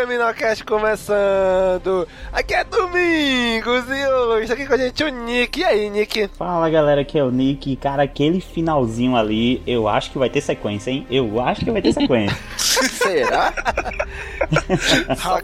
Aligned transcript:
CaminoCast 0.00 0.64
começando! 0.64 2.08
Aqui 2.32 2.54
é 2.54 2.64
Domingos 2.64 3.84
e 3.86 4.08
hoje 4.08 4.46
tá 4.46 4.54
aqui 4.54 4.66
com 4.66 4.72
a 4.72 4.78
gente 4.78 5.04
o 5.04 5.08
Nick. 5.10 5.60
E 5.60 5.64
aí, 5.64 5.90
Nick? 5.90 6.26
Fala 6.38 6.70
galera, 6.70 7.02
aqui 7.02 7.18
é 7.18 7.22
o 7.22 7.30
Nick. 7.30 7.76
Cara, 7.76 8.04
aquele 8.04 8.40
finalzinho 8.40 9.14
ali, 9.14 9.62
eu 9.66 9.86
acho 9.86 10.10
que 10.10 10.18
vai 10.18 10.30
ter 10.30 10.40
sequência, 10.40 10.90
hein? 10.90 11.06
Eu 11.10 11.38
acho 11.38 11.62
que 11.62 11.70
vai 11.70 11.82
ter 11.82 11.92
sequência. 11.92 12.34
Será? 12.56 13.52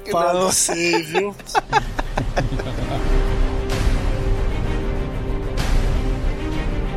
Que 0.03 0.11
não. 0.13 0.51
sei, 0.51 1.03
viu? 1.03 1.35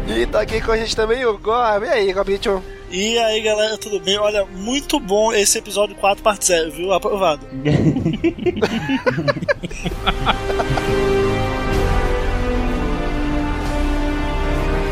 E 0.08 0.26
tá 0.28 0.42
aqui 0.42 0.62
com 0.62 0.72
a 0.72 0.78
gente 0.78 0.96
também 0.96 1.26
o 1.26 1.38
Gob. 1.38 1.86
E 1.86 1.90
aí, 1.90 2.14
Gobicho? 2.14 2.64
E 2.92 3.20
aí, 3.20 3.40
galera, 3.42 3.78
tudo 3.78 4.00
bem? 4.00 4.18
Olha, 4.18 4.46
muito 4.46 5.00
bom 5.00 5.32
esse 5.32 5.60
episódio 5.60 5.96
4 5.96 6.24
parte 6.24 6.46
0, 6.46 6.72
viu? 6.72 6.92
Aprovado. 6.92 7.46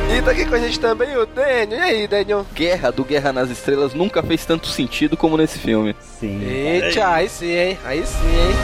E 0.09 0.21
tá 0.21 0.31
aqui 0.31 0.45
com 0.45 0.55
a 0.55 0.59
gente 0.59 0.79
também 0.79 1.15
o 1.15 1.25
Daniel. 1.27 1.79
E 1.79 1.81
aí, 1.81 2.07
Daniel? 2.07 2.45
Guerra 2.55 2.91
do 2.91 3.03
Guerra 3.03 3.31
nas 3.33 3.51
Estrelas 3.51 3.93
nunca 3.93 4.23
fez 4.23 4.45
tanto 4.45 4.65
sentido 4.65 5.15
como 5.17 5.37
nesse 5.37 5.59
filme. 5.59 5.95
Sim. 5.99 6.43
Eita, 6.43 7.07
aí 7.07 7.29
sim, 7.29 7.51
hein? 7.51 7.77
Aí 7.83 8.03
sim, 8.03 8.25
hein? 8.25 8.55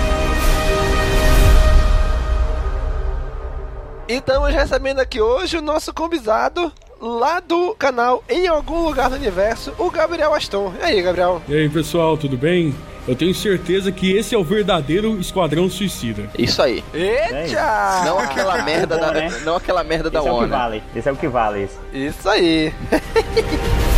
E 4.08 4.14
estamos 4.14 4.52
recebendo 4.52 5.00
aqui 5.00 5.22
hoje 5.22 5.58
o 5.58 5.62
nosso 5.62 5.94
convidado 5.94 6.72
lá 7.04 7.42
do 7.42 7.76
canal 7.76 8.24
Em 8.30 8.48
Algum 8.48 8.86
Lugar 8.86 9.10
do 9.10 9.18
Universo, 9.18 9.74
o 9.78 9.92
Gabriel 9.92 10.34
Aston. 10.34 10.74
E 10.80 10.84
aí, 10.84 11.02
Gabriel? 11.02 11.42
E 11.50 11.54
aí, 11.54 11.68
pessoal, 11.70 12.16
tudo 12.18 12.38
bem? 12.38 12.74
Eu 13.06 13.14
tenho 13.14 13.36
certeza 13.36 13.92
que 13.92 14.16
esse 14.16 14.34
é 14.34 14.38
o 14.38 14.44
verdadeiro 14.46 15.20
Esquadrão 15.20 15.70
Suicida. 15.70 16.30
Isso 16.40 16.62
aí. 16.62 16.82
Eita! 16.94 18.04
Não 18.06 18.18
aquela 18.18 18.64
merda 18.64 18.96
bom, 18.96 19.02
da, 19.02 19.12
né? 19.12 19.42
não 19.44 19.58
aquela 19.58 19.84
merda 19.84 20.10
da 20.10 20.20
Esse 20.20 20.28
é 20.30 20.32
o 20.32 20.36
que 20.36 20.40
Warner. 20.40 20.58
vale. 20.58 20.84
Esse 20.96 21.10
é 21.10 21.12
o 21.12 21.16
que 21.18 21.28
vale. 21.28 21.64
Isso. 21.66 21.80
Isso 21.94 22.30
aí. 22.30 22.74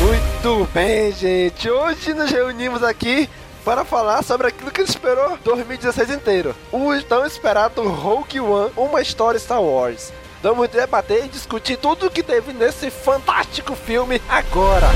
Muito 0.00 0.68
bem, 0.72 1.10
gente. 1.12 1.68
Hoje 1.68 2.14
nos 2.14 2.30
reunimos 2.30 2.84
aqui 2.84 3.28
para 3.66 3.84
falar 3.84 4.22
sobre 4.22 4.46
aquilo 4.46 4.70
que 4.70 4.80
esperou 4.80 5.36
2016 5.38 6.10
inteiro. 6.10 6.54
O 6.70 6.88
tão 7.02 7.26
esperado 7.26 7.82
Rogue 7.82 8.38
One, 8.38 8.72
uma 8.76 9.02
história 9.02 9.40
Star 9.40 9.60
Wars. 9.60 10.12
Vamos 10.40 10.68
debater 10.68 11.24
e 11.24 11.28
discutir 11.28 11.76
tudo 11.76 12.06
o 12.06 12.10
que 12.10 12.22
teve 12.22 12.52
nesse 12.52 12.92
fantástico 12.92 13.74
filme 13.74 14.22
agora. 14.28 14.86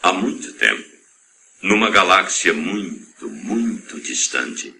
Há 0.00 0.12
muito 0.12 0.52
tempo, 0.52 0.88
numa 1.64 1.90
galáxia 1.90 2.52
muito, 2.52 3.28
muito 3.28 4.00
distante. 4.00 4.77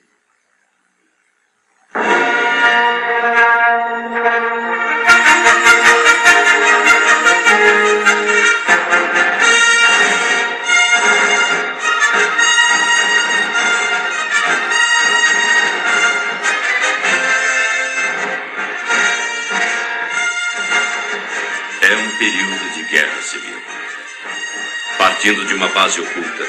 É 21.80 21.96
um 21.96 22.18
período 22.18 22.74
de 22.74 22.82
guerra 22.90 23.22
civil. 23.22 23.62
Partindo 24.98 25.44
de 25.46 25.54
uma 25.54 25.68
base 25.68 26.00
oculta, 26.00 26.46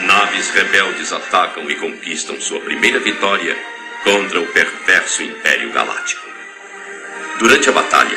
naves 0.00 0.50
rebeldes 0.50 1.12
atacam 1.12 1.68
e 1.70 1.74
conquistam 1.74 2.40
sua 2.40 2.60
primeira 2.60 3.00
vitória 3.00 3.56
contra 4.06 4.38
o 4.40 4.46
perverso 4.46 5.20
Império 5.20 5.72
Galáctico. 5.72 6.24
Durante 7.40 7.68
a 7.68 7.72
batalha, 7.72 8.16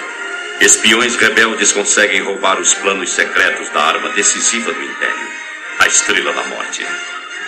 espiões 0.61 1.15
rebeldes 1.15 1.71
conseguem 1.71 2.21
roubar 2.21 2.59
os 2.59 2.75
planos 2.75 3.09
secretos 3.09 3.69
da 3.69 3.81
arma 3.81 4.09
decisiva 4.09 4.71
do 4.71 4.83
Império, 4.83 5.27
a 5.79 5.87
Estrela 5.87 6.31
da 6.31 6.43
Morte. 6.43 6.85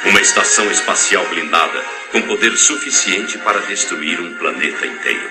Uma 0.05 0.19
estação 0.19 0.71
espacial 0.71 1.23
blindada 1.27 1.85
com 2.11 2.23
poder 2.23 2.57
suficiente 2.57 3.37
para 3.37 3.59
destruir 3.59 4.19
um 4.19 4.33
planeta 4.33 4.87
inteiro. 4.87 5.29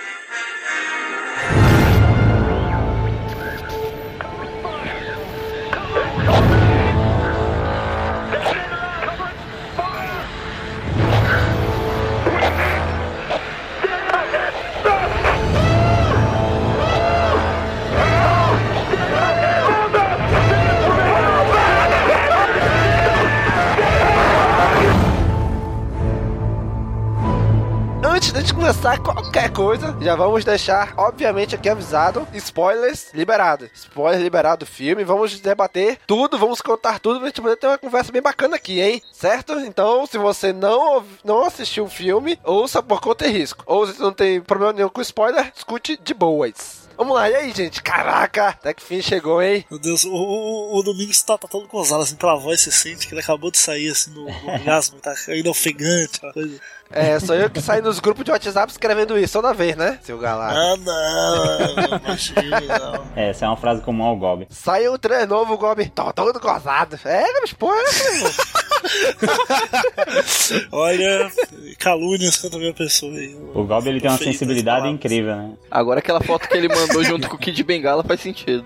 Começar 28.71 29.01
qualquer 29.01 29.51
coisa, 29.51 29.97
já 30.01 30.15
vamos 30.15 30.45
deixar, 30.45 30.95
obviamente, 30.97 31.57
aqui 31.57 31.69
avisado: 31.69 32.25
spoilers 32.35 33.13
liberados. 33.13 33.69
Spoiler 33.75 34.21
liberado 34.21 34.65
do 34.65 34.67
filme. 34.67 35.03
Vamos 35.03 35.41
debater 35.41 35.99
tudo, 36.07 36.39
vamos 36.39 36.61
contar 36.61 37.01
tudo 37.01 37.19
pra 37.19 37.27
gente 37.27 37.43
poder 37.43 37.57
ter 37.57 37.67
uma 37.67 37.79
conversa 37.79 38.13
bem 38.13 38.23
bacana 38.23 38.55
aqui, 38.55 38.81
hein? 38.81 39.03
Certo? 39.13 39.59
Então, 39.59 40.07
se 40.07 40.17
você 40.19 40.53
não, 40.53 41.05
não 41.25 41.45
assistiu 41.45 41.85
o 41.85 41.91
filme, 41.91 42.39
ouça 42.45 42.81
por 42.81 43.01
conta 43.01 43.27
e 43.27 43.33
risco. 43.33 43.65
Ou 43.67 43.89
se 43.89 44.01
não 44.01 44.13
tem 44.13 44.41
problema 44.41 44.73
nenhum 44.73 44.89
com 44.89 45.01
spoiler, 45.01 45.53
escute 45.57 45.99
de 46.01 46.15
boas. 46.15 46.80
Vamos 47.01 47.15
lá, 47.15 47.31
e 47.31 47.35
aí, 47.35 47.51
gente? 47.55 47.83
Caraca, 47.83 48.49
até 48.49 48.75
que 48.75 48.83
fim 48.83 49.01
chegou, 49.01 49.41
hein? 49.41 49.65
Meu 49.71 49.81
Deus, 49.81 50.05
o, 50.05 50.13
o, 50.13 50.79
o 50.79 50.83
Domingos 50.83 51.23
tá, 51.23 51.39
tá 51.39 51.49
todo 51.49 51.67
gozado, 51.67 52.03
assim, 52.03 52.15
pela 52.15 52.37
voz, 52.37 52.61
você 52.61 52.71
sente 52.71 53.09
que 53.09 53.15
ele 53.15 53.23
acabou 53.23 53.51
de 53.51 53.57
sair, 53.57 53.89
assim, 53.89 54.11
no, 54.11 54.27
no 54.27 54.29
orgasmo, 54.53 55.01
tá 55.01 55.15
ainda 55.29 55.49
ofegante, 55.49 56.19
aquela 56.19 56.35
coisa. 56.35 56.61
É, 56.91 57.19
sou 57.19 57.35
eu 57.35 57.49
que 57.49 57.63
saio 57.63 57.83
nos 57.83 58.01
grupos 58.01 58.23
de 58.23 58.31
WhatsApp 58.31 58.71
escrevendo 58.71 59.17
isso 59.17 59.33
toda 59.33 59.55
vez, 59.55 59.77
né, 59.77 59.99
seu 60.03 60.19
galado? 60.19 60.55
Ah, 60.55 60.77
não, 60.77 61.75
não, 61.89 61.99
imagina, 62.05 62.61
não. 62.61 63.07
Essa 63.17 63.47
é 63.47 63.49
uma 63.49 63.57
frase 63.57 63.81
comum 63.81 64.05
ao 64.05 64.17
Gob. 64.19 64.47
Saiu 64.51 64.93
um 64.93 64.99
trailer 64.99 65.27
novo, 65.27 65.57
Gob. 65.57 65.89
Tô 65.95 66.13
todo 66.13 66.39
gozado. 66.39 67.01
É, 67.07 67.41
mas 67.41 67.55
porra, 67.55 67.79
é. 67.79 68.70
Olha, 70.73 71.31
calúnias 71.79 72.37
contra 72.37 72.57
a 72.57 72.61
minha 72.61 72.75
pessoa 72.75 73.13
aí. 73.13 73.35
O 73.55 73.65
Gob 73.65 73.89
ele 73.89 74.01
tem 74.01 74.11
uma 74.11 74.19
sensibilidade 74.19 74.89
incrível, 74.89 75.37
né? 75.37 75.53
Agora 75.71 76.01
aquela 76.01 76.21
foto 76.21 76.49
que 76.49 76.57
ele 76.57 76.69
mandou 76.69 77.03
junto 77.05 77.29
com 77.29 77.37
o 77.37 77.39
Kid 77.39 77.63
Bengala 77.63 78.03
faz 78.03 78.21
sentido. 78.21 78.65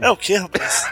É 0.00 0.10
o 0.10 0.16
que, 0.16 0.34
rapaz? 0.34 0.84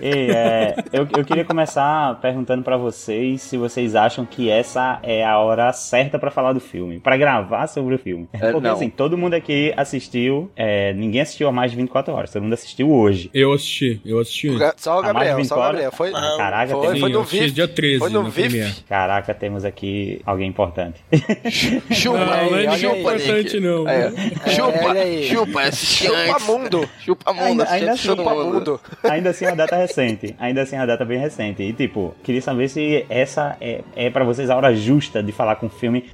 E, 0.00 0.30
é, 0.30 0.74
eu, 0.92 1.06
eu 1.16 1.24
queria 1.24 1.44
começar 1.44 2.18
perguntando 2.20 2.62
pra 2.62 2.76
vocês 2.76 3.42
se 3.42 3.56
vocês 3.56 3.94
acham 3.94 4.24
que 4.24 4.50
essa 4.50 4.98
é 5.02 5.24
a 5.24 5.38
hora 5.38 5.72
certa 5.72 6.18
pra 6.18 6.30
falar 6.30 6.52
do 6.52 6.60
filme, 6.60 7.00
Pra 7.00 7.16
gravar 7.16 7.66
sobre 7.66 7.94
o 7.94 7.98
filme. 7.98 8.28
É, 8.32 8.52
Porque 8.52 8.66
não. 8.68 8.74
assim, 8.74 8.88
todo 8.90 9.16
mundo 9.18 9.34
aqui 9.34 9.72
assistiu, 9.76 10.50
é, 10.56 10.92
ninguém 10.92 11.20
assistiu 11.22 11.48
há 11.48 11.52
mais 11.52 11.70
de 11.70 11.76
24 11.76 12.12
horas, 12.14 12.30
todo 12.32 12.42
mundo 12.42 12.52
assistiu 12.54 12.90
hoje. 12.90 13.30
Eu 13.34 13.52
assisti, 13.52 14.00
eu 14.04 14.18
assisti. 14.20 14.50
Só 14.76 14.98
o 14.98 15.02
Gabriel, 15.02 15.36
20 15.36 15.46
só 15.46 15.54
o 15.56 15.58
horas? 15.58 15.70
Gabriel. 15.72 15.92
Foi, 15.92 16.10
Ah, 16.14 16.34
caraca, 16.36 16.72
foi, 16.72 16.88
tem- 16.92 17.00
foi 17.00 17.10
no 17.10 17.22
VIF. 17.24 17.50
dia 17.52 17.68
13 17.68 17.98
Foi 17.98 18.10
no 18.10 18.24
VIF. 18.24 18.48
Premiere. 18.48 18.74
Caraca, 18.88 19.34
temos 19.34 19.64
aqui 19.64 20.20
alguém 20.24 20.48
importante. 20.48 21.00
Chupa, 21.90 22.18
Não, 22.18 22.26
não 22.26 22.34
é 22.34 22.38
aí, 22.40 22.66
ninguém 22.68 22.68
olha 22.68 22.92
aí. 22.92 23.00
importante, 23.00 23.60
não. 23.60 23.88
É. 23.88 24.10
Chupa, 24.50 24.84
olha 24.86 25.02
aí. 25.02 25.22
chupa, 25.28 25.72
Chupa 25.72 26.38
mundo. 26.46 26.88
Chupa 27.00 27.32
mundo, 27.32 27.62
Ainda- 27.62 27.70
ainda 27.70 27.86
todo 27.96 27.98
Chupa 27.98 28.34
mundo. 28.34 28.80
Ainda 29.04 29.30
assim 29.30 29.44
é 29.44 29.48
uma 29.48 29.56
data 29.56 29.76
recente. 29.88 30.36
Ainda 30.38 30.62
assim 30.62 30.76
é 30.76 30.80
uma 30.80 30.86
data 30.86 31.04
bem 31.04 31.18
recente. 31.18 31.62
E 31.62 31.72
tipo, 31.72 32.14
queria 32.22 32.42
saber 32.42 32.68
se 32.68 33.04
essa 33.08 33.56
é, 33.60 33.82
é 33.96 34.10
para 34.10 34.24
vocês 34.24 34.48
a 34.50 34.56
hora 34.56 34.74
justa 34.74 35.22
de 35.22 35.32
falar 35.32 35.56
com 35.56 35.66
o 35.66 35.70
filme 35.70 36.10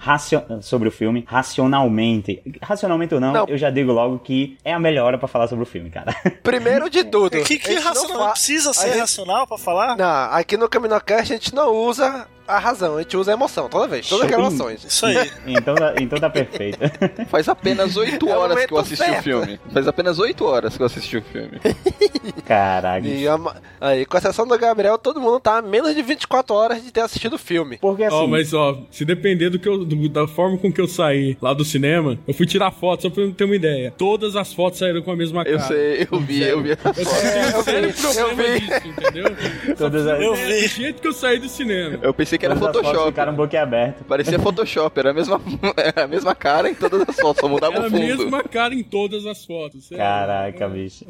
sobre 0.63 0.89
o 0.89 0.93
filme 0.93 1.25
racionalmente. 1.27 2.43
Racionalmente 2.63 3.15
ou 3.15 3.21
não, 3.21 3.33
Não. 3.33 3.47
eu 3.49 3.59
já 3.59 3.71
digo 3.71 3.93
logo 3.93 4.19
que 4.19 4.57
é 4.65 4.73
a 4.73 4.79
melhor 4.79 5.07
hora 5.07 5.19
pra 5.19 5.29
falar 5.29 5.47
sobre 5.49 5.63
o 5.65 5.67
filme, 5.67 5.91
cara. 5.91 6.15
Primeiro 6.43 6.89
de 6.89 7.05
tudo. 7.05 7.43
Que, 7.43 7.59
que 7.59 7.71
a 7.77 7.81
não 7.81 7.83
racional? 7.83 8.19
fa- 8.27 8.31
Precisa 8.33 8.73
ser 8.73 8.99
racional 8.99 9.47
pra 9.47 9.59
falar? 9.59 9.97
Não, 9.97 10.33
aqui 10.33 10.57
no 10.57 10.69
Caminocast 10.69 11.33
a 11.33 11.37
gente 11.37 11.55
não 11.55 11.73
usa 11.75 12.27
a 12.47 12.59
razão, 12.59 12.97
a 12.97 13.03
gente 13.03 13.17
usa 13.17 13.31
a 13.33 13.35
emoção 13.35 13.69
toda 13.69 13.87
vez, 13.89 14.09
todas 14.09 14.25
as 14.27 14.31
Shopping. 14.31 14.43
gravações. 14.43 14.85
Isso 14.85 15.07
aí. 15.07 15.31
Então, 15.47 15.75
tá- 15.75 15.95
então 16.01 16.19
tá 16.21 16.29
perfeito. 16.31 16.79
Faz 17.29 17.49
apenas 17.49 17.97
8 17.97 18.29
É 18.29 18.37
o 18.37 18.39
horas 18.41 18.67
que 18.67 18.73
eu 18.73 18.79
assisti 18.79 19.03
o 19.03 19.07
certo. 19.07 19.23
filme. 19.23 19.61
Faz 19.73 19.89
apenas 19.89 20.19
8 20.19 20.45
horas 20.45 20.77
que 20.77 20.83
eu 20.83 20.87
assisti 20.87 21.17
o 21.17 21.23
filme. 21.23 21.61
Caraca. 22.47 23.07
E 23.07 23.27
a 23.27 23.39
aí, 23.81 24.05
com 24.07 24.17
exceção 24.17 24.47
do 24.47 24.57
Gabriel, 24.59 24.99
todo 24.99 25.21
mundo 25.21 25.41
tá 25.41 25.59
a 25.59 25.63
menos 25.63 25.95
de 25.95 26.03
24 26.03 26.55
horas 26.55 26.83
de 26.83 26.91
ter 26.93 27.01
assistido 27.01 27.35
o 27.35 27.39
filme. 27.39 27.79
Porque 27.79 28.05
assim, 28.05 28.17
Ó, 28.17 28.27
mas 28.27 28.53
ó, 28.55 28.83
se 28.91 29.05
depender 29.05 29.51
do 29.51 29.59
que 29.59 29.69
eu, 29.69 29.85
do- 29.85 30.09
da 30.09 30.27
forma 30.27 30.59
com 30.59 30.73
que 30.73 30.81
eu 30.81 30.89
saí 30.89 31.37
lá 31.41 31.53
do 31.55 31.65
cinema, 31.65 32.19
eu 32.27 32.35
fui 32.35 32.47
tirar 32.47 32.71
foto 32.71 33.03
só 33.03 33.11
pra 33.11 33.23
eu 33.23 33.33
ter 33.33 33.45
uma 33.45 33.57
ideia. 33.57 33.93
Todas 33.97 34.37
as 34.37 34.53
fotos 34.53 34.79
saíram 34.79 35.03
com 35.03 35.11
a 35.11 35.17
mesma 35.17 35.45
cara. 35.45 35.57
Eu 35.57 35.61
sei, 35.61 36.07
eu 36.11 36.21
vi, 36.21 36.43
eu 36.43 36.63
vi 36.63 36.71
Eu 36.71 36.77
tenho 37.65 37.79
eu 37.79 37.93
vi, 37.93 37.93
problema 37.93 38.29
eu 38.31 38.37
vi. 38.37 38.61
disso, 38.61 38.89
entendeu? 38.89 39.25
todas 39.77 40.07
as, 40.07 40.21
Eu 40.23 40.35
É 40.35 40.37
vi. 40.37 40.63
do 40.63 40.69
jeito 40.69 41.01
que 41.03 41.09
eu 41.09 41.13
saí 41.13 41.39
do 41.39 41.49
cinema. 41.49 41.99
Eu 42.03 42.13
pensei 42.15 42.34
que 42.39 42.47
era 42.47 42.55
todas 42.55 42.69
as 42.69 42.75
fotos 42.77 42.91
Photoshop. 42.91 43.11
ficaram 43.13 43.35
boquiabertas. 43.35 44.07
Parecia 44.07 44.39
Photoshop, 44.39 44.99
era 45.01 45.11
a 45.11 45.15
mesma, 45.15 45.41
era 45.77 46.05
a 46.05 46.07
mesma 46.09 46.35
cara 46.35 46.69
em 46.71 46.75
todas 46.75 47.09
as 47.09 47.17
fotos, 47.17 47.41
só 47.41 47.49
mudava 47.49 47.75
Era 47.75 47.83
o 47.85 47.87
a 47.87 47.91
fundo. 47.91 48.01
mesma 48.03 48.43
cara 48.45 48.75
em 48.75 48.83
todas 48.83 49.27
as 49.27 49.45
fotos. 49.45 49.85
sério. 49.87 50.03
Caraca, 50.05 50.69
bicho. 50.69 51.05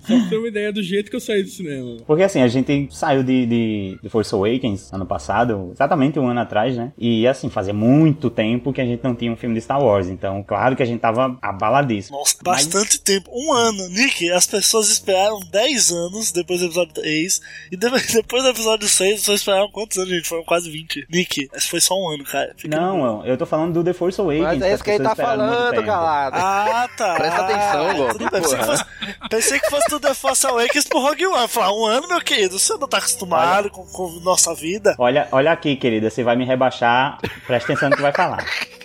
Só 0.00 0.18
pra 0.20 0.28
ter 0.28 0.36
uma 0.38 0.48
ideia 0.48 0.72
do 0.72 0.82
jeito 0.82 1.10
que 1.10 1.16
eu 1.16 1.20
saí 1.20 1.42
do 1.42 1.48
cinema. 1.48 1.96
Porque 2.06 2.22
assim, 2.22 2.40
a 2.42 2.48
gente 2.48 2.88
saiu 2.90 3.22
de, 3.22 3.46
de, 3.46 3.98
de 4.02 4.08
Force 4.08 4.34
Awakens 4.34 4.92
ano 4.92 5.06
passado, 5.06 5.70
exatamente 5.72 6.18
um 6.18 6.28
ano 6.28 6.40
atrás, 6.40 6.76
né? 6.76 6.92
E 6.98 7.26
assim, 7.26 7.48
fazia 7.48 7.74
muito 7.74 8.30
tempo 8.30 8.72
que 8.72 8.80
a 8.80 8.84
gente 8.84 9.02
não 9.02 9.14
tinha 9.14 9.32
um 9.32 9.36
filme 9.36 9.54
de 9.54 9.60
Star 9.60 9.82
Wars. 9.82 10.08
Então, 10.08 10.42
claro 10.42 10.76
que 10.76 10.82
a 10.82 10.86
gente 10.86 11.00
tava 11.00 11.36
abaladíssimo. 11.42 12.18
Nossa, 12.18 12.36
bastante 12.42 13.00
tempo. 13.00 13.30
Um 13.32 13.52
ano. 13.52 13.88
Nick, 13.88 14.30
as 14.30 14.46
pessoas 14.46 14.88
esperaram 14.90 15.40
10 15.50 15.90
anos 15.92 16.32
depois 16.32 16.60
do 16.60 16.66
episódio 16.66 16.94
3. 16.94 17.40
E 17.72 17.76
de- 17.76 17.90
depois 18.14 18.42
do 18.42 18.48
episódio 18.50 18.88
6, 18.88 19.22
só 19.22 19.34
esperaram 19.34 19.70
quantos 19.70 19.96
anos, 19.98 20.10
gente? 20.10 20.28
Foram 20.28 20.44
quase 20.44 20.63
20. 20.70 21.06
Nick, 21.10 21.48
esse 21.54 21.68
foi 21.68 21.80
só 21.80 21.94
um 21.94 22.08
ano, 22.08 22.24
cara. 22.24 22.52
Fica 22.56 22.76
Não, 22.76 23.24
eu 23.26 23.36
tô 23.36 23.46
falando 23.46 23.74
do 23.74 23.84
The 23.84 23.92
Force 23.92 24.20
Awakens. 24.20 24.42
Mas 24.42 24.62
é 24.62 24.74
isso 24.74 24.84
que 24.84 24.90
ele 24.90 25.04
tá 25.04 25.10
esperaram 25.10 25.46
muito 25.46 25.58
falando, 25.58 25.82
galado. 25.82 26.36
Ah, 26.38 26.88
tá. 26.96 27.14
Presta 27.14 27.42
atenção, 27.42 28.18
bem, 28.18 28.28
Pensei 28.28 28.58
que, 28.58 28.64
fosse, 28.64 28.84
pensei 29.30 29.60
que 29.60 29.70
fosse 29.70 29.90
do 29.90 30.00
The 30.00 30.14
Force 30.14 30.46
Awakens 30.46 30.84
pro 30.86 31.00
Rogue 31.00 31.26
One. 31.26 31.48
Falar, 31.48 31.72
um 31.72 31.84
ano, 31.84 32.08
meu 32.08 32.20
querido, 32.20 32.58
você 32.58 32.72
não 32.74 32.88
tá 32.88 32.98
acostumado 32.98 33.70
com, 33.70 33.84
com 33.86 34.10
nossa 34.20 34.54
vida. 34.54 34.94
Olha, 34.98 35.28
olha 35.32 35.52
aqui, 35.52 35.76
querida, 35.76 36.10
você 36.10 36.22
vai 36.22 36.36
me 36.36 36.44
rebaixar. 36.44 37.18
Presta 37.46 37.72
atenção 37.72 37.90
no 37.90 37.96
que 37.96 38.02
vai 38.02 38.12
falar. 38.12 38.44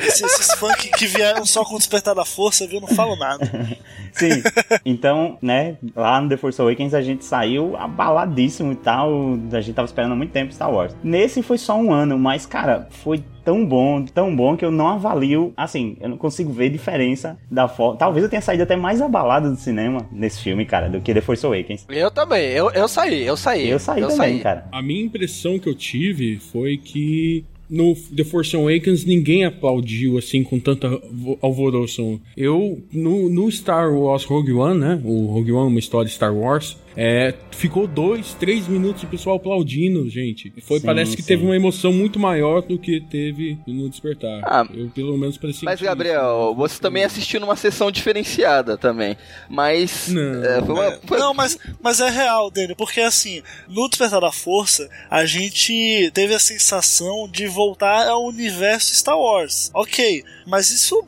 Esses, 0.00 0.22
esses 0.22 0.54
fãs 0.58 0.76
que, 0.76 0.88
que 0.88 1.06
vieram 1.06 1.44
só 1.46 1.64
com 1.64 1.76
o 1.76 1.78
despertar 1.78 2.14
da 2.14 2.24
força, 2.24 2.66
viu? 2.66 2.80
Não 2.80 2.88
falo 2.88 3.16
nada. 3.16 3.44
Sim. 4.12 4.42
Então, 4.84 5.38
né, 5.40 5.76
lá 5.94 6.20
no 6.20 6.28
The 6.28 6.36
Force 6.36 6.60
Awakens 6.60 6.94
a 6.94 7.02
gente 7.02 7.24
saiu 7.24 7.76
abaladíssimo 7.76 8.72
e 8.72 8.76
tal. 8.76 9.10
A 9.52 9.60
gente 9.60 9.74
tava 9.74 9.86
esperando 9.86 10.12
há 10.12 10.16
muito 10.16 10.32
tempo 10.32 10.52
Star 10.52 10.70
Wars. 10.70 10.93
Nesse 11.02 11.42
foi 11.42 11.58
só 11.58 11.76
um 11.78 11.92
ano, 11.92 12.18
mas, 12.18 12.46
cara, 12.46 12.88
foi 12.90 13.22
tão 13.44 13.64
bom, 13.66 14.02
tão 14.06 14.34
bom 14.34 14.56
que 14.56 14.64
eu 14.64 14.70
não 14.70 14.88
avalio, 14.88 15.52
assim, 15.54 15.98
eu 16.00 16.08
não 16.08 16.16
consigo 16.16 16.50
ver 16.50 16.70
diferença 16.70 17.36
da 17.50 17.68
foto. 17.68 17.98
Talvez 17.98 18.24
eu 18.24 18.30
tenha 18.30 18.40
saído 18.40 18.62
até 18.62 18.74
mais 18.74 19.02
abalado 19.02 19.50
do 19.50 19.56
cinema 19.56 20.06
nesse 20.10 20.40
filme, 20.40 20.64
cara, 20.64 20.88
do 20.88 21.00
que 21.02 21.12
The 21.12 21.20
Force 21.20 21.44
Awakens. 21.44 21.84
Eu 21.90 22.10
também, 22.10 22.48
eu, 22.52 22.70
eu 22.70 22.88
saí, 22.88 23.22
eu 23.26 23.36
saí. 23.36 23.68
Eu 23.68 23.78
saí 23.78 24.00
também, 24.00 24.38
cara. 24.38 24.66
A 24.72 24.80
minha 24.80 25.02
impressão 25.04 25.58
que 25.58 25.68
eu 25.68 25.74
tive 25.74 26.36
foi 26.38 26.78
que 26.78 27.44
no 27.68 27.94
The 27.94 28.24
Force 28.24 28.54
Awakens 28.56 29.04
ninguém 29.04 29.44
aplaudiu 29.44 30.16
assim 30.16 30.42
com 30.42 30.58
tanta 30.58 30.88
vo- 31.10 31.38
alvoroço. 31.42 32.18
Eu, 32.36 32.78
no, 32.92 33.28
no 33.28 33.50
Star 33.50 33.92
Wars 33.92 34.24
Rogue 34.24 34.52
One, 34.52 34.78
né? 34.80 35.00
O 35.04 35.26
Rogue 35.26 35.52
One, 35.52 35.68
uma 35.68 35.78
história 35.78 36.06
de 36.08 36.14
Star 36.14 36.34
Wars. 36.34 36.78
É, 36.96 37.34
ficou 37.50 37.86
dois, 37.88 38.34
três 38.34 38.68
minutos 38.68 39.02
o 39.02 39.06
pessoal 39.06 39.36
aplaudindo, 39.36 40.08
gente. 40.08 40.52
Foi, 40.62 40.78
Sim, 40.78 40.86
parece 40.86 41.16
que 41.16 41.22
sim. 41.22 41.28
teve 41.28 41.44
uma 41.44 41.56
emoção 41.56 41.92
muito 41.92 42.18
maior 42.18 42.62
do 42.62 42.78
que 42.78 43.00
teve 43.00 43.58
no 43.66 43.88
Despertar. 43.88 44.42
Ah, 44.44 44.64
eu 44.72 44.88
pelo 44.90 45.16
menos 45.18 45.36
parecia 45.36 45.64
Mas, 45.64 45.80
Gabriel, 45.80 46.54
você 46.56 46.80
também 46.80 47.02
assistiu 47.04 47.40
numa 47.40 47.56
sessão 47.56 47.90
diferenciada 47.90 48.76
também. 48.78 49.16
Mas. 49.48 50.08
Não. 50.08 50.44
é, 50.44 50.62
foi 50.62 50.74
uma- 50.74 50.98
foi- 51.04 51.18
Não, 51.18 51.34
mas, 51.34 51.58
mas 51.82 52.00
é 52.00 52.08
real, 52.10 52.50
Daniel, 52.50 52.76
porque 52.76 53.00
assim, 53.00 53.42
no 53.68 53.88
Despertar 53.88 54.20
da 54.20 54.30
Força, 54.30 54.88
a 55.10 55.24
gente 55.26 56.10
teve 56.14 56.32
a 56.34 56.38
sensação 56.38 57.28
de 57.28 57.46
voltar 57.46 58.06
ao 58.08 58.24
universo 58.26 58.94
Star 58.94 59.18
Wars. 59.18 59.70
Ok, 59.74 60.22
mas 60.46 60.70
isso, 60.70 61.04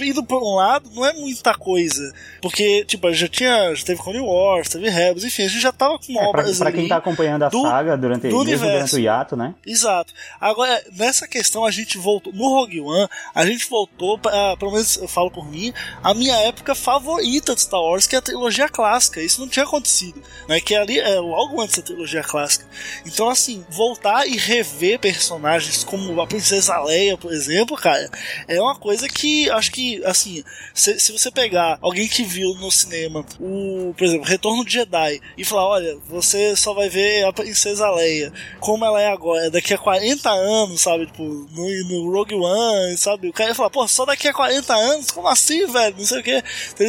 indo 0.00 0.22
por 0.24 0.42
um 0.42 0.54
lado, 0.56 0.90
não 0.94 1.06
é 1.06 1.12
muita 1.14 1.54
coisa. 1.54 2.12
Porque, 2.42 2.84
tipo, 2.84 3.10
já 3.12 3.28
tinha, 3.28 3.74
já 3.74 3.84
teve 3.84 4.02
Clone 4.02 4.20
Wars, 4.20 4.68
teve 4.68 4.89
Rebels, 4.90 5.24
enfim, 5.24 5.44
a 5.44 5.48
gente 5.48 5.60
já 5.60 5.72
tava 5.72 5.98
com 5.98 6.12
É, 6.12 6.18
pra, 6.18 6.28
obras 6.28 6.58
pra 6.58 6.70
quem 6.70 6.80
ali 6.80 6.88
tá 6.88 6.96
acompanhando 6.96 7.44
a 7.44 7.48
do- 7.48 7.62
saga 7.62 7.96
durante, 7.96 8.28
do 8.28 8.28
mesmo 8.28 8.44
durante 8.44 8.62
universo. 8.64 8.96
o 8.96 8.98
hiato, 9.00 9.36
né? 9.36 9.54
Exato. 9.66 10.12
Agora, 10.40 10.82
nessa 10.92 11.26
questão, 11.26 11.64
a 11.64 11.70
gente 11.70 11.96
voltou. 11.98 12.32
No 12.32 12.48
Rogue 12.48 12.80
One, 12.80 13.08
a 13.34 13.46
gente 13.46 13.68
voltou, 13.68 14.18
pra, 14.18 14.56
pelo 14.56 14.72
menos 14.72 14.96
eu 14.96 15.08
falo 15.08 15.30
por 15.30 15.48
mim, 15.50 15.72
a 16.02 16.12
minha 16.14 16.36
época 16.36 16.74
favorita 16.74 17.54
de 17.54 17.60
Star 17.62 17.80
Wars, 17.80 18.06
que 18.06 18.14
é 18.14 18.18
a 18.18 18.22
trilogia 18.22 18.68
clássica. 18.68 19.20
Isso 19.22 19.40
não 19.40 19.48
tinha 19.48 19.64
acontecido. 19.64 20.20
Né? 20.48 20.60
Que 20.60 20.74
ali 20.74 20.98
é 20.98 21.18
logo 21.20 21.60
antes 21.60 21.76
da 21.76 21.82
trilogia 21.82 22.22
clássica. 22.22 22.66
Então, 23.06 23.28
assim, 23.28 23.64
voltar 23.70 24.26
e 24.26 24.36
rever 24.36 24.98
personagens 24.98 25.84
como 25.84 26.20
a 26.20 26.26
Princesa 26.26 26.78
Leia, 26.82 27.16
por 27.16 27.32
exemplo, 27.32 27.76
cara, 27.76 28.08
é 28.48 28.60
uma 28.60 28.74
coisa 28.74 29.08
que 29.08 29.48
acho 29.50 29.70
que, 29.72 30.02
assim, 30.04 30.42
se, 30.74 30.98
se 30.98 31.12
você 31.12 31.30
pegar 31.30 31.78
alguém 31.80 32.08
que 32.08 32.22
viu 32.22 32.54
no 32.54 32.70
cinema 32.70 33.24
o, 33.38 33.94
por 33.96 34.04
exemplo, 34.04 34.26
Retorno 34.26 34.64
de 34.64 34.79
Jedi 34.80 35.20
e 35.36 35.44
falar: 35.44 35.66
olha, 35.68 35.98
você 36.08 36.54
só 36.56 36.72
vai 36.74 36.88
ver 36.88 37.24
a 37.24 37.32
Princesa 37.32 37.90
Leia 37.90 38.32
como 38.58 38.84
ela 38.84 39.00
é 39.00 39.08
agora, 39.08 39.50
daqui 39.50 39.74
a 39.74 39.78
40 39.78 40.28
anos, 40.30 40.80
sabe? 40.80 41.06
Tipo, 41.06 41.22
no, 41.22 41.84
no 41.88 42.12
Rogue 42.12 42.34
One, 42.34 42.96
sabe? 42.96 43.28
O 43.28 43.32
cara 43.32 43.50
ia 43.50 43.54
falar: 43.54 43.70
pô, 43.70 43.86
só 43.88 44.04
daqui 44.04 44.28
a 44.28 44.32
40 44.34 44.74
anos? 44.74 45.10
Como 45.10 45.28
assim, 45.28 45.66
velho? 45.66 45.96
Não 45.98 46.04
sei 46.04 46.20
o 46.20 46.22
que. 46.22 46.42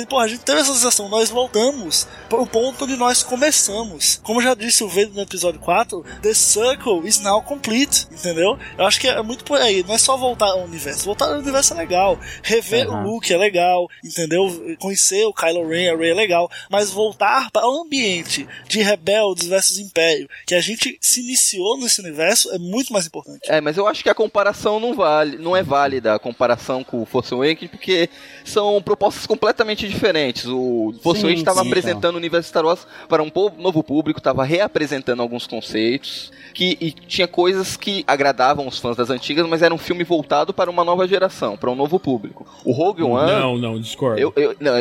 Pô, 0.08 0.20
a 0.20 0.28
gente 0.28 0.42
teve 0.42 0.62
essa 0.62 0.74
sensação, 0.74 1.10
nós 1.10 1.30
voltamos 1.30 2.08
para 2.30 2.42
o 2.42 2.48
ponto 2.48 2.86
onde 2.86 2.96
nós 2.96 3.24
começamos. 3.24 4.20
Como 4.24 4.42
já 4.42 4.54
disse 4.54 4.84
o 4.84 4.88
Vader 4.88 5.12
no 5.14 5.22
episódio 5.22 5.60
4, 5.60 6.04
The 6.22 6.34
Circle 6.34 7.08
is 7.08 7.20
now 7.20 7.42
complete, 7.42 8.08
entendeu? 8.12 8.58
Eu 8.78 8.86
acho 8.86 9.00
que 9.00 9.08
é 9.08 9.22
muito 9.22 9.44
por 9.44 9.60
aí, 9.60 9.84
não 9.84 9.96
é 9.96 9.98
só 9.98 10.16
voltar 10.18 10.48
ao 10.48 10.64
universo. 10.64 11.06
Voltar 11.06 11.26
ao 11.32 11.40
universo 11.40 11.74
é 11.74 11.78
legal, 11.78 12.18
rever 12.44 12.90
Uhum. 12.90 13.02
o 13.02 13.04
Luke 13.04 13.32
é 13.34 13.38
legal, 13.38 13.88
entendeu? 14.04 14.76
Conhecer 14.80 15.26
o 15.26 15.34
Kylo 15.34 15.68
Ren, 15.68 15.94
a 15.94 15.98
Rey 15.98 16.12
é 16.12 16.14
legal, 16.14 16.50
mas 16.70 16.90
voltar 16.92 17.52
para 17.52 17.68
ambiente 17.84 18.48
de 18.68 18.82
rebeldes 18.82 19.48
versus 19.48 19.80
império 19.80 20.30
que 20.46 20.56
a 20.56 20.62
gente 20.62 20.98
se 21.02 21.22
iniciou 21.22 21.78
nesse 21.78 22.02
universo 22.02 22.52
é 22.52 22.58
muito 22.58 22.92
mais 22.94 23.06
importante. 23.06 23.42
É, 23.48 23.62
mas 23.62 23.78
eu 23.78 23.88
acho 23.88 24.04
que 24.04 24.10
a 24.10 24.16
comparação 24.16 24.80
não 24.80 24.94
vale, 24.94 25.38
não 25.38 25.56
é 25.56 25.64
válida 25.64 26.14
a 26.14 26.20
comparação 26.20 26.84
com 26.84 27.02
o 27.02 27.06
Force 27.06 27.34
Awakens, 27.34 27.70
porque 27.72 28.10
são 28.44 28.82
propostas 28.82 29.26
completamente 29.26 29.88
diferentes. 29.88 30.46
O 30.46 30.94
Force 31.02 31.22
Awakens 31.22 31.40
estava 31.40 31.62
apresentando 31.62 32.16
o 32.16 32.18
universo 32.18 32.50
Star 32.50 32.66
Wars 32.66 32.86
para 33.08 33.24
um 33.24 33.32
novo 33.58 33.84
público, 33.84 34.20
estava 34.20 34.44
reapresentando 34.44 35.22
alguns 35.22 35.48
conceitos, 35.48 36.32
que 36.54 36.78
e 36.80 36.92
tinha 36.92 37.28
coisas 37.28 37.78
que 37.78 38.04
agradavam 38.08 38.68
os 38.68 38.80
fãs 38.80 38.96
das 38.96 39.10
antigas, 39.10 39.48
mas 39.48 39.62
era 39.62 39.74
um 39.74 39.78
filme 39.78 40.04
voltado 40.04 40.54
para 40.54 40.70
uma 40.70 40.84
nova 40.84 41.08
geração, 41.08 41.58
para 41.58 41.70
um 41.70 41.76
novo 41.76 42.00
público. 42.00 42.46
O 42.66 42.72
Rogue 42.72 43.04
One... 43.04 43.32
Não, 43.32 43.58
não, 43.58 43.80
discordo. 43.80 44.20
Eu, 44.20 44.34
eu, 44.36 44.56
não, 44.60 44.74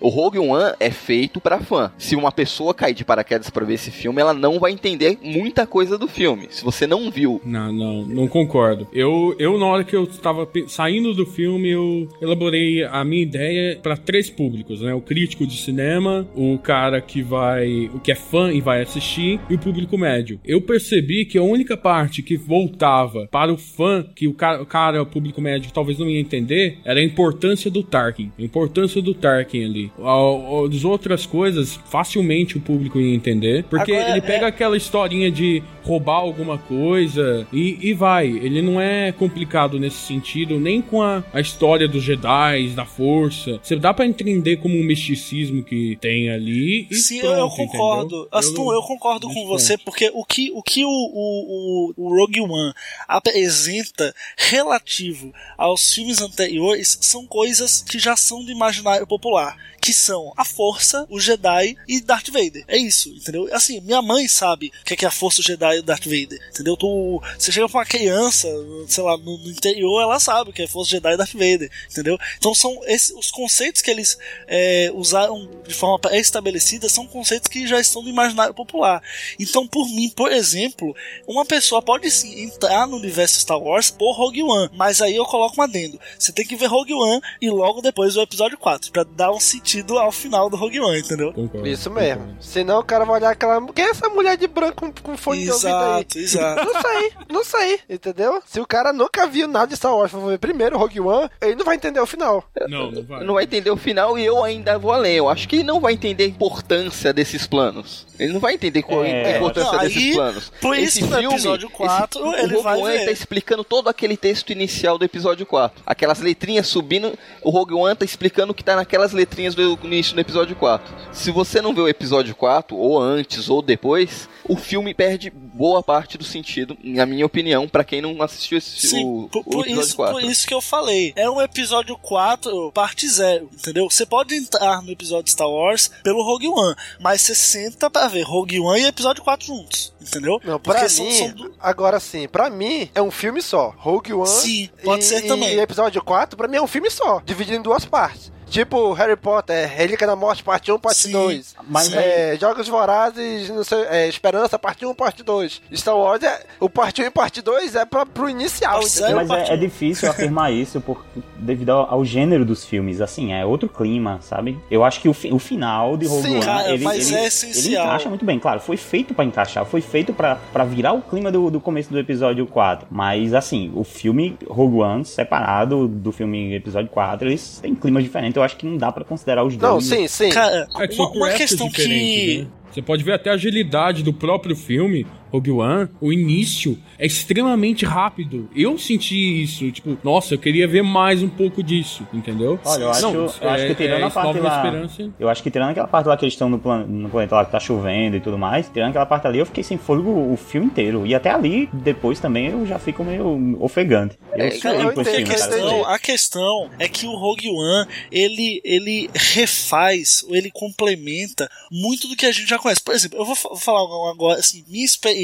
o 0.00 0.08
Rogue 0.08 0.38
One 0.38 0.74
é 0.78 0.90
feito 0.90 1.40
para 1.40 1.60
fã. 1.60 1.92
Se 1.98 2.16
uma 2.16 2.32
pessoa 2.38 2.72
cair 2.72 2.94
de 2.94 3.04
paraquedas 3.04 3.50
para 3.50 3.66
ver 3.66 3.74
esse 3.74 3.90
filme, 3.90 4.20
ela 4.20 4.32
não 4.32 4.60
vai 4.60 4.70
entender 4.70 5.18
muita 5.20 5.66
coisa 5.66 5.98
do 5.98 6.06
filme. 6.06 6.46
Se 6.50 6.64
você 6.64 6.86
não 6.86 7.10
viu. 7.10 7.42
Não, 7.44 7.72
não, 7.72 8.06
não 8.06 8.28
concordo. 8.28 8.86
Eu, 8.92 9.34
eu 9.40 9.58
na 9.58 9.66
hora 9.66 9.82
que 9.82 9.96
eu 9.96 10.04
estava 10.04 10.48
saindo 10.68 11.12
do 11.12 11.26
filme, 11.26 11.68
eu 11.68 12.08
elaborei 12.22 12.84
a 12.84 13.04
minha 13.04 13.24
ideia 13.24 13.80
para 13.82 13.96
três 13.96 14.30
públicos, 14.30 14.80
né? 14.80 14.94
O 14.94 15.00
crítico 15.00 15.44
de 15.44 15.56
cinema, 15.56 16.28
o 16.36 16.56
cara 16.58 17.00
que 17.00 17.22
vai, 17.22 17.90
o 17.92 17.98
que 17.98 18.12
é 18.12 18.14
fã 18.14 18.52
e 18.52 18.60
vai 18.60 18.82
assistir, 18.82 19.40
e 19.50 19.56
o 19.56 19.58
público 19.58 19.98
médio. 19.98 20.38
Eu 20.44 20.60
percebi 20.60 21.24
que 21.24 21.38
a 21.38 21.42
única 21.42 21.76
parte 21.76 22.22
que 22.22 22.36
voltava 22.36 23.26
para 23.32 23.52
o 23.52 23.58
fã, 23.58 24.06
que 24.14 24.28
o 24.28 24.34
cara, 24.34 24.62
o, 24.62 24.66
cara, 24.66 25.02
o 25.02 25.06
público 25.06 25.40
médio 25.40 25.72
talvez 25.72 25.98
não 25.98 26.08
ia 26.08 26.20
entender, 26.20 26.78
era 26.84 27.00
a 27.00 27.04
importância 27.04 27.68
do 27.68 27.82
Tarkin. 27.82 28.30
A 28.38 28.42
importância 28.42 29.02
do 29.02 29.12
Tarkin 29.12 29.64
ali. 29.64 29.92
As 29.98 30.84
outras 30.84 31.26
coisas, 31.26 31.80
facilmente 31.90 32.27
o 32.56 32.60
público 32.60 33.00
ia 33.00 33.14
entender, 33.14 33.64
porque 33.64 33.92
Agora, 33.92 34.10
ele 34.12 34.20
pega 34.20 34.46
é... 34.46 34.48
aquela 34.48 34.76
historinha 34.76 35.30
de 35.30 35.62
roubar 35.88 36.16
alguma 36.16 36.58
coisa 36.58 37.46
e, 37.50 37.78
e 37.80 37.94
vai. 37.94 38.26
Ele 38.26 38.60
não 38.60 38.78
é 38.78 39.10
complicado 39.10 39.80
nesse 39.80 39.96
sentido, 40.06 40.60
nem 40.60 40.82
com 40.82 41.02
a, 41.02 41.24
a 41.32 41.40
história 41.40 41.88
dos 41.88 42.04
Jedi, 42.04 42.68
da 42.76 42.84
força. 42.84 43.58
Você 43.62 43.74
dá 43.74 43.94
para 43.94 44.06
entender 44.06 44.58
como 44.58 44.76
um 44.76 44.84
misticismo 44.84 45.64
que 45.64 45.96
tem 45.98 46.28
ali. 46.28 46.86
E 46.90 46.94
Sim, 46.94 47.20
pronto, 47.20 47.38
eu 47.38 47.48
concordo. 47.48 48.28
Aston, 48.30 48.70
eu, 48.70 48.74
eu 48.74 48.82
concordo 48.82 49.28
com 49.28 49.46
você, 49.46 49.78
porque 49.78 50.10
o 50.12 50.24
que 50.24 50.50
o, 50.52 50.62
que 50.62 50.84
o, 50.84 50.88
o, 50.90 51.94
o 51.96 52.08
Rogue 52.14 52.42
One 52.42 52.74
apresenta 53.08 54.14
relativo 54.36 55.32
aos 55.56 55.94
filmes 55.94 56.20
anteriores 56.20 56.98
são 57.00 57.26
coisas 57.26 57.80
que 57.80 57.98
já 57.98 58.14
são 58.14 58.44
do 58.44 58.52
imaginário 58.52 59.06
popular 59.06 59.56
que 59.80 59.92
são 59.92 60.32
a 60.36 60.44
Força, 60.44 61.06
o 61.08 61.20
Jedi 61.20 61.76
e 61.86 62.00
Darth 62.00 62.28
Vader. 62.28 62.64
É 62.66 62.76
isso, 62.76 63.08
entendeu? 63.10 63.48
Assim, 63.52 63.80
minha 63.80 64.02
mãe 64.02 64.28
sabe 64.28 64.72
o 64.82 64.84
que 64.84 65.04
é 65.04 65.08
a 65.08 65.10
Força, 65.10 65.40
o 65.40 65.44
Jedi 65.44 65.77
Darth 65.82 66.04
Vader, 66.04 66.40
entendeu? 66.50 66.76
Tu, 66.76 67.22
você 67.38 67.52
chega 67.52 67.68
pra 67.68 67.78
uma 67.78 67.86
criança, 67.86 68.48
sei 68.86 69.02
lá, 69.02 69.16
no, 69.16 69.38
no 69.38 69.50
interior, 69.50 70.02
ela 70.02 70.18
sabe 70.18 70.52
que 70.52 70.62
é 70.62 70.66
Força, 70.66 70.90
Jedi 70.90 71.14
e 71.14 71.16
Darth 71.16 71.32
Vader, 71.32 71.70
entendeu? 71.90 72.18
Então 72.38 72.54
são 72.54 72.78
esses, 72.86 73.10
os 73.16 73.30
conceitos 73.30 73.82
que 73.82 73.90
eles 73.90 74.18
é, 74.46 74.90
usaram 74.94 75.48
de 75.66 75.74
forma 75.74 75.98
pré-estabelecida 75.98 76.88
são 76.88 77.06
conceitos 77.06 77.48
que 77.48 77.66
já 77.66 77.80
estão 77.80 78.02
no 78.02 78.08
imaginário 78.08 78.54
popular. 78.54 79.02
Então, 79.38 79.66
por 79.66 79.86
mim, 79.88 80.10
por 80.10 80.32
exemplo, 80.32 80.94
uma 81.26 81.44
pessoa 81.44 81.82
pode 81.82 82.10
sim 82.10 82.42
entrar 82.42 82.86
no 82.86 82.96
universo 82.96 83.40
Star 83.40 83.58
Wars 83.58 83.90
por 83.90 84.12
Rogue 84.12 84.42
One, 84.42 84.70
mas 84.74 85.00
aí 85.00 85.16
eu 85.16 85.24
coloco 85.24 85.60
um 85.60 85.64
adendo. 85.64 85.98
Você 86.18 86.32
tem 86.32 86.46
que 86.46 86.56
ver 86.56 86.66
Rogue 86.66 86.94
One 86.94 87.20
e 87.40 87.50
logo 87.50 87.80
depois 87.80 88.16
o 88.16 88.22
episódio 88.22 88.58
4, 88.58 88.90
para 88.92 89.04
dar 89.04 89.30
um 89.30 89.40
sentido 89.40 89.98
ao 89.98 90.12
final 90.12 90.48
do 90.50 90.56
Rogue 90.56 90.80
One, 90.80 91.00
entendeu? 91.00 91.32
Concordo, 91.32 91.66
Isso 91.68 91.90
mesmo. 91.90 92.22
Concordo. 92.22 92.42
Senão 92.44 92.78
o 92.80 92.84
cara 92.84 93.04
vai 93.04 93.16
olhar 93.16 93.30
aquela. 93.30 93.72
Quem 93.72 93.84
é 93.84 93.90
essa 93.90 94.08
mulher 94.08 94.36
de 94.36 94.46
branco 94.46 94.92
com, 95.02 95.16
fone 95.16 95.44
de 95.44 95.50
aí? 95.74 96.06
Exato, 96.16 96.64
Não 96.64 96.82
sei, 96.82 97.12
não 97.30 97.44
sei, 97.44 97.80
entendeu? 97.88 98.42
Se 98.46 98.60
o 98.60 98.66
cara 98.66 98.92
nunca 98.92 99.26
viu 99.26 99.48
nada 99.48 99.66
de 99.66 99.76
Star 99.76 99.94
Wars, 99.94 100.10
for 100.10 100.28
ver 100.28 100.38
primeiro 100.38 100.76
o 100.76 100.78
Rogue 100.78 101.00
One, 101.00 101.30
ele 101.40 101.54
não 101.56 101.64
vai 101.64 101.76
entender 101.76 102.00
o 102.00 102.06
final. 102.06 102.44
Não, 102.68 102.90
não 102.90 103.02
vai. 103.02 103.24
Não 103.24 103.34
vai 103.34 103.44
entender 103.44 103.70
o 103.70 103.76
final 103.76 104.18
e 104.18 104.24
eu 104.24 104.42
ainda 104.42 104.78
vou 104.78 104.92
além. 104.92 105.16
Eu 105.16 105.28
acho 105.28 105.48
que 105.48 105.56
ele 105.56 105.64
não 105.64 105.80
vai 105.80 105.92
entender 105.92 106.24
a 106.24 106.28
importância 106.28 107.12
desses 107.12 107.46
planos. 107.46 108.06
Ele 108.18 108.32
não 108.32 108.40
vai 108.40 108.54
entender 108.54 108.82
qual 108.82 109.04
é, 109.04 109.34
a 109.34 109.36
importância 109.36 109.72
não, 109.72 109.78
desses 109.78 110.14
planos. 110.14 110.52
Por 110.60 110.76
isso 110.76 110.98
esse 110.98 111.02
no 111.02 111.16
filme, 111.18 111.34
episódio 111.34 111.70
4 111.70 112.34
esse, 112.34 112.44
ele 112.44 112.56
o 112.56 112.62
vai 112.62 112.78
One 112.78 112.98
ver. 112.98 113.04
tá 113.04 113.12
explicando 113.12 113.62
todo 113.62 113.88
aquele 113.88 114.16
texto 114.16 114.50
inicial 114.50 114.98
do 114.98 115.04
episódio 115.04 115.46
4. 115.46 115.82
Aquelas 115.86 116.20
letrinhas 116.20 116.66
subindo, 116.66 117.16
o 117.42 117.50
Rogue 117.50 117.74
One 117.74 117.94
tá 117.94 118.04
explicando 118.04 118.52
o 118.52 118.54
que 118.54 118.64
tá 118.64 118.74
naquelas 118.74 119.12
letrinhas 119.12 119.54
do 119.54 119.78
início 119.84 120.14
do 120.14 120.20
episódio 120.20 120.56
4. 120.56 120.92
Se 121.12 121.30
você 121.30 121.60
não 121.60 121.72
vê 121.72 121.80
o 121.80 121.88
episódio 121.88 122.34
4, 122.34 122.76
ou 122.76 123.00
antes 123.00 123.48
ou 123.48 123.62
depois, 123.62 124.28
o 124.48 124.56
filme 124.56 124.92
perde 124.94 125.32
boa 125.58 125.82
parte 125.82 126.16
do 126.16 126.22
sentido, 126.22 126.78
na 126.84 127.04
minha 127.04 127.26
opinião, 127.26 127.68
para 127.68 127.82
quem 127.82 128.00
não 128.00 128.22
assistiu 128.22 128.56
esse, 128.58 128.86
Sim, 128.86 129.04
o, 129.04 129.28
por, 129.28 129.42
o 129.44 129.60
episódio 129.62 129.82
isso, 129.82 129.96
4. 129.96 130.14
Por 130.14 130.22
isso 130.22 130.46
que 130.46 130.54
eu 130.54 130.60
falei. 130.60 131.12
É 131.16 131.28
um 131.28 131.42
episódio 131.42 131.98
4, 131.98 132.70
parte 132.72 133.08
0, 133.08 133.50
entendeu? 133.52 133.90
Você 133.90 134.06
pode 134.06 134.36
entrar 134.36 134.80
no 134.82 134.92
episódio 134.92 135.32
Star 135.32 135.50
Wars 135.50 135.90
pelo 136.04 136.22
Rogue 136.22 136.46
One, 136.46 136.76
mas 137.00 137.22
você 137.22 137.34
senta 137.34 137.90
pra 137.90 138.06
ver 138.06 138.22
Rogue 138.22 138.60
One 138.60 138.82
e 138.82 138.86
episódio 138.86 139.24
4 139.24 139.46
juntos, 139.46 139.92
entendeu? 140.00 140.40
Não, 140.44 140.60
pra 140.60 140.74
Porque 140.74 141.02
mim, 141.02 141.12
são, 141.12 141.36
são... 141.36 141.50
agora 141.58 141.98
sim, 141.98 142.28
pra 142.28 142.48
mim 142.48 142.88
é 142.94 143.02
um 143.02 143.10
filme 143.10 143.42
só. 143.42 143.74
Rogue 143.76 144.12
One 144.12 144.28
sim, 144.28 144.70
pode 144.84 145.02
e, 145.02 145.06
ser 145.06 145.22
também. 145.22 145.56
e 145.56 145.60
episódio 145.60 146.00
4, 146.00 146.36
pra 146.36 146.46
mim 146.46 146.58
é 146.58 146.62
um 146.62 146.68
filme 146.68 146.88
só, 146.88 147.20
dividido 147.26 147.56
em 147.56 147.62
duas 147.62 147.84
partes. 147.84 148.30
Tipo 148.50 148.92
Harry 148.94 149.16
Potter, 149.16 149.68
Relíquia 149.68 150.06
da 150.06 150.16
Morte, 150.16 150.42
parte 150.42 150.72
1, 150.72 150.78
parte 150.78 151.00
Sim, 151.00 151.12
2. 151.12 151.54
mas 151.68 151.92
é, 151.92 152.36
Jogos 152.40 152.66
Vorazes, 152.66 153.50
não 153.50 153.62
sei, 153.62 153.82
é, 153.90 154.08
Esperança, 154.08 154.58
parte 154.58 154.86
1, 154.86 154.94
parte 154.94 155.22
2. 155.22 155.60
Star 155.74 155.96
Wars, 155.96 156.22
é, 156.22 156.44
o 156.58 156.68
parte 156.70 157.02
1 157.02 157.06
e 157.06 157.10
parte 157.10 157.42
2 157.42 157.74
é 157.74 157.84
pra, 157.84 158.06
pro 158.06 158.28
inicial, 158.28 158.80
Mas 158.82 158.96
entendeu? 158.98 159.16
Mas 159.26 159.50
é, 159.50 159.54
é 159.54 159.56
difícil 159.56 160.08
afirmar 160.10 160.50
isso 160.52 160.80
por, 160.80 161.04
devido 161.36 161.70
ao, 161.70 161.92
ao 161.94 162.04
gênero 162.04 162.44
dos 162.44 162.64
filmes. 162.64 163.00
Assim, 163.00 163.32
é 163.32 163.44
outro 163.44 163.68
clima, 163.68 164.18
sabe? 164.22 164.58
Eu 164.70 164.82
acho 164.84 165.00
que 165.00 165.08
o, 165.08 165.12
fi- 165.14 165.32
o 165.32 165.38
final 165.38 165.96
de 165.96 166.06
Rogue 166.06 166.22
Sim, 166.22 166.36
One, 166.36 166.44
cara, 166.44 166.72
ele, 166.72 166.84
mas 166.84 167.06
ele, 167.08 167.16
é 167.16 167.18
ele 167.18 167.28
essencial. 167.28 167.84
encaixa 167.86 168.08
muito 168.08 168.24
bem. 168.24 168.38
Claro, 168.38 168.60
foi 168.60 168.76
feito 168.78 169.12
pra 169.14 169.24
encaixar, 169.24 169.64
foi 169.66 169.80
feito 169.80 170.12
pra 170.12 170.36
pra 170.52 170.64
virar 170.64 170.92
o 170.94 171.02
clima 171.02 171.30
do, 171.30 171.50
do 171.50 171.60
começo 171.60 171.90
do 171.90 171.98
episódio 171.98 172.46
4. 172.46 172.86
Mas, 172.90 173.34
assim, 173.34 173.70
o 173.74 173.84
filme 173.84 174.38
Rogue 174.48 174.78
One, 174.78 175.04
separado 175.04 175.86
do 175.86 176.10
filme 176.12 176.54
episódio 176.54 176.88
4, 176.90 177.28
eles 177.28 177.58
têm 177.60 177.74
climas 177.74 178.02
diferentes. 178.02 178.37
Eu 178.38 178.42
acho 178.44 178.56
que 178.56 178.64
não 178.66 178.76
dá 178.76 178.90
pra 178.92 179.04
considerar 179.04 179.44
os 179.44 179.56
Não, 179.56 179.72
dois. 179.72 179.84
sim, 179.84 180.06
sim. 180.08 180.30
Cara, 180.30 180.66
É 180.78 180.88
que 180.88 180.94
uma, 181.00 181.10
uma 181.10 181.30
questão 181.30 181.68
que. 181.70 182.38
né? 182.42 182.46
Você 182.70 182.82
pode 182.82 183.02
ver 183.02 183.12
até 183.12 183.30
a 183.30 183.32
agilidade 183.34 184.02
do 184.02 184.12
próprio 184.12 184.54
filme, 184.54 185.06
Rogue 185.30 185.50
One, 185.50 185.88
o 186.00 186.12
início 186.12 186.78
é 186.98 187.06
extremamente 187.06 187.84
rápido. 187.84 188.48
Eu 188.54 188.78
senti 188.78 189.42
isso, 189.42 189.70
tipo, 189.70 189.96
nossa, 190.02 190.34
eu 190.34 190.38
queria 190.38 190.66
ver 190.66 190.82
mais 190.82 191.22
um 191.22 191.28
pouco 191.28 191.62
disso, 191.62 192.06
entendeu? 192.12 192.58
Olha, 192.64 192.82
eu 192.84 192.90
acho, 192.90 193.02
Não, 193.02 193.14
eu 193.14 193.50
acho 193.50 193.66
que 193.66 193.74
tirando 193.74 194.00
é, 194.02 194.04
a 194.04 194.10
parte 194.10 194.38
lá. 194.40 194.56
Esperança. 194.64 195.10
Eu 195.18 195.28
acho 195.28 195.42
que 195.42 195.50
tirando 195.50 195.70
aquela 195.70 195.88
parte 195.88 196.06
lá 196.06 196.16
que 196.16 196.24
eles 196.24 196.34
estão 196.34 196.48
no, 196.48 196.58
plan, 196.58 196.84
no 196.86 197.08
planeta 197.08 197.34
lá 197.36 197.44
que 197.44 197.52
tá 197.52 197.60
chovendo 197.60 198.16
e 198.16 198.20
tudo 198.20 198.38
mais, 198.38 198.68
tirando 198.68 198.90
aquela 198.90 199.06
parte 199.06 199.26
ali, 199.26 199.38
eu 199.38 199.46
fiquei 199.46 199.62
sem 199.62 199.76
fôlego 199.78 200.10
o 200.32 200.36
filme 200.36 200.66
inteiro. 200.66 201.06
E 201.06 201.14
até 201.14 201.30
ali, 201.30 201.68
depois 201.72 202.18
também, 202.20 202.46
eu 202.48 202.66
já 202.66 202.78
fico 202.78 203.04
meio 203.04 203.56
ofegante. 203.60 204.16
Eu 204.34 204.44
É, 204.46 204.50
Cara, 204.58 204.76
a, 204.78 204.92
filme, 204.92 205.04
cara. 205.04 205.24
questão, 205.24 205.84
a 205.86 205.98
questão 205.98 206.70
é 206.78 206.88
que 206.88 207.06
o 207.06 207.12
Rogue 207.14 207.48
One 207.50 207.86
ele, 208.10 208.60
ele 208.64 209.10
refaz, 209.14 210.24
ou 210.28 210.34
ele 210.34 210.50
complementa 210.50 211.50
muito 211.70 212.08
do 212.08 212.16
que 212.16 212.26
a 212.26 212.32
gente 212.32 212.48
já 212.48 212.58
conhece. 212.58 212.80
Por 212.82 212.94
exemplo, 212.94 213.18
eu 213.18 213.24
vou 213.24 213.34
fa- 213.34 213.54
falar 213.56 213.80
agora 214.10 214.38
assim, 214.40 214.64
minha 214.68 214.84
experiência 214.84 215.17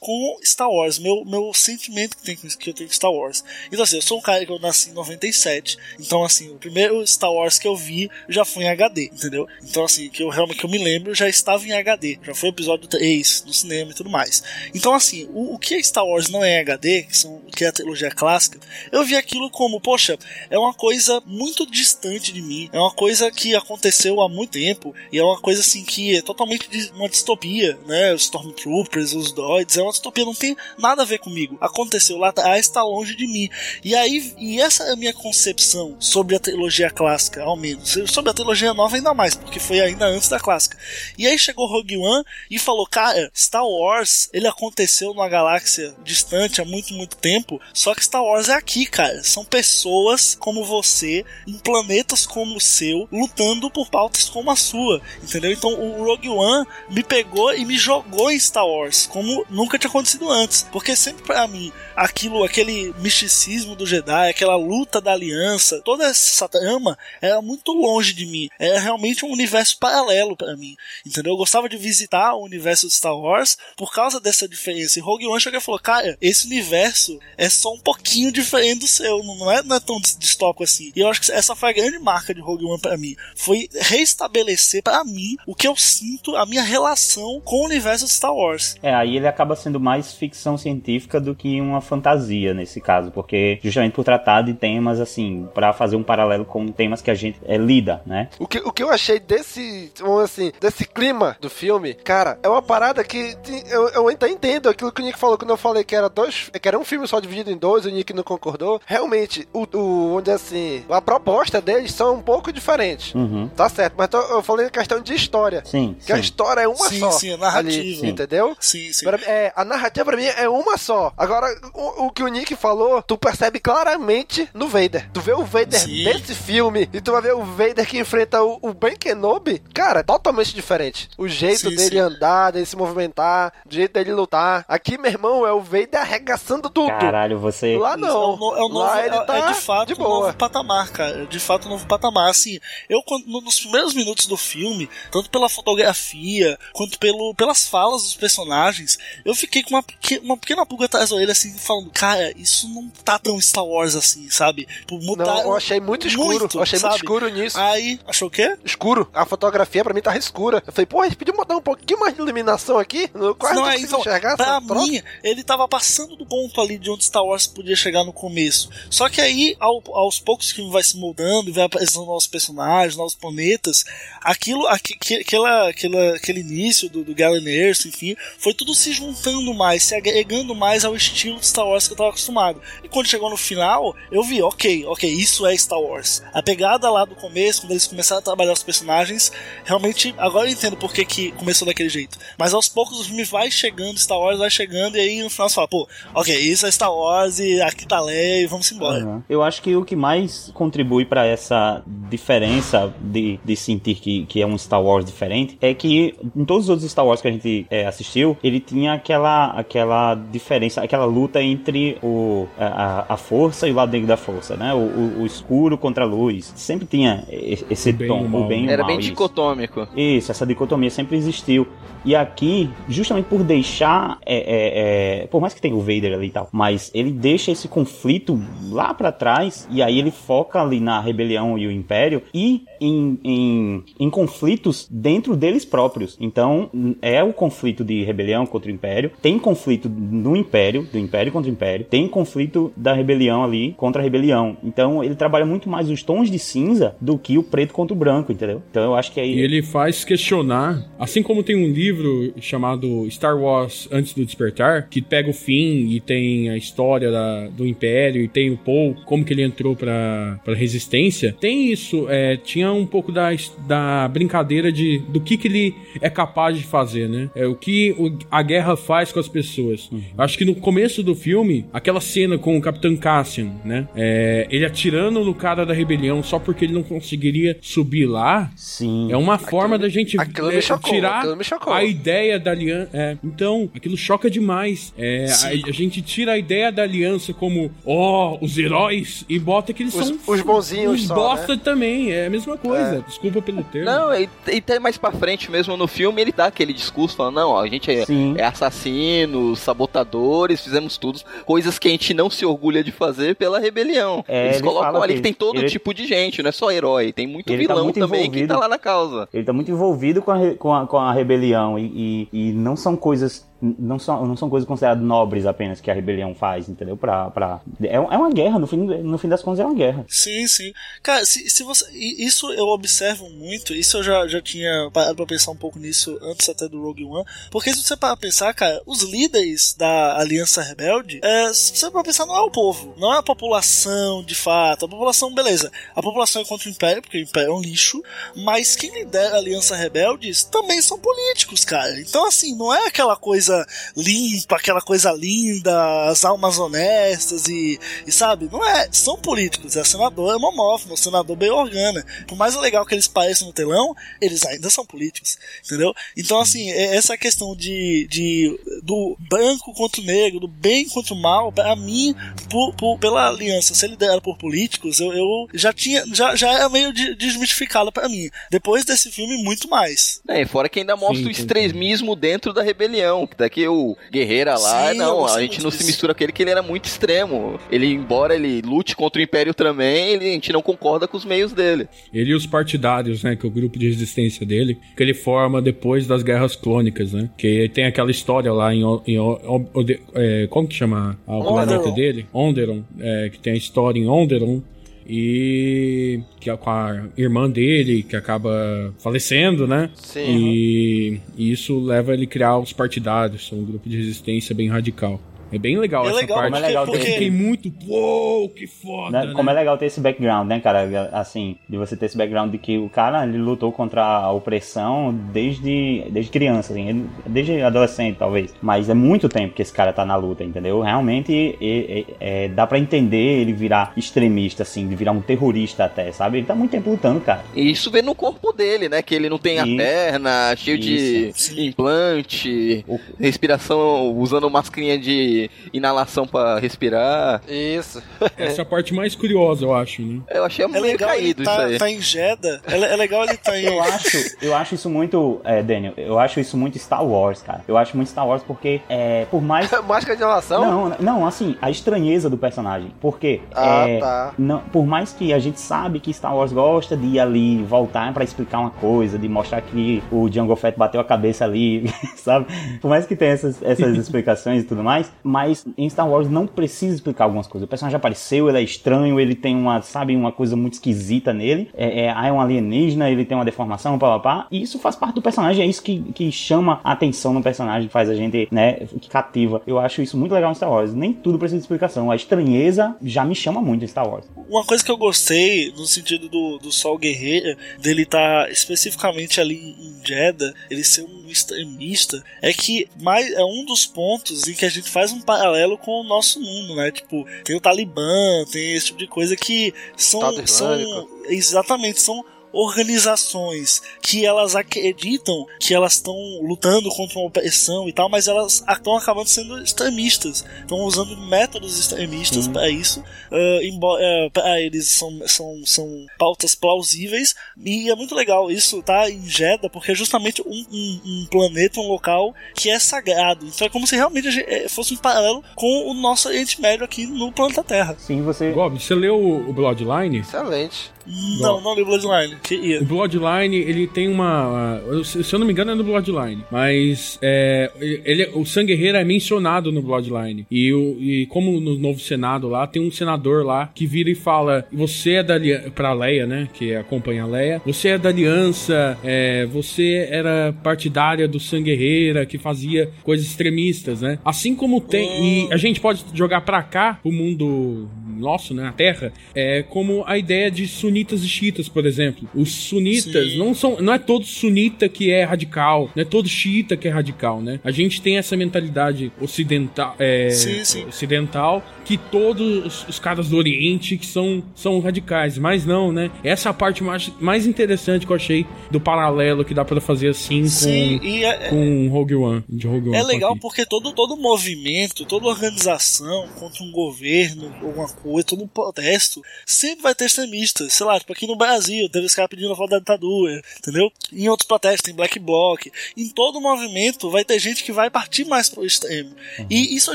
com 0.00 0.38
Star 0.42 0.70
Wars, 0.70 0.98
meu, 0.98 1.24
meu 1.24 1.52
sentimento 1.54 2.16
que, 2.16 2.22
tem, 2.22 2.36
que 2.36 2.70
eu 2.70 2.74
tenho 2.74 2.88
com 2.88 2.94
Star 2.94 3.12
Wars. 3.12 3.44
Então, 3.70 3.82
assim, 3.82 3.96
eu 3.96 4.02
sou 4.02 4.18
um 4.18 4.22
cara 4.22 4.44
que 4.44 4.52
eu 4.52 4.58
nasci 4.58 4.90
em 4.90 4.94
97, 4.94 5.76
então, 5.98 6.24
assim, 6.24 6.50
o 6.50 6.56
primeiro 6.56 7.06
Star 7.06 7.32
Wars 7.32 7.58
que 7.58 7.68
eu 7.68 7.76
vi 7.76 8.10
já 8.28 8.44
foi 8.44 8.64
em 8.64 8.68
HD, 8.68 9.10
entendeu? 9.12 9.46
Então, 9.62 9.84
assim, 9.84 10.08
que 10.08 10.22
eu 10.22 10.28
realmente 10.28 10.54
que 10.54 10.66
eu 10.66 10.70
me 10.70 10.78
lembro 10.78 11.14
já 11.14 11.28
estava 11.28 11.66
em 11.66 11.72
HD, 11.72 12.18
já 12.22 12.34
foi 12.34 12.48
o 12.48 12.52
episódio 12.52 12.88
3 12.88 13.44
no 13.46 13.52
cinema 13.52 13.90
e 13.90 13.94
tudo 13.94 14.10
mais. 14.10 14.42
Então, 14.74 14.94
assim, 14.94 15.28
o, 15.32 15.54
o 15.54 15.58
que 15.58 15.74
é 15.74 15.82
Star 15.82 16.06
Wars 16.06 16.28
não 16.28 16.44
é 16.44 16.60
HD, 16.60 17.02
que, 17.02 17.16
são, 17.16 17.40
que 17.54 17.64
é 17.64 17.68
a 17.68 17.72
trilogia 17.72 18.10
clássica, 18.10 18.58
eu 18.90 19.04
vi 19.04 19.16
aquilo 19.16 19.50
como, 19.50 19.80
poxa, 19.80 20.18
é 20.48 20.58
uma 20.58 20.74
coisa 20.74 21.22
muito 21.26 21.68
distante 21.70 22.32
de 22.32 22.40
mim, 22.40 22.68
é 22.72 22.78
uma 22.78 22.92
coisa 22.92 23.30
que 23.30 23.54
aconteceu 23.54 24.20
há 24.20 24.28
muito 24.28 24.52
tempo, 24.52 24.94
e 25.12 25.18
é 25.18 25.22
uma 25.22 25.40
coisa 25.40 25.60
assim 25.60 25.84
que 25.84 26.16
é 26.16 26.22
totalmente 26.22 26.68
uma 26.94 27.08
distopia, 27.08 27.78
né? 27.86 28.14
Os 28.14 28.22
Stormtroopers, 28.22 29.12
os 29.12 29.32
droids, 29.34 29.76
é 29.76 29.82
uma 29.82 29.92
distopia, 29.92 30.24
não 30.24 30.34
tem 30.34 30.56
nada 30.78 31.02
a 31.02 31.06
ver 31.06 31.18
comigo. 31.18 31.58
Aconteceu 31.60 32.16
lá, 32.16 32.32
está 32.56 32.82
longe 32.82 33.14
de 33.16 33.26
mim. 33.26 33.48
E 33.84 33.94
aí, 33.94 34.34
e 34.38 34.60
essa 34.60 34.84
é 34.84 34.92
a 34.92 34.96
minha 34.96 35.12
concepção 35.12 35.96
sobre 35.98 36.36
a 36.36 36.40
trilogia 36.40 36.90
clássica, 36.90 37.42
ao 37.42 37.56
menos. 37.56 37.96
Sobre 38.06 38.30
a 38.30 38.34
trilogia 38.34 38.72
nova 38.72 38.96
ainda 38.96 39.14
mais, 39.14 39.34
porque 39.34 39.60
foi 39.60 39.80
ainda 39.80 40.06
antes 40.06 40.28
da 40.28 40.40
clássica. 40.40 40.78
E 41.18 41.26
aí 41.26 41.38
chegou 41.38 41.66
Rogue 41.66 41.96
One 41.96 42.24
e 42.50 42.58
falou, 42.58 42.86
cara, 42.86 43.30
Star 43.34 43.66
Wars, 43.66 44.28
ele 44.32 44.46
aconteceu 44.46 45.12
numa 45.12 45.28
galáxia 45.28 45.94
distante 46.04 46.60
há 46.60 46.64
muito, 46.64 46.94
muito 46.94 47.16
tempo, 47.16 47.60
só 47.72 47.94
que 47.94 48.04
Star 48.04 48.22
Wars 48.22 48.48
é 48.48 48.54
aqui, 48.54 48.86
cara. 48.86 49.22
São 49.24 49.44
pessoas 49.44 50.36
como 50.38 50.64
você, 50.64 51.24
em 51.46 51.58
planetas 51.58 52.26
como 52.26 52.56
o 52.56 52.60
seu, 52.60 53.08
lutando 53.10 53.70
por 53.70 53.88
pautas 53.88 54.28
como 54.28 54.50
a 54.50 54.56
sua, 54.56 55.00
entendeu? 55.22 55.50
Então 55.50 55.72
o 55.72 56.04
Rogue 56.04 56.28
One 56.28 56.66
me 56.90 57.02
pegou 57.02 57.54
e 57.54 57.64
me 57.64 57.76
jogou 57.76 58.30
em 58.30 58.38
Star 58.38 58.66
Wars, 58.66 59.06
como 59.06 59.23
nunca 59.50 59.78
tinha 59.78 59.88
acontecido 59.88 60.28
antes. 60.30 60.66
Porque 60.72 60.96
sempre 60.96 61.22
para 61.24 61.46
mim, 61.46 61.72
aquilo, 61.96 62.44
aquele 62.44 62.94
misticismo 62.98 63.74
do 63.74 63.86
Jedi, 63.86 64.30
aquela 64.30 64.56
luta 64.56 65.00
da 65.00 65.12
aliança, 65.12 65.80
toda 65.82 66.04
essa 66.06 66.48
trama 66.48 66.98
era 67.20 67.40
muito 67.40 67.72
longe 67.72 68.12
de 68.12 68.26
mim. 68.26 68.48
Era 68.58 68.80
realmente 68.80 69.24
um 69.24 69.30
universo 69.30 69.78
paralelo 69.78 70.36
para 70.36 70.56
mim, 70.56 70.76
entendeu? 71.04 71.32
Eu 71.32 71.38
gostava 71.38 71.68
de 71.68 71.76
visitar 71.76 72.34
o 72.34 72.44
universo 72.44 72.86
de 72.86 72.94
Star 72.94 73.16
Wars 73.16 73.56
por 73.76 73.92
causa 73.92 74.20
dessa 74.20 74.48
diferença. 74.48 74.98
E 74.98 75.02
Rogue 75.02 75.26
One 75.26 75.40
chegou 75.40 75.58
e 75.58 75.62
falou, 75.62 75.80
cara, 75.80 76.16
esse 76.20 76.46
universo 76.46 77.18
é 77.36 77.48
só 77.48 77.72
um 77.72 77.78
pouquinho 77.78 78.32
diferente 78.32 78.80
do 78.80 78.86
seu, 78.86 79.22
não 79.22 79.50
é, 79.50 79.62
não 79.62 79.76
é 79.76 79.80
tão 79.80 80.00
distópico 80.00 80.64
assim. 80.64 80.92
E 80.94 81.00
eu 81.00 81.08
acho 81.08 81.20
que 81.20 81.32
essa 81.32 81.54
foi 81.54 81.70
a 81.70 81.72
grande 81.72 81.98
marca 81.98 82.34
de 82.34 82.40
Rogue 82.40 82.64
One 82.64 82.80
para 82.80 82.96
mim. 82.96 83.16
Foi 83.36 83.68
restabelecer 83.72 84.82
para 84.82 85.04
mim 85.04 85.36
o 85.46 85.54
que 85.54 85.66
eu 85.66 85.76
sinto, 85.76 86.36
a 86.36 86.46
minha 86.46 86.62
relação 86.62 87.40
com 87.44 87.56
o 87.56 87.64
universo 87.64 88.06
de 88.06 88.12
Star 88.12 88.34
Wars. 88.34 88.76
É, 88.82 88.94
aí 88.94 89.13
ele 89.16 89.26
acaba 89.26 89.56
sendo 89.56 89.80
mais 89.80 90.12
ficção 90.12 90.56
científica 90.56 91.20
do 91.20 91.34
que 91.34 91.60
uma 91.60 91.80
fantasia 91.80 92.54
nesse 92.54 92.80
caso, 92.80 93.10
porque 93.10 93.58
justamente 93.62 93.92
por 93.92 94.04
tratar 94.04 94.42
de 94.42 94.54
temas 94.54 95.00
assim, 95.00 95.48
para 95.54 95.72
fazer 95.72 95.96
um 95.96 96.02
paralelo 96.02 96.44
com 96.44 96.66
temas 96.68 97.02
que 97.02 97.10
a 97.10 97.14
gente 97.14 97.40
é, 97.44 97.56
lida, 97.56 98.02
né? 98.06 98.28
O 98.38 98.46
que, 98.46 98.58
o 98.58 98.72
que 98.72 98.82
eu 98.82 98.90
achei 98.90 99.18
desse, 99.18 99.92
assim, 100.22 100.52
desse 100.60 100.84
clima 100.86 101.36
do 101.40 101.50
filme, 101.50 101.94
cara, 101.94 102.38
é 102.42 102.48
uma 102.48 102.62
parada 102.62 103.02
que 103.04 103.36
eu, 103.70 103.88
eu 103.88 104.08
ainda 104.08 104.28
entendo 104.28 104.68
aquilo 104.68 104.92
que 104.92 105.00
o 105.00 105.04
Nick 105.04 105.18
falou 105.18 105.38
quando 105.38 105.50
eu 105.50 105.56
falei 105.56 105.84
que 105.84 105.94
era 105.94 106.08
dois, 106.08 106.50
que 106.60 106.68
era 106.68 106.78
um 106.78 106.84
filme 106.84 107.06
só 107.06 107.20
dividido 107.20 107.50
em 107.50 107.56
dois, 107.56 107.86
o 107.86 107.90
Nick 107.90 108.12
não 108.12 108.22
concordou. 108.22 108.80
Realmente, 108.86 109.48
o, 109.52 109.66
o 109.76 110.16
onde 110.16 110.30
assim, 110.30 110.84
a 110.88 111.00
proposta 111.00 111.60
deles 111.60 111.92
são 111.92 112.16
um 112.16 112.22
pouco 112.22 112.52
diferentes. 112.52 113.14
Uhum. 113.14 113.48
Tá 113.48 113.68
certo, 113.68 113.94
mas 113.96 114.08
eu 114.12 114.42
falei 114.42 114.66
em 114.66 114.70
questão 114.70 115.00
de 115.00 115.14
história. 115.14 115.62
Sim. 115.64 115.96
Que 115.98 116.06
sim. 116.06 116.12
a 116.12 116.18
história 116.18 116.60
é 116.62 116.68
uma 116.68 116.88
sim, 116.88 117.00
só. 117.00 117.10
Sim, 117.10 117.34
a 117.34 117.36
narrativa. 117.36 117.80
Ali, 117.80 117.96
sim. 117.96 118.08
Entendeu? 118.08 118.56
Sim, 118.60 118.92
sim. 118.92 119.03
Pra, 119.04 119.18
é, 119.24 119.52
a 119.54 119.64
narrativa 119.64 120.04
pra 120.04 120.16
mim 120.16 120.24
é 120.24 120.48
uma 120.48 120.76
só. 120.76 121.12
Agora, 121.16 121.46
o, 121.72 122.06
o, 122.06 122.10
que 122.10 122.22
o 122.22 122.28
Nick 122.28 122.56
falou, 122.56 123.02
tu 123.02 123.16
percebe 123.16 123.60
claramente 123.60 124.48
no 124.54 124.68
Vader. 124.68 125.08
Tu 125.12 125.20
vê 125.20 125.32
o 125.32 125.44
Vader 125.44 125.80
sim. 125.80 126.04
desse 126.04 126.34
filme 126.34 126.88
e 126.92 127.00
tu 127.00 127.12
vai 127.12 127.22
ver 127.22 127.34
o 127.34 127.44
Vader 127.44 127.86
que 127.86 127.98
enfrenta 127.98 128.42
o, 128.42 128.58
o 128.62 128.74
Ben 128.74 128.96
Kenobi. 128.96 129.62
Cara, 129.72 130.00
é 130.00 130.02
totalmente 130.02 130.54
diferente. 130.54 131.08
O 131.16 131.28
jeito 131.28 131.70
sim, 131.70 131.76
dele 131.76 131.98
andar, 131.98 132.52
dele 132.52 132.66
se 132.66 132.76
movimentar, 132.76 133.52
o 133.68 133.72
jeito 133.72 133.92
dele 133.92 134.12
lutar. 134.12 134.64
Aqui, 134.68 134.98
meu 134.98 135.10
irmão, 135.10 135.46
é 135.46 135.52
o 135.52 135.60
Vader 135.60 136.00
arregaçando 136.00 136.70
tudo. 136.70 136.88
Caralho, 136.88 137.38
você. 137.38 137.76
Lá 137.76 137.96
não. 137.96 138.08
É 138.08 138.12
o, 138.12 138.56
é 138.56 138.64
o 138.64 138.68
novo, 138.68 138.78
Lá 138.78 139.06
ele 139.06 139.20
tá 139.24 139.36
é 139.36 139.52
de 139.52 139.54
fato 139.54 139.88
de 139.88 139.94
boa. 139.94 140.08
um 140.08 140.20
novo 140.26 140.36
patamar, 140.36 140.90
cara. 140.90 141.26
De 141.26 141.40
fato, 141.40 141.66
um 141.66 141.70
novo 141.70 141.86
patamar. 141.86 142.30
Assim, 142.30 142.58
eu, 142.88 143.02
quando, 143.02 143.26
nos 143.26 143.60
primeiros 143.60 143.94
minutos 143.94 144.26
do 144.26 144.36
filme, 144.36 144.88
tanto 145.10 145.30
pela 145.30 145.48
fotografia 145.48 146.58
quanto 146.72 146.98
pelo, 146.98 147.34
pelas 147.34 147.68
falas 147.68 148.02
dos 148.02 148.14
personagens, 148.14 148.93
eu 149.24 149.34
fiquei 149.34 149.62
com 149.62 149.70
uma, 149.70 149.84
uma 150.22 150.36
pequena 150.36 150.66
pulga 150.66 150.86
atrás 150.86 151.10
da 151.10 151.16
orelha, 151.16 151.32
assim, 151.32 151.52
falando, 151.56 151.90
cara, 151.90 152.32
isso 152.36 152.68
não 152.68 152.88
tá 153.04 153.18
tão 153.18 153.40
Star 153.40 153.64
Wars 153.64 153.94
assim, 153.94 154.28
sabe? 154.30 154.66
Por 154.86 155.00
mudar, 155.00 155.24
não, 155.24 155.40
eu 155.42 155.56
achei 155.56 155.80
muito 155.80 156.06
escuro. 156.06 156.38
Muito, 156.38 156.60
achei 156.60 156.78
sabe? 156.78 156.92
muito 156.92 157.04
escuro 157.04 157.28
nisso. 157.28 157.58
Aí, 157.58 157.98
achou 158.06 158.28
o 158.28 158.30
quê? 158.30 158.56
Escuro. 158.64 159.08
A 159.12 159.24
fotografia 159.24 159.82
pra 159.82 159.94
mim 159.94 160.00
tava 160.00 160.18
escura. 160.18 160.62
Eu 160.66 160.72
falei, 160.72 160.86
pô, 160.86 161.00
a 161.00 161.04
gente 161.04 161.16
podia 161.16 161.34
botar 161.34 161.56
um 161.56 161.62
pouquinho 161.62 162.00
mais 162.00 162.14
de 162.14 162.20
iluminação 162.20 162.78
aqui. 162.78 163.10
Eu 163.14 163.34
quase 163.34 163.54
não, 163.54 163.62
não 163.62 163.70
é, 163.70 163.78
então, 163.78 164.00
enxergar 164.00 164.36
pra 164.36 164.60
mim, 164.60 165.02
ele 165.22 165.42
tava 165.42 165.66
passando 165.68 166.16
do 166.16 166.26
ponto 166.26 166.60
ali 166.60 166.78
de 166.78 166.90
onde 166.90 167.04
Star 167.04 167.24
Wars 167.24 167.46
podia 167.46 167.76
chegar 167.76 168.04
no 168.04 168.12
começo. 168.12 168.68
Só 168.90 169.08
que 169.08 169.20
aí, 169.20 169.56
ao, 169.58 169.82
aos 169.96 170.18
poucos 170.18 170.52
que 170.52 170.66
vai 170.70 170.82
se 170.82 170.96
moldando 170.96 171.52
vai 171.52 171.64
aparecendo 171.64 172.04
novos 172.04 172.26
personagens, 172.26 172.96
novos 172.96 173.14
planetas, 173.14 173.84
aquilo, 174.20 174.66
aquela, 174.66 175.68
aquela, 175.68 176.16
aquele 176.16 176.40
início 176.40 176.88
do, 176.88 177.04
do 177.04 177.14
Galen 177.14 177.46
Erso, 177.46 177.88
enfim, 177.88 178.16
foi 178.38 178.54
tudo 178.54 178.74
se 178.84 178.92
juntando 178.92 179.54
mais, 179.54 179.82
se 179.82 179.94
agregando 179.94 180.54
mais 180.54 180.84
ao 180.84 180.94
estilo 180.94 181.38
de 181.38 181.46
Star 181.46 181.66
Wars 181.66 181.86
que 181.86 181.94
eu 181.94 181.96
tava 181.96 182.10
acostumado. 182.10 182.60
E 182.82 182.88
quando 182.88 183.06
chegou 183.06 183.30
no 183.30 183.36
final, 183.36 183.96
eu 184.12 184.22
vi, 184.22 184.42
ok, 184.42 184.84
ok, 184.86 185.10
isso 185.10 185.46
é 185.46 185.56
Star 185.56 185.80
Wars. 185.80 186.22
A 186.32 186.42
pegada 186.42 186.90
lá 186.90 187.04
do 187.06 187.14
começo, 187.14 187.62
quando 187.62 187.70
eles 187.70 187.86
começaram 187.86 188.18
a 188.18 188.22
trabalhar 188.22 188.52
os 188.52 188.62
personagens, 188.62 189.32
realmente, 189.64 190.14
agora 190.18 190.48
eu 190.48 190.52
entendo 190.52 190.76
por 190.76 190.92
que, 190.92 191.04
que 191.04 191.32
começou 191.32 191.66
daquele 191.66 191.88
jeito. 191.88 192.18
Mas 192.38 192.52
aos 192.52 192.68
poucos 192.68 193.00
o 193.00 193.04
filme 193.04 193.24
vai 193.24 193.50
chegando, 193.50 193.98
Star 193.98 194.18
Wars 194.18 194.38
vai 194.38 194.50
chegando, 194.50 194.96
e 194.96 195.00
aí 195.00 195.22
no 195.22 195.30
final 195.30 195.48
você 195.48 195.54
fala, 195.54 195.68
pô, 195.68 195.88
ok, 196.14 196.36
isso 196.36 196.66
é 196.66 196.70
Star 196.70 196.92
Wars 196.92 197.38
e 197.38 197.62
aqui 197.62 197.86
tá 197.86 198.00
Leia 198.00 198.42
e 198.42 198.46
vamos 198.46 198.70
embora. 198.70 199.02
Uhum. 199.02 199.22
Eu 199.28 199.42
acho 199.42 199.62
que 199.62 199.74
o 199.74 199.84
que 199.84 199.96
mais 199.96 200.50
contribui 200.52 201.06
para 201.06 201.24
essa 201.24 201.82
diferença 202.10 202.94
de, 203.00 203.40
de 203.42 203.56
sentir 203.56 203.94
que, 203.94 204.26
que 204.26 204.42
é 204.42 204.46
um 204.46 204.58
Star 204.58 204.82
Wars 204.82 205.06
diferente 205.06 205.56
é 205.60 205.72
que 205.72 206.14
em 206.36 206.44
todos 206.44 206.64
os 206.64 206.68
outros 206.68 206.90
Star 206.90 207.06
Wars 207.06 207.22
que 207.22 207.28
a 207.28 207.32
gente 207.32 207.66
é, 207.70 207.86
assistiu, 207.86 208.36
ele 208.42 208.60
tinha 208.74 208.92
aquela, 208.92 209.46
aquela 209.52 210.14
diferença, 210.16 210.82
aquela 210.82 211.04
luta 211.04 211.40
entre 211.40 211.96
o, 212.02 212.48
a, 212.58 213.14
a 213.14 213.16
força 213.16 213.68
e 213.68 213.70
o 213.70 213.74
lado 213.74 213.92
negro 213.92 214.08
da 214.08 214.16
força, 214.16 214.56
né? 214.56 214.74
O, 214.74 214.78
o, 214.78 215.22
o 215.22 215.26
escuro 215.26 215.78
contra 215.78 216.04
a 216.04 216.06
luz. 216.06 216.52
Sempre 216.56 216.84
tinha 216.84 217.24
esse 217.30 217.90
o 217.90 218.08
tom, 218.08 218.24
o 218.24 218.48
bem 218.48 218.64
e 218.64 218.66
o 218.66 218.70
Era 218.70 218.82
mal, 218.82 218.88
bem 218.88 218.98
isso. 218.98 219.10
dicotômico. 219.10 219.86
Isso, 219.96 220.32
essa 220.32 220.44
dicotomia 220.44 220.90
sempre 220.90 221.16
existiu. 221.16 221.68
E 222.04 222.14
aqui, 222.14 222.68
justamente 222.86 223.26
por 223.26 223.42
deixar, 223.42 224.18
é, 224.26 224.36
é, 224.36 225.22
é, 225.22 225.26
por 225.28 225.40
mais 225.40 225.54
que 225.54 225.60
tenha 225.60 225.74
o 225.74 225.80
Vader 225.80 226.12
ali 226.12 226.26
e 226.26 226.30
tal, 226.30 226.48
mas 226.52 226.90
ele 226.92 227.10
deixa 227.10 227.50
esse 227.50 227.66
conflito 227.66 228.38
lá 228.70 228.92
para 228.92 229.10
trás 229.10 229.66
e 229.70 229.82
aí 229.82 229.98
ele 229.98 230.10
foca 230.10 230.60
ali 230.60 230.80
na 230.80 231.00
rebelião 231.00 231.56
e 231.56 231.66
o 231.66 231.70
Império 231.70 232.20
e 232.34 232.64
em, 232.78 233.18
em, 233.24 233.84
em 233.98 234.10
conflitos 234.10 234.86
dentro 234.90 235.34
deles 235.34 235.64
próprios. 235.64 236.18
Então 236.20 236.68
é 237.00 237.22
o 237.22 237.32
conflito 237.32 237.82
de 237.82 238.02
rebelião 238.04 238.44
contra 238.54 238.70
o 238.70 238.74
Império, 238.74 239.10
tem 239.20 239.36
conflito 239.36 239.88
no 239.88 240.36
Império, 240.36 240.86
do 240.92 240.96
Império 240.96 241.32
contra 241.32 241.50
o 241.50 241.52
Império, 241.52 241.84
tem 241.84 242.06
conflito 242.06 242.72
da 242.76 242.94
rebelião 242.94 243.42
ali 243.42 243.74
contra 243.76 244.00
a 244.00 244.04
rebelião. 244.04 244.56
Então 244.62 245.02
ele 245.02 245.16
trabalha 245.16 245.44
muito 245.44 245.68
mais 245.68 245.90
os 245.90 246.04
tons 246.04 246.30
de 246.30 246.38
cinza 246.38 246.94
do 247.00 247.18
que 247.18 247.36
o 247.36 247.42
preto 247.42 247.74
contra 247.74 247.92
o 247.92 247.98
branco, 247.98 248.30
entendeu? 248.30 248.62
Então 248.70 248.84
eu 248.84 248.94
acho 248.94 249.10
que 249.10 249.18
aí 249.18 249.34
E 249.34 249.40
ele 249.40 249.60
faz 249.60 250.04
questionar, 250.04 250.84
assim 250.98 251.20
como 251.20 251.42
tem 251.42 251.56
um 251.56 251.72
livro 251.72 252.32
chamado 252.40 253.10
Star 253.10 253.36
Wars 253.36 253.88
Antes 253.90 254.14
do 254.14 254.24
Despertar, 254.24 254.88
que 254.88 255.02
pega 255.02 255.28
o 255.28 255.32
fim 255.32 255.88
e 255.90 256.00
tem 256.00 256.48
a 256.50 256.56
história 256.56 257.10
da, 257.10 257.48
do 257.48 257.66
Império 257.66 258.22
e 258.22 258.28
tem 258.28 258.50
o 258.50 258.56
Paul, 258.56 258.94
como 259.04 259.24
que 259.24 259.32
ele 259.32 259.42
entrou 259.42 259.74
pra, 259.74 260.38
pra 260.44 260.54
Resistência, 260.54 261.34
tem 261.40 261.72
isso, 261.72 262.06
é, 262.08 262.36
tinha 262.36 262.72
um 262.72 262.86
pouco 262.86 263.10
da, 263.10 263.30
da 263.66 264.06
brincadeira 264.06 264.70
de 264.70 264.98
do 265.08 265.20
que 265.20 265.36
que 265.36 265.48
ele 265.48 265.74
é 266.00 266.08
capaz 266.08 266.56
de 266.56 266.62
fazer, 266.62 267.08
né? 267.08 267.28
É 267.34 267.46
o 267.46 267.56
que 267.56 267.94
o, 267.98 268.16
a 268.30 268.42
guerra 268.44 268.76
faz 268.76 269.10
com 269.10 269.18
as 269.18 269.28
pessoas. 269.28 269.90
Uhum. 269.90 270.00
Acho 270.16 270.38
que 270.38 270.44
no 270.44 270.54
começo 270.54 271.02
do 271.02 271.14
filme, 271.14 271.66
aquela 271.72 272.00
cena 272.00 272.38
com 272.38 272.56
o 272.56 272.60
Capitão 272.60 272.96
Cassian, 272.96 273.50
né? 273.64 273.88
É, 273.96 274.46
ele 274.50 274.64
atirando 274.64 275.24
no 275.24 275.34
cara 275.34 275.66
da 275.66 275.74
rebelião 275.74 276.22
só 276.22 276.38
porque 276.38 276.64
ele 276.64 276.72
não 276.74 276.82
conseguiria 276.82 277.58
subir 277.60 278.06
lá. 278.06 278.50
Sim. 278.54 279.10
É 279.10 279.16
uma 279.16 279.38
forma 279.38 279.76
da 279.76 279.88
gente 279.88 280.20
aquilo 280.20 280.50
é, 280.52 280.60
chocou, 280.60 280.92
tirar 280.92 281.24
aquilo 281.24 281.72
a 281.72 281.82
ideia 281.84 282.38
da 282.38 282.50
aliança. 282.52 282.90
É, 282.92 283.16
então, 283.24 283.68
aquilo 283.74 283.96
choca 283.96 284.30
demais. 284.30 284.92
É, 284.96 285.26
a, 285.42 285.68
a 285.68 285.72
gente 285.72 286.00
tira 286.02 286.32
a 286.32 286.38
ideia 286.38 286.70
da 286.70 286.82
aliança 286.82 287.32
como, 287.32 287.70
ó, 287.84 288.38
os 288.40 288.56
heróis 288.58 289.24
e 289.28 289.38
bota 289.38 289.72
que 289.72 289.82
eles 289.82 289.94
Os- 289.94 290.06
são 290.06 290.18
os 290.26 290.40
bonzinhos 290.42 291.00
Os 291.02 291.06
só, 291.08 291.14
bosta 291.14 291.54
né? 291.56 291.60
também. 291.64 292.12
É 292.12 292.26
a 292.26 292.30
mesma 292.30 292.56
coisa. 292.56 293.04
Desculpa 293.06 293.40
pelo 293.42 293.62
termo. 293.64 293.86
Não, 293.90 294.14
e, 294.14 294.28
e 294.52 294.58
até 294.58 294.78
mais 294.78 294.96
pra 294.98 295.10
frente 295.12 295.50
mesmo 295.50 295.76
no 295.76 295.86
filme, 295.86 296.20
ele 296.20 296.32
dá 296.32 296.46
aquele 296.46 296.72
discurso 296.72 297.16
falando, 297.16 297.34
não, 297.36 297.50
ó, 297.50 297.62
a 297.62 297.68
gente 297.68 297.90
é, 297.90 298.04
Sim. 298.04 298.33
É 298.36 298.44
assassinos, 298.44 299.58
sabotadores, 299.60 300.60
fizemos 300.62 300.96
tudo, 300.96 301.20
coisas 301.44 301.78
que 301.78 301.88
a 301.88 301.90
gente 301.90 302.12
não 302.14 302.28
se 302.30 302.44
orgulha 302.44 302.82
de 302.82 302.92
fazer 302.92 303.36
pela 303.36 303.58
rebelião. 303.58 304.24
É, 304.28 304.46
Eles 304.46 304.56
ele 304.56 304.66
colocam 304.66 305.02
ali 305.02 305.14
que 305.14 305.18
que 305.18 305.22
tem 305.22 305.32
todo 305.32 305.58
ele- 305.60 305.68
tipo 305.68 305.94
de 305.94 306.06
gente, 306.06 306.42
não 306.42 306.48
é 306.48 306.52
só 306.52 306.70
herói, 306.70 307.12
tem 307.12 307.26
muito 307.26 307.52
Ele 307.52 307.66
tá 307.66 307.72
vilão 307.74 307.84
muito 307.84 308.00
também 308.00 308.22
que 308.22 308.26
envolvido. 308.28 308.54
tá 308.54 308.60
lá 308.60 308.68
na 308.68 308.78
causa. 308.78 309.28
Ele 309.32 309.44
tá 309.44 309.52
muito 309.52 309.70
envolvido 309.70 310.20
com 310.22 310.30
a, 310.30 310.54
com 310.54 310.74
a, 310.74 310.86
com 310.86 310.98
a 310.98 311.12
rebelião 311.12 311.78
e, 311.78 312.28
e, 312.32 312.48
e 312.50 312.52
não 312.52 312.76
são 312.76 312.96
coisas 312.96 313.46
não 313.78 313.98
são, 313.98 314.26
não 314.26 314.36
são 314.36 314.50
coisas 314.50 314.66
consideradas 314.66 315.02
nobres 315.02 315.46
apenas 315.46 315.80
que 315.80 315.90
a 315.90 315.94
rebelião 315.94 316.34
faz, 316.34 316.68
entendeu? 316.68 316.96
Pra, 316.96 317.30
pra... 317.30 317.60
É, 317.82 317.94
é 317.94 317.98
uma 317.98 318.30
guerra, 318.30 318.58
no 318.58 318.66
fim, 318.66 318.76
no 318.76 319.18
fim 319.18 319.28
das 319.28 319.42
contas 319.42 319.60
é 319.60 319.64
uma 319.64 319.74
guerra. 319.74 320.04
Sim, 320.08 320.46
sim. 320.46 320.72
Cara, 321.02 321.24
se, 321.24 321.48
se 321.48 321.62
você. 321.62 321.90
Isso 321.92 322.52
eu 322.52 322.66
observo 322.66 323.28
muito, 323.30 323.74
isso 323.74 323.98
eu 323.98 324.02
já, 324.02 324.26
já 324.28 324.40
tinha 324.40 324.90
parado 324.92 325.16
pra 325.16 325.26
pensar 325.26 325.50
um 325.50 325.56
pouco 325.56 325.78
nisso 325.78 326.18
antes 326.22 326.48
até 326.48 326.68
do 326.68 326.82
Rogue 326.82 327.04
One. 327.04 327.24
Porque 327.50 327.72
se 327.72 327.82
você 327.82 327.96
parar 327.96 328.16
pra 328.16 328.28
pensar, 328.28 328.52
cara, 328.54 328.80
os 328.86 329.02
líderes 329.02 329.74
da 329.74 330.18
Aliança 330.18 330.62
Rebelde, 330.62 331.20
é, 331.22 331.52
se 331.52 331.76
você 331.76 331.90
parar 331.90 332.04
pensar, 332.04 332.26
não 332.26 332.36
é 332.36 332.42
o 332.42 332.50
povo, 332.50 332.94
não 332.98 333.14
é 333.14 333.18
a 333.18 333.22
população 333.22 334.22
de 334.24 334.34
fato. 334.34 334.84
A 334.84 334.88
população, 334.88 335.34
beleza. 335.34 335.70
A 335.94 336.02
população 336.02 336.42
é 336.42 336.44
contra 336.44 336.68
o 336.68 336.72
Império, 336.72 337.02
porque 337.02 337.18
o 337.18 337.22
Império 337.22 337.50
é 337.50 337.54
um 337.54 337.60
lixo, 337.60 338.02
mas 338.36 338.76
quem 338.76 338.92
lidera 338.92 339.36
a 339.36 339.38
Aliança 339.38 339.76
Rebeldes 339.76 340.44
também 340.44 340.82
são 340.82 340.98
políticos, 340.98 341.64
cara. 341.64 342.00
Então, 342.00 342.26
assim, 342.26 342.56
não 342.56 342.74
é 342.74 342.86
aquela 342.86 343.16
coisa 343.16 343.53
limpa, 343.96 344.56
aquela 344.56 344.80
coisa 344.80 345.12
linda, 345.12 346.08
as 346.08 346.24
almas 346.24 346.58
honestas 346.58 347.46
e, 347.48 347.78
e 348.06 348.12
sabe? 348.12 348.48
Não 348.50 348.64
é. 348.64 348.88
São 348.92 349.16
políticos. 349.18 349.76
É 349.76 349.84
senador, 349.84 350.34
é 350.34 350.38
mamófono, 350.38 350.96
senador 350.96 351.36
bem 351.36 351.50
organa. 351.50 352.04
Por 352.26 352.36
mais 352.36 352.54
legal 352.56 352.86
que 352.86 352.94
eles 352.94 353.08
pareçam 353.08 353.46
no 353.46 353.52
telão, 353.52 353.94
eles 354.20 354.44
ainda 354.44 354.70
são 354.70 354.84
políticos, 354.84 355.38
entendeu? 355.64 355.94
Então, 356.16 356.40
assim, 356.40 356.70
é 356.70 356.96
essa 356.96 357.16
questão 357.16 357.54
de, 357.56 358.06
de 358.10 358.58
do 358.82 359.16
branco 359.28 359.72
contra 359.74 360.00
o 360.00 360.04
negro, 360.04 360.40
do 360.40 360.48
bem 360.48 360.88
contra 360.88 361.14
o 361.14 361.20
mal, 361.20 361.52
para 361.52 361.74
mim, 361.76 362.14
por, 362.50 362.74
por, 362.74 362.98
pela 362.98 363.28
aliança 363.28 363.74
ser 363.74 363.88
liderada 363.88 364.20
por 364.20 364.36
políticos, 364.36 365.00
eu, 365.00 365.12
eu 365.12 365.48
já 365.52 365.72
tinha, 365.72 366.04
já, 366.12 366.34
já 366.34 366.52
era 366.52 366.68
meio 366.68 366.92
desmistificada 366.92 367.90
para 367.90 368.08
mim. 368.08 368.28
Depois 368.50 368.84
desse 368.84 369.10
filme, 369.10 369.42
muito 369.42 369.68
mais. 369.68 370.20
É, 370.28 370.44
fora 370.46 370.68
que 370.68 370.80
ainda 370.80 370.96
mostra 370.96 371.18
sim, 371.18 371.26
o 371.26 371.30
extremismo 371.30 372.14
sim. 372.14 372.20
dentro 372.20 372.52
da 372.52 372.62
rebelião, 372.62 373.26
que 373.48 373.64
daqui 373.64 373.68
o 373.68 373.96
Guerreira 374.10 374.58
lá, 374.58 374.92
sim, 374.92 374.98
não, 374.98 375.26
a 375.26 375.40
gente 375.40 375.62
não 375.62 375.70
se 375.70 375.84
mistura 375.84 376.14
com 376.14 376.22
ele, 376.22 376.32
que 376.32 376.42
ele 376.42 376.50
era 376.50 376.62
muito 376.62 376.86
extremo. 376.86 377.58
Ele, 377.70 377.86
embora 377.86 378.34
ele 378.34 378.60
lute 378.62 378.96
contra 378.96 379.20
o 379.20 379.24
Império 379.24 379.54
também, 379.54 380.12
ele, 380.12 380.28
a 380.28 380.32
gente 380.32 380.52
não 380.52 380.62
concorda 380.62 381.06
com 381.06 381.16
os 381.16 381.24
meios 381.24 381.52
dele. 381.52 381.88
Ele 382.12 382.30
e 382.30 382.34
os 382.34 382.46
partidários, 382.46 383.22
né, 383.22 383.36
que 383.36 383.46
é 383.46 383.48
o 383.48 383.52
grupo 383.52 383.78
de 383.78 383.88
resistência 383.88 384.44
dele, 384.44 384.78
que 384.96 385.02
ele 385.02 385.14
forma 385.14 385.60
depois 385.62 386.06
das 386.06 386.22
guerras 386.22 386.56
clônicas, 386.56 387.12
né, 387.12 387.30
que 387.36 387.68
tem 387.72 387.84
aquela 387.84 388.10
história 388.10 388.52
lá 388.52 388.74
em, 388.74 388.82
em, 389.06 389.16
em 389.16 390.00
é, 390.14 390.46
como 390.48 390.68
que 390.68 390.74
chama 390.74 391.18
o 391.26 391.44
planeta 391.44 391.90
dele? 391.92 392.26
Onderon, 392.32 392.82
é, 392.98 393.28
que 393.30 393.38
tem 393.38 393.52
a 393.52 393.56
história 393.56 394.00
em 394.00 394.08
Onderon, 394.08 394.60
e 395.06 396.20
que 396.40 396.48
é 396.50 396.56
com 396.56 396.70
a 396.70 397.06
irmã 397.16 397.48
dele 397.48 398.02
que 398.02 398.16
acaba 398.16 398.92
falecendo, 398.98 399.66
né? 399.66 399.90
Sim. 399.94 400.20
E, 400.20 401.20
e 401.36 401.52
isso 401.52 401.78
leva 401.78 402.14
ele 402.14 402.24
a 402.24 402.28
criar 402.28 402.58
os 402.58 402.72
partidários, 402.72 403.52
um 403.52 403.64
grupo 403.64 403.88
de 403.88 403.96
resistência 403.96 404.54
bem 404.54 404.68
radical. 404.68 405.20
É 405.52 405.58
bem 405.58 405.76
legal 405.78 406.04
é 406.04 406.08
essa 406.08 406.20
legal, 406.20 406.38
parte. 406.38 406.52
Como 406.52 406.64
é 406.64 406.66
legal 406.66 406.86
porque... 406.86 407.00
Eu 407.00 407.06
fiquei 407.06 407.30
muito, 407.30 407.72
uou, 407.86 408.48
que 408.48 408.66
foda, 408.66 409.20
né? 409.20 409.26
né? 409.26 409.32
Como 409.34 409.50
é 409.50 409.52
legal 409.52 409.78
ter 409.78 409.86
esse 409.86 410.00
background, 410.00 410.48
né, 410.48 410.60
cara? 410.60 411.10
Assim, 411.12 411.56
de 411.68 411.76
você 411.76 411.96
ter 411.96 412.06
esse 412.06 412.16
background 412.16 412.50
de 412.50 412.58
que 412.58 412.78
o 412.78 412.88
cara, 412.88 413.24
ele 413.24 413.38
lutou 413.38 413.70
contra 413.72 414.02
a 414.02 414.32
opressão 414.32 415.14
desde, 415.32 416.04
desde 416.10 416.30
criança, 416.30 416.72
assim, 416.72 416.88
ele, 416.88 417.06
desde 417.26 417.60
adolescente, 417.62 418.16
talvez. 418.18 418.54
Mas 418.60 418.88
é 418.88 418.94
muito 418.94 419.28
tempo 419.28 419.54
que 419.54 419.62
esse 419.62 419.72
cara 419.72 419.92
tá 419.92 420.04
na 420.04 420.16
luta, 420.16 420.44
entendeu? 420.44 420.80
Realmente, 420.80 421.56
é, 421.60 422.04
é, 422.20 422.48
dá 422.48 422.66
para 422.66 422.78
entender 422.78 423.40
ele 423.40 423.52
virar 423.52 423.92
extremista, 423.96 424.62
assim, 424.62 424.88
de 424.88 424.96
virar 424.96 425.12
um 425.12 425.20
terrorista 425.20 425.84
até, 425.84 426.10
sabe? 426.12 426.38
Ele 426.38 426.46
tá 426.46 426.54
muito 426.54 426.70
tempo 426.70 426.90
lutando, 426.90 427.20
cara. 427.20 427.44
E 427.54 427.70
isso 427.70 427.90
vê 427.90 428.02
no 428.02 428.14
corpo 428.14 428.52
dele, 428.52 428.88
né? 428.88 429.02
Que 429.02 429.14
ele 429.14 429.28
não 429.28 429.38
tem 429.38 429.56
isso. 429.56 429.74
a 429.74 429.76
perna, 429.76 430.56
cheio 430.56 430.78
isso. 430.78 431.54
de 431.54 431.66
implante, 431.66 432.84
o... 432.88 432.98
respiração 433.18 434.16
usando 434.18 434.48
mascarinha 434.50 434.98
de 434.98 435.33
inalação 435.72 436.26
para 436.26 436.58
respirar. 436.58 437.40
Isso. 437.48 438.02
Essa 438.36 438.60
é 438.60 438.62
a 438.62 438.66
parte 438.66 438.94
mais 438.94 439.14
curiosa, 439.14 439.64
eu 439.64 439.74
acho, 439.74 440.02
né? 440.02 440.20
Eu 440.30 440.44
achei 440.44 440.64
é 440.64 440.68
meio 440.68 440.84
legal 440.84 441.08
caído 441.08 441.42
tá, 441.42 441.52
isso 441.52 441.62
aí. 441.62 441.78
tá 441.78 441.90
em 441.90 442.00
Jeddah. 442.00 442.60
É, 442.66 442.78
é 442.78 442.96
legal 442.96 443.24
ele 443.24 443.36
tá 443.36 443.58
em... 443.58 443.64
eu 443.64 443.82
acho, 443.82 444.36
eu 444.42 444.54
acho 444.54 444.74
isso 444.74 444.90
muito, 444.90 445.40
é, 445.44 445.62
Daniel, 445.62 445.94
eu 445.96 446.18
acho 446.18 446.40
isso 446.40 446.56
muito 446.56 446.78
Star 446.78 447.04
Wars, 447.04 447.42
cara. 447.42 447.62
Eu 447.66 447.76
acho 447.76 447.96
muito 447.96 448.08
Star 448.08 448.26
Wars 448.26 448.42
porque, 448.42 448.80
é, 448.88 449.26
por 449.30 449.42
mais... 449.42 449.70
Máscara 449.86 450.16
de 450.16 450.22
inalação? 450.22 450.64
Não, 450.64 450.96
não, 450.98 451.26
assim, 451.26 451.56
a 451.60 451.70
estranheza 451.70 452.28
do 452.30 452.36
personagem. 452.36 452.92
Porque, 453.00 453.40
ah, 453.54 453.88
é, 453.88 453.98
tá. 453.98 454.34
não, 454.38 454.60
por 454.60 454.86
mais 454.86 455.12
que 455.12 455.32
a 455.32 455.38
gente 455.38 455.60
sabe 455.60 456.00
que 456.00 456.12
Star 456.12 456.34
Wars 456.34 456.52
gosta 456.52 456.96
de 456.96 457.06
ir 457.06 457.20
ali, 457.20 457.62
voltar 457.62 458.12
para 458.12 458.24
explicar 458.24 458.60
uma 458.60 458.70
coisa, 458.70 459.18
de 459.18 459.28
mostrar 459.28 459.60
que 459.60 460.02
o 460.10 460.30
Jango 460.30 460.54
Fett 460.56 460.78
bateu 460.78 461.00
a 461.00 461.04
cabeça 461.04 461.44
ali, 461.44 461.90
sabe? 462.16 462.46
Por 462.80 462.88
mais 462.88 463.06
que 463.06 463.16
tenha 463.16 463.32
essas, 463.32 463.62
essas 463.62 463.96
explicações 463.98 464.62
e 464.62 464.66
tudo 464.66 464.82
mais, 464.82 465.10
mas 465.24 465.66
em 465.76 465.88
Star 465.88 466.08
Wars 466.08 466.28
não 466.28 466.46
precisa 466.46 466.94
explicar 466.94 467.24
algumas 467.24 467.46
coisas. 467.46 467.66
O 467.66 467.68
personagem 467.68 467.96
apareceu, 467.96 468.48
ele 468.48 468.58
é 468.58 468.62
estranho, 468.62 469.18
ele 469.18 469.34
tem 469.34 469.56
uma, 469.56 469.80
sabe, 469.82 470.14
uma 470.14 470.30
coisa 470.30 470.54
muito 470.54 470.74
esquisita 470.74 471.32
nele. 471.32 471.70
É, 471.74 472.06
é, 472.06 472.06
é 472.06 472.32
um 472.32 472.40
alienígena, 472.40 473.10
ele 473.10 473.24
tem 473.24 473.36
uma 473.36 473.44
deformação, 473.44 473.98
pá, 473.98 474.18
pá, 474.18 474.20
pá. 474.20 474.46
E 474.50 474.62
isso 474.62 474.78
faz 474.78 474.94
parte 474.94 475.14
do 475.14 475.22
personagem, 475.22 475.64
é 475.64 475.66
isso 475.66 475.82
que, 475.82 476.00
que 476.12 476.30
chama 476.30 476.80
a 476.84 476.92
atenção 476.92 477.32
no 477.32 477.42
personagem, 477.42 477.88
faz 477.88 478.10
a 478.10 478.14
gente, 478.14 478.48
né, 478.50 478.86
que 479.00 479.08
cativa. 479.08 479.62
Eu 479.66 479.78
acho 479.78 480.02
isso 480.02 480.16
muito 480.16 480.32
legal 480.32 480.52
em 480.52 480.54
Star 480.54 480.70
Wars. 480.70 480.94
Nem 480.94 481.12
tudo 481.12 481.38
precisa 481.38 481.58
de 481.58 481.64
explicação. 481.64 482.10
A 482.10 482.16
estranheza 482.16 482.96
já 483.02 483.24
me 483.24 483.34
chama 483.34 483.60
muito 483.60 483.84
em 483.84 483.88
Star 483.88 484.08
Wars. 484.08 484.26
Uma 484.48 484.64
coisa 484.64 484.84
que 484.84 484.90
eu 484.90 484.96
gostei, 484.96 485.72
no 485.72 485.86
sentido 485.86 486.28
do, 486.28 486.58
do 486.58 486.70
Sol 486.70 486.98
Guerreiro, 486.98 487.56
dele 487.80 488.02
estar 488.02 488.44
tá 488.44 488.50
especificamente 488.50 489.40
ali 489.40 489.56
em 489.56 490.06
Jeddah, 490.06 490.52
ele 490.70 490.84
ser 490.84 491.02
um 491.02 491.28
extremista, 491.28 492.22
é 492.42 492.52
que 492.52 492.86
mais, 493.00 493.30
é 493.32 493.44
um 493.44 493.64
dos 493.64 493.86
pontos 493.86 494.46
em 494.46 494.54
que 494.54 494.64
a 494.64 494.68
gente 494.68 494.90
faz 494.90 495.12
um 495.14 495.20
paralelo 495.20 495.78
com 495.78 496.00
o 496.00 496.04
nosso 496.04 496.40
mundo, 496.40 496.74
né? 496.74 496.90
Tipo, 496.90 497.26
tem 497.44 497.56
o 497.56 497.60
Talibã, 497.60 498.44
tem 498.50 498.74
esse 498.74 498.86
tipo 498.86 498.98
de 498.98 499.06
coisa 499.06 499.36
que 499.36 499.72
são, 499.96 500.20
são 500.46 501.08
exatamente 501.26 502.00
são 502.00 502.24
organizações 502.54 503.82
que 504.00 504.24
elas 504.24 504.54
acreditam 504.54 505.46
que 505.58 505.74
elas 505.74 505.94
estão 505.94 506.14
lutando 506.42 506.88
contra 506.90 507.18
uma 507.18 507.26
opressão 507.26 507.88
e 507.88 507.92
tal, 507.92 508.08
mas 508.08 508.28
elas 508.28 508.64
estão 508.68 508.96
acabando 508.96 509.28
sendo 509.28 509.60
extremistas, 509.60 510.44
estão 510.60 510.78
usando 510.84 511.16
métodos 511.16 511.78
extremistas 511.78 512.46
para 512.46 512.68
isso, 512.70 513.00
uh, 513.00 513.62
embora 513.62 514.02
uh, 514.02 514.30
para 514.30 514.60
eles 514.60 514.88
são, 514.88 515.20
são, 515.26 515.62
são 515.64 516.06
pautas 516.18 516.54
plausíveis 516.54 517.34
e 517.62 517.90
é 517.90 517.96
muito 517.96 518.14
legal 518.14 518.50
isso 518.50 518.82
tá 518.82 519.10
em 519.10 519.28
Jeddah 519.28 519.68
porque 519.68 519.92
é 519.92 519.94
justamente 519.94 520.42
um, 520.42 520.64
um, 520.72 521.00
um 521.04 521.26
planeta, 521.30 521.80
um 521.80 521.88
local 521.88 522.34
que 522.54 522.70
é 522.70 522.78
sagrado, 522.78 523.46
então 523.46 523.66
é 523.66 523.70
como 523.70 523.86
se 523.86 523.96
realmente 523.96 524.28
eh, 524.46 524.68
fosse 524.68 524.94
um 524.94 524.98
paralelo 524.98 525.42
com 525.54 525.90
o 525.90 525.94
nosso 525.94 526.28
Oriente 526.28 526.60
Médio 526.60 526.84
aqui 526.84 527.06
no 527.06 527.32
planeta 527.32 527.64
Terra. 527.64 527.96
Sim, 527.98 528.22
você. 528.22 528.52
Gob, 528.52 528.80
você 528.80 528.94
leu 528.94 529.18
o 529.18 529.52
Bloodline? 529.52 530.18
Excelente. 530.18 530.93
Não, 531.40 531.60
não 531.60 531.74
li 531.74 531.84
Bloodline. 531.84 532.36
O 532.80 532.84
Bloodline, 532.84 533.56
ele 533.56 533.86
tem 533.86 534.08
uma. 534.08 534.80
Se 535.04 535.32
eu 535.32 535.38
não 535.38 535.46
me 535.46 535.52
engano, 535.52 535.72
é 535.72 535.74
no 535.74 535.84
Bloodline. 535.84 536.44
Mas 536.50 537.18
é, 537.20 537.70
ele, 537.80 538.30
o 538.34 538.44
Sangue 538.44 538.74
Guerreiro 538.74 538.98
é 538.98 539.04
mencionado 539.04 539.70
no 539.70 539.82
Bloodline. 539.82 540.46
E, 540.50 540.72
o, 540.72 540.96
e 541.00 541.26
como 541.26 541.60
no 541.60 541.76
novo 541.76 542.00
Senado 542.00 542.48
lá, 542.48 542.66
tem 542.66 542.82
um 542.82 542.90
senador 542.90 543.44
lá 543.44 543.70
que 543.74 543.86
vira 543.86 544.10
e 544.10 544.14
fala: 544.14 544.66
Você 544.72 545.12
é 545.12 545.22
da 545.22 545.34
aliança. 545.34 545.70
Pra 545.70 545.92
Leia, 545.92 546.26
né? 546.26 546.48
Que 546.52 546.74
acompanha 546.74 547.24
a 547.24 547.26
Leia. 547.26 547.62
Você 547.64 547.88
é 547.88 547.98
da 547.98 548.08
aliança. 548.08 548.98
É, 549.04 549.46
você 549.46 550.08
era 550.10 550.52
partidária 550.62 551.28
do 551.28 551.38
Sangue 551.38 551.64
Guerreira, 551.64 552.26
que 552.26 552.38
fazia 552.38 552.90
coisas 553.02 553.26
extremistas, 553.26 554.00
né? 554.00 554.18
Assim 554.24 554.54
como 554.54 554.80
tem. 554.80 555.46
E 555.46 555.52
a 555.52 555.56
gente 555.56 555.80
pode 555.80 556.04
jogar 556.14 556.42
pra 556.42 556.62
cá, 556.62 557.00
o 557.02 557.10
mundo 557.12 557.88
nosso, 558.16 558.54
né? 558.54 558.68
A 558.68 558.72
Terra. 558.72 559.12
É 559.34 559.62
como 559.62 560.04
a 560.06 560.16
ideia 560.16 560.50
de 560.50 560.66
sunitas 560.94 561.24
e 561.24 561.28
xiitas, 561.28 561.68
por 561.68 561.84
exemplo. 561.86 562.28
Os 562.34 562.50
sunitas 562.52 563.32
Sim. 563.32 563.38
não 563.38 563.52
são, 563.52 563.80
não 563.80 563.92
é 563.92 563.98
todo 563.98 564.24
sunita 564.24 564.88
que 564.88 565.10
é 565.10 565.24
radical, 565.24 565.90
não 565.94 566.02
é 566.02 566.04
todo 566.04 566.28
xiita 566.28 566.76
que 566.76 566.86
é 566.86 566.90
radical, 566.90 567.40
né? 567.40 567.58
A 567.64 567.72
gente 567.72 568.00
tem 568.00 568.16
essa 568.16 568.36
mentalidade 568.36 569.10
ocidental, 569.20 569.96
é, 569.98 570.30
sim, 570.30 570.64
sim. 570.64 570.84
ocidental 570.86 571.64
que 571.84 571.96
todos 571.96 572.86
os 572.88 572.98
caras 572.98 573.28
do 573.28 573.36
Oriente 573.36 573.96
que 573.96 574.06
são, 574.06 574.42
são 574.54 574.80
radicais, 574.80 575.38
mas 575.38 575.64
não, 575.66 575.92
né? 575.92 576.10
Essa 576.22 576.48
é 576.48 576.50
a 576.50 576.54
parte 576.54 576.82
mais, 576.82 577.10
mais 577.20 577.46
interessante 577.46 578.06
que 578.06 578.12
eu 578.12 578.16
achei 578.16 578.46
do 578.70 578.80
paralelo 578.80 579.44
que 579.44 579.54
dá 579.54 579.64
para 579.64 579.80
fazer 579.80 580.08
assim 580.08 580.46
sim, 580.46 580.98
com, 580.98 581.06
é, 581.06 581.48
com 581.48 581.88
Rogue 581.88 582.14
One, 582.14 582.44
de 582.48 582.66
Rogue 582.66 582.88
One. 582.88 582.98
É 582.98 583.02
legal 583.02 583.36
porque 583.36 583.64
todo, 583.66 583.92
todo 583.92 584.16
movimento, 584.16 585.04
toda 585.04 585.26
organização 585.26 586.28
contra 586.38 586.62
um 586.62 586.70
governo, 586.70 587.52
alguma 587.62 587.88
coisa, 587.88 588.26
todo 588.26 588.44
um 588.44 588.48
protesto, 588.48 589.22
sempre 589.46 589.82
vai 589.82 589.94
ter 589.94 590.06
extremistas 590.06 590.54
sei 590.68 590.86
lá, 590.86 590.98
tipo 590.98 591.12
aqui 591.12 591.26
no 591.26 591.36
Brasil, 591.36 591.88
teve 591.88 592.06
os 592.06 592.14
caras 592.14 592.28
pedindo 592.28 592.52
a 592.52 592.56
foto 592.56 592.70
da 592.70 592.78
ditadura, 592.78 593.42
entendeu? 593.58 593.90
Em 594.12 594.28
outros 594.28 594.46
protestos, 594.46 594.82
tem 594.82 594.94
Black 594.94 595.18
Bloc. 595.18 595.66
Em 595.96 596.08
todo 596.10 596.40
movimento 596.40 597.10
vai 597.10 597.24
ter 597.24 597.38
gente 597.38 597.64
que 597.64 597.72
vai 597.72 597.90
partir 597.90 598.24
mais 598.24 598.48
pro 598.48 598.64
extremo. 598.64 599.10
Uhum. 599.38 599.46
E 599.50 599.74
isso 599.74 599.90
a 599.90 599.94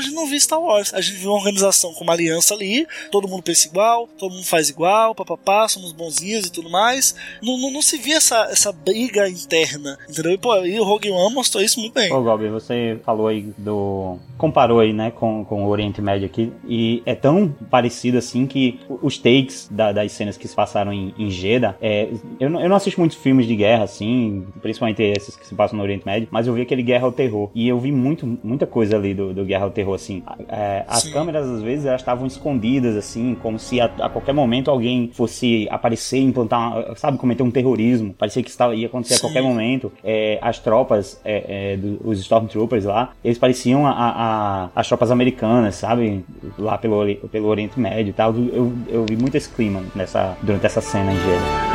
gente 0.00 0.14
não 0.14 0.26
viu 0.26 0.40
Star 0.40 0.60
Wars. 0.60 0.92
A 0.92 1.00
gente 1.00 1.18
viu 1.18 1.30
uma 1.30 1.38
organização 1.38 1.79
relação 1.80 1.94
com 1.94 2.04
uma 2.04 2.12
aliança 2.12 2.54
ali, 2.54 2.86
todo 3.10 3.26
mundo 3.26 3.42
pensa 3.42 3.66
igual, 3.66 4.08
todo 4.18 4.32
mundo 4.32 4.44
faz 4.44 4.68
igual, 4.68 5.14
papapá, 5.14 5.66
somos 5.68 5.92
bonzinhos 5.92 6.46
e 6.46 6.52
tudo 6.52 6.68
mais. 6.68 7.14
Não, 7.42 7.56
não, 7.58 7.70
não 7.70 7.82
se 7.82 7.96
via 7.96 8.16
essa, 8.16 8.48
essa 8.50 8.72
briga 8.72 9.28
interna, 9.28 9.98
entendeu? 10.08 10.32
E, 10.32 10.38
pô, 10.38 10.56
e 10.64 10.78
o 10.78 10.84
Rogue 10.84 11.10
One 11.10 11.34
mostrou 11.34 11.62
isso 11.62 11.80
muito 11.80 11.94
bem. 11.94 12.12
Ô, 12.12 12.22
Gobi, 12.22 12.48
você 12.48 12.98
falou 13.04 13.28
aí 13.28 13.52
do. 13.56 14.18
comparou 14.36 14.80
aí, 14.80 14.92
né, 14.92 15.10
com, 15.10 15.44
com 15.44 15.64
o 15.64 15.68
Oriente 15.68 16.02
Médio 16.02 16.26
aqui, 16.26 16.52
e 16.66 17.02
é 17.06 17.14
tão 17.14 17.48
parecido 17.70 18.18
assim 18.18 18.46
que 18.46 18.78
os 19.02 19.18
takes 19.18 19.68
da, 19.70 19.92
das 19.92 20.12
cenas 20.12 20.36
que 20.36 20.46
se 20.46 20.54
passaram 20.54 20.92
em, 20.92 21.14
em 21.18 21.30
Jeddah, 21.30 21.76
é, 21.80 22.08
eu, 22.38 22.50
não, 22.50 22.60
eu 22.60 22.68
não 22.68 22.76
assisto 22.76 23.00
muitos 23.00 23.16
filmes 23.16 23.46
de 23.46 23.56
guerra, 23.56 23.84
assim, 23.84 24.46
principalmente 24.60 25.02
esses 25.02 25.36
que 25.36 25.46
se 25.46 25.54
passam 25.54 25.76
no 25.76 25.82
Oriente 25.82 26.04
Médio, 26.04 26.28
mas 26.30 26.46
eu 26.46 26.54
vi 26.54 26.62
aquele 26.62 26.82
Guerra 26.82 27.06
ao 27.06 27.12
Terror, 27.12 27.50
e 27.54 27.68
eu 27.68 27.78
vi 27.78 27.92
muito, 27.92 28.26
muita 28.42 28.66
coisa 28.66 28.96
ali 28.96 29.14
do, 29.14 29.32
do 29.32 29.44
Guerra 29.44 29.64
ao 29.64 29.70
Terror, 29.70 29.94
assim. 29.94 30.22
É, 30.48 30.84
as 30.86 31.08
câmeras, 31.08 31.48
às 31.48 31.62
vezes, 31.62 31.69
elas 31.84 32.00
estavam 32.00 32.26
escondidas, 32.26 32.96
assim, 32.96 33.36
como 33.42 33.58
se 33.58 33.80
a, 33.80 33.86
a, 33.86 34.08
qualquer 34.08 34.32
momento 34.32 34.70
alguém 34.70 35.10
fosse 35.12 35.66
aparecer, 35.70 36.18
implantar, 36.18 36.96
sabe, 36.96 37.18
cometer 37.18 37.42
um 37.42 37.50
terrorismo. 37.50 38.14
Parecia 38.14 38.42
que 38.42 38.50
isso 38.50 38.74
ia 38.74 38.86
acontecer 38.86 39.14
Sim. 39.14 39.20
a 39.20 39.28
qualquer 39.28 39.42
momento. 39.42 39.92
É, 40.04 40.38
as 40.42 40.58
tropas, 40.58 41.20
é, 41.24 41.76
é, 41.78 42.12
Stormtroopers 42.12 42.84
lá, 42.84 43.12
eles 43.24 43.38
pareciam 43.38 43.86
a, 43.86 43.92
a, 43.92 44.70
as 44.74 44.86
tropas 44.88 45.10
americanas, 45.10 45.76
sabe? 45.76 46.24
Lá 46.58 46.76
pelo, 46.78 47.14
pelo 47.28 47.48
Oriente 47.48 47.78
Médio 47.78 48.10
e 48.10 48.14
tal. 48.14 48.34
Eu, 48.34 48.72
eu 48.88 49.06
vi 49.08 49.16
muito 49.16 49.36
esse 49.36 49.48
clima 49.48 49.82
nessa, 49.94 50.36
durante 50.42 50.66
essa 50.66 50.80
cena 50.80 51.12
em 51.12 51.16
Jeddah. 51.16 51.69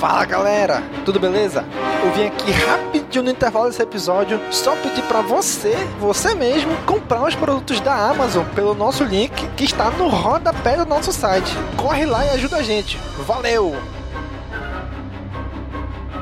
Fala 0.00 0.24
galera, 0.24 0.82
tudo 1.04 1.20
beleza? 1.20 1.62
Eu 2.02 2.10
vim 2.12 2.28
aqui 2.28 2.50
rapidinho 2.50 3.22
no 3.22 3.30
intervalo 3.30 3.68
desse 3.68 3.82
episódio 3.82 4.40
só 4.50 4.74
pedir 4.76 5.02
para 5.02 5.20
você, 5.20 5.76
você 5.98 6.34
mesmo, 6.34 6.74
comprar 6.86 7.22
os 7.22 7.34
produtos 7.34 7.80
da 7.80 7.94
Amazon 8.08 8.46
pelo 8.54 8.74
nosso 8.74 9.04
link 9.04 9.46
que 9.58 9.64
está 9.64 9.90
no 9.90 10.08
rodapé 10.08 10.78
do 10.78 10.86
nosso 10.86 11.12
site. 11.12 11.54
Corre 11.76 12.06
lá 12.06 12.24
e 12.24 12.30
ajuda 12.30 12.56
a 12.56 12.62
gente. 12.62 12.98
Valeu! 13.26 13.76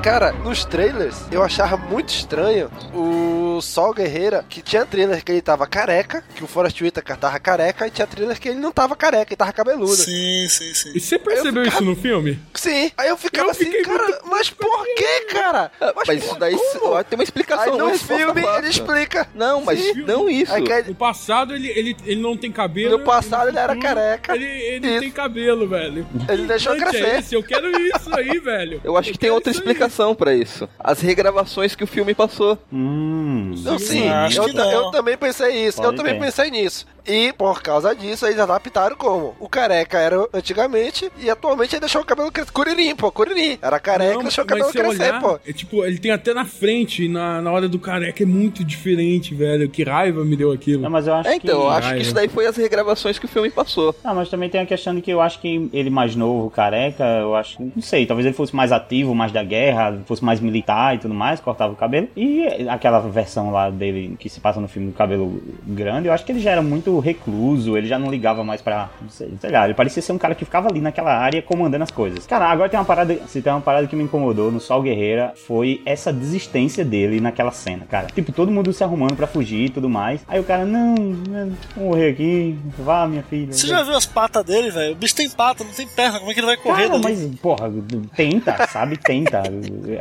Cara, 0.08 0.32
nos 0.32 0.64
trailers 0.64 1.26
eu 1.30 1.42
achava 1.42 1.76
muito 1.76 2.08
estranho 2.08 2.70
o 2.94 3.60
Sol 3.60 3.92
Guerreira, 3.92 4.42
que 4.48 4.62
tinha 4.62 4.86
trailer 4.86 5.22
que 5.22 5.30
ele 5.30 5.42
tava 5.42 5.66
careca, 5.66 6.24
que 6.34 6.42
o 6.42 6.46
Forrest 6.46 6.80
Whitaker 6.80 7.14
tava 7.18 7.38
careca, 7.38 7.86
e 7.86 7.90
tinha 7.90 8.06
trailer 8.06 8.40
que 8.40 8.48
ele 8.48 8.58
não 8.58 8.72
tava 8.72 8.96
careca, 8.96 9.30
ele 9.30 9.36
tava 9.36 9.52
cabeludo. 9.52 9.96
Sim, 9.96 10.48
sim, 10.48 10.72
sim. 10.72 10.92
E 10.94 11.00
você 11.00 11.18
percebeu 11.18 11.62
ficava... 11.62 11.82
isso 11.82 11.84
no 11.84 11.94
filme? 11.94 12.38
Sim. 12.54 12.90
Aí 12.96 13.10
eu 13.10 13.18
ficava 13.18 13.48
eu 13.48 13.50
assim, 13.50 13.82
cara, 13.82 14.02
muito... 14.02 14.28
mas 14.30 14.48
por 14.48 14.86
que, 14.96 15.20
cara? 15.26 15.70
Ah, 15.78 15.92
mas, 15.94 16.08
mas 16.08 16.24
isso 16.24 16.38
daí 16.38 16.56
como? 16.56 17.04
tem 17.04 17.18
uma 17.18 17.24
explicação. 17.24 17.74
Aí 17.74 17.78
no 17.78 17.98
filme 17.98 18.42
ele 18.56 18.68
explica. 18.68 19.28
Não, 19.34 19.60
mas 19.62 19.78
sim. 19.78 20.04
não 20.06 20.30
isso. 20.30 20.54
Aí, 20.54 20.64
no 20.86 20.94
passado 20.94 21.54
ele, 21.54 21.68
ele, 21.68 21.94
ele 22.06 22.22
não 22.22 22.34
tem 22.34 22.50
cabelo. 22.50 22.96
No 22.96 23.04
passado 23.04 23.48
ele, 23.48 23.58
ele 23.58 23.58
era 23.58 23.76
careca. 23.76 24.34
Ele, 24.34 24.46
ele 24.46 25.00
tem 25.00 25.10
cabelo, 25.10 25.68
velho. 25.68 26.06
Ele 26.26 26.46
deixou 26.46 26.72
é 26.72 26.78
crescer. 26.78 27.34
É 27.34 27.36
eu 27.36 27.42
quero 27.42 27.70
isso 27.78 28.14
aí, 28.16 28.38
velho. 28.40 28.80
Eu 28.82 28.96
acho 28.96 29.10
eu 29.10 29.12
que 29.12 29.18
tem 29.18 29.30
outra 29.30 29.50
explicação 29.52 29.97
explicação 29.98 30.14
para 30.14 30.34
isso. 30.34 30.68
As 30.78 31.00
regravações 31.00 31.74
que 31.74 31.82
o 31.82 31.86
filme 31.86 32.14
passou. 32.14 32.56
Hum. 32.72 33.54
Não, 33.58 33.78
sim, 33.78 34.04
eu, 34.34 34.48
eu, 34.48 34.90
também 34.90 35.16
pensei 35.16 35.66
isso. 35.66 35.78
Pode 35.78 35.88
eu 35.88 35.96
também 35.96 36.14
ter. 36.14 36.24
pensei 36.24 36.50
nisso. 36.50 36.86
E 37.08 37.32
por 37.32 37.62
causa 37.62 37.94
disso, 37.96 38.26
eles 38.26 38.38
adaptaram 38.38 38.94
como? 38.94 39.34
O 39.40 39.48
careca 39.48 39.98
era 39.98 40.28
antigamente 40.32 41.10
e 41.18 41.30
atualmente 41.30 41.74
ele 41.74 41.80
deixou 41.80 42.02
o 42.02 42.04
cabelo 42.04 42.30
crescer. 42.30 42.52
Curirim, 42.52 42.94
pô, 42.94 43.10
curirim. 43.10 43.58
Era 43.62 43.80
careca 43.80 44.20
e 44.20 44.22
deixou 44.24 44.44
o 44.44 44.46
cabelo 44.46 44.70
crescer, 44.70 45.02
olhar, 45.02 45.20
pô. 45.20 45.38
É 45.46 45.52
tipo, 45.52 45.84
ele 45.86 45.98
tem 45.98 46.10
até 46.10 46.34
na 46.34 46.44
frente, 46.44 47.08
na, 47.08 47.40
na 47.40 47.50
hora 47.50 47.66
do 47.66 47.78
careca, 47.78 48.22
é 48.22 48.26
muito 48.26 48.62
diferente, 48.62 49.34
velho. 49.34 49.70
Que 49.70 49.84
raiva 49.84 50.22
me 50.22 50.36
deu 50.36 50.52
aquilo. 50.52 50.82
Não, 50.82 50.90
mas 50.90 51.06
eu 51.06 51.14
acho 51.14 51.30
é, 51.30 51.36
então, 51.36 51.60
que... 51.60 51.64
eu 51.64 51.70
acho 51.70 51.94
que 51.94 52.02
isso 52.02 52.14
daí 52.14 52.28
foi 52.28 52.46
as 52.46 52.56
regravações 52.56 53.18
que 53.18 53.24
o 53.24 53.28
filme 53.28 53.50
passou. 53.50 53.94
Não, 54.04 54.14
mas 54.14 54.28
também 54.28 54.50
tem 54.50 54.60
a 54.60 54.66
questão 54.66 54.94
de 54.94 55.00
que 55.00 55.10
eu 55.10 55.22
acho 55.22 55.40
que 55.40 55.70
ele 55.72 55.88
mais 55.88 56.14
novo, 56.14 56.50
careca, 56.50 57.04
eu 57.04 57.34
acho 57.34 57.56
que, 57.56 57.72
não 57.74 57.82
sei, 57.82 58.04
talvez 58.04 58.26
ele 58.26 58.36
fosse 58.36 58.54
mais 58.54 58.70
ativo, 58.70 59.14
mais 59.14 59.32
da 59.32 59.42
guerra, 59.42 59.98
fosse 60.04 60.22
mais 60.22 60.40
militar 60.40 60.94
e 60.94 60.98
tudo 60.98 61.14
mais, 61.14 61.40
cortava 61.40 61.72
o 61.72 61.76
cabelo. 61.76 62.08
E 62.14 62.44
aquela 62.68 63.00
versão 63.00 63.50
lá 63.50 63.70
dele 63.70 64.14
que 64.18 64.28
se 64.28 64.40
passa 64.40 64.60
no 64.60 64.68
filme 64.68 64.88
do 64.88 64.94
cabelo 64.94 65.42
grande, 65.66 66.08
eu 66.08 66.12
acho 66.12 66.24
que 66.24 66.32
ele 66.32 66.40
já 66.40 66.50
era 66.50 66.62
muito 66.62 66.97
recluso, 67.00 67.76
ele 67.76 67.86
já 67.86 67.98
não 67.98 68.10
ligava 68.10 68.44
mais 68.44 68.60
pra. 68.60 68.90
Sei, 69.08 69.32
sei, 69.40 69.50
lá, 69.50 69.64
ele 69.64 69.74
parecia 69.74 70.02
ser 70.02 70.12
um 70.12 70.18
cara 70.18 70.34
que 70.34 70.44
ficava 70.44 70.68
ali 70.68 70.80
naquela 70.80 71.16
área 71.16 71.42
comandando 71.42 71.84
as 71.84 71.90
coisas. 71.90 72.26
Cara, 72.26 72.46
agora 72.46 72.68
tem 72.68 72.78
uma 72.78 72.84
parada. 72.84 73.18
Se 73.26 73.40
tem 73.42 73.52
uma 73.52 73.60
parada 73.60 73.86
que 73.86 73.96
me 73.96 74.04
incomodou 74.04 74.50
no 74.50 74.60
Sol 74.60 74.82
Guerreira 74.82 75.32
foi 75.46 75.82
essa 75.84 76.12
desistência 76.12 76.84
dele 76.84 77.20
naquela 77.20 77.50
cena, 77.50 77.86
cara. 77.88 78.06
Tipo, 78.06 78.32
todo 78.32 78.50
mundo 78.50 78.72
se 78.72 78.82
arrumando 78.82 79.16
para 79.16 79.26
fugir 79.26 79.66
e 79.66 79.70
tudo 79.70 79.88
mais. 79.88 80.20
Aí 80.26 80.40
o 80.40 80.44
cara, 80.44 80.64
não, 80.64 80.94
não 80.94 81.56
vou 81.76 81.88
morrer 81.88 82.10
aqui, 82.10 82.58
vá, 82.78 83.06
minha 83.06 83.22
filha. 83.22 83.52
Você 83.52 83.66
já 83.66 83.82
viu 83.82 83.94
as 83.94 84.06
patas 84.06 84.44
dele, 84.44 84.70
velho? 84.70 84.92
O 84.92 84.96
bicho 84.96 85.14
tem 85.14 85.28
pata, 85.28 85.64
não 85.64 85.72
tem 85.72 85.86
perna, 85.86 86.18
como 86.18 86.30
é 86.30 86.34
que 86.34 86.40
ele 86.40 86.46
vai 86.46 86.56
correr 86.56 86.88
cara, 86.88 86.98
Mas, 86.98 87.24
porra, 87.36 87.72
tenta, 88.16 88.66
sabe? 88.66 88.96
Tenta. 88.96 89.42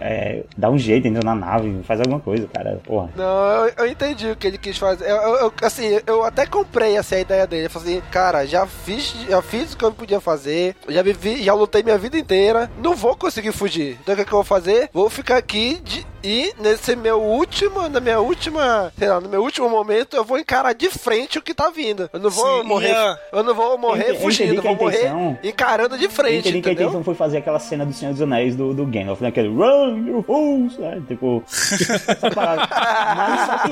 É, 0.01 0.43
dá 0.57 0.69
um 0.69 0.77
jeito, 0.77 1.07
entendeu? 1.07 1.23
Na 1.23 1.35
nave, 1.35 1.83
faz 1.83 1.99
alguma 1.99 2.19
coisa, 2.19 2.47
cara. 2.47 2.79
Porra. 2.83 3.09
Não, 3.15 3.65
eu, 3.65 3.73
eu 3.77 3.87
entendi 3.87 4.29
o 4.29 4.35
que 4.35 4.47
ele 4.47 4.57
quis 4.57 4.77
fazer. 4.77 5.09
Eu, 5.09 5.17
eu, 5.17 5.53
assim, 5.61 5.99
eu 6.05 6.23
até 6.23 6.45
comprei 6.45 6.86
essa 6.95 7.19
ideia 7.19 7.45
dele. 7.47 7.65
Eu 7.65 7.69
falei 7.69 7.97
assim, 7.97 8.03
cara, 8.11 8.45
já 8.45 8.65
fiz, 8.65 9.13
já 9.27 9.41
fiz 9.41 9.73
o 9.73 9.77
que 9.77 9.85
eu 9.85 9.91
podia 9.91 10.19
fazer, 10.19 10.75
já 10.87 11.01
vivi, 11.01 11.43
já 11.43 11.53
lutei 11.53 11.83
minha 11.83 11.97
vida 11.97 12.17
inteira, 12.17 12.69
não 12.77 12.95
vou 12.95 13.15
conseguir 13.15 13.51
fugir. 13.51 13.97
Então 14.01 14.13
o 14.13 14.15
que, 14.15 14.21
é 14.21 14.25
que 14.25 14.31
eu 14.31 14.37
vou 14.37 14.43
fazer? 14.43 14.89
Vou 14.93 15.09
ficar 15.09 15.37
aqui 15.37 15.79
de, 15.83 16.05
e 16.27 16.53
nesse 16.59 16.93
meu 16.93 17.21
último, 17.21 17.87
na 17.87 18.01
minha 18.01 18.19
última, 18.19 18.91
sei 18.97 19.07
lá, 19.07 19.21
no 19.21 19.29
meu 19.29 19.41
último 19.41 19.69
momento, 19.69 20.17
eu 20.17 20.25
vou 20.25 20.37
encarar 20.37 20.73
de 20.73 20.89
frente 20.89 21.39
o 21.39 21.41
que 21.41 21.53
tá 21.53 21.69
vindo. 21.69 22.09
Eu 22.11 22.19
não 22.19 22.29
vou 22.29 22.61
Sim, 22.61 22.67
morrer, 22.67 22.91
a... 22.91 23.17
eu 23.31 23.43
não 23.43 23.55
vou 23.55 23.77
morrer 23.77 24.13
fugindo, 24.15 24.55
eu 24.55 24.61
vou 24.61 24.75
morrer 24.75 25.09
encarando 25.41 25.97
de 25.97 26.09
frente, 26.09 26.49
entendi 26.49 26.57
entendeu? 26.57 26.61
que 26.61 26.69
a 26.69 26.83
intenção 26.83 27.03
foi 27.05 27.15
fazer 27.15 27.37
aquela 27.37 27.59
cena 27.59 27.85
do 27.85 27.93
Senhor 27.93 28.11
dos 28.11 28.21
Anéis 28.21 28.57
do, 28.57 28.73
do 28.73 28.85
Gandalf, 28.85 29.21
né? 29.21 29.29
Aquele 29.29 29.47
Run, 29.47 30.05
you 30.05 30.21
fools! 30.21 30.77
Né? 30.77 31.01
Tipo, 31.07 31.41
essa 31.47 32.29
parada. 32.29 32.67
Mas 33.15 33.45
só 33.47 33.57
que, 33.59 33.71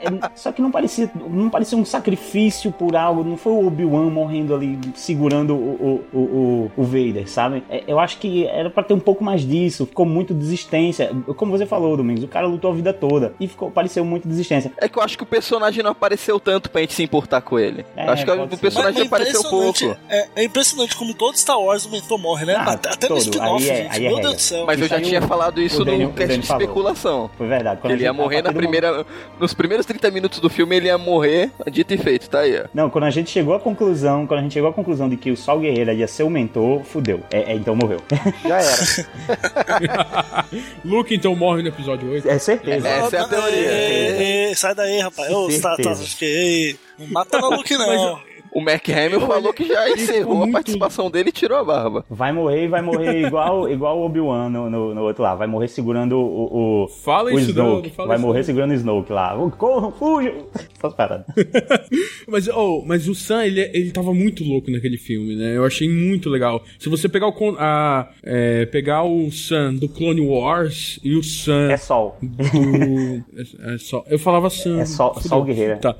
é, 0.00 0.30
só 0.34 0.52
que 0.52 0.62
não 0.62 0.70
parecia, 0.70 1.10
não 1.14 1.50
parecia 1.50 1.76
um 1.76 1.84
sacrifício 1.84 2.72
por 2.72 2.96
algo, 2.96 3.22
não 3.22 3.36
foi 3.36 3.52
o 3.52 3.66
Obi-Wan 3.66 4.08
morrendo 4.08 4.54
ali, 4.54 4.78
segurando 4.94 5.54
o, 5.54 6.02
o, 6.10 6.18
o, 6.18 6.72
o 6.74 6.82
Vader, 6.84 7.28
sabe? 7.28 7.62
É, 7.68 7.84
eu 7.86 8.00
acho 8.00 8.16
que 8.16 8.46
era 8.46 8.70
pra 8.70 8.82
ter 8.82 8.94
um 8.94 9.00
pouco 9.00 9.22
mais 9.22 9.42
disso, 9.42 9.84
ficou 9.84 10.06
muito 10.06 10.32
desistência. 10.32 11.14
Como 11.36 11.52
você 11.52 11.66
falou, 11.66 11.81
Domingos, 11.96 12.24
o 12.24 12.28
cara 12.28 12.46
lutou 12.46 12.70
a 12.70 12.74
vida 12.74 12.92
toda 12.92 13.34
e 13.38 13.46
ficou, 13.46 13.70
pareceu 13.70 14.04
muito 14.04 14.26
desistência. 14.26 14.72
É 14.76 14.88
que 14.88 14.98
eu 14.98 15.02
acho 15.02 15.16
que 15.16 15.22
o 15.22 15.26
personagem 15.26 15.82
não 15.82 15.90
apareceu 15.90 16.38
tanto 16.40 16.70
pra 16.70 16.80
gente 16.80 16.94
se 16.94 17.02
importar 17.02 17.40
com 17.40 17.58
ele. 17.58 17.84
É, 17.96 18.08
acho 18.08 18.24
que 18.24 18.30
o 18.30 18.58
personagem 18.58 19.02
apareceu 19.02 19.42
pouco. 19.44 19.96
É, 20.08 20.28
é, 20.36 20.44
impressionante 20.44 20.96
como 20.96 21.14
todo 21.14 21.36
Star 21.36 21.58
Wars 21.60 21.84
o 21.84 21.90
mentor 21.90 22.18
morre, 22.18 22.46
né? 22.46 22.54
Ah, 22.56 22.72
Até 22.72 23.08
todo. 23.08 23.12
no 23.12 23.18
spin-off, 23.18 23.70
é, 23.70 23.76
gente. 23.76 23.96
É 23.96 24.08
Meu 24.08 24.20
Deus 24.20 24.34
do 24.34 24.40
céu. 24.40 24.66
Mas 24.66 24.80
eu 24.80 24.88
já 24.88 25.00
tinha 25.00 25.22
falado 25.22 25.60
isso 25.60 25.84
no 25.84 26.12
cast 26.12 26.38
de 26.38 26.44
especulação. 26.44 27.30
Foi 27.36 27.46
verdade. 27.46 27.80
Quando 27.80 27.92
ele 27.92 28.04
ia 28.04 28.12
morrer 28.12 28.42
na 28.42 28.52
primeira. 28.52 28.92
Mundo... 28.92 29.06
Nos 29.38 29.54
primeiros 29.54 29.86
30 29.86 30.10
minutos 30.10 30.38
do 30.38 30.48
filme, 30.48 30.76
ele 30.76 30.86
ia 30.86 30.98
morrer, 30.98 31.50
dito 31.70 31.92
e 31.92 31.98
feito, 31.98 32.28
tá 32.28 32.40
aí. 32.40 32.62
Não, 32.72 32.90
quando 32.90 33.04
a 33.04 33.10
gente 33.10 33.30
chegou 33.30 33.54
à 33.54 33.60
conclusão, 33.60 34.26
quando 34.26 34.40
a 34.40 34.42
gente 34.42 34.52
chegou 34.52 34.70
à 34.70 34.72
conclusão 34.72 35.08
de 35.08 35.16
que 35.16 35.30
o 35.30 35.36
Sol 35.36 35.60
Guerreiro 35.60 35.92
ia 35.92 36.06
ser 36.06 36.22
o 36.22 36.30
mentor, 36.30 36.82
fudeu. 36.84 37.20
É, 37.30 37.52
é 37.52 37.54
então 37.54 37.74
morreu. 37.74 38.00
Já 38.44 38.58
era. 38.58 40.46
Luke 40.84 41.14
então 41.14 41.34
morre 41.34 41.62
no 41.62 41.71
episódio 41.72 42.10
8. 42.10 42.28
É 42.28 42.38
certeza. 42.38 42.88
Essa 42.88 43.16
é 43.16 43.20
a 43.20 43.28
teoria. 43.28 43.72
Ei, 43.72 44.48
ei, 44.48 44.54
sai 44.54 44.74
daí, 44.74 45.00
rapaz. 45.00 45.30
Ô, 45.32 45.48
tá, 45.60 45.76
tá, 45.76 45.94
não 46.98 47.06
mata 47.08 47.38
Luke, 47.38 47.76
não. 47.76 47.86
Mas, 48.16 48.31
o 48.54 48.60
Mark 48.60 48.86
Hamill 48.88 49.20
falou 49.20 49.52
que 49.52 49.66
já 49.66 49.88
encerrou 49.90 50.44
a 50.44 50.48
participação 50.48 51.10
dele 51.10 51.30
e 51.30 51.32
tirou 51.32 51.58
a 51.58 51.64
barba. 51.64 52.04
Vai 52.08 52.32
morrer, 52.32 52.68
vai 52.68 52.82
morrer 52.82 53.26
igual 53.26 53.68
igual 53.72 53.98
o 53.98 54.04
Obi-Wan 54.04 54.50
no, 54.50 54.70
no, 54.70 54.94
no, 54.94 55.02
outro 55.02 55.22
lá. 55.22 55.34
Vai 55.34 55.46
morrer 55.46 55.68
segurando 55.68 56.18
o, 56.18 56.84
o, 56.84 56.88
fala 56.88 57.30
o 57.30 57.38
isso 57.38 57.50
Snoke. 57.50 57.88
Não, 57.88 57.94
fala 57.94 58.08
vai 58.08 58.16
isso 58.16 58.26
morrer 58.26 58.44
segurando 58.44 58.70
o 58.70 58.74
Snoke 58.74 59.12
lá. 59.12 59.36
Corram, 59.56 59.90
fujam. 59.92 60.46
Essas 60.76 60.94
paradas. 60.94 61.26
mas, 62.28 62.48
oh, 62.48 62.82
mas 62.86 63.08
o 63.08 63.14
Sam, 63.14 63.44
ele, 63.44 63.60
ele 63.72 63.90
tava 63.90 64.12
muito 64.12 64.44
louco 64.44 64.70
naquele 64.70 64.98
filme, 64.98 65.34
né? 65.34 65.56
Eu 65.56 65.64
achei 65.64 65.88
muito 65.88 66.28
legal. 66.28 66.62
Se 66.78 66.88
você 66.88 67.08
pegar 67.08 67.28
o, 67.28 67.56
a, 67.58 68.10
é, 68.22 68.66
pegar 68.66 69.02
o 69.04 69.30
Sam 69.30 69.74
do 69.74 69.88
Clone 69.88 70.20
Wars 70.20 71.00
e 71.02 71.16
o 71.16 71.22
Sam... 71.22 71.70
É 71.70 71.76
Sol. 71.76 72.18
Do, 72.20 72.42
é, 73.36 73.74
é 73.74 73.78
Sol. 73.78 74.04
Eu 74.08 74.18
falava 74.18 74.50
Sam. 74.50 74.80
É 74.80 74.84
Sol, 74.84 75.14
sol 75.20 75.44
Guerreira. 75.44 75.76
Tá. 75.76 75.96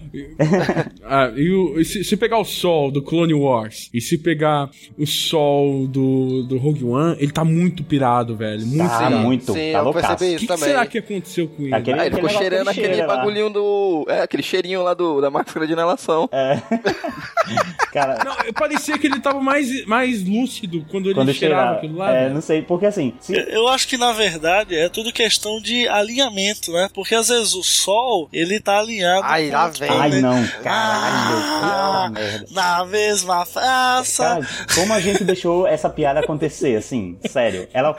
ah, 1.05 1.33
e 1.35 1.51
o, 1.51 1.83
se, 1.85 2.05
se 2.05 2.17
pegar 2.17 2.39
o 2.39 2.42
sol 2.45 2.91
do 2.91 3.03
Clone 3.03 3.35
Wars 3.35 3.89
e 3.93 4.01
se 4.01 4.19
pegar 4.19 4.71
o 4.99 5.07
sol 5.07 5.87
do, 5.87 6.43
do 6.45 6.59
Rogue 6.59 6.85
One, 6.85 7.17
ele 7.19 7.33
tá 7.33 7.45
muito 7.45 7.83
pirado, 7.85 8.37
velho. 8.37 8.67
Muito 8.67 8.89
Tá 8.89 8.99
pirado. 8.99 9.17
muito, 9.19 9.53
Sim, 9.53 9.73
tá 9.73 9.79
eu 9.79 9.85
loucaço. 9.85 10.07
percebi 10.09 10.25
O 10.25 10.29
isso 10.29 10.39
que, 10.39 10.41
que 10.41 10.47
também. 10.47 10.69
será 10.69 10.87
que 10.87 10.99
aconteceu 10.99 11.49
com 11.49 11.63
ele? 11.63 11.75
Aquele- 11.75 12.01
Ah, 12.01 12.07
ele 12.07 12.15
ficou 12.15 12.31
cheirando 12.31 12.65
que 12.65 12.71
aquele 12.71 12.87
cheira 12.95 13.07
lá. 13.07 13.17
bagulhinho 13.17 13.51
do. 13.51 14.07
É, 14.09 14.21
aquele 14.23 14.43
cheirinho 14.43 14.83
lá 14.83 14.95
do, 14.95 15.21
da 15.21 15.31
máscara 15.31 15.67
de 15.67 15.73
inalação. 15.73 16.29
É. 16.33 16.61
Cara, 17.93 18.25
Não, 18.25 18.53
parecia 18.55 18.97
que 18.99 19.07
ele 19.07 19.21
tava 19.21 19.41
mais, 19.41 19.85
mais 19.87 20.27
lúcido 20.27 20.85
quando 20.91 21.07
ele 21.07 21.15
quando 21.15 21.33
cheirava 21.35 21.61
cheirava. 21.63 21.79
aquilo 21.79 21.97
lá. 21.99 22.11
É, 22.11 22.23
velho. 22.23 22.35
não 22.35 22.41
sei, 22.41 22.63
porque 22.63 22.87
assim. 22.87 23.13
se- 23.21 23.35
Eu 23.51 23.69
acho 23.69 23.87
que 23.87 23.97
na 23.99 24.13
verdade 24.13 24.75
é 24.75 24.89
tudo 24.89 25.13
questão 25.13 25.61
de 25.61 25.87
alinhamento, 25.89 26.73
né? 26.73 26.89
Porque 26.95 27.15
às 27.15 27.29
vezes 27.29 27.55
o 27.55 27.63
Sol 27.63 28.29
ele 28.33 28.61
tá 28.61 28.79
alinhado. 28.79 29.25
Ai, 29.25 29.47
com 29.49 29.53
lá 29.53 29.69
vem. 29.69 29.91
Ai, 29.91 30.11
planeta. 30.11 30.21
não, 30.23 30.47
caralho. 30.63 31.37
Ah, 31.65 32.09
puta 32.09 32.32
merda. 32.33 32.47
na 32.51 32.85
mesma 32.85 33.47
praça. 33.47 34.23
Cara, 34.23 34.49
como 34.75 34.93
a 34.93 35.01
gente 35.01 35.25
deixou 35.25 35.67
essa 35.67 35.89
piada 35.89 36.21
acontecer, 36.21 36.77
assim, 36.77 37.17
sério. 37.29 37.69
Ela, 37.73 37.95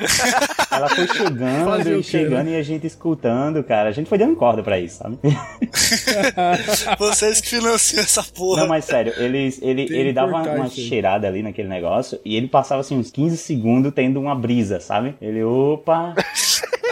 ela 0.72 0.90
foi 0.90 1.08
chegando 1.08 1.66
Fazer 1.66 1.96
o 1.96 2.00
e 2.00 2.04
chegando 2.04 2.50
e 2.50 2.56
a 2.56 2.64
gente 2.64 2.88
escutando, 2.88 3.64
cara. 3.64 3.90
A 3.90 3.92
gente 3.92 4.08
foi 4.08 4.18
dando 4.18 4.36
corda 4.36 4.64
pra 4.64 4.80
isso, 4.80 4.98
sabe? 4.98 5.18
Vocês 6.98 7.42
que 7.42 7.50
financiam 7.50 8.04
essa 8.04 8.24
porra. 8.24 8.62
Não, 8.62 8.68
mas 8.68 8.86
sério, 8.86 9.14
ele, 9.18 9.56
ele, 9.62 9.86
Tem 9.88 9.98
ele 9.98 10.14
dava 10.14 10.32
uma, 10.32 10.42
uma 10.42 10.70
cheirada 10.70 11.28
ali 11.28 11.42
naquele 11.44 11.68
negócio 11.68 12.20
e 12.26 12.36
ele 12.36 12.48
passava 12.48 12.82
assim 12.82 12.98
uns 12.98 13.12
15 13.12 13.38
segundos 13.38 13.94
tendo 13.94 14.20
uma 14.20 14.36
brisa, 14.36 14.80
sabe? 14.80 15.16
Ele, 15.22 15.44
opa, 15.44 16.16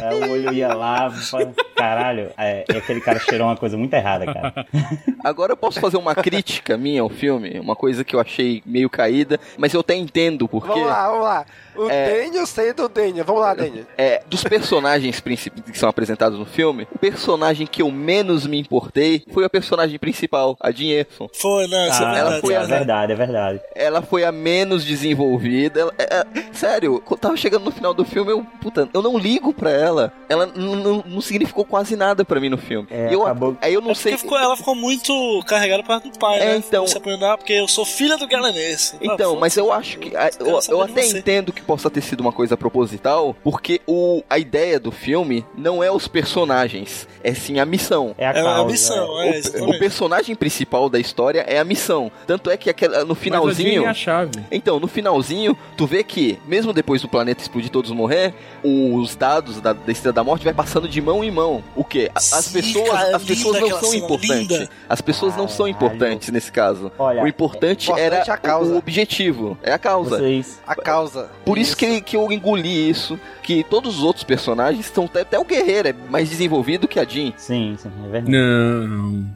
aí 0.02 0.20
o 0.22 0.32
olho 0.32 0.54
ia 0.54 0.74
lá, 0.74 1.12
caralho. 1.76 2.32
É, 2.38 2.66
e 2.72 2.78
aquele 2.78 3.02
cara 3.02 3.20
cheirou 3.20 3.48
uma 3.48 3.58
coisa 3.58 3.78
muito 3.78 3.94
errada, 3.94 4.26
cara. 4.26 4.66
Agora 5.24 5.54
eu 5.54 5.58
posso 5.58 5.80
fazer 5.80 5.98
uma 5.98 6.16
crítica 6.16 6.78
minha 6.78 7.02
ao 7.02 7.10
filme, 7.10 7.60
uma 7.60 7.76
coisa 7.76 8.04
que 8.04 8.16
eu 8.16 8.20
achei 8.20 8.62
meio 8.66 8.90
caída, 8.90 9.40
mas 9.58 9.74
eu 9.74 9.82
até 9.82 9.96
entendo 9.96 10.48
porque. 10.48 10.68
Vamos 10.68 10.88
lá, 10.88 11.08
vamos 11.10 11.24
lá. 11.24 11.46
O 11.76 11.90
É. 11.90 12.24
Daniel 12.24 12.46
sendo 12.46 12.84
o 12.86 12.90
Daniel. 12.90 13.26
Vamos 13.26 13.42
lá, 13.42 13.54
Daniel. 13.54 13.86
É, 13.98 14.22
dos 14.28 14.44
personagens 14.44 15.20
princip- 15.20 15.62
que 15.62 15.78
são 15.78 15.88
apresentados 15.90 16.38
no 16.38 16.46
filme, 16.46 16.88
o 16.94 17.00
personagem 17.00 17.66
que 17.68 17.82
eu 17.82 17.92
menos 17.92 18.46
me 18.46 18.60
importei 18.60 19.24
foi 19.32 19.46
a 19.46 19.50
personagem 19.50 19.98
principal, 20.00 20.58
a 20.60 20.72
Jean 20.72 20.90
Erson. 21.00 21.30
Foi, 21.34 21.68
não, 21.68 21.88
isso 21.88 22.02
é 22.02 22.06
Ah, 22.06 22.14
verdade. 22.14 22.42
foi 22.42 22.54
é 22.54 22.58
a- 22.58 22.64
verdade, 22.64 23.12
é 23.12 23.16
verdade. 23.16 23.62
Ela 23.76 24.02
foi 24.02 24.24
a 24.24 24.32
menos 24.32 24.84
desenvolvida. 24.86 25.80
Ela- 25.82 25.94
é- 25.98 26.16
é- 26.18 26.26
sério, 26.54 27.02
quando 27.06 27.20
tava 27.20 27.38
chegando 27.38 27.66
no 27.66 27.72
final 27.72 27.94
do 27.94 28.04
filme, 28.06 28.32
eu, 28.32 28.44
puta, 28.62 28.90
eu 28.94 29.02
não 29.02 29.18
ligo 29.18 29.54
pra 29.54 29.72
ela. 29.72 30.12
Ela 30.30 30.46
não 31.06 31.22
significou 31.22 31.64
quase 31.66 31.96
nada 31.96 32.24
pra 32.26 32.40
mim 32.40 32.50
no 32.50 32.58
filme. 32.58 32.88
É, 32.92 33.14
eu, 33.14 33.24
acabou- 33.24 33.58
Aí 33.62 33.74
eu 33.74 33.82
não 33.82 33.92
É 33.92 33.96
sei. 33.96 34.12
porque 34.14 34.24
ficou- 34.24 34.38
ela 34.38 34.56
ficou 34.58 34.76
muito 34.76 35.14
carregada 35.48 35.84
causa 35.84 36.10
do 36.10 36.18
pai, 36.20 36.40
É, 36.40 36.46
né? 36.46 36.58
então- 36.58 36.86
Você 36.88 36.98
aprendeu, 36.98 37.30
ah, 37.32 37.38
porque 37.38 37.54
eu 37.54 37.68
sou 37.68 37.86
filha 37.86 38.18
do 38.18 38.28
galenense. 38.28 38.96
Então, 39.02 39.36
mas 39.38 39.56
eu 39.58 39.72
acho 39.72 40.00
que. 40.00 40.12
Eu, 40.40 40.60
eu 40.70 40.82
até 40.82 41.02
você. 41.04 41.18
entendo 41.20 41.52
que 41.54 41.61
possa 41.62 41.90
ter 41.90 42.02
sido 42.02 42.22
uma 42.22 42.32
coisa 42.32 42.58
proposital, 42.58 43.36
porque 43.44 43.82
o, 43.88 44.24
a 44.30 44.38
ideia 44.40 44.80
do 44.80 44.92
filme 44.92 45.46
não 45.58 45.84
é 45.84 45.92
os 45.92 46.08
personagens, 46.08 47.08
é 47.24 47.34
sim 47.34 47.60
a 47.60 47.66
missão. 47.66 48.16
É 48.18 48.26
a 48.28 48.30
É 48.32 48.34
causa. 48.34 48.50
uma 48.62 48.66
missão, 48.66 49.22
é, 49.22 49.30
O, 49.30 49.34
exatamente. 49.34 49.76
o 49.76 49.80
personagem 49.80 50.36
principal 50.36 50.90
da 50.90 51.00
história 51.00 51.42
é 51.48 51.60
a 51.60 51.64
missão. 51.64 52.12
Tanto 52.26 52.50
é 52.50 52.58
que 52.58 52.70
aquela- 52.70 53.02
no 53.02 53.10
Mas 53.10 53.18
a 53.18 53.22
finalzinho. 53.22 53.84
é 53.86 53.88
a 53.88 53.94
chave. 53.94 54.32
Então, 54.52 54.80
no 54.80 54.88
finalzinho, 54.88 55.58
tu 55.78 55.86
vê 55.86 56.04
que, 56.04 56.40
mesmo 56.48 56.74
depois 56.74 57.02
do 57.02 57.08
planeta 57.08 57.42
explodir 57.42 57.68
e 57.68 57.72
todos 57.72 57.92
morrer, 57.92 58.34
os 58.64 59.16
dados 59.16 59.60
da, 59.62 59.74
da 59.74 59.92
Estrela 59.92 60.14
da 60.14 60.24
Morte 60.24 60.44
vai 60.44 60.54
passando 60.54 60.88
de 60.88 61.02
mão 61.02 61.24
em 61.24 61.32
mão. 61.32 61.64
O 61.76 61.84
quê? 61.84 62.10
A- 62.14 62.18
As 62.18 62.46
Sim, 62.46 62.54
pessoas, 62.62 62.90
cara, 62.90 63.16
as 63.16 63.24
pessoas 63.24 63.60
não 63.60 63.80
são 63.80 63.94
importantes. 63.94 64.58
linda. 64.58 64.70
As 64.90 65.02
pessoas 65.02 65.36
não 65.38 65.48
são 65.48 65.68
importantes 65.68 66.30
nesse 66.30 66.52
caso. 66.52 66.92
Olha, 66.98 67.24
o 67.24 67.28
importante, 67.28 67.86
importante 67.86 68.06
era 68.06 68.16
é 68.18 68.32
a 68.32 68.38
causa. 68.38 68.74
o 68.74 68.78
objetivo, 68.78 69.58
é 69.64 69.72
a 69.74 69.78
causa. 69.78 70.18
Vocês. 70.18 70.60
A 70.66 70.76
causa. 70.76 71.30
Por 71.46 71.51
isso 71.58 71.76
que, 71.76 72.02
que 72.02 72.16
eu 72.16 72.32
engoli 72.32 72.90
isso, 72.90 73.20
que 73.44 73.64
todos 73.64 73.98
os 73.98 74.04
outros 74.04 74.24
personagens 74.24 74.86
estão 74.86 75.06
até, 75.06 75.22
até 75.22 75.40
o 75.40 75.44
guerreiro 75.46 75.88
é 75.90 75.94
mais 76.10 76.30
desenvolvido 76.30 76.88
que 76.88 77.00
a 77.00 77.04
Jean. 77.06 77.34
Sim, 77.38 77.76
sim, 77.78 77.90
é 78.06 78.10
verdade. 78.10 78.32
Não, 78.32 78.88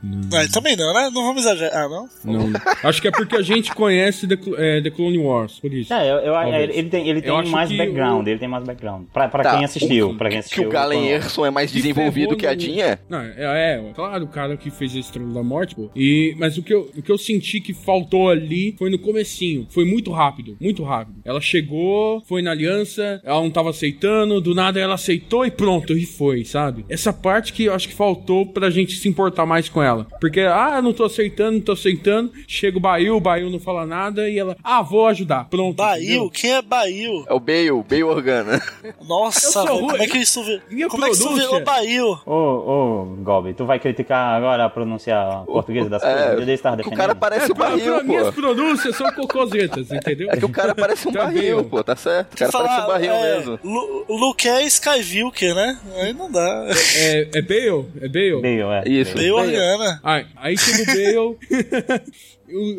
não. 0.04 0.47
Também 0.51 0.75
não, 0.75 0.93
né? 0.93 1.10
Não 1.13 1.23
vamos 1.23 1.41
exagerar. 1.41 1.86
Ah, 1.86 1.89
não? 1.89 2.10
Não. 2.23 2.51
Acho 2.84 3.01
que 3.01 3.08
é 3.08 3.12
porque 3.12 3.36
a 3.36 3.41
gente 3.41 3.73
conhece 3.73 4.28
The, 4.28 4.38
é, 4.58 4.82
The 4.82 4.89
Clone 4.91 5.17
Wars, 5.17 5.60
por 5.60 5.73
isso. 5.73 5.93
É, 5.93 6.10
eu, 6.12 6.15
eu, 6.17 6.34
Talvez. 6.34 6.75
ele 6.75 6.89
tem, 6.89 7.08
ele 7.08 7.21
tem 7.21 7.49
mais 7.49 7.69
que 7.69 7.78
background, 7.78 8.25
o- 8.25 8.30
ele 8.30 8.39
tem 8.39 8.47
mais 8.47 8.63
background. 8.63 9.06
Pra, 9.13 9.28
pra 9.28 9.43
Tá, 9.43 9.56
quem 9.56 9.65
assistiu, 9.65 10.10
o- 10.12 10.15
pra 10.15 10.30
quem 10.30 10.39
Que 10.39 10.45
assistiu. 10.45 10.67
o 10.67 10.71
Galen 10.71 11.08
Erson 11.08 11.45
é 11.45 11.51
mais 11.51 11.71
Que 11.71 11.78
desenvolvido 11.78 12.36
que 12.36 12.45
a 12.47 12.58
Jean 12.58 12.84
é. 12.84 12.99
Não, 13.10 13.19
é, 13.19 13.34
é, 13.38 13.91
claro, 13.93 14.23
o 14.25 14.28
cara 14.28 14.56
que 14.58 14.69
fez 14.69 14.95
a 14.95 14.99
Estrela 14.99 15.34
da 15.34 15.43
Morte, 15.43 15.75
pô. 15.75 15.89
E, 15.95 16.36
mas 16.38 16.58
o 16.58 16.63
que, 16.63 16.73
eu, 16.73 16.89
o 16.95 17.01
que 17.01 17.12
eu 17.12 17.17
senti 17.17 17.60
que 17.60 17.73
faltou 17.73 18.30
ali 18.30 18.75
foi 18.78 18.89
no 18.89 18.99
comecinho. 18.99 19.67
Foi 19.69 19.86
muito 19.86 20.12
rápido, 20.12 20.58
muito 20.62 20.84
rápido. 20.84 21.17
Ela 21.25 21.41
chegou, 21.41 22.04
foi 22.25 22.41
na 22.41 22.51
aliança, 22.51 23.21
ela 23.23 23.41
não 23.41 23.49
tava 23.51 23.69
aceitando, 23.69 24.39
do 24.41 24.53
nada 24.55 24.79
ela 24.79 24.95
aceitou 24.95 25.45
e 25.45 25.51
pronto, 25.51 25.93
e 25.97 26.05
foi, 26.05 26.43
sabe? 26.45 26.85
Essa 26.89 27.11
parte 27.13 27.53
que 27.53 27.65
eu 27.65 27.73
acho 27.73 27.87
que 27.87 27.93
faltou 27.93 28.45
pra 28.45 28.69
gente 28.69 28.95
se 28.95 29.07
importar 29.07 29.45
mais 29.45 29.69
com 29.69 29.81
ela. 29.81 30.05
Porque, 30.19 30.41
ah, 30.41 30.81
não 30.81 30.93
tô 30.93 31.03
aceitando, 31.05 31.53
não 31.53 31.61
tô 31.61 31.71
aceitando. 31.73 32.31
Chega 32.47 32.77
o 32.77 32.81
Bail, 32.81 33.15
o 33.15 33.19
Bail 33.19 33.49
não 33.49 33.59
fala 33.59 33.85
nada 33.85 34.29
e 34.29 34.37
ela, 34.37 34.55
ah, 34.63 34.81
vou 34.81 35.07
ajudar. 35.07 35.45
Pronto. 35.49 35.75
Bail? 35.77 36.29
Quem 36.29 36.53
é 36.53 36.61
Bail? 36.61 37.25
É 37.27 37.33
o 37.33 37.39
Bale, 37.39 37.83
Bale 37.89 38.03
Organa. 38.03 38.61
Nossa, 39.07 39.59
Eu 39.59 39.79
como 39.79 39.95
é 39.97 40.07
que 40.07 40.17
isso, 40.17 40.43
vi- 40.43 40.61
Minha 40.69 40.87
como 40.87 41.05
é 41.05 41.09
que 41.09 41.15
isso 41.15 41.33
virou 41.35 41.63
Bail? 41.63 42.17
Ô, 42.25 42.31
ô, 42.33 43.05
Gobi, 43.23 43.53
tu 43.53 43.65
vai 43.65 43.79
criticar 43.79 44.35
agora 44.35 44.65
a 44.65 44.69
pronúncia 44.69 45.15
portuguesa 45.45 45.89
das 45.89 46.01
coisas? 46.01 46.27
Eu 46.33 46.39
devia 46.39 46.53
estar 46.53 46.69
que 46.71 46.73
o 46.75 46.77
defendendo. 46.77 46.97
cara 46.97 47.15
parece 47.15 47.51
o 47.51 47.55
Pra, 47.55 47.67
pra 47.67 47.75
barril, 47.77 48.03
minhas 48.03 48.27
pô. 48.27 48.33
pronúncias 48.33 48.95
são 48.95 49.11
cocôzetas, 49.13 49.91
entendeu? 49.91 50.29
É 50.31 50.37
que 50.37 50.45
o 50.45 50.49
cara 50.49 50.73
parece 50.75 51.07
um 51.07 51.11
Tá 51.11 51.23
barril, 51.25 51.57
bem. 51.61 51.69
pô, 51.69 51.83
tá 51.83 51.94
certo. 51.95 52.34
O 52.34 52.38
cara 52.38 52.51
parece 52.51 52.81
um 52.81 52.88
barril 52.88 53.12
é, 53.13 53.38
mesmo. 53.38 53.60
Lu- 53.63 54.05
O 54.08 54.17
Luke 54.17 54.47
é 54.47 54.63
Skyvilker, 54.63 55.53
né? 55.55 55.77
Aí 55.97 56.13
não 56.13 56.31
dá. 56.31 56.67
É, 56.97 57.29
é 57.36 57.41
Bale? 57.41 57.86
É 58.01 58.08
Bale? 58.08 58.41
Bale, 58.41 58.84
é. 58.86 58.89
Isso. 58.89 59.13
Bale 59.15 59.31
Organa. 59.31 59.99
Aí, 60.03 60.25
aí 60.38 60.58
chega 60.58 61.21
o 61.21 61.38
Bale. 61.38 62.01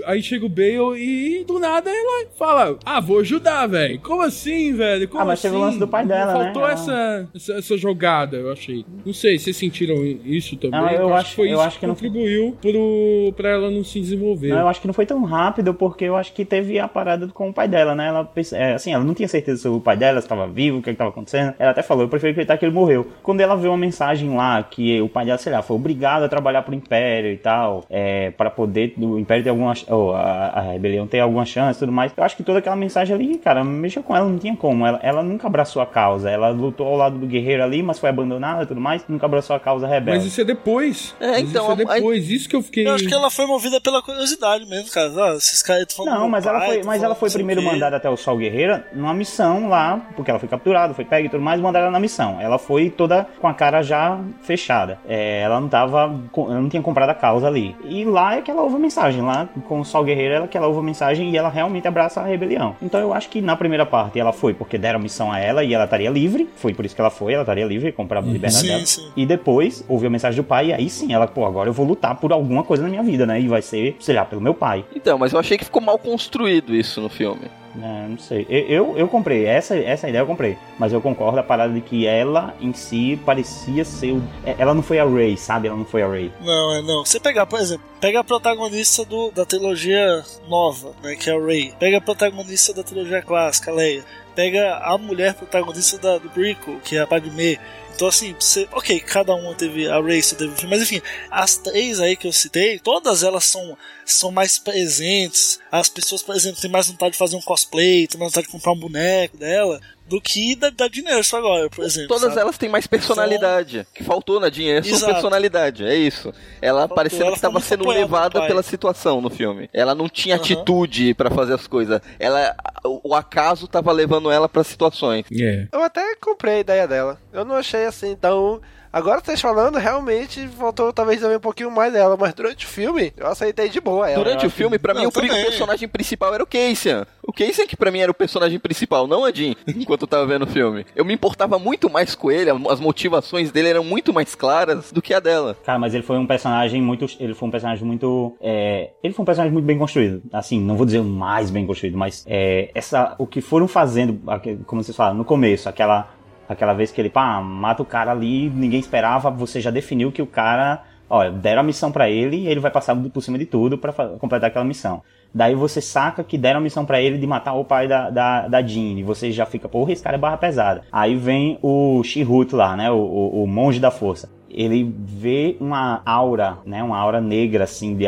aí 0.06 0.22
chega 0.22 0.46
o 0.46 0.48
Bale 0.48 0.96
e 0.96 1.44
do 1.44 1.58
nada 1.58 1.90
ela 1.90 2.26
fala: 2.36 2.78
Ah, 2.84 3.00
vou 3.00 3.18
ajudar, 3.20 3.66
velho. 3.66 3.98
Como 4.00 4.22
assim, 4.22 4.72
velho? 4.74 5.08
Como 5.08 5.22
Ah, 5.22 5.24
mas 5.26 5.38
assim? 5.38 5.48
teve 5.48 5.56
o 5.56 5.60
lance 5.64 5.78
do 5.78 5.88
pai 5.88 6.06
dela, 6.06 6.34
né? 6.38 6.44
Faltou 6.44 6.62
Ela- 6.62 6.72
essa, 6.72 7.28
essa, 7.58 7.76
jogada, 7.76 8.36
eu 8.36 8.52
achei. 8.52 8.84
Não 9.04 9.12
sei, 9.12 9.38
vocês 9.38 9.56
sentiram 9.56 10.04
isso 10.24 10.56
também? 10.56 10.80
Não, 10.80 10.90
eu 10.90 11.14
acho- 11.14 11.30
que 11.30 11.36
foi 11.36 11.48
eu 11.48 11.52
isso 11.54 11.60
acho 11.62 11.78
que 11.80 11.86
não- 11.86 11.94
contribuiu 11.94 12.56
pro, 12.60 13.32
pra 13.36 13.50
ela 13.50 13.70
não 13.70 13.82
se 13.84 14.00
desenvolver. 14.00 14.48
Não, 14.48 14.60
eu 14.60 14.68
acho 14.68 14.80
que 14.80 14.86
não 14.86 14.94
foi 14.94 15.06
tão 15.06 15.22
rápido, 15.24 15.74
porque 15.74 16.04
eu 16.04 16.16
acho 16.16 16.32
que 16.32 16.44
teve 16.44 16.78
a 16.78 16.86
parada 16.88 17.26
com 17.28 17.48
o 17.50 17.52
pai 17.52 17.68
dela, 17.68 17.94
né? 17.94 18.06
Ela, 18.08 18.30
é, 18.52 18.74
assim, 18.74 18.92
ela 18.92 19.04
não 19.04 19.14
tinha 19.14 19.28
certeza 19.28 19.62
se 19.62 19.68
o 19.68 19.80
pai 19.80 19.96
dela 19.96 20.18
estava 20.18 20.46
vivo, 20.46 20.78
o 20.78 20.82
que 20.82 20.90
estava 20.90 21.10
acontecendo. 21.10 21.54
Ela 21.58 21.70
até 21.72 21.82
falou, 21.82 22.04
eu 22.04 22.08
prefiro 22.08 22.30
acreditar 22.32 22.56
que 22.56 22.64
ele 22.64 22.74
morreu. 22.74 23.06
Quando 23.22 23.40
ela 23.40 23.56
viu 23.56 23.70
uma 23.70 23.76
mensagem 23.78 24.34
lá, 24.34 24.62
que 24.62 25.00
o 25.00 25.08
pai 25.08 25.24
dela, 25.26 25.38
sei 25.38 25.52
lá, 25.52 25.62
foi 25.62 25.76
obrigado 25.76 26.22
a 26.22 26.28
trabalhar 26.28 26.62
pro 26.62 26.74
Império 26.74 27.32
e 27.32 27.36
tal, 27.36 27.84
é, 27.90 28.30
para 28.30 28.50
poder 28.50 28.94
o 28.98 29.18
Império 29.18 29.42
ter 29.44 29.50
alguma, 29.56 29.74
ou 29.88 30.14
a, 30.14 30.48
a 30.48 30.60
rebelião 30.60 31.06
ter 31.06 31.20
alguma 31.20 31.44
chance 31.44 31.78
e 31.78 31.80
tudo 31.80 31.92
mais. 31.92 32.12
Eu 32.16 32.22
acho 32.24 32.36
que 32.36 32.42
toda 32.42 32.58
aquela 32.58 32.76
mensagem 32.76 33.14
ali, 33.14 33.38
cara, 33.38 33.64
mexeu 33.64 34.02
com 34.02 34.16
ela, 34.16 34.28
não 34.28 34.38
tinha 34.38 34.56
como. 34.56 34.86
Ela, 34.86 35.00
ela 35.02 35.22
nunca 35.22 35.46
abraçou 35.46 35.82
a 35.82 35.86
causa. 35.86 36.30
Ela 36.30 36.50
lutou 36.50 36.86
ao 36.86 36.96
lado 36.96 37.18
do 37.18 37.26
guerreiro 37.26 37.62
ali, 37.62 37.82
mas 37.82 37.98
foi 37.98 38.08
abandonada 38.08 38.62
e 38.62 38.66
tudo 38.66 38.80
mais, 38.80 39.02
nunca 39.08 39.26
abraçou 39.26 39.56
a 39.56 39.60
causa 39.60 39.86
rebelde. 39.86 40.18
Mas 40.18 40.26
isso 40.26 40.40
é 40.40 40.44
depois. 40.44 41.14
É, 41.20 41.32
Mas 41.32 41.50
então, 41.50 41.64
Isso 41.64 41.72
é 41.72 41.76
depois. 41.96 42.30
Isso 42.30 42.48
que 42.48 42.56
eu 42.56 42.62
fiquei. 42.62 42.86
Eu 42.86 42.94
acho 42.94 43.06
que 43.06 43.14
ela 43.14 43.30
foi 43.30 43.46
movida 43.46 43.80
pela 43.80 44.02
curiosidade 44.02 44.66
mesmo, 44.66 44.90
cara. 44.90 45.12
Ah, 45.16 45.34
esses 45.36 45.62
caras 45.62 45.86
estão 45.88 46.04
Não, 46.04 46.28
mas 46.28 46.44
meu 46.44 46.54
ela 46.54 46.60
pai, 46.64 46.74
foi, 46.74 46.82
mas 46.84 47.02
ela 47.02 47.14
foi 47.14 47.28
o 47.28 47.32
primeiro 47.32 47.60
quê. 47.62 47.66
mandada 47.66 47.96
até 47.96 48.08
o 48.10 48.16
Sol 48.16 48.36
Guerreira 48.36 48.86
numa 48.92 49.14
missão 49.14 49.68
lá, 49.68 50.00
porque 50.14 50.30
ela 50.30 50.38
foi 50.38 50.48
capturada, 50.48 50.94
foi 50.94 51.04
pega 51.04 51.26
e 51.26 51.30
tudo 51.30 51.42
mais, 51.42 51.60
mandaram 51.60 51.86
ela 51.86 51.92
na 51.92 52.00
missão. 52.00 52.38
Ela 52.40 52.58
foi 52.58 52.90
toda 52.90 53.26
com 53.40 53.48
a 53.48 53.54
cara 53.54 53.82
já 53.82 54.18
fechada. 54.42 54.98
É, 55.08 55.40
ela 55.40 55.60
não 55.60 55.68
tava, 55.68 56.02
ela 56.36 56.60
não 56.60 56.68
tinha 56.68 56.82
comprado 56.82 57.10
a 57.10 57.14
causa 57.14 57.46
ali. 57.46 57.76
E 57.84 58.04
lá 58.04 58.36
é 58.36 58.42
que 58.42 58.50
ela 58.50 58.62
ouve 58.62 58.76
a 58.76 58.78
mensagem, 58.78 59.22
lá 59.22 59.45
com 59.68 59.80
o 59.80 59.84
Sol 59.84 60.04
Guerreiro 60.04 60.34
ela 60.34 60.48
que 60.48 60.56
ela 60.56 60.66
ouve 60.66 60.80
a 60.80 60.82
mensagem 60.82 61.30
e 61.30 61.36
ela 61.36 61.48
realmente 61.48 61.86
abraça 61.86 62.20
a 62.20 62.24
rebelião. 62.24 62.76
Então 62.80 63.00
eu 63.00 63.12
acho 63.12 63.28
que 63.28 63.40
na 63.40 63.56
primeira 63.56 63.86
parte 63.86 64.18
ela 64.18 64.32
foi 64.32 64.54
porque 64.54 64.78
deram 64.78 64.98
missão 64.98 65.30
a 65.30 65.38
ela 65.38 65.64
e 65.64 65.72
ela 65.72 65.84
estaria 65.84 66.10
livre, 66.10 66.48
foi 66.56 66.74
por 66.74 66.84
isso 66.84 66.94
que 66.94 67.00
ela 67.00 67.10
foi, 67.10 67.32
ela 67.32 67.42
estaria 67.42 67.64
livre, 67.64 67.92
comprar 67.92 68.18
a 68.18 68.22
liberdade 68.22 68.56
Sim, 68.56 68.66
dela. 68.68 68.86
sim. 68.86 69.08
E 69.16 69.26
depois 69.26 69.84
ouviu 69.88 70.08
a 70.08 70.10
mensagem 70.10 70.40
do 70.40 70.46
pai 70.46 70.68
e 70.68 70.72
aí 70.72 70.88
sim, 70.88 71.12
ela, 71.12 71.26
pô, 71.26 71.44
agora 71.44 71.68
eu 71.68 71.72
vou 71.72 71.86
lutar 71.86 72.14
por 72.16 72.32
alguma 72.32 72.62
coisa 72.62 72.82
na 72.82 72.88
minha 72.88 73.02
vida, 73.02 73.26
né? 73.26 73.40
E 73.40 73.48
vai 73.48 73.62
ser, 73.62 73.96
sei 74.00 74.14
lá, 74.14 74.24
pelo 74.24 74.40
meu 74.40 74.54
pai. 74.54 74.84
Então, 74.94 75.18
mas 75.18 75.32
eu 75.32 75.38
achei 75.38 75.56
que 75.58 75.64
ficou 75.64 75.82
mal 75.82 75.98
construído 75.98 76.74
isso 76.74 77.00
no 77.00 77.08
filme. 77.08 77.42
É, 77.82 78.08
não 78.08 78.18
sei. 78.18 78.46
Eu, 78.48 78.66
eu, 78.66 78.98
eu 78.98 79.08
comprei, 79.08 79.44
essa, 79.44 79.76
essa 79.76 80.08
ideia 80.08 80.22
eu 80.22 80.26
comprei. 80.26 80.56
Mas 80.78 80.92
eu 80.92 81.00
concordo 81.00 81.38
a 81.38 81.42
parada 81.42 81.72
de 81.72 81.80
que 81.80 82.06
ela 82.06 82.54
em 82.60 82.72
si 82.72 83.20
parecia 83.24 83.84
ser 83.84 84.12
o. 84.12 84.22
é, 84.44 84.54
Ela 84.58 84.74
não 84.74 84.82
foi 84.82 84.98
a 84.98 85.04
Ray, 85.04 85.36
sabe? 85.36 85.68
Ela 85.68 85.76
não 85.76 85.84
foi 85.84 86.02
a 86.02 86.08
Ray. 86.08 86.32
Não, 86.40 86.74
é 86.74 86.82
não. 86.82 87.04
Você 87.04 87.20
pegar, 87.20 87.46
por 87.46 87.60
exemplo, 87.60 87.84
pega 88.00 88.20
a 88.20 88.24
protagonista 88.24 89.04
do, 89.04 89.30
da 89.30 89.44
trilogia 89.44 90.22
nova, 90.48 90.92
né, 91.02 91.14
que 91.16 91.28
é 91.28 91.34
a 91.36 91.44
Rey. 91.44 91.72
Pega 91.78 91.98
a 91.98 92.00
protagonista 92.00 92.72
da 92.72 92.82
trilogia 92.82 93.22
clássica, 93.22 93.72
Leia. 93.72 94.04
pega 94.34 94.76
a 94.82 94.96
mulher 94.98 95.34
protagonista 95.34 95.98
da, 95.98 96.18
do 96.18 96.28
Brickle, 96.30 96.76
que 96.84 96.96
é 96.96 97.00
a 97.00 97.06
Padmé. 97.06 97.58
Então, 97.96 98.08
assim, 98.08 98.34
você, 98.38 98.68
ok, 98.72 99.00
cada 99.00 99.34
uma 99.34 99.54
teve 99.54 99.88
a 99.88 99.98
Race, 99.98 100.36
teve 100.36 100.52
o 100.52 100.54
filme, 100.56 100.76
mas 100.76 100.82
enfim, 100.82 101.00
as 101.30 101.56
três 101.56 101.98
aí 101.98 102.14
que 102.14 102.26
eu 102.26 102.32
citei, 102.32 102.78
todas 102.78 103.22
elas 103.22 103.44
são, 103.44 103.76
são 104.04 104.30
mais 104.30 104.58
presentes. 104.58 105.58
As 105.72 105.88
pessoas, 105.88 106.22
por 106.22 106.36
exemplo, 106.36 106.60
têm 106.60 106.70
mais 106.70 106.88
vontade 106.88 107.12
de 107.12 107.18
fazer 107.18 107.36
um 107.36 107.40
cosplay, 107.40 108.06
têm 108.06 108.20
mais 108.20 108.32
vontade 108.32 108.48
de 108.48 108.52
comprar 108.52 108.72
um 108.72 108.78
boneco 108.78 109.38
dela 109.38 109.80
do 110.08 110.20
que 110.20 110.54
da, 110.54 110.70
da 110.70 110.88
Dinheiro 110.88 111.22
agora, 111.34 111.68
por 111.68 111.84
exemplo. 111.84 112.08
Todas 112.08 112.30
sabe? 112.30 112.40
elas 112.40 112.58
têm 112.58 112.68
mais 112.68 112.86
personalidade. 112.86 113.78
Então... 113.78 113.92
que 113.94 114.04
faltou 114.04 114.38
na 114.40 114.48
Dinheiro 114.48 114.86
é 114.86 114.96
sua 114.96 115.12
personalidade, 115.12 115.84
é 115.84 115.94
isso. 115.94 116.32
Ela 116.60 116.80
faltou, 116.80 116.96
parecendo 116.96 117.22
ela 117.24 117.32
que 117.32 117.38
estava 117.38 117.60
sendo 117.60 117.88
levada 117.88 118.46
pela 118.46 118.62
situação 118.62 119.20
no 119.20 119.30
filme. 119.30 119.68
Ela 119.72 119.94
não 119.94 120.08
tinha 120.08 120.36
uhum. 120.36 120.40
atitude 120.42 121.14
para 121.14 121.30
fazer 121.30 121.54
as 121.54 121.66
coisas. 121.66 122.00
Ela, 122.18 122.54
o, 122.84 123.10
o 123.10 123.14
acaso 123.14 123.66
tava 123.66 123.92
levando 123.92 124.30
ela 124.30 124.48
para 124.48 124.62
situações. 124.64 125.26
Yeah. 125.30 125.68
Eu 125.72 125.82
até 125.82 126.14
comprei 126.16 126.54
a 126.54 126.60
ideia 126.60 126.88
dela. 126.88 127.20
Eu 127.32 127.44
não 127.44 127.56
achei 127.56 127.84
assim 127.84 128.14
tão 128.16 128.60
Agora 128.96 129.20
vocês 129.22 129.38
falando, 129.42 129.76
realmente 129.76 130.48
faltou 130.48 130.90
talvez 130.90 131.20
também 131.20 131.36
um 131.36 131.40
pouquinho 131.40 131.70
mais 131.70 131.92
dela, 131.92 132.16
mas 132.18 132.32
durante 132.32 132.64
o 132.64 132.68
filme 132.68 133.12
eu 133.14 133.26
aceitei 133.26 133.68
de 133.68 133.78
boa 133.78 134.08
ela. 134.08 134.24
Durante 134.24 134.46
o 134.46 134.50
filme, 134.50 134.78
para 134.78 134.94
mim, 134.94 135.04
o 135.04 135.12
personagem 135.12 135.86
principal 135.86 136.32
era 136.32 136.42
o 136.42 136.46
Cassian. 136.46 137.06
O 137.22 137.30
Cassian 137.30 137.66
que 137.66 137.76
pra 137.76 137.90
mim 137.90 137.98
era 137.98 138.10
o 138.10 138.14
personagem 138.14 138.58
principal, 138.58 139.06
não 139.06 139.26
a 139.26 139.30
Jean, 139.30 139.54
enquanto 139.68 140.00
eu 140.00 140.08
tava 140.08 140.24
vendo 140.24 140.44
o 140.44 140.46
filme. 140.46 140.86
Eu 140.96 141.04
me 141.04 141.12
importava 141.12 141.58
muito 141.58 141.90
mais 141.90 142.14
com 142.14 142.30
ele, 142.30 142.48
as 142.70 142.80
motivações 142.80 143.52
dele 143.52 143.68
eram 143.68 143.84
muito 143.84 144.14
mais 144.14 144.34
claras 144.34 144.90
do 144.90 145.02
que 145.02 145.12
a 145.12 145.20
dela. 145.20 145.54
Cara, 145.62 145.78
mas 145.78 145.92
ele 145.92 146.02
foi 146.02 146.16
um 146.16 146.26
personagem 146.26 146.80
muito. 146.80 147.04
Ele 147.20 147.34
foi 147.34 147.48
um 147.48 147.52
personagem 147.52 147.84
muito. 147.84 148.34
É, 148.40 148.92
ele 149.02 149.12
foi 149.12 149.24
um 149.24 149.26
personagem 149.26 149.52
muito 149.52 149.66
bem 149.66 149.76
construído. 149.76 150.22
Assim, 150.32 150.58
não 150.58 150.74
vou 150.74 150.86
dizer 150.86 151.00
o 151.00 151.04
mais 151.04 151.50
bem 151.50 151.66
construído, 151.66 151.98
mas 151.98 152.24
é, 152.26 152.70
essa, 152.74 153.14
o 153.18 153.26
que 153.26 153.42
foram 153.42 153.68
fazendo, 153.68 154.18
como 154.64 154.82
vocês 154.82 154.96
falaram, 154.96 155.18
no 155.18 155.24
começo, 155.26 155.68
aquela 155.68 156.16
Aquela 156.48 156.72
vez 156.72 156.90
que 156.90 157.00
ele, 157.00 157.10
pá, 157.10 157.40
mata 157.40 157.82
o 157.82 157.86
cara 157.86 158.10
ali, 158.10 158.48
ninguém 158.50 158.80
esperava, 158.80 159.30
você 159.30 159.60
já 159.60 159.70
definiu 159.70 160.12
que 160.12 160.22
o 160.22 160.26
cara, 160.26 160.82
ó, 161.08 161.28
deram 161.28 161.60
a 161.60 161.64
missão 161.64 161.90
para 161.90 162.08
ele 162.08 162.36
e 162.36 162.46
ele 162.46 162.60
vai 162.60 162.70
passar 162.70 162.94
por 162.96 163.20
cima 163.20 163.38
de 163.38 163.46
tudo 163.46 163.76
para 163.76 163.92
completar 163.92 164.48
aquela 164.48 164.64
missão. 164.64 165.02
Daí 165.34 165.54
você 165.54 165.80
saca 165.80 166.24
que 166.24 166.38
deram 166.38 166.60
a 166.60 166.62
missão 166.62 166.86
para 166.86 167.00
ele 167.00 167.18
de 167.18 167.26
matar 167.26 167.54
o 167.54 167.64
pai 167.64 167.86
da, 167.88 168.08
da, 168.10 168.48
da 168.48 168.62
Jean. 168.62 168.98
E 168.98 169.02
você 169.02 169.30
já 169.30 169.44
fica, 169.44 169.68
porra, 169.68 169.92
esse 169.92 170.02
cara 170.02 170.16
é 170.16 170.18
barra 170.18 170.38
pesada. 170.38 170.82
Aí 170.90 171.14
vem 171.14 171.58
o 171.60 172.02
Shihut 172.02 172.54
lá, 172.54 172.76
né? 172.76 172.90
O, 172.90 172.96
o, 172.96 173.42
o 173.42 173.46
monge 173.46 173.78
da 173.78 173.90
força 173.90 174.35
ele 174.56 174.90
vê 174.98 175.54
uma 175.60 176.00
aura, 176.06 176.56
né? 176.64 176.82
Uma 176.82 176.98
aura 176.98 177.20
negra, 177.20 177.64
assim, 177.64 177.94
de... 177.94 178.06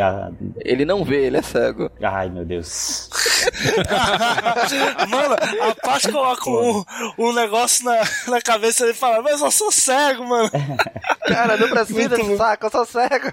Ele 0.65 0.83
não 0.83 1.05
vê, 1.05 1.27
ele 1.27 1.37
é 1.37 1.41
cego. 1.43 1.91
Ai, 2.01 2.27
meu 2.27 2.43
Deus. 2.43 3.07
mano, 5.07 5.35
a 5.61 5.75
parte 5.75 6.11
coloca 6.11 6.49
um, 6.49 6.83
um 7.19 7.33
negócio 7.33 7.85
na, 7.85 8.01
na 8.27 8.41
cabeça 8.41 8.83
e 8.83 8.87
ele 8.87 8.93
fala, 8.95 9.21
mas 9.21 9.39
eu 9.39 9.51
sou 9.51 9.71
cego, 9.71 10.27
mano. 10.27 10.49
Cara, 11.27 11.55
não 11.55 11.69
precisa 11.69 12.17
de 12.17 12.35
saco, 12.35 12.65
eu 12.65 12.71
sou 12.71 12.85
cego. 12.85 13.27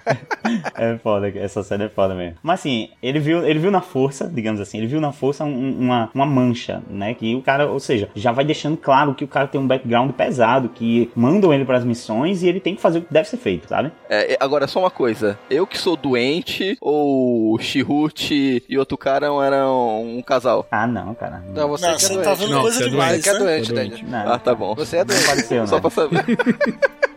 é 0.76 0.96
foda, 0.98 1.28
essa 1.36 1.62
cena 1.62 1.84
é 1.84 1.88
foda 1.88 2.14
mesmo. 2.14 2.36
Mas 2.42 2.60
assim, 2.60 2.90
ele 3.02 3.18
viu, 3.18 3.46
ele 3.46 3.58
viu 3.58 3.70
na 3.70 3.80
força, 3.80 4.28
digamos 4.28 4.60
assim, 4.60 4.78
ele 4.78 4.86
viu 4.86 5.00
na 5.00 5.12
força 5.12 5.44
um, 5.44 5.78
uma, 5.78 6.10
uma 6.14 6.26
mancha, 6.26 6.82
né? 6.88 7.14
Que 7.14 7.34
o 7.34 7.42
cara, 7.42 7.68
ou 7.70 7.80
seja, 7.80 8.08
já 8.14 8.32
vai 8.32 8.44
deixando 8.44 8.76
claro 8.76 9.14
que 9.14 9.24
o 9.24 9.28
cara 9.28 9.46
tem 9.46 9.60
um 9.60 9.66
background 9.66 10.10
pesado, 10.12 10.68
que 10.68 11.10
mandam 11.14 11.52
ele 11.52 11.64
para 11.64 11.78
as 11.78 11.84
missões 11.84 12.42
e 12.42 12.48
ele 12.48 12.60
tem 12.60 12.74
que 12.74 12.80
fazer 12.80 12.98
o 12.98 13.02
que 13.02 13.12
deve 13.12 13.28
ser 13.28 13.36
feito, 13.36 13.68
sabe? 13.68 13.92
É, 14.08 14.36
agora, 14.40 14.66
só 14.66 14.80
uma 14.80 14.90
coisa. 14.90 15.38
Eu 15.50 15.66
que 15.66 15.78
sou 15.78 15.96
doente, 15.96 16.76
ou 16.80 17.54
o 17.54 17.58
Shihut 17.58 18.62
e 18.68 18.78
outro 18.78 18.96
cara 18.96 19.26
eram 19.26 20.02
um 20.02 20.22
casal? 20.22 20.66
Ah, 20.70 20.86
não, 20.86 21.14
cara. 21.14 21.42
Não, 21.54 21.68
você, 21.68 21.86
não, 21.86 21.96
que 21.96 22.04
é 22.04 22.08
você 22.08 22.14
doente. 22.14 22.24
tá 22.24 22.34
vendo 22.34 22.50
não, 22.50 22.62
coisa 22.62 22.84
é 22.84 22.88
demais. 22.88 23.22
Você 23.22 23.30
é 23.30 23.38
doente, 23.38 23.72
né? 23.72 23.84
Daniel. 23.84 24.32
Ah, 24.32 24.38
tá 24.38 24.54
bom. 24.54 24.74
Você 24.74 24.98
é 24.98 25.04
doente. 25.04 25.26
Pareceu, 25.26 25.66
Só 25.66 25.76
né? 25.76 25.80
pra 25.80 25.90
saber. 25.90 26.24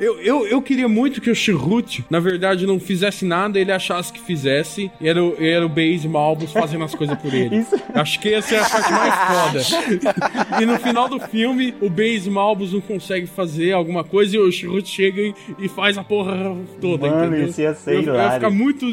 Eu, 0.00 0.20
eu, 0.20 0.46
eu 0.46 0.62
queria 0.62 0.88
muito 0.88 1.20
que 1.20 1.30
o 1.30 1.34
Shirut, 1.34 2.04
na 2.10 2.20
verdade, 2.20 2.66
não 2.66 2.78
fizesse 2.78 3.24
nada, 3.24 3.58
ele 3.58 3.72
achasse 3.72 4.12
que 4.12 4.20
fizesse, 4.20 4.90
e 5.00 5.08
era, 5.08 5.22
o- 5.22 5.34
era 5.38 5.64
o 5.64 5.68
Base 5.68 6.06
Malbus 6.08 6.52
fazendo 6.52 6.84
as 6.84 6.94
coisas 6.94 7.16
por 7.18 7.32
ele. 7.32 7.56
Isso. 7.58 7.74
Acho 7.94 8.20
que 8.20 8.32
essa 8.34 8.54
é 8.54 8.60
a 8.60 8.68
parte 8.68 8.92
mais 8.92 9.14
foda. 9.14 10.62
e 10.62 10.66
no 10.66 10.78
final 10.78 11.08
do 11.08 11.18
filme, 11.20 11.74
o 11.80 11.88
Base 11.88 12.28
Malbus 12.30 12.72
não 12.72 12.80
consegue 12.80 13.26
fazer 13.26 13.72
alguma 13.72 14.04
coisa 14.04 14.36
e 14.36 14.38
o 14.38 14.50
Shirut 14.50 14.88
chega 14.88 15.20
e, 15.20 15.34
e 15.58 15.68
faz 15.68 15.96
a 15.98 16.04
porra 16.04 16.56
toda, 16.80 17.08
Mano, 17.08 17.26
entendeu? 17.26 17.48
isso 17.48 17.60
ia 17.60 17.74
ser 17.74 17.94
Eu- 17.94 18.00
Ia 18.00 18.02
hilário. 18.02 18.34
ficar 18.34 18.50
muito... 18.50 18.86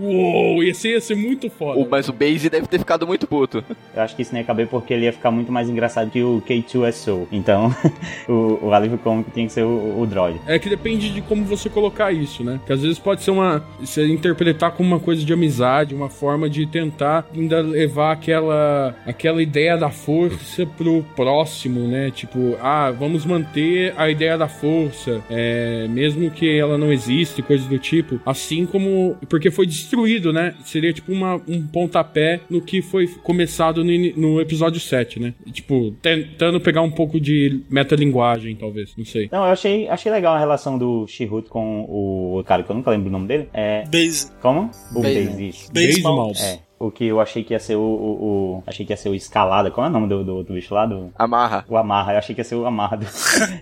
Uou, 0.00 0.62
ia 0.62 0.72
ser, 0.74 0.90
ia 0.92 1.00
ser 1.00 1.14
muito 1.14 1.50
foda. 1.50 1.78
O- 1.78 1.88
mas 1.88 2.08
o 2.08 2.12
Base 2.12 2.48
deve 2.48 2.66
ter 2.66 2.78
ficado 2.78 3.06
muito 3.06 3.26
puto. 3.26 3.62
Eu 3.94 4.02
acho 4.02 4.16
que 4.16 4.22
isso 4.22 4.32
não 4.32 4.40
ia 4.40 4.46
caber 4.46 4.66
porque 4.68 4.94
ele 4.94 5.04
ia 5.04 5.12
ficar 5.12 5.30
muito 5.30 5.52
mais 5.52 5.68
engraçado 5.68 6.10
que 6.10 6.22
o 6.22 6.42
K2SO. 6.46 7.26
Então, 7.30 7.74
o, 8.28 8.66
o 8.66 8.72
alívio 8.72 8.98
cômico 8.98 9.30
tinha 9.32 9.46
que 9.46 9.52
ser 9.52 9.62
o, 9.64 10.00
o 10.00 10.06
droid. 10.06 10.40
É 10.46 10.58
que 10.58 10.68
depende 10.68 11.10
de 11.10 11.20
como 11.20 11.44
você 11.44 11.68
colocar 11.68 12.12
isso, 12.12 12.42
né? 12.44 12.60
Que 12.66 12.72
às 12.72 12.80
vezes 12.82 12.98
pode 12.98 13.22
ser 13.22 13.30
uma. 13.30 13.64
Você 13.80 14.06
interpretar 14.06 14.72
como 14.72 14.88
uma 14.88 15.00
coisa 15.00 15.24
de 15.24 15.32
amizade, 15.32 15.94
uma 15.94 16.08
forma 16.08 16.48
de 16.48 16.66
tentar 16.66 17.26
ainda 17.34 17.60
levar 17.60 18.12
aquela, 18.12 18.94
aquela 19.06 19.42
ideia 19.42 19.76
da 19.76 19.90
força 19.90 20.64
pro 20.66 21.02
próximo, 21.16 21.86
né? 21.88 22.10
Tipo, 22.10 22.56
ah, 22.62 22.90
vamos 22.90 23.24
manter 23.24 23.92
a 23.96 24.08
ideia 24.10 24.36
da 24.38 24.48
força, 24.48 25.20
é, 25.30 25.86
mesmo 25.88 26.30
que 26.30 26.58
ela 26.58 26.78
não 26.78 26.92
existe, 26.92 27.42
coisas 27.42 27.66
do 27.66 27.78
tipo. 27.78 28.20
Assim 28.24 28.66
como. 28.66 29.16
Porque 29.28 29.50
foi 29.50 29.66
destruído, 29.66 29.89
né? 30.32 30.54
Seria 30.64 30.92
tipo 30.92 31.12
uma, 31.12 31.36
um 31.48 31.66
pontapé 31.66 32.40
no 32.48 32.60
que 32.60 32.82
foi 32.82 33.06
começado 33.22 33.82
no, 33.84 33.92
no 34.16 34.40
episódio 34.40 34.80
7, 34.80 35.20
né? 35.20 35.34
Tipo, 35.52 35.92
tentando 36.02 36.60
pegar 36.60 36.82
um 36.82 36.90
pouco 36.90 37.20
de 37.20 37.62
metalinguagem, 37.70 38.56
talvez, 38.56 38.94
não 38.96 39.04
sei. 39.04 39.28
Não, 39.32 39.44
eu 39.44 39.52
achei, 39.52 39.88
achei 39.88 40.10
legal 40.10 40.34
a 40.34 40.38
relação 40.38 40.78
do 40.78 41.06
Shihut 41.06 41.48
com 41.48 41.82
o 41.88 42.42
cara 42.44 42.62
que 42.62 42.70
eu 42.70 42.76
nunca 42.76 42.90
lembro 42.90 43.08
o 43.08 43.12
nome 43.12 43.26
dele. 43.26 43.48
É. 43.52 43.84
Base. 43.86 44.30
Como? 44.40 44.70
O 44.94 45.00
Base. 45.02 45.24
Base, 45.24 45.48
isso. 45.48 45.72
Base 45.72 46.02
Base. 46.02 46.42
É. 46.44 46.58
O 46.78 46.90
que 46.90 47.04
eu 47.04 47.20
achei 47.20 47.44
que 47.44 47.52
ia 47.52 47.60
ser 47.60 47.76
o, 47.76 47.80
o, 47.82 48.56
o- 48.58 48.64
Achei 48.66 48.86
que 48.86 48.92
ia 48.92 48.96
ser 48.96 49.10
o 49.10 49.14
Escalada. 49.14 49.70
Qual 49.70 49.86
é 49.86 49.90
o 49.90 49.92
nome 49.92 50.08
do, 50.08 50.24
do 50.24 50.36
outro 50.36 50.54
bicho 50.54 50.72
lá? 50.74 50.86
Do, 50.86 51.12
Amarra. 51.18 51.62
o 51.68 51.76
Amarra. 51.76 52.14
Eu 52.14 52.18
achei 52.18 52.34
que 52.34 52.40
ia 52.40 52.44
ser 52.44 52.54
o 52.54 52.64
Amarra 52.64 52.96
do, 52.96 53.04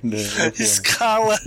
do, 0.04 0.10
do. 0.10 0.16
Escala. 0.62 1.34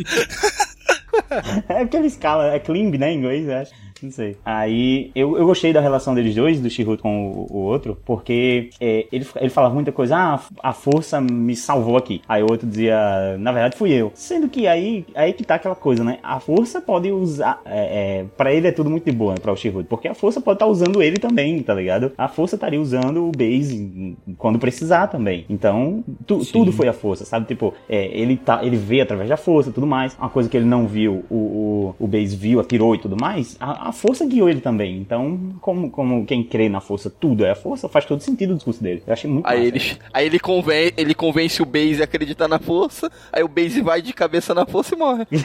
É 1.69 1.79
porque 1.83 1.97
ele 1.97 2.07
escala, 2.07 2.53
é 2.53 2.59
Klimb, 2.59 2.97
né, 2.97 3.11
em 3.11 3.17
inglês, 3.17 3.47
eu 3.47 3.55
acho. 3.55 3.71
Não 4.01 4.09
sei. 4.11 4.35
Aí, 4.43 5.11
eu, 5.13 5.37
eu 5.37 5.45
gostei 5.45 5.71
da 5.71 5.79
relação 5.79 6.15
deles 6.15 6.33
dois, 6.33 6.59
do 6.59 6.69
Shihut 6.69 7.01
com 7.01 7.31
o, 7.31 7.47
o 7.51 7.57
outro, 7.59 7.97
porque 8.03 8.69
é, 8.79 9.05
ele, 9.11 9.27
ele 9.35 9.49
falava 9.49 9.73
muita 9.75 9.91
coisa, 9.91 10.15
ah, 10.17 10.39
a 10.63 10.73
força 10.73 11.21
me 11.21 11.55
salvou 11.55 11.97
aqui. 11.97 12.21
Aí 12.27 12.41
o 12.41 12.47
outro 12.51 12.67
dizia, 12.67 13.37
na 13.37 13.51
verdade 13.51 13.77
fui 13.77 13.91
eu. 13.91 14.11
Sendo 14.15 14.49
que 14.49 14.65
aí, 14.67 15.05
aí 15.13 15.33
que 15.33 15.43
tá 15.43 15.55
aquela 15.55 15.75
coisa, 15.75 16.03
né? 16.03 16.17
A 16.23 16.39
força 16.39 16.81
pode 16.81 17.11
usar, 17.11 17.61
é, 17.65 18.21
é, 18.21 18.25
pra 18.35 18.51
ele 18.53 18.67
é 18.67 18.71
tudo 18.71 18.89
muito 18.89 19.05
de 19.05 19.11
boa, 19.11 19.35
pra 19.35 19.51
o 19.51 19.55
Shihut, 19.55 19.87
porque 19.87 20.07
a 20.07 20.15
força 20.15 20.41
pode 20.41 20.55
estar 20.55 20.65
usando 20.67 21.01
ele 21.03 21.17
também, 21.17 21.61
tá 21.61 21.73
ligado? 21.73 22.11
A 22.17 22.27
força 22.27 22.55
estaria 22.55 22.81
usando 22.81 23.27
o 23.27 23.31
Base 23.31 24.15
quando 24.37 24.57
precisar 24.57 25.07
também. 25.07 25.45
Então, 25.49 26.03
tu- 26.25 26.43
tudo 26.51 26.71
foi 26.71 26.87
a 26.87 26.93
força, 26.93 27.23
sabe? 27.25 27.45
Tipo, 27.45 27.73
é, 27.87 28.05
ele, 28.19 28.35
tá, 28.37 28.63
ele 28.65 28.77
vê 28.77 29.01
através 29.01 29.29
da 29.29 29.37
força 29.37 29.69
e 29.69 29.73
tudo 29.73 29.85
mais. 29.85 30.17
Uma 30.17 30.29
coisa 30.29 30.49
que 30.49 30.57
ele 30.57 30.65
não 30.65 30.87
viu, 30.87 31.23
o, 31.29 31.35
o, 31.35 31.95
o 31.99 32.07
Base 32.07 32.35
viu, 32.35 32.59
atirou 32.59 32.95
e 32.95 32.97
tudo 32.97 33.15
mais, 33.19 33.55
a, 33.59 33.89
a 33.89 33.90
força 33.91 34.25
guiou 34.25 34.49
ele 34.49 34.61
também. 34.61 34.97
Então, 34.97 35.55
como, 35.61 35.89
como 35.89 36.25
quem 36.25 36.43
crê 36.43 36.69
na 36.69 36.81
força, 36.81 37.09
tudo 37.09 37.45
é 37.45 37.51
a 37.51 37.55
força, 37.55 37.89
faz 37.89 38.05
todo 38.05 38.21
sentido 38.21 38.51
o 38.53 38.55
discurso 38.55 38.81
dele. 38.81 39.03
Eu 39.05 39.13
achei 39.13 39.29
muito 39.29 39.45
Aí 39.47 39.57
massa. 39.57 39.67
ele, 39.67 39.97
aí 40.13 40.25
ele, 40.25 40.39
conven, 40.39 40.91
ele 40.97 41.13
convence 41.13 41.61
o 41.61 41.65
Base 41.65 42.01
a 42.01 42.05
acreditar 42.05 42.47
na 42.47 42.59
força, 42.59 43.11
aí 43.31 43.43
o 43.43 43.47
Base 43.47 43.81
vai 43.81 44.01
de 44.01 44.13
cabeça 44.13 44.53
na 44.53 44.65
força 44.65 44.95
e 44.95 44.97
morre. 44.97 45.25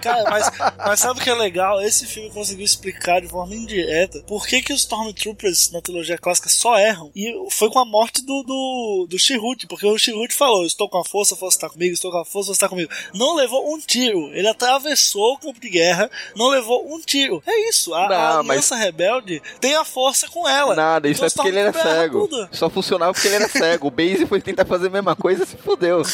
Cara, 0.00 0.30
mas, 0.30 0.50
mas 0.78 1.00
sabe 1.00 1.20
o 1.20 1.22
que 1.22 1.30
é 1.30 1.34
legal? 1.34 1.80
Esse 1.82 2.06
filme 2.06 2.30
conseguiu 2.30 2.64
explicar 2.64 3.20
de 3.20 3.28
forma 3.28 3.54
indireta 3.54 4.22
por 4.26 4.46
que, 4.46 4.62
que 4.62 4.72
os 4.72 4.80
Stormtroopers 4.80 5.70
na 5.72 5.80
trilogia 5.80 6.18
clássica 6.18 6.48
só 6.48 6.78
erram. 6.78 7.10
E 7.14 7.32
foi 7.50 7.70
com 7.70 7.78
a 7.78 7.84
morte 7.84 8.24
do, 8.24 8.42
do, 8.42 9.06
do 9.08 9.18
Shihut, 9.18 9.66
porque 9.66 9.86
o 9.86 9.98
Shihut 9.98 10.32
falou: 10.34 10.64
Estou 10.64 10.88
com 10.88 10.98
a 10.98 11.04
força, 11.04 11.34
a 11.34 11.38
força 11.38 11.56
está 11.56 11.68
comigo, 11.70 11.92
estou 11.92 12.10
com 12.10 12.18
a 12.18 12.24
força, 12.24 12.32
a 12.32 12.32
força 12.32 12.52
está 12.52 12.68
comigo. 12.68 12.90
Não 13.14 13.36
levou 13.36 13.72
um 13.72 13.78
tiro. 13.78 14.30
Ele 14.34 14.48
atravessou 14.48 15.34
o 15.34 15.38
campo 15.38 15.60
de 15.60 15.68
guerra, 15.68 16.10
não 16.36 16.48
levou 16.48 16.92
um 16.94 17.00
tiro. 17.00 17.42
É 17.46 17.68
isso. 17.68 17.92
A, 17.94 18.04
a 18.06 18.08
Não, 18.08 18.36
mas- 18.44 18.50
Aliança 18.50 18.76
Rebelde 18.76 19.42
tem 19.60 19.74
a 19.76 19.84
força 19.84 20.28
com 20.28 20.48
ela. 20.48 20.74
Nada, 20.74 21.08
isso 21.08 21.24
Então 21.24 21.26
é 21.28 21.30
porque 21.34 21.48
ele 21.48 21.58
era 21.58 21.72
cego. 21.72 22.28
tudo. 22.28 22.48
Só 22.52 22.68
funcionava 22.70 23.12
porque 23.12 23.28
ele 23.28 23.36
era 23.36 23.48
cego. 23.48 23.88
O 23.88 23.90
Base 23.90 24.26
foi 24.26 24.40
tentar 24.40 24.64
fazer 24.64 24.86
a 24.88 24.90
mesma 24.90 25.14
coisa 25.16 25.44
e 25.44 25.46
se 25.46 25.56
fudeu. 25.56 26.02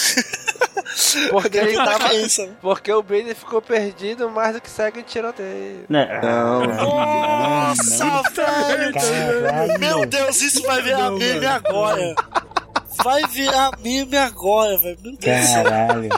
Porque 1.30 1.58
ele 1.58 1.74
tava. 1.76 2.08
Porque 2.62 2.90
o 2.92 3.02
Bane 3.02 3.34
ficou 3.34 3.60
perdido 3.60 4.28
mais 4.30 4.54
do 4.54 4.60
que 4.60 4.70
cego 4.70 4.98
em 4.98 5.02
tiroteio. 5.02 5.84
Né? 5.88 6.18
Não. 6.22 6.64
Nossa, 6.66 8.22
velho! 8.32 8.92
Caralho. 8.94 9.78
Meu 9.78 10.06
Deus, 10.06 10.40
isso 10.40 10.62
vai 10.62 10.82
virar 10.82 11.10
meme 11.10 11.46
agora. 11.46 12.14
Vai 13.04 13.22
virar 13.28 13.70
meme 13.80 14.16
agora, 14.16 14.78
velho. 14.78 14.98
Meu 15.02 15.16
Deus. 15.16 15.46
Caralho. 15.50 16.08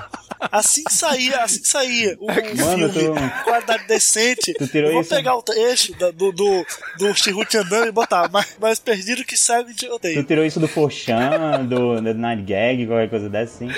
Assim 0.50 0.82
que 0.84 0.92
saía, 0.94 1.42
assim 1.42 1.60
que 1.60 1.68
saía 1.68 2.16
o, 2.18 2.26
Mano, 2.26 2.90
filme, 2.92 3.14
tu- 3.20 3.44
qualidade 3.44 3.86
decente, 3.86 4.54
Tu 4.54 4.66
tirou 4.68 4.88
eu 4.88 4.94
vou 4.94 5.00
isso? 5.02 5.14
pegar 5.14 5.34
o 5.36 5.42
trecho 5.42 5.92
do, 5.94 6.32
do, 6.32 6.66
do 6.98 7.14
Chihut 7.14 7.56
andando 7.58 7.88
e 7.88 7.92
botar 7.92 8.28
mais, 8.30 8.56
mais 8.58 8.78
perdido 8.78 9.24
que 9.24 9.36
segue 9.36 9.74
de 9.74 9.86
Tu 9.86 9.92
odeio. 9.94 10.24
tirou 10.24 10.44
isso 10.44 10.58
do 10.58 10.66
Forchan, 10.68 11.64
do, 11.68 12.00
do 12.00 12.14
Night 12.14 12.42
Gag, 12.42 12.86
qualquer 12.86 13.10
coisa 13.10 13.28
dessa 13.28 13.54
assim? 13.64 13.68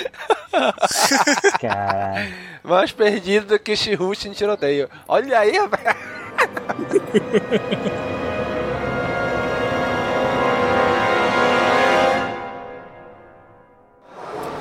Caralho. 1.59 2.33
Mais 2.63 2.91
perdido 2.91 3.47
do 3.47 3.59
que 3.59 3.75
Chihut 3.75 4.27
em 4.27 4.31
tiroteio. 4.31 4.89
Olha 5.07 5.39
aí, 5.39 5.57
rapaz. 5.57 5.97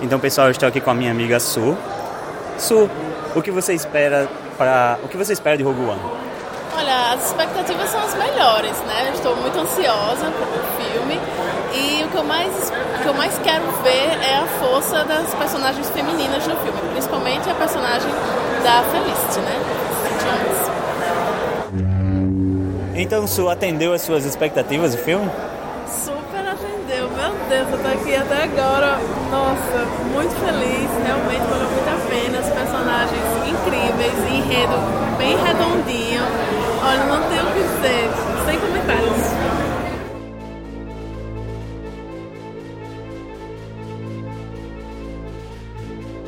Então, 0.01 0.19
pessoal, 0.19 0.49
eu 0.49 0.51
estou 0.53 0.69
aqui 0.69 0.81
com 0.81 0.91
a 0.91 0.95
minha 0.95 1.11
amiga 1.11 1.39
Su. 1.39 1.77
O 3.35 3.43
que 3.43 3.51
você 3.51 3.75
espera 3.75 4.29
para, 4.57 4.97
o 5.03 5.09
que 5.09 5.17
você 5.17 5.33
espera 5.33 5.57
de 5.57 5.65
Rogue 5.65 5.81
One? 5.81 6.01
Olha, 6.77 7.13
as 7.13 7.27
expectativas 7.27 7.89
são 7.89 8.01
as 8.01 8.15
melhores, 8.15 8.79
né? 8.87 9.09
Eu 9.09 9.15
estou 9.15 9.35
muito 9.37 9.59
ansiosa 9.59 10.31
pelo 10.31 10.63
filme 10.79 11.19
e 11.75 12.05
o 12.05 12.09
que 12.09 12.17
eu 12.17 12.23
mais, 12.25 12.71
o 12.71 13.03
que 13.03 13.09
eu 13.09 13.15
mais 13.15 13.37
quero 13.39 13.65
ver 13.83 14.17
é 14.23 14.37
a 14.37 14.47
força 14.61 15.05
das 15.05 15.35
personagens 15.35 15.91
femininas 15.91 16.47
no 16.47 16.57
filme, 16.59 16.79
principalmente 16.93 17.51
a 17.51 17.55
personagem 17.55 18.11
da 18.63 18.83
Felicity, 18.85 19.41
né? 19.41 19.61
Jones. 20.23 20.71
Então, 22.95 23.27
Su 23.27 23.49
atendeu 23.49 23.93
as 23.93 24.03
suas 24.03 24.25
expectativas 24.25 24.95
do 24.95 24.99
filme? 24.99 25.29
Deus, 27.53 27.69
eu 27.71 27.79
tô 27.83 27.89
aqui 27.89 28.17
até 28.17 28.45
agora, 28.45 28.97
nossa, 29.31 29.85
muito 30.11 30.35
feliz, 30.41 30.89
realmente 31.05 31.43
valeu 31.51 31.69
muito 31.69 31.87
a 31.87 31.99
pena, 32.09 32.41
os 32.41 32.49
personagens 32.49 33.21
incríveis, 33.47 34.17
enredo 34.33 34.73
bem 35.19 35.37
redondinho. 35.37 36.23
Olha, 36.83 37.05
não 37.05 37.29
tenho 37.29 37.43
o 37.43 37.53
que 37.53 37.61
dizer, 37.61 38.09
sem 38.47 38.59
comentários. 38.59 39.33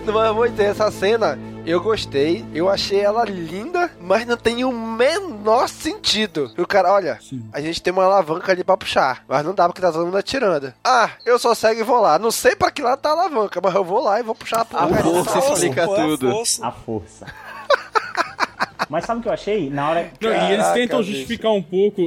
Não, 0.04 0.34
vou 0.34 0.46
dizer, 0.46 0.64
essa 0.64 0.90
cena 0.90 1.38
eu 1.66 1.80
gostei, 1.80 2.44
eu 2.54 2.68
achei 2.68 3.00
ela 3.00 3.24
linda, 3.24 3.90
mas 4.00 4.26
não 4.26 4.36
tem 4.36 4.64
o 4.64 4.72
menor 4.72 5.68
sentido. 5.68 6.52
E 6.56 6.60
o 6.60 6.66
cara, 6.66 6.92
olha, 6.92 7.18
a 7.52 7.60
gente 7.60 7.82
tem 7.82 7.92
uma 7.92 8.04
alavanca 8.04 8.52
ali 8.52 8.62
pra 8.62 8.76
puxar, 8.76 9.24
mas 9.26 9.44
não 9.44 9.54
dá 9.54 9.66
porque 9.66 9.80
tá 9.80 9.90
todo 9.90 10.04
mundo 10.04 10.18
atirando. 10.18 10.72
Ah, 10.84 11.10
eu 11.24 11.38
só 11.38 11.54
cego 11.54 11.80
e 11.80 11.84
vou 11.84 12.00
lá. 12.00 12.18
Não 12.18 12.30
sei 12.30 12.54
pra 12.54 12.70
que 12.70 12.82
lado 12.82 13.00
tá 13.00 13.10
a 13.10 13.12
alavanca, 13.12 13.60
mas 13.62 13.74
eu 13.74 13.84
vou 13.84 14.02
lá 14.02 14.20
e 14.20 14.22
vou 14.22 14.34
puxar 14.34 14.60
a 14.60 14.64
porra. 14.64 15.02
força 15.02 15.38
explica 15.38 15.86
tudo. 15.86 16.32
A 16.62 16.70
força. 16.70 17.26
Mas 18.88 19.04
sabe 19.04 19.20
o 19.20 19.22
que 19.22 19.28
eu 19.28 19.32
achei? 19.32 19.70
Na 19.70 19.90
hora. 19.90 20.10
Não, 20.20 20.30
e 20.30 20.34
eles 20.34 20.56
Caraca, 20.58 20.74
tentam 20.74 20.98
bicho. 21.00 21.10
justificar 21.12 21.52
um 21.52 21.62
pouco 21.62 22.02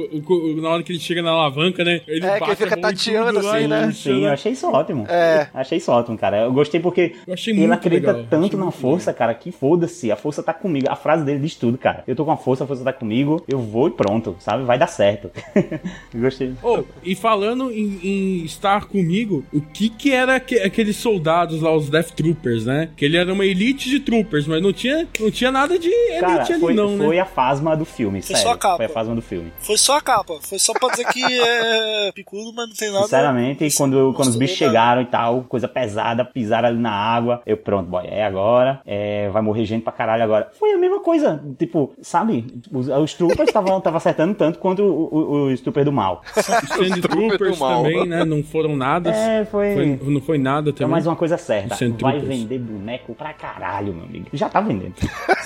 na 0.60 0.68
hora 0.70 0.82
que 0.82 0.92
ele 0.92 0.98
chega 1.00 1.22
na 1.22 1.30
alavanca, 1.30 1.84
né? 1.84 2.00
Ele 2.06 2.24
É, 2.26 2.34
que 2.34 2.40
bate 2.40 2.44
ele 2.44 2.56
fica 2.56 2.76
tateando 2.76 3.38
assim, 3.40 3.66
né? 3.66 3.90
Sim, 3.92 4.24
eu 4.24 4.30
achei 4.32 4.52
isso 4.52 4.66
ótimo. 4.68 5.06
É. 5.08 5.48
Achei 5.54 5.78
isso 5.78 5.90
ótimo, 5.90 6.16
cara. 6.18 6.42
Eu 6.42 6.52
gostei 6.52 6.80
porque 6.80 7.14
Eu 7.26 7.34
achei 7.34 7.52
ele 7.52 7.60
muito 7.60 7.72
acredita 7.74 8.12
legal, 8.12 8.26
tanto 8.30 8.44
achei 8.46 8.58
na 8.58 8.64
muito 8.64 8.78
força, 8.78 9.12
cara, 9.12 9.34
que 9.34 9.50
foda-se. 9.52 10.10
A 10.12 10.16
força 10.16 10.42
tá 10.42 10.52
comigo. 10.54 10.86
A 10.90 10.96
frase 10.96 11.24
dele 11.24 11.38
diz 11.40 11.54
tudo, 11.54 11.76
cara. 11.78 12.02
Eu 12.06 12.14
tô 12.16 12.24
com 12.24 12.32
a 12.32 12.36
força, 12.36 12.64
a 12.64 12.66
força 12.66 12.84
tá 12.84 12.92
comigo. 12.92 13.44
Eu 13.48 13.58
vou 13.58 13.88
e 13.88 13.90
pronto, 13.90 14.36
sabe? 14.40 14.64
Vai 14.64 14.78
dar 14.78 14.86
certo. 14.86 15.30
eu 15.54 16.20
gostei. 16.20 16.52
Oh, 16.62 16.82
e 17.04 17.14
falando 17.14 17.70
em, 17.72 17.98
em 18.02 18.44
estar 18.44 18.86
comigo, 18.86 19.44
o 19.52 19.60
que 19.60 19.88
que 19.88 20.12
era 20.12 20.36
aque- 20.36 20.60
aqueles 20.60 20.96
soldados 20.96 21.60
lá, 21.62 21.74
os 21.74 21.88
Death 21.90 22.10
Troopers, 22.12 22.64
né? 22.64 22.88
Que 22.96 23.04
ele 23.04 23.16
era 23.16 23.32
uma 23.32 23.44
elite 23.46 23.88
de 23.88 24.00
troopers, 24.00 24.46
mas 24.46 24.62
não 24.62 24.72
tinha, 24.72 25.06
não 25.20 25.30
tinha 25.30 25.50
nada 25.50 25.78
de 25.78 25.88
elite 25.88 26.20
Cara, 26.20 26.42
ali 26.42 26.60
foi, 26.68 26.74
não, 26.74 26.96
foi 26.98 27.16
né? 27.16 27.22
a 27.22 27.26
fasma 27.26 27.76
do 27.76 27.84
filme, 27.84 28.22
Foi 28.22 28.36
sério. 28.36 28.42
só 28.42 28.54
a 28.54 28.58
capa. 28.58 28.76
Foi 28.76 28.86
a 28.86 28.88
fasma 28.88 29.14
do 29.14 29.22
filme. 29.22 29.52
Foi 29.60 29.76
só 29.78 29.96
a 29.98 30.00
capa, 30.00 30.34
foi 30.42 30.58
só 30.58 30.72
pra 30.72 30.88
dizer 30.90 31.04
que 31.06 31.22
é 31.22 32.12
picudo, 32.14 32.52
mas 32.54 32.68
não 32.68 32.74
tem 32.76 32.90
nada. 32.90 33.04
Sinceramente, 33.04 33.68
quando, 33.76 34.12
quando 34.14 34.28
os 34.28 34.36
bichos 34.36 34.60
nada. 34.60 34.70
chegaram 34.72 35.02
e 35.02 35.06
tal, 35.06 35.42
coisa 35.44 35.66
pesada, 35.68 36.24
pisaram 36.24 36.68
ali 36.68 36.78
na 36.78 36.92
água, 36.92 37.42
eu 37.46 37.56
pronto, 37.56 37.88
boy, 37.88 38.04
é 38.06 38.24
agora, 38.24 38.80
é, 38.86 39.28
vai 39.30 39.42
morrer 39.42 39.64
gente 39.64 39.82
pra 39.82 39.92
caralho 39.92 40.22
agora. 40.22 40.48
Foi 40.58 40.72
a 40.72 40.78
mesma 40.78 41.00
coisa, 41.00 41.42
tipo, 41.58 41.92
sabe? 42.02 42.46
Os, 42.72 42.88
os 42.88 43.14
troopers 43.14 43.48
estavam 43.48 43.82
acertando 43.94 44.34
tanto 44.34 44.58
quanto 44.58 44.82
o- 44.82 45.14
o- 45.14 45.52
os 45.52 45.60
troopers 45.60 45.84
do 45.84 45.92
mal. 45.92 46.22
Os 46.38 46.44
Sandtroopers 46.88 47.56
do 47.56 47.60
mal. 47.60 47.82
também, 47.82 48.06
né? 48.06 48.24
Não 48.24 48.42
foram 48.42 48.76
nada. 48.76 49.10
É, 49.10 49.44
foi- 49.44 49.98
Não 50.02 50.20
foi 50.20 50.38
nada 50.38 50.70
É 50.70 50.72
também. 50.72 50.90
mais 50.92 51.06
uma 51.06 51.16
coisa 51.16 51.36
certa, 51.36 51.76
vai 52.00 52.18
vender 52.20 52.58
boneco 52.58 53.14
pra 53.14 53.32
caralho, 53.32 53.92
meu 53.94 54.04
amigo. 54.04 54.26
Já 54.32 54.48
tá 54.48 54.60
vendendo. 54.60 54.94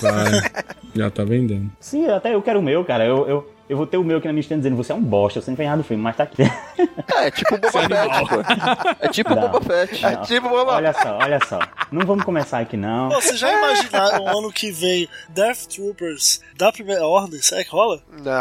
Vai. 0.01 1.02
Já 1.03 1.11
tá 1.11 1.25
vendendo. 1.25 1.69
Sim, 1.81 2.07
até 2.07 2.33
eu 2.33 2.41
quero 2.41 2.59
o 2.59 2.63
meu, 2.63 2.85
cara. 2.85 3.05
Eu, 3.05 3.27
eu, 3.27 3.49
eu 3.73 3.77
vou 3.77 3.87
ter 3.87 3.97
o 3.97 4.03
meu 4.03 4.17
aqui 4.19 4.27
na 4.27 4.33
minha 4.33 4.41
estante 4.41 4.59
dizendo, 4.59 4.75
você 4.75 4.91
é 4.91 4.95
um 4.95 5.01
bosta, 5.01 5.41
você 5.41 5.49
não 5.49 5.57
fez 5.57 5.67
nada 5.67 5.81
do 5.81 5.85
filme, 5.87 6.01
mas 6.03 6.15
tá 6.15 6.23
aqui. 6.23 6.43
É, 7.17 7.31
tipo 7.31 7.57
Boba 7.57 7.71
Fett, 7.71 8.29
pô. 8.29 8.95
É 8.99 9.07
tipo 9.09 9.29
Não. 9.35 9.41
Boba 9.41 9.61
Fett. 9.61 10.05
É 10.05 10.15
tipo, 10.17 10.49
vamos 10.49 10.67
lá. 10.67 10.75
Olha 10.75 10.93
só, 10.93 11.17
olha 11.17 11.39
só. 11.47 11.59
Não 11.91 12.05
vamos 12.05 12.23
começar 12.23 12.59
aqui, 12.59 12.75
não. 12.77 13.09
Pô, 13.09 13.21
vocês 13.21 13.39
já 13.39 13.51
imaginaram 13.51 14.23
o 14.25 14.37
ano 14.39 14.51
que 14.51 14.71
vem 14.71 15.07
Death 15.29 15.65
Troopers 15.67 16.41
da 16.57 16.71
primeira 16.71 17.05
ordem? 17.07 17.41
Será 17.41 17.63
que 17.63 17.69
rola? 17.71 17.99
Não, 18.23 18.31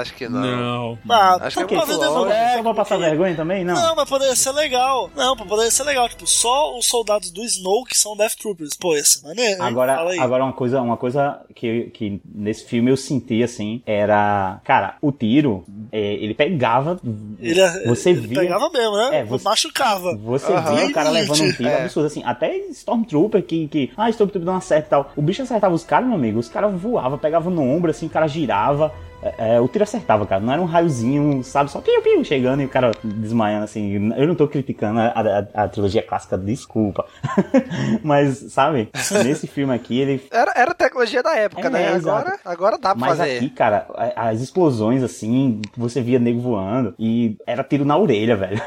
acho 0.00 0.14
que 0.14 0.28
não. 0.28 0.40
Não. 0.40 0.98
Ah, 1.10 1.38
Acho 1.42 1.56
que 1.58 1.62
é 1.62 1.66
pra 1.66 1.76
muito 1.86 1.92
vender 1.92 2.06
longe. 2.08 2.24
boneco, 2.32 2.56
Só 2.56 2.62
pra 2.62 2.74
passar 2.74 2.94
porque- 2.96 3.10
vergonha 3.10 3.34
também? 3.36 3.64
Não. 3.64 3.74
Não, 3.74 3.96
mas 3.96 4.08
poderia 4.08 4.36
ser 4.36 4.52
legal. 4.52 5.10
Não, 5.16 5.34
mas 5.36 5.46
poderia 5.48 5.70
ser 5.70 5.84
legal. 5.84 6.08
Tipo, 6.08 6.26
só 6.26 6.76
os 6.78 6.86
soldados 6.86 7.30
do 7.30 7.42
Snoke 7.44 7.96
são 7.96 8.16
Death 8.16 8.34
Troopers. 8.36 8.76
Pô, 8.78 8.96
ser 9.02 9.26
maneiro. 9.26 9.62
Agora, 9.62 10.08
aí. 10.08 10.18
agora 10.18 10.44
uma 10.44 10.52
coisa, 10.52 10.80
uma 10.80 10.96
coisa 10.96 11.40
que, 11.54 11.90
que 11.94 12.20
nesse 12.32 12.64
filme 12.64 12.90
eu 12.90 12.96
senti 12.96 13.42
assim 13.42 13.82
era, 13.86 14.60
cara, 14.64 14.77
o 15.00 15.12
tiro, 15.12 15.64
é, 15.92 16.14
ele 16.14 16.34
pegava, 16.34 16.98
Ele, 17.40 17.60
você 17.86 18.10
ele 18.10 18.20
via, 18.26 18.40
pegava 18.40 18.68
mesmo, 18.70 18.96
né? 18.96 19.18
É, 19.20 19.24
você- 19.24 19.44
Machucava. 19.44 20.16
você 20.16 20.52
Aham. 20.52 20.74
via 20.76 20.86
o 20.86 20.92
cara 20.92 21.10
levando 21.10 21.42
um 21.42 21.52
tiro 21.52 21.68
É. 21.68 21.82
absurdo 21.82 22.06
assim, 22.06 22.22
até 22.24 22.56
Stormtrooper 22.70 23.42
que, 23.42 23.68
que 23.68 23.90
ah, 23.96 24.08
Stormtrooper 24.10 24.46
dá 24.46 24.52
uma 24.52 24.60
certa 24.60 24.86
e 24.86 24.90
tal, 24.90 25.12
o 25.16 25.22
bicho 25.22 25.42
acertava 25.42 25.74
os 25.74 25.84
caras, 25.84 26.06
meu 26.06 26.16
amigo, 26.16 26.38
os 26.38 26.48
caras 26.48 26.72
voavam, 26.74 27.18
pegavam 27.18 27.52
no 27.52 27.62
ombro 27.62 27.90
assim, 27.90 28.06
o 28.06 28.10
cara 28.10 28.26
girava. 28.26 28.92
É, 29.22 29.54
é, 29.56 29.60
o 29.60 29.66
tiro 29.68 29.84
acertava, 29.84 30.24
cara. 30.26 30.40
Não 30.40 30.52
era 30.52 30.62
um 30.62 30.64
raiozinho, 30.64 31.42
sabe? 31.42 31.70
Só 31.70 31.80
piu-piu 31.80 32.22
chegando 32.24 32.62
e 32.62 32.66
o 32.66 32.68
cara 32.68 32.92
desmaiando, 33.02 33.64
assim. 33.64 34.12
Eu 34.16 34.26
não 34.26 34.34
tô 34.34 34.46
criticando 34.46 35.00
a, 35.00 35.06
a- 35.54 35.64
a 35.64 35.68
trilogia 35.68 36.02
clássica, 36.02 36.38
desculpa. 36.38 37.04
Mas, 38.02 38.38
sabe? 38.52 38.88
Nesse 39.24 39.46
filme 39.48 39.74
aqui, 39.74 39.98
ele 40.00 40.22
Era, 40.30 40.52
era 40.56 40.70
a 40.70 40.74
tecnologia 40.74 41.22
da 41.22 41.34
época, 41.36 41.66
É, 41.66 41.70
né? 41.70 41.88
Agora, 41.94 42.38
agora 42.44 42.78
dá 42.78 42.94
pra 42.94 43.06
Mas 43.08 43.18
fazer. 43.18 43.36
aqui, 43.38 43.50
cara, 43.50 43.86
as 44.16 44.40
explosões, 44.40 45.02
assim, 45.02 45.60
você 45.76 46.00
via 46.00 46.18
nego 46.18 46.40
voando 46.40 46.94
e 46.98 47.36
era 47.46 47.64
tiro 47.64 47.84
na 47.84 47.96
orelha, 47.96 48.36
velho. 48.36 48.60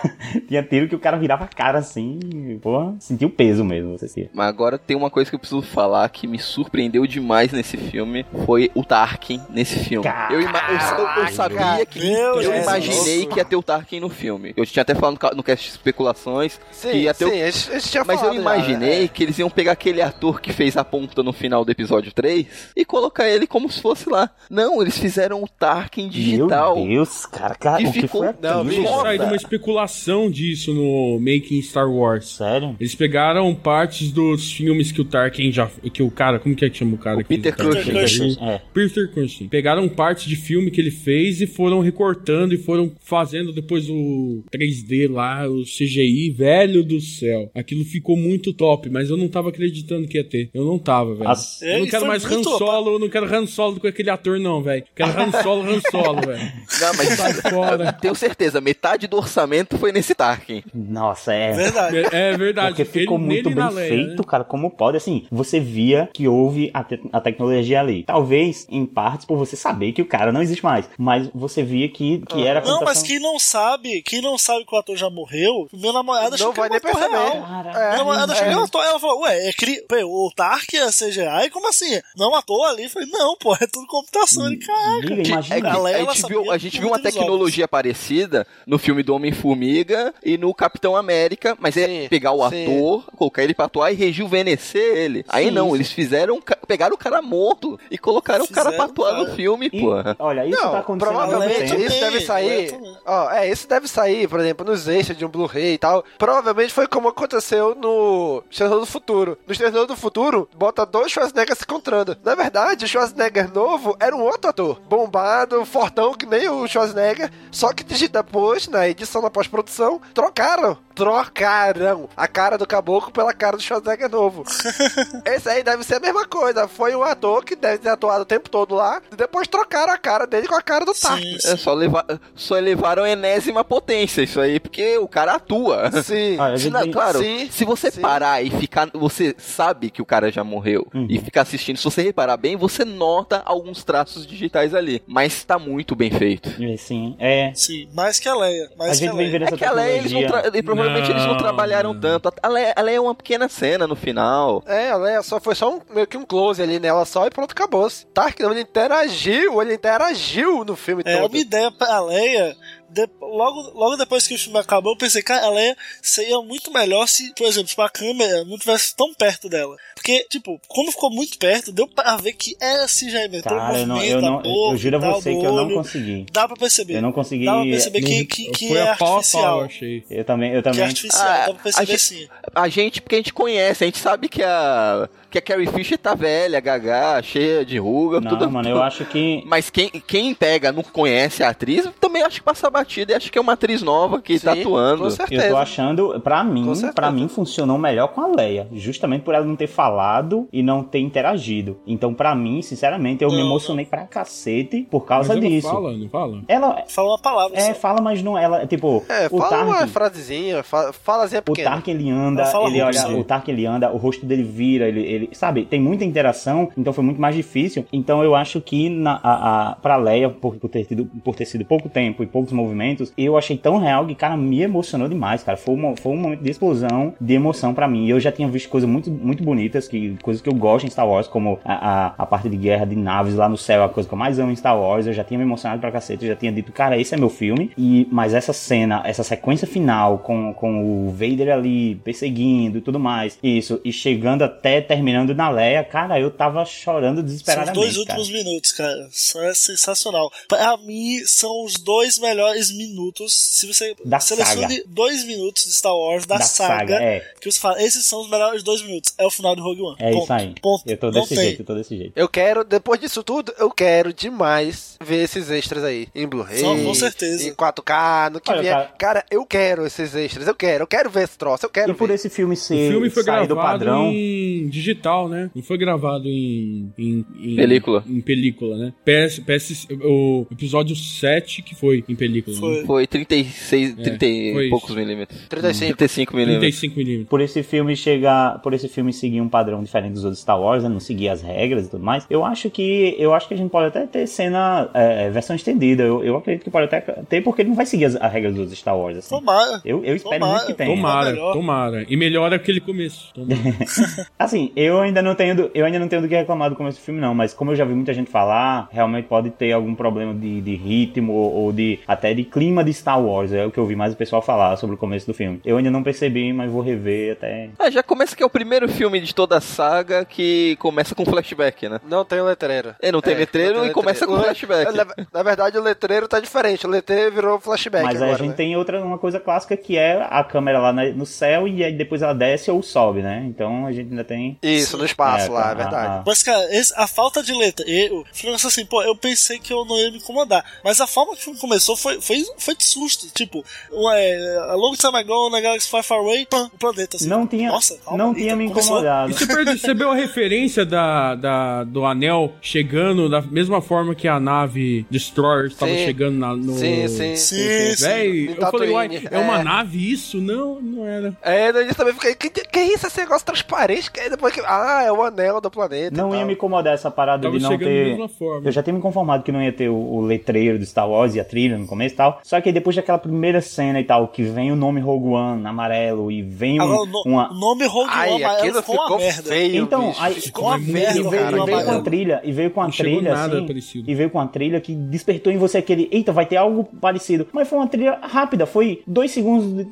Tinha 0.47 0.63
tiro 0.63 0.87
que 0.87 0.95
o 0.95 0.99
cara 0.99 1.17
virava 1.17 1.45
a 1.45 1.47
cara 1.47 1.79
assim, 1.79 2.19
e, 2.23 2.59
porra, 2.61 2.95
sentia 2.99 3.27
o 3.27 3.31
peso 3.31 3.63
mesmo, 3.63 3.97
você 3.97 4.07
sentia. 4.07 4.29
Mas 4.33 4.47
agora 4.47 4.77
tem 4.77 4.95
uma 4.97 5.09
coisa 5.09 5.29
que 5.29 5.35
eu 5.35 5.39
preciso 5.39 5.61
falar 5.61 6.07
que 6.09 6.27
me 6.27 6.39
surpreendeu 6.39 7.05
demais 7.07 7.51
nesse 7.51 7.77
filme, 7.77 8.25
foi 8.45 8.69
o 8.75 8.83
Tarkin 8.83 9.41
nesse 9.49 9.79
filme. 9.79 10.07
Eu, 10.29 10.40
ima- 10.41 10.61
eu- 10.69 10.97
eu- 11.05 11.23
eu 11.23 11.31
sabia 11.33 11.85
que 11.85 11.99
Meu 11.99 12.35
eu 12.35 12.41
Jesus. 12.43 12.63
imaginei 12.63 13.25
que 13.25 13.37
ia 13.37 13.45
ter 13.45 13.55
o 13.55 13.63
Tarkin 13.63 13.99
no 13.99 14.09
filme. 14.09 14.53
Eu 14.57 14.65
tinha 14.65 14.81
até 14.81 14.93
falado 14.95 15.17
no 15.21 15.37
no 15.37 15.43
cast 15.43 15.65
de 15.65 15.71
especulações 15.71 16.59
Sim, 16.71 16.91
que 16.91 16.97
ia 16.97 17.13
ter 17.13 17.25
sim, 17.51 17.69
o... 17.71 17.71
Mas 17.71 17.95
eu 17.95 18.05
falado 18.05 18.35
já, 18.35 18.41
imaginei 18.41 19.01
né? 19.03 19.07
que 19.07 19.23
eles 19.23 19.37
iam 19.39 19.49
pegar 19.49 19.71
aquele 19.73 20.01
ator 20.01 20.39
que 20.41 20.51
fez 20.53 20.77
a 20.77 20.83
ponta 20.83 21.23
no 21.23 21.33
final 21.33 21.63
do 21.65 21.71
episódio 21.71 22.11
3 22.11 22.45
e 22.75 22.85
colocar 22.85 23.27
ele 23.29 23.47
como 23.47 23.71
se 23.71 23.81
fosse 23.81 24.09
lá. 24.09 24.29
Não, 24.49 24.81
eles 24.81 24.97
fizeram 24.97 25.41
o 25.43 25.47
Tarkin 25.47 26.09
digital. 26.09 26.75
Meu 26.75 26.87
Deus, 26.87 27.25
cara, 27.25 27.55
cara 27.55 27.77
Que 27.77 27.85
o 27.87 27.91
que 27.91 28.01
ficou- 28.01 28.23
foi 28.23 28.33
Não, 28.41 28.63
bicho, 28.65 28.81
uma 28.81 29.35
especulação 29.35 30.29
disso 30.29 30.73
no 30.73 31.19
Making 31.19 31.61
Star 31.61 31.89
Wars. 31.89 32.29
Sério? 32.35 32.75
Eles 32.79 32.95
pegaram 32.95 33.53
partes 33.55 34.11
dos 34.11 34.51
filmes 34.51 34.91
que 34.91 35.01
o 35.01 35.05
Tarkin 35.05 35.51
já. 35.51 35.69
Que 35.93 36.03
o 36.03 36.11
cara. 36.11 36.39
Como 36.39 36.55
que 36.55 36.65
é 36.65 36.69
que 36.69 36.77
chama 36.77 36.95
o 36.95 36.97
cara? 36.97 37.17
O 37.19 37.23
que 37.23 37.25
Peter 37.37 37.55
fez 37.55 37.73
Tarkin? 37.75 37.91
Cushing. 38.01 38.37
É. 38.41 38.61
Peter 38.73 39.11
Cushing. 39.13 39.47
Pegaram 39.47 39.87
partes 39.89 40.25
de 40.31 40.35
filme 40.37 40.71
que 40.71 40.79
ele 40.79 40.91
fez 40.91 41.41
e 41.41 41.47
foram 41.47 41.79
recortando 41.81 42.53
e 42.53 42.57
foram 42.57 42.91
fazendo 43.01 43.51
depois 43.53 43.89
o 43.89 44.43
3D 44.51 45.09
lá, 45.11 45.47
o 45.47 45.63
CGI, 45.63 46.31
velho 46.31 46.83
do 46.83 46.99
céu. 46.99 47.51
Aquilo 47.53 47.83
ficou 47.83 48.15
muito 48.15 48.53
top, 48.53 48.89
mas 48.89 49.09
eu 49.09 49.17
não 49.17 49.27
tava 49.27 49.49
acreditando 49.49 50.07
que 50.07 50.17
ia 50.17 50.23
ter. 50.23 50.49
Eu 50.53 50.65
não 50.65 50.79
tava, 50.79 51.13
velho. 51.15 51.29
As- 51.29 51.61
Eu 51.61 51.69
não 51.69 51.77
Ele 51.79 51.89
quero 51.89 52.07
mais 52.07 52.23
Han 52.25 52.43
Solo, 52.43 52.91
eu 52.93 52.99
não 52.99 53.09
quero 53.09 53.25
Han 53.33 53.45
Solo 53.45 53.79
com 53.79 53.87
aquele 53.87 54.09
ator, 54.09 54.39
não, 54.39 54.61
velho. 54.61 54.83
Quero 54.95 55.11
Han 55.21 55.31
Solo, 55.43 55.69
Han 55.69 55.81
Solo, 55.91 56.21
velho. 56.21 56.41
Não, 56.81 56.93
mas 56.97 57.07
Sai 57.09 57.33
fora. 57.33 57.93
tenho 57.93 58.15
certeza, 58.15 58.59
metade 58.61 59.05
do 59.07 59.17
orçamento 59.17 59.77
foi 59.77 59.91
nesse 59.91 60.15
Tarkin. 60.15 60.63
Nossa, 60.73 61.33
é. 61.33 61.53
Verdade. 61.53 61.97
É, 61.97 62.31
é 62.31 62.37
verdade. 62.37 62.69
Porque 62.75 62.85
ficou 62.85 63.17
ele 63.17 63.25
muito 63.25 63.49
bem 63.49 63.69
Leia, 63.73 63.89
feito, 63.89 64.17
né? 64.21 64.23
cara. 64.27 64.43
Como 64.43 64.69
pode, 64.71 64.97
assim, 64.97 65.25
você 65.31 65.59
via 65.59 66.09
que 66.13 66.27
houve 66.27 66.71
a, 66.73 66.83
te- 66.83 66.99
a 67.11 67.19
tecnologia 67.19 67.79
ali. 67.79 68.03
Talvez, 68.03 68.65
em 68.69 68.85
partes, 68.85 69.25
por 69.25 69.37
você 69.37 69.55
saber 69.55 69.91
que 69.91 70.01
o 70.01 70.05
cara 70.05 70.20
cara 70.21 70.31
não 70.31 70.41
existe 70.41 70.63
mais. 70.63 70.85
Mas 70.97 71.27
você 71.33 71.63
via 71.63 71.89
que, 71.89 72.19
que 72.27 72.45
era 72.45 72.59
a 72.59 72.63
Não, 72.63 72.81
mas 72.81 73.01
quem 73.01 73.19
não 73.19 73.39
sabe, 73.39 74.03
quem 74.03 74.21
não 74.21 74.37
sabe 74.37 74.65
que 74.65 74.75
o 74.75 74.77
ator 74.77 74.95
já 74.95 75.09
morreu, 75.09 75.67
minha 75.73 75.91
namorada 75.91 76.35
achou 76.35 76.47
Não 76.47 76.53
que 76.53 76.59
vai 76.59 76.69
era 76.69 76.79
nem 76.83 76.93
perceber. 76.93 77.17
real. 77.17 77.33
É, 77.33 77.87
minha 77.87 77.97
namorada 77.97 78.33
achou 78.33 78.43
que 78.43 78.49
é. 78.49 78.51
era 78.51 78.61
um 78.61 78.65
ator. 78.65 78.85
Ela 78.85 78.99
falou, 78.99 79.21
ué, 79.21 79.49
é 79.49 79.53
cri... 79.53 79.81
Pô, 79.87 79.95
o 79.95 80.31
Tark 80.35 80.73
é 80.75 80.87
CGI? 80.87 81.49
Como 81.51 81.67
assim? 81.67 81.99
Não, 82.15 82.35
ator 82.35 82.67
ali? 82.69 82.83
Eu 82.83 82.89
falei, 82.89 83.09
não, 83.11 83.35
pô, 83.35 83.55
é 83.55 83.65
tudo 83.65 83.87
computação. 83.87 84.45
Ele, 84.45 84.57
caraca. 84.57 85.13
Imagina. 85.13 85.57
É 85.57 85.61
que 85.61 85.67
A 85.67 85.69
ela 85.69 86.13
gente 86.13 86.27
viu, 86.27 86.51
a 86.51 86.57
gente 86.57 86.79
viu 86.79 86.87
uma 86.89 86.99
tecnologia 86.99 87.67
parecida 87.67 88.45
no 88.67 88.77
filme 88.77 89.01
do 89.01 89.15
Homem-Formiga 89.15 90.13
e 90.23 90.37
no 90.37 90.53
Capitão 90.53 90.95
América, 90.95 91.57
mas 91.59 91.75
é 91.77 92.07
pegar 92.07 92.33
o 92.33 92.47
sim. 92.49 92.63
ator, 92.63 93.05
colocar 93.15 93.43
ele 93.43 93.55
pra 93.55 93.65
atuar 93.65 93.91
e 93.91 93.95
rejuvenescer 93.95 94.97
ele. 94.97 95.25
Aí 95.27 95.49
não, 95.49 95.69
sim. 95.69 95.75
eles 95.75 95.91
fizeram, 95.91 96.39
pegaram 96.67 96.93
o 96.93 96.97
cara 96.97 97.21
morto 97.21 97.79
e 97.89 97.97
colocaram 97.97 98.45
o 98.45 98.47
cara 98.47 98.71
pra 98.71 98.85
atuar 98.85 99.13
no 99.13 99.35
filme, 99.35 99.69
E, 99.71 99.81
pô. 99.81 99.91
Olha, 100.19 100.45
isso 100.45 100.61
não, 100.61 100.71
tá 100.71 100.79
acontecendo 100.79 101.15
provavelmente 101.15 101.75
isso 101.75 101.99
deve 101.99 102.21
sair. 102.21 102.71
também. 102.71 102.97
Ó, 103.05 103.31
é, 103.31 103.49
isso 103.49 103.67
deve 103.67 103.87
sair, 103.87 104.27
por 104.27 104.39
exemplo, 104.39 104.65
nos 104.65 104.87
extras 104.87 105.17
de 105.17 105.25
um 105.25 105.29
Blu-ray 105.29 105.73
e 105.73 105.77
tal. 105.77 106.03
Provavelmente 106.17 106.73
foi 106.73 106.87
como 106.87 107.07
aconteceu 107.07 107.75
no 107.75 108.43
Exterminador 108.49 108.85
do 108.85 108.91
Futuro. 108.91 109.37
No 109.45 109.51
Exterminador 109.51 109.87
do 109.87 109.95
Futuro, 109.95 110.49
bota 110.55 110.85
dois 110.85 111.11
Schwarzenegger 111.11 111.55
se 111.55 111.63
encontrando. 111.63 112.17
Na 112.23 112.35
verdade, 112.35 112.85
o 112.85 112.87
Schwarzenegger 112.87 113.53
novo 113.53 113.95
era 113.99 114.15
um 114.15 114.21
outro 114.21 114.49
ator. 114.49 114.79
Bombado, 114.87 115.65
fortão, 115.65 116.13
que 116.13 116.25
nem 116.25 116.49
o 116.49 116.67
Schwarzenegger. 116.67 117.31
Só 117.51 117.71
que 117.73 117.83
depois, 118.07 118.67
na 118.67 118.87
edição 118.87 119.21
da 119.21 119.29
pós-produção, 119.29 120.01
trocaram. 120.13 120.77
Trocaram 121.05 122.07
a 122.15 122.27
cara 122.27 122.57
do 122.59 122.67
caboclo 122.67 123.11
pela 123.11 123.33
cara 123.33 123.57
do 123.57 123.63
Schwarzenegger 123.63 124.09
novo. 124.09 124.43
Esse 125.25 125.49
aí 125.49 125.63
deve 125.63 125.83
ser 125.83 125.95
a 125.95 125.99
mesma 125.99 126.27
coisa. 126.27 126.67
Foi 126.67 126.95
um 126.95 127.01
ator 127.01 127.43
que 127.43 127.55
deve 127.55 127.79
ter 127.79 127.89
atuado 127.89 128.21
o 128.21 128.25
tempo 128.25 128.49
todo 128.49 128.75
lá. 128.75 129.01
E 129.11 129.15
depois 129.15 129.47
trocaram 129.47 129.91
a 129.91 129.97
cara 129.97 130.27
dele 130.27 130.47
com 130.47 130.53
a 130.55 130.61
cara 130.61 130.85
do 130.85 130.93
Tark. 130.93 131.21
É 131.45 131.57
só 131.57 131.73
levar, 131.73 132.05
só 132.35 132.55
elevaram 132.57 133.03
a 133.03 133.09
enésima 133.09 133.63
potência 133.63 134.21
isso 134.21 134.39
aí, 134.39 134.59
porque 134.59 134.97
o 134.99 135.07
cara 135.07 135.33
atua. 135.35 135.89
Sim. 136.03 136.37
Ah, 136.41 136.55
gente 136.55 136.71
não- 136.71 136.91
claro, 136.91 137.19
Sim, 137.19 137.49
se 137.51 137.65
você 137.65 137.91
sim. 137.91 138.01
parar 138.01 138.41
e 138.43 138.49
ficar, 138.49 138.89
você 138.93 139.35
sabe 139.37 139.89
que 139.91 140.01
o 140.01 140.05
cara 140.05 140.31
já 140.31 140.43
morreu 140.43 140.87
Uhum. 140.93 141.05
e 141.09 141.19
ficar 141.19 141.41
assistindo, 141.41 141.77
se 141.77 141.83
você 141.83 142.01
reparar 142.01 142.37
bem, 142.37 142.55
você 142.55 142.83
nota 142.85 143.41
alguns 143.45 143.83
traços 143.83 144.25
digitais 144.25 144.73
ali, 144.73 145.01
mas 145.07 145.43
tá 145.43 145.59
muito 145.59 145.95
bem 145.95 146.09
feito. 146.11 146.49
É, 146.61 146.77
Sim, 146.77 147.15
é. 147.19 147.51
Sim, 147.53 147.87
mais 147.93 148.19
que 148.19 148.27
a 148.29 148.35
Leia. 148.35 148.69
Mais 148.77 148.91
A 148.91 148.93
que 148.93 148.99
gente 148.99 149.09
a 149.09 149.13
vem 149.13 149.17
Leia. 149.27 149.31
vendo 149.31 149.43
É 149.43 149.47
essa 149.47 149.57
que 149.57 149.65
a 149.65 149.71
Leia, 149.71 149.97
eles 149.97 150.11
não 150.11 150.25
tra- 150.27 150.51
e 150.53 150.63
provavelmente 150.91 151.11
eles 151.11 151.25
não 151.25 151.37
trabalharam 151.37 151.99
tanto. 151.99 152.31
A 152.41 152.47
Leia, 152.47 152.73
a 152.75 152.81
Leia 152.81 152.97
é 152.97 153.01
uma 153.01 153.15
pequena 153.15 153.47
cena 153.49 153.87
no 153.87 153.95
final. 153.95 154.63
É, 154.65 154.89
a 154.89 154.97
Leia 154.97 155.21
só 155.21 155.39
foi 155.39 155.55
só 155.55 155.75
um, 155.75 155.81
meio 155.93 156.07
que 156.07 156.17
um 156.17 156.25
close 156.25 156.61
ali 156.61 156.79
nela 156.79 157.05
só 157.05 157.25
e 157.25 157.29
pronto, 157.29 157.51
acabou. 157.51 157.87
Tark 158.13 158.39
não, 158.39 158.51
ele 158.51 158.61
interagiu, 158.61 159.61
ele 159.61 159.73
interagiu 159.73 160.63
no 160.63 160.75
filme 160.75 161.03
É 161.05 161.17
todo. 161.17 161.31
uma 161.31 161.37
ideia 161.37 161.71
pra 161.71 161.99
Leia. 162.01 162.55
De- 162.93 163.09
logo, 163.21 163.71
logo 163.73 163.95
depois 163.97 164.27
que 164.27 164.35
o 164.35 164.39
filme 164.39 164.59
acabou, 164.59 164.93
eu 164.93 164.97
pensei, 164.97 165.21
cara, 165.21 165.45
a 165.45 165.49
Leia 165.49 165.77
seria 166.01 166.39
muito 166.41 166.71
melhor 166.71 167.07
se, 167.07 167.33
por 167.35 167.47
exemplo, 167.47 167.83
a 167.83 167.89
câmera 167.89 168.43
não 168.45 168.57
tivesse 168.57 168.95
tão 168.95 169.13
perto 169.13 169.47
dela. 169.49 169.75
Porque, 169.95 170.25
tipo, 170.29 170.59
como 170.67 170.91
ficou 170.91 171.09
muito 171.11 171.37
perto, 171.37 171.71
deu 171.71 171.87
pra 171.87 172.17
ver 172.17 172.33
que 172.33 172.55
era 172.59 172.85
CGI 172.87 173.27
mesmo. 173.29 173.43
Cara, 173.43 173.79
eu, 173.79 173.87
não, 173.87 173.95
movimento 173.95 174.15
eu, 174.17 174.21
não, 174.21 174.41
boca 174.41 174.73
eu 174.73 174.77
juro 174.77 174.97
a 174.97 174.99
você 174.99 175.33
do 175.33 175.39
que 175.39 175.45
eu 175.45 175.53
não 175.55 175.73
consegui. 175.73 176.25
Dá 176.31 176.47
pra 176.47 176.57
perceber. 176.57 176.95
Eu 176.97 177.01
não 177.01 177.11
consegui. 177.11 177.45
Dá 177.45 177.53
pra 177.53 177.63
perceber 177.63 178.01
que, 178.01 178.25
que, 178.25 178.51
que 178.51 178.67
Foi 178.69 178.77
é 178.77 178.95
pau 178.95 179.13
artificial. 179.15 179.43
pau, 179.43 179.59
eu 179.59 179.65
achei. 179.65 180.05
Eu 180.09 180.25
também, 180.25 180.51
eu 180.53 180.61
Que 180.61 180.69
é 180.69 180.71
também. 180.71 180.85
artificial, 180.87 181.27
Ah, 181.27 181.45
dá 181.47 181.53
pra 181.53 181.63
perceber 181.63 181.93
a 181.93 181.97
sim. 181.99 182.27
A 182.55 182.67
gente, 182.69 183.01
porque 183.01 183.15
a 183.15 183.19
gente 183.19 183.33
conhece, 183.33 183.83
a 183.83 183.87
gente 183.87 183.99
sabe 183.99 184.27
que 184.27 184.43
a 184.43 185.07
que 185.31 185.37
a 185.37 185.41
Carrie 185.41 185.67
Fisher 185.67 185.97
tá 185.97 186.13
velha, 186.13 186.59
gaga, 186.59 187.21
cheia 187.23 187.65
de 187.65 187.77
ruga, 187.77 188.19
Não, 188.21 188.29
tudo. 188.31 188.51
mano, 188.51 188.67
eu 188.69 188.81
acho 188.83 189.05
que. 189.05 189.43
Mas 189.47 189.69
quem, 189.69 189.89
quem 189.89 190.33
pega, 190.35 190.71
não 190.71 190.83
conhece 190.83 191.43
a 191.43 191.49
atriz, 191.49 191.89
também 191.99 192.21
acho 192.21 192.37
que 192.39 192.43
passa 192.43 192.69
batida 192.69 193.13
e 193.13 193.15
acho 193.15 193.31
que 193.31 193.37
é 193.37 193.41
uma 193.41 193.53
atriz 193.53 193.81
nova 193.81 194.21
que 194.21 194.39
tá 194.39 194.53
Sim, 194.53 194.61
atuando. 194.61 195.03
com 195.03 195.09
certeza. 195.09 195.45
Eu 195.45 195.51
tô 195.51 195.57
achando, 195.57 196.19
pra 196.21 196.43
mim, 196.43 196.71
para 196.93 197.11
mim 197.11 197.27
funcionou 197.27 197.77
melhor 197.77 198.09
com 198.09 198.21
a 198.21 198.27
Leia, 198.27 198.67
justamente 198.73 199.21
por 199.23 199.33
ela 199.33 199.45
não 199.45 199.55
ter 199.55 199.67
falado 199.67 200.47
e 200.51 200.61
não 200.61 200.83
ter 200.83 200.99
interagido. 200.99 201.79
Então, 201.87 202.13
pra 202.13 202.35
mim, 202.35 202.61
sinceramente, 202.61 203.23
eu 203.23 203.29
me 203.29 203.37
Não, 203.37 203.45
emocionei 203.45 203.85
pra 203.85 204.05
cacete 204.05 204.87
por 204.91 205.05
causa 205.05 205.29
Mas 205.33 205.37
ela 205.43 205.49
disso. 205.49 205.67
fala, 205.69 205.91
não 205.93 206.09
fala? 206.09 206.41
Ela 206.47 206.83
Fala 206.87 207.07
uma 207.09 207.19
palavra. 207.19 207.57
é, 207.57 207.73
só. 207.73 207.79
fala, 207.79 208.01
mas 208.01 208.21
não 208.21 208.37
ela, 208.37 208.65
tipo, 208.67 209.03
É, 209.07 209.27
o 209.31 209.37
fala 209.37 209.63
uma 209.63 209.73
Tarkin, 209.77 209.91
frasezinha, 209.93 210.63
fa 210.63 210.91
falazinha 210.91 211.39
o 211.39 211.43
pequena. 211.43 211.71
Tark 211.71 211.87
ele 211.87 212.09
anda, 212.09 212.45
fala 212.45 212.67
ele 212.69 212.81
olha, 212.81 213.07
o 213.17 213.23
Tark 213.23 213.47
ele 213.47 213.65
anda, 213.65 213.91
o 213.91 213.97
rosto 213.97 214.25
dele 214.25 214.43
vira, 214.43 214.87
ele, 214.87 215.01
ele, 215.01 215.20
sabe, 215.31 215.65
tem 215.65 215.79
muita 215.79 216.03
interação, 216.05 216.69
então 216.77 216.93
foi 216.93 217.03
muito 217.03 217.19
mais 217.19 217.35
difícil. 217.35 217.85
Então 217.91 218.23
eu 218.23 218.35
acho 218.35 218.61
que 218.61 218.89
na, 218.89 219.19
a, 219.23 219.71
a, 219.71 219.75
pra 219.75 219.95
Leia, 219.95 220.29
por, 220.29 220.55
por, 220.55 220.69
ter 220.69 220.85
tido, 220.85 221.05
por 221.23 221.35
ter 221.35 221.45
sido 221.45 221.65
pouco 221.65 221.89
tempo 221.89 222.23
e 222.23 222.27
poucos 222.27 222.51
movimentos, 222.51 223.13
eu 223.17 223.37
achei 223.37 223.57
tão 223.57 223.77
real 223.77 224.05
que, 224.05 224.15
cara, 224.15 224.35
me 224.37 224.61
emocionou 224.61 225.07
demais, 225.07 225.43
cara. 225.43 225.57
Foi, 225.57 225.75
uma, 225.75 225.95
foi 225.95 226.11
um 226.11 226.17
momento 226.17 226.41
de 226.41 226.51
explosão 226.51 227.13
de 227.19 227.33
emoção 227.33 227.73
pra 227.73 227.87
mim. 227.87 228.07
Eu 228.07 228.19
já 228.19 228.31
tinha 228.31 228.47
visto 228.47 228.69
coisas 228.69 228.89
muito, 228.89 229.09
muito 229.09 229.43
bonitas, 229.43 229.87
que, 229.87 230.17
coisas 230.21 230.41
que 230.41 230.49
eu 230.49 230.53
gosto 230.53 230.85
em 230.85 230.89
Star 230.89 231.07
Wars, 231.07 231.27
como 231.27 231.59
a, 231.63 231.73
a, 231.73 232.13
a 232.17 232.25
parte 232.25 232.49
de 232.49 232.57
guerra 232.57 232.85
de 232.85 232.95
naves 232.95 233.35
lá 233.35 233.47
no 233.47 233.57
céu, 233.57 233.83
a 233.83 233.89
coisa 233.89 234.07
que 234.07 234.13
eu 234.13 234.19
mais 234.19 234.39
amo 234.39 234.51
em 234.51 234.55
Star 234.55 234.79
Wars. 234.79 235.07
Eu 235.07 235.13
já 235.13 235.23
tinha 235.23 235.37
me 235.37 235.43
emocionado 235.43 235.81
pra 235.81 235.91
cacete, 235.91 236.23
eu 236.23 236.29
já 236.29 236.35
tinha 236.35 236.51
dito, 236.51 236.71
cara, 236.71 236.97
esse 236.97 237.13
é 237.13 237.17
meu 237.17 237.29
filme. 237.29 237.71
E, 237.77 238.07
mas 238.11 238.33
essa 238.33 238.53
cena, 238.53 239.01
essa 239.05 239.23
sequência 239.23 239.67
final 239.67 240.19
com, 240.19 240.53
com 240.53 241.07
o 241.07 241.09
Vader 241.11 241.53
ali 241.53 241.95
perseguindo 241.95 242.77
e 242.77 242.81
tudo 242.81 242.99
mais, 242.99 243.37
isso, 243.41 243.79
e 243.83 243.91
chegando 243.91 244.43
até 244.43 244.81
terminando 245.11 245.35
na 245.35 245.49
Leia, 245.49 245.83
cara, 245.83 246.19
eu 246.19 246.31
tava 246.31 246.63
chorando 246.65 247.17
São 247.17 247.25
os 247.25 247.31
desesperadamente. 247.31 247.75
dois 247.75 247.91
cara. 247.91 247.99
últimos 248.19 248.29
minutos, 248.29 248.71
cara. 248.71 249.07
Isso 249.11 249.39
é 249.39 249.53
sensacional. 249.53 250.31
Pra 250.47 250.77
mim, 250.77 251.19
são 251.25 251.65
os 251.65 251.75
dois 251.75 252.17
melhores 252.19 252.71
minutos. 252.71 253.33
Se 253.33 253.67
você 253.67 253.95
Da 254.05 254.19
selecione 254.19 254.75
saga. 254.77 254.83
dois 254.87 255.23
minutos 255.25 255.63
de 255.65 255.73
Star 255.73 255.95
Wars 255.95 256.25
da, 256.25 256.37
Da 256.37 256.43
saga, 256.45 256.95
é. 257.01 257.19
que 257.39 257.51
você 257.51 257.59
fala, 257.59 257.81
esses 257.83 258.05
são 258.05 258.21
os 258.21 258.29
melhores 258.29 258.63
dois 258.63 258.81
minutos. 258.81 259.13
É 259.17 259.25
o 259.25 259.29
final 259.31 259.55
de 259.55 259.61
Rogue 259.61 259.81
One. 259.81 259.95
É 259.99 260.11
Ponto. 260.11 260.23
isso 260.23 260.33
aí. 260.33 260.55
Ponto. 260.61 260.83
Eu 260.89 260.97
tô 260.97 261.11
Não 261.11 261.21
desse 261.21 261.35
jeito, 261.35 261.61
eu 261.61 261.65
tô 261.65 261.75
desse 261.75 261.97
jeito. 261.97 262.13
Eu 262.15 262.29
quero, 262.29 262.63
depois 262.63 262.99
disso 262.99 263.23
tudo, 263.23 263.53
eu 263.57 263.69
quero 263.71 264.13
demais 264.13 264.97
ver 265.03 265.23
esses 265.23 265.49
extras 265.49 265.83
aí. 265.83 266.07
Em 266.15 266.27
Blu-ray. 266.27 266.61
Com 266.61 266.93
certeza. 266.93 267.47
Em 267.47 267.53
4K, 267.53 268.29
no 268.31 268.39
que 268.41 268.51
Olha, 268.51 268.61
vier. 268.61 268.73
cara- 268.73 268.91
Cara... 269.11 269.25
eu 269.29 269.45
quero 269.45 269.85
esses 269.85 270.15
extras. 270.15 270.47
Eu 270.47 270.55
quero, 270.55 270.83
eu 270.83 270.87
quero 270.87 271.09
ver 271.09 271.23
esse 271.25 271.37
troço. 271.37 271.65
Eu 271.65 271.69
quero 271.69 271.91
E 271.91 271.95
por 271.95 272.07
ver. 272.07 272.13
esse 272.15 272.29
filme 272.29 272.53
O 272.53 272.57
ser 272.57 272.89
filme 272.91 273.09
foi 273.09 273.23
sair 273.23 273.47
do 273.47 273.55
gravado 273.55 273.79
padrão. 273.79 274.07
em 274.11 274.69
digital, 274.69 275.00
né? 275.29 275.49
Não 275.55 275.63
foi 275.63 275.77
gravado 275.77 276.27
em, 276.27 276.91
em, 276.97 277.25
em- 277.39 277.55
Película. 277.55 278.03
Em 278.07 278.21
película, 278.21 278.77
né? 278.77 278.93
PS, 279.05 279.39
PS, 279.39 279.87
o 280.03 280.45
episódio 280.51 280.95
7 280.95 281.61
que 281.61 281.75
foi 281.75 282.03
em 282.07 282.15
película. 282.15 282.55
Foi. 282.57 282.79
Né? 282.81 282.85
Foi 282.85 283.07
36, 283.07 283.97
É, 283.99 284.03
30 284.03 284.25
e 284.25 284.53
foi 284.53 284.61
isso. 284.63 284.69
poucos 284.69 284.95
milímetros. 284.95 285.39
35. 285.49 285.97
35 285.97 286.35
milímetros. 286.35 286.59
35 286.79 286.97
milímetros. 286.97 287.29
por 287.29 287.41
esse 287.41 287.63
filme 287.63 287.95
chegar, 287.95 288.59
por 288.61 288.73
esse 288.73 288.87
filme 288.87 289.11
seguir 289.13 289.41
um 289.41 289.49
padrão 289.49 289.83
diferente 289.83 290.13
dos 290.13 290.23
outros 290.23 290.41
Star 290.41 290.59
Wars, 290.59 290.83
né? 290.83 290.89
não 290.89 290.99
seguir 290.99 291.29
as 291.29 291.41
regras 291.41 291.85
e 291.87 291.89
tudo 291.89 292.03
mais. 292.03 292.25
Eu 292.29 292.43
acho 292.45 292.69
que 292.69 293.15
eu 293.17 293.33
acho 293.33 293.47
que 293.47 293.53
a 293.53 293.57
gente 293.57 293.69
pode 293.69 293.87
até 293.87 294.05
ter 294.05 294.27
cena 294.27 294.89
é, 294.93 295.29
versão 295.29 295.55
estendida. 295.55 296.03
Eu, 296.03 296.23
eu 296.23 296.37
acredito 296.37 296.63
que 296.63 296.69
pode 296.69 296.85
até 296.85 297.01
ter 297.01 297.41
porque 297.41 297.61
ele 297.61 297.69
não 297.69 297.75
vai 297.75 297.85
seguir 297.85 298.05
as, 298.05 298.15
as 298.15 298.31
regras 298.31 298.53
dos 298.53 298.61
outros 298.61 298.79
Star 298.79 298.97
Wars 298.97 299.17
assim. 299.17 299.29
Tomara. 299.29 299.81
Eu, 299.85 300.03
eu 300.03 300.15
espero 300.15 300.39
Tomara. 300.39 300.53
muito 300.55 300.67
que 300.67 300.73
tenha. 300.73 300.95
Tomara, 300.95 301.35
tomara. 301.53 302.05
E 302.09 302.15
melhora 302.17 302.55
aquele 302.55 302.79
começo. 302.79 303.33
Tomara. 303.33 303.61
Assim, 304.37 304.71
eu 304.75 304.90
ainda 304.99 305.21
não 305.21 305.35
tenho 305.35 305.55
do, 305.55 305.71
eu 305.73 305.85
ainda 305.85 305.99
não 305.99 306.07
tenho 306.07 306.21
do 306.21 306.27
que 306.27 306.35
reclamar 306.35 306.69
do 306.69 306.75
começo 306.75 306.99
do 306.99 307.03
filme 307.03 307.19
não, 307.21 307.33
mas 307.33 307.53
como 307.53 307.71
eu 307.71 307.75
já 307.75 307.85
vi 307.85 307.93
muita 307.93 308.13
gente 308.13 308.29
falar, 308.29 308.87
realmente 308.91 309.27
pode 309.27 309.49
ter 309.51 309.71
algum 309.71 309.95
problema 309.95 310.33
de, 310.33 310.61
de 310.61 310.75
ritmo 310.75 311.33
ou, 311.33 311.53
ou 311.53 311.71
de 311.73 311.99
até 312.07 312.33
de 312.33 312.43
clima 312.43 312.83
de 312.83 312.93
Star 312.93 313.21
Wars. 313.21 313.53
É 313.53 313.65
o 313.65 313.71
que 313.71 313.77
eu 313.77 313.85
vi 313.85 313.95
mais 313.95 314.13
o 314.13 314.17
pessoal 314.17 314.41
falar 314.41 314.75
sobre 314.77 314.95
o 314.95 314.97
começo 314.97 315.25
do 315.27 315.33
filme. 315.33 315.61
Eu 315.65 315.77
ainda 315.77 315.91
não 315.91 316.03
percebi, 316.03 316.51
mas 316.53 316.71
vou 316.71 316.81
rever 316.81 317.33
até 317.33 317.69
Ah, 317.79 317.89
já 317.89 318.03
começa 318.03 318.35
que 318.35 318.43
é 318.43 318.45
o 318.45 318.49
primeiro 318.49 318.87
filme 318.89 319.19
de 319.19 319.33
toda 319.33 319.57
a 319.57 319.61
saga 319.61 320.25
que 320.25 320.75
começa 320.77 321.13
com 321.15 321.25
flashback, 321.25 321.87
né? 321.87 321.99
Não 322.07 322.25
tem 322.25 322.41
letreiro. 322.41 322.95
É, 323.01 323.11
não 323.11 323.21
tem 323.21 323.33
É, 323.33 323.37
letreiro 323.37 323.75
não 323.75 323.81
tem 323.81 323.91
e 323.91 323.93
começa 323.93 324.25
com 324.25 324.33
O 324.33 324.41
flashback. 324.43 324.95
Na, 324.95 325.05
na 325.33 325.43
verdade, 325.43 325.77
o 325.77 325.81
letreiro 325.81 326.27
tá 326.27 326.39
diferente. 326.39 326.85
O 326.85 326.89
letreiro 326.89 327.31
virou 327.31 327.59
flashback 327.59 328.03
Mas 328.03 328.15
agora, 328.17 328.35
a 328.35 328.37
gente 328.37 328.49
né? 328.49 328.55
tem 328.55 328.75
outra 328.75 329.01
uma 329.01 329.17
coisa 329.17 329.39
clássica 329.39 329.75
que 329.77 329.97
é 329.97 330.25
a 330.29 330.43
câmera 330.43 330.79
lá 330.79 330.93
no 330.93 331.25
céu 331.25 331.67
e 331.67 331.83
aí 331.83 331.93
depois 331.93 332.21
ela 332.21 332.33
desce 332.33 332.71
ou 332.71 332.81
sobe, 332.81 333.21
né? 333.21 333.43
Então 333.47 333.85
a 333.85 333.91
gente 333.91 334.09
ainda 334.09 334.23
tem. 334.23 334.57
Isso, 334.61 334.80
no 334.97 335.05
espaço 335.05 335.45
É, 335.47 335.49
lá, 335.49 335.69
a- 335.69 335.71
é 335.71 335.75
verdade. 335.75 336.07
a- 336.07 336.23
Mas, 336.25 336.43
cara, 336.43 336.75
esse- 336.75 336.93
a 336.95 337.07
falta 337.07 337.41
de 337.43 337.53
letra. 337.53 337.85
Eu, 337.89 338.25
eu 338.43 338.53
assim, 338.55 338.85
pô, 338.85 339.01
eu 339.03 339.15
pensei 339.15 339.59
que 339.59 339.71
eu 339.73 339.83
não 339.85 339.97
ia 339.97 340.11
me 340.11 340.17
incomodar. 340.17 340.63
Mas 340.83 340.99
a 341.01 341.07
forma 341.07 341.33
que 341.35 341.41
o 341.41 341.43
filme 341.43 341.59
começou 341.59 341.95
foi, 341.95 342.19
foi, 342.21 342.43
foi 342.57 342.75
de 342.75 342.83
susto. 342.83 343.27
Tipo, 343.33 343.63
ué, 343.91 344.57
a 344.69 344.75
long 344.75 344.93
time 344.93 345.17
ago 345.17 345.49
na 345.49 345.59
Galaxy 345.61 345.89
Far 345.89 346.03
Far 346.03 346.19
Away, 346.19 346.45
pam, 346.45 346.69
o 346.73 346.77
planeta 346.77 347.17
assim. 347.17 347.27
Não 347.27 347.45
tinha, 347.47 347.69
Nossa, 347.69 347.97
calma, 348.03 348.17
não 348.23 348.33
tinha 348.33 348.55
me 348.55 348.67
começou. 348.67 348.97
incomodado. 348.99 349.31
E 349.31 349.33
você 349.33 349.45
percebeu 349.47 350.09
a 350.11 350.15
referência 350.15 350.85
da, 350.85 351.35
da, 351.35 351.83
do 351.83 352.05
anel 352.05 352.53
chegando 352.61 353.29
da 353.29 353.41
mesma 353.41 353.81
forma 353.81 354.15
que 354.15 354.27
a 354.27 354.39
nave 354.39 355.05
Destroyer 355.09 355.67
estava 355.67 355.91
chegando 355.95 356.37
na, 356.37 356.55
no. 356.55 356.77
Sim, 356.77 357.07
sim, 357.07 357.35
Sim, 357.35 357.95
sim. 357.95 358.05
Véi, 358.05 358.55
eu 358.57 358.71
falei, 358.71 358.89
uai, 358.91 359.09
Tatooine, 359.09 359.27
é 359.31 359.39
uma 359.39 359.59
é. 359.59 359.63
nave 359.63 360.11
isso? 360.11 360.37
Não, 360.39 360.81
não 360.81 361.05
era. 361.05 361.35
É, 361.41 361.71
daí 361.71 361.87
eu 361.87 361.95
também 361.95 362.13
fiquei, 362.13 362.35
que, 362.35 362.49
que 362.49 362.79
isso, 362.81 363.07
esse 363.07 363.19
negócio 363.19 363.45
transparente? 363.45 364.11
Que 364.11 364.19
aí 364.21 364.29
depois 364.29 364.53
que, 364.53 364.60
ah, 364.67 365.03
é 365.05 365.11
o 365.11 365.21
anel 365.23 365.59
do 365.61 365.69
planeta. 365.71 366.15
Não 366.15 366.35
ia 366.35 366.45
me 366.45 366.53
incomodar 366.53 366.93
essa 366.93 367.09
parada 367.11 367.43
Tava 367.43 367.57
de 367.57 367.63
não 367.63 367.77
ter. 367.77 368.17
Eu 368.63 368.71
já 368.71 368.81
tinha 368.83 368.93
me 368.93 369.01
conformado 369.01 369.43
que 369.43 369.51
não 369.51 369.61
ia 369.61 369.71
ter 369.71 369.89
o, 369.89 369.95
o 369.95 370.21
letreiro 370.21 370.77
do 370.79 370.85
Star 370.85 371.09
Wars 371.09 371.35
e 371.35 371.39
a 371.39 371.45
trilha 371.45 371.77
no 371.77 371.87
começo 371.87 372.15
e 372.15 372.17
tal. 372.17 372.39
Só 372.43 372.59
que 372.61 372.69
aí 372.69 372.73
depois 372.73 372.95
daquela 372.95 373.17
primeira 373.17 373.61
cena 373.61 373.99
e 373.99 374.03
tal, 374.03 374.27
que 374.27 374.43
vem 374.43 374.71
o 374.71 374.75
nome 374.75 374.99
Rogue 375.01 375.27
One 375.29 375.65
amarelo 375.65 376.31
e 376.31 376.41
vem 376.41 376.79
um, 376.79 376.83
Agora, 376.83 377.01
o 377.01 377.05
no- 377.05 377.23
uma. 377.25 377.51
o 377.51 377.53
nome 377.55 377.85
Rogue 377.85 378.09
Ai, 378.11 378.29
One 378.31 378.43
amarelo 378.43 378.59
aquilo 378.69 378.81
ficou 378.81 378.95
uma 378.95 379.03
ficou 379.05 379.17
merda. 379.19 379.43
feio, 379.49 379.83
Então, 379.83 380.07
bicho. 380.09 380.21
aí 380.23 380.33
Ficou 380.35 380.65
uma 380.65 380.77
merda, 380.77 381.19
E 381.19 381.23
veio, 381.23 381.43
cara, 381.43 381.57
e 381.57 381.65
veio 381.65 381.85
com 381.85 381.91
a 381.91 382.01
trilha, 382.01 382.41
e 382.43 382.51
veio 382.51 382.71
com 382.71 382.81
a 382.81 382.83
Não 382.85 382.91
trilha, 382.91 383.33
assim, 383.33 383.67
parecido. 383.67 384.11
e 384.11 384.15
veio 384.15 384.29
com 384.29 384.39
a 384.39 384.47
trilha 384.47 384.81
que 384.81 384.93
despertou 384.95 385.51
em 385.53 385.57
você 385.57 385.77
aquele, 385.77 386.07
eita, 386.11 386.31
vai 386.31 386.45
ter 386.45 386.57
algo 386.57 386.83
parecido. 386.99 387.47
Mas 387.51 387.67
foi 387.67 387.77
uma 387.79 387.87
trilha 387.87 388.19
rápida, 388.21 388.65
foi 388.65 389.01
dois 389.05 389.31
segundos 389.31 389.71
de... 389.73 389.85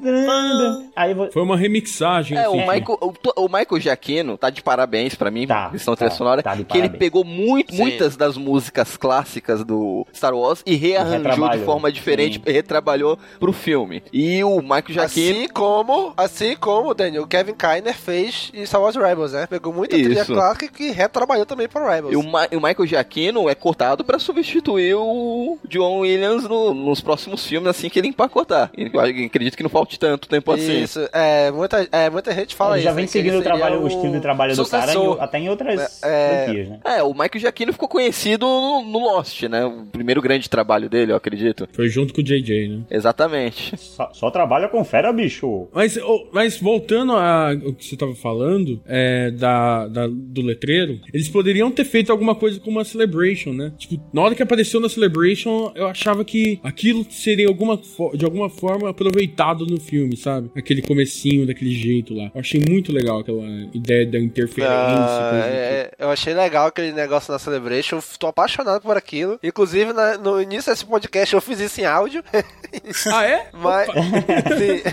Aí 0.96 1.16
Foi 1.32 1.42
uma 1.42 1.58
remixagem. 1.58 2.38
É, 2.38 2.42
assim, 2.46 2.58
o 2.58 2.60
Michael, 2.62 2.98
o, 3.02 3.14
o 3.44 3.48
Michael 3.48 3.80
Giacchino 3.80 4.38
tá 4.38 4.50
de 4.50 4.59
parabéns 4.62 5.16
pra 5.16 5.30
mim, 5.32 5.46
Tá, 5.48 5.70
questão 5.70 5.94
tá, 5.96 6.00
trilha 6.06 6.12
sonora, 6.16 6.44
tá 6.44 6.56
de 6.56 6.64
que 6.64 6.74
ele 6.78 6.82
parabéns. 6.90 7.00
pegou 7.00 7.24
muito, 7.24 7.74
Sim. 7.74 7.82
muitas 7.82 8.16
das 8.16 8.38
músicas 8.38 8.98
clássicas 8.98 9.64
do 9.64 10.06
Star 10.14 10.34
Wars 10.34 10.62
e 10.66 10.76
rearranjou 10.76 11.50
de 11.50 11.60
forma 11.60 11.92
diferente, 11.92 12.42
Sim. 12.46 12.52
retrabalhou 12.52 13.18
pro 13.40 13.52
filme. 13.54 14.04
E 14.14 14.44
o 14.44 14.62
Michael 14.62 14.84
Giacchino 14.90 15.40
Assim 15.40 15.48
como, 15.50 16.14
assim 16.18 16.56
como, 16.56 16.94
Daniel, 16.94 17.24
o 17.24 17.28
Kevin 17.28 17.54
Kiner 17.54 17.94
fez 17.96 18.52
em 18.54 18.66
Star 18.66 18.82
Wars 18.82 18.96
Rebels, 18.96 19.34
né? 19.34 19.48
Pegou 19.48 19.74
muita 19.74 19.96
trilha 19.96 20.22
Isso. 20.22 20.34
clássica 20.34 20.68
que 20.68 20.92
retrabalhou 20.92 21.46
também 21.46 21.68
para 21.68 21.90
Rebels. 21.96 22.14
E 22.14 22.18
o, 22.18 22.24
Ma- 22.24 22.48
e 22.52 22.56
o 22.56 22.62
Michael 22.62 22.86
Giacchino 22.88 23.50
é 23.50 23.56
cortado 23.56 24.04
pra 24.04 24.20
substituir 24.20 24.96
o 24.96 25.58
John 25.68 26.00
Williams 26.00 26.44
no- 26.44 26.74
nos 26.74 27.02
próximos 27.02 27.46
filmes, 27.46 27.70
assim 27.70 27.90
que 27.90 28.00
ele 28.00 28.08
empacotar. 28.08 28.72
E 28.78 28.90
Eu 28.94 29.00
acredito 29.00 29.56
que 29.58 29.64
não 29.64 29.70
falte 29.70 29.98
tanto 30.00 30.28
tempo 30.28 30.52
assim. 30.52 30.84
Isso, 30.84 31.08
é, 31.14 31.52
muita, 31.52 31.88
é, 31.92 32.10
muita 32.10 32.34
gente 32.34 32.56
fala 32.56 32.72
ele 32.72 32.80
isso. 32.80 32.86
já 32.90 32.94
vem 32.94 33.06
que 33.06 33.12
seguindo 33.12 33.34
ele 33.34 33.40
o, 33.40 33.44
trabalho, 33.44 33.76
seria 33.76 33.80
o 33.86 33.88
estilo 33.88 34.14
de 34.14 34.20
trabalho 34.22 34.49
do 34.58 34.66
cara, 34.68 34.94
em- 34.94 35.18
até 35.20 35.40
em 35.40 35.50
outras 35.50 36.04
É, 36.04 36.44
franquias, 36.46 36.70
né? 36.70 36.80
É, 36.86 37.04
o 37.04 37.12
Michael 37.14 37.40
Giacchino 37.40 37.74
ficou 37.74 37.88
conhecido 37.88 38.46
no, 38.46 38.84
no 38.84 39.00
Lost, 39.00 39.44
né? 39.44 39.66
O 39.66 39.86
primeiro 39.86 40.22
grande 40.22 40.50
trabalho 40.50 40.90
dele, 40.90 41.12
eu 41.12 41.16
acredito. 41.16 41.68
Foi 41.74 41.88
junto 41.90 42.14
com 42.14 42.22
o 42.22 42.24
JJ, 42.24 42.68
né? 42.68 42.82
Exatamente. 42.90 43.76
Só, 43.78 44.10
só 44.14 44.32
trabalha 44.32 44.68
com 44.68 44.84
fera, 44.84 45.12
bicho. 45.12 45.68
Mas, 45.74 45.98
ô, 45.98 46.30
mas 46.32 46.58
voltando 46.58 47.14
ao 47.14 47.74
que 47.74 47.86
você 47.86 47.96
tava 47.98 48.16
falando, 48.16 48.82
é, 48.86 49.32
da, 49.32 49.88
da- 49.88 50.08
do 50.08 50.42
letreiro, 50.42 51.00
eles 51.14 51.28
poderiam 51.30 51.72
ter 51.72 51.86
feito 51.86 52.12
alguma 52.12 52.36
coisa 52.36 52.60
com 52.60 52.70
uma 52.70 52.84
Celebration, 52.84 53.52
né? 53.54 53.72
Tipo, 53.78 54.00
na 54.14 54.22
hora 54.22 54.36
que 54.36 54.44
apareceu 54.44 54.80
na 54.80 54.90
Celebration, 54.90 55.72
eu 55.76 55.88
achava 55.88 56.24
que 56.24 56.60
aquilo 56.64 57.06
seria 57.10 57.48
alguma 57.48 57.80
de 58.14 58.26
alguma 58.26 58.50
forma 58.50 58.90
aproveitado 58.90 59.66
no 59.66 59.80
filme, 59.80 60.16
sabe? 60.18 60.50
Aquele 60.56 60.82
comecinho 60.82 61.46
daquele 61.46 61.72
jeito 61.72 62.14
lá. 62.14 62.32
Eu 62.34 62.40
achei 62.40 62.62
muito 62.68 62.92
legal 62.92 63.20
aquela 63.20 63.44
ideia 63.74 64.06
da 64.06 64.20
interferência. 64.40 64.76
Ah, 64.76 65.30
coisa 65.30 65.46
do 65.46 65.50
tipo. 65.52 65.56
é, 65.56 65.92
eu 66.00 66.10
achei 66.12 66.34
legal 66.34 66.68
aquele 66.68 66.92
negócio 66.92 67.32
na 67.32 67.40
Celebration, 67.40 67.98
eu 67.98 68.04
tô 68.18 68.28
apaixonado 68.28 68.82
por 68.82 68.98
aquilo. 68.98 69.40
Inclusive, 69.44 69.94
na- 69.94 70.18
no 70.18 70.42
início 70.42 70.72
desse 70.72 70.86
podcast 70.86 71.34
eu 71.36 71.42
fiz 71.42 71.60
isso 71.60 71.82
em 71.82 71.86
áudio. 71.86 72.24
Ah, 73.12 73.24
é? 73.26 73.48
Mas, 73.52 73.88
sim, 74.60 74.84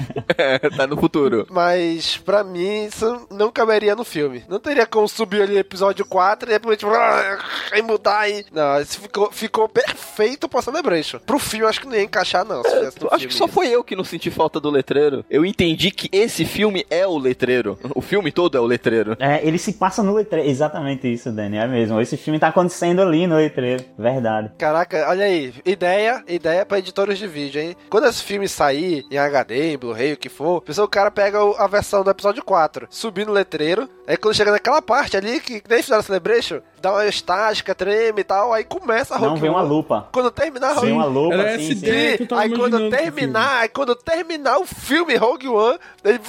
tá 0.76 0.86
no 0.86 0.96
futuro. 0.96 1.46
mas 1.50 2.16
pra 2.16 2.42
mim 2.42 2.86
isso 2.86 3.26
não 3.30 3.50
caberia 3.52 3.94
no 3.94 4.02
filme. 4.02 4.42
Não 4.48 4.58
teria 4.58 4.86
como 4.86 5.06
subir 5.06 5.42
ali 5.42 5.58
episódio 5.58 6.04
4 6.06 6.48
e 6.48 6.52
depois 6.54 6.78
tipo, 6.78 6.90
e 7.76 7.82
mudar 7.82 8.30
e. 8.30 8.46
Não, 8.50 8.80
isso 8.80 8.98
ficou, 9.00 9.30
ficou 9.30 9.68
perfeito 9.68 10.48
pra 10.48 10.62
Celebration. 10.62 11.18
Pro 11.18 11.38
filme 11.38 11.66
acho 11.66 11.82
que 11.82 11.86
não 11.86 11.94
ia 11.94 12.02
encaixar, 12.02 12.46
não. 12.46 12.62
Se 12.62 12.70
fizesse 12.70 12.98
no 13.00 13.06
Acho 13.08 13.18
filme 13.18 13.26
que 13.28 13.34
só 13.34 13.46
foi 13.46 13.68
eu 13.68 13.84
que 13.84 13.94
não 13.94 14.04
senti 14.04 14.30
falta 14.30 14.58
do 14.58 14.70
letreiro. 14.70 15.22
Eu 15.28 15.44
entendi 15.44 15.90
que 15.90 16.08
esse 16.10 16.46
filme 16.46 16.86
é 16.88 17.06
o 17.06 17.18
letreiro. 17.18 17.78
O 17.94 18.00
filme 18.00 18.32
todo 18.32 18.56
é 18.56 18.60
o 18.60 18.64
letreiro. 18.64 19.16
É, 19.20 19.35
ele 19.44 19.58
se 19.58 19.72
passa 19.72 20.02
no 20.02 20.14
letreiro. 20.14 20.48
Exatamente 20.48 21.12
isso, 21.12 21.30
Dani, 21.32 21.56
é 21.56 21.66
mesmo. 21.66 22.00
Esse 22.00 22.16
filme 22.16 22.38
tá 22.38 22.48
acontecendo 22.48 23.02
ali 23.02 23.26
no 23.26 23.36
letreiro. 23.36 23.84
Verdade. 23.98 24.50
Caraca, 24.58 25.06
olha 25.08 25.24
aí, 25.24 25.52
ideia, 25.64 26.22
ideia 26.28 26.64
pra 26.64 26.78
editores 26.78 27.18
de 27.18 27.26
vídeo, 27.26 27.60
hein? 27.60 27.76
Quando 27.90 28.06
esse 28.06 28.22
filme 28.22 28.48
sair 28.48 29.04
em 29.10 29.18
HD, 29.18 29.72
em 29.72 29.78
Blu-ray, 29.78 30.12
o 30.12 30.16
que 30.16 30.28
for, 30.28 30.60
pessoal, 30.62 30.86
o 30.86 30.90
cara 30.90 31.10
pega 31.10 31.42
o- 31.44 31.54
a 31.56 31.66
versão 31.66 32.02
do 32.04 32.10
episódio 32.10 32.44
4, 32.44 32.86
subir 32.90 33.26
no 33.26 33.32
letreiro, 33.32 33.88
aí 34.06 34.16
quando 34.16 34.34
chega 34.34 34.50
naquela 34.52 34.80
parte 34.82 35.16
ali 35.16 35.40
que 35.40 35.62
nem 35.68 35.82
fizeram 35.82 36.02
Celebration, 36.02 36.60
dá 36.86 36.92
uma 36.92 37.06
estática, 37.06 37.74
treme 37.74 38.20
e 38.20 38.24
tal, 38.24 38.52
aí 38.52 38.62
começa 38.62 39.16
a 39.16 39.18
Não, 39.18 39.30
Rogue 39.30 39.40
vem 39.40 39.50
uma 39.50 39.60
One. 39.60 39.68
lupa. 39.68 40.08
Quando 40.12 40.30
terminar 40.30 40.74
Vem 40.74 40.76
Rogue 40.76 40.92
uma 40.92 41.04
lupa, 41.04 41.34
essa 41.34 41.74
sim. 41.74 42.26
tava 42.26 42.42
Aí 42.42 42.50
quando 42.50 42.90
terminar, 42.90 43.62
aí 43.62 43.68
quando 43.68 43.96
terminar 43.96 44.58
o 44.58 44.66
filme 44.66 45.16
Rogue 45.16 45.48
One, 45.48 45.78
ele 46.04 46.20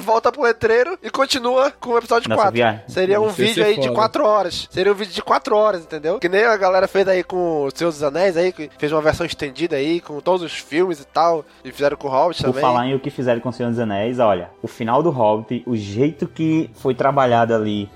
volta 0.00 0.32
pro 0.32 0.42
letreiro 0.42 0.98
e 1.02 1.10
continua 1.10 1.70
com 1.70 1.90
o 1.90 1.98
episódio 1.98 2.28
Nossa, 2.28 2.42
4. 2.42 2.54
viagem. 2.54 2.80
Seria 2.88 3.20
um 3.20 3.28
vídeo 3.28 3.64
aí 3.64 3.74
de 3.76 3.88
foda. 3.88 3.94
4 3.94 4.24
horas. 4.24 4.68
Seria 4.70 4.92
um 4.92 4.94
vídeo 4.94 5.12
de 5.12 5.22
4 5.22 5.54
horas, 5.56 5.82
entendeu? 5.82 6.18
Que 6.18 6.28
nem 6.28 6.44
a 6.44 6.56
galera 6.56 6.88
fez 6.88 7.06
aí 7.06 7.22
com 7.22 7.64
o 7.64 7.70
Senhor 7.74 7.90
dos 7.90 8.02
Anéis 8.02 8.36
aí, 8.36 8.52
que 8.52 8.70
fez 8.78 8.90
uma 8.92 9.02
versão 9.02 9.26
estendida 9.26 9.76
aí, 9.76 10.00
com 10.00 10.20
todos 10.20 10.42
os 10.42 10.52
filmes 10.52 11.00
e 11.00 11.04
tal. 11.04 11.44
E 11.64 11.70
fizeram 11.70 11.96
com 11.96 12.08
o 12.08 12.10
Hobbit 12.10 12.38
Por 12.42 12.48
também. 12.48 12.60
falar 12.62 12.86
em 12.86 12.94
o 12.94 13.00
que 13.00 13.10
fizeram 13.10 13.40
com 13.40 13.50
o 13.50 13.52
Senhor 13.52 13.68
dos 13.68 13.78
Anéis, 13.78 14.18
olha, 14.18 14.50
o 14.62 14.68
final 14.68 15.02
do 15.02 15.10
Hobbit, 15.10 15.62
o 15.66 15.76
jeito 15.76 16.26
que 16.26 16.70
foi 16.74 16.94
trabalhado 16.94 17.54
ali 17.54 17.90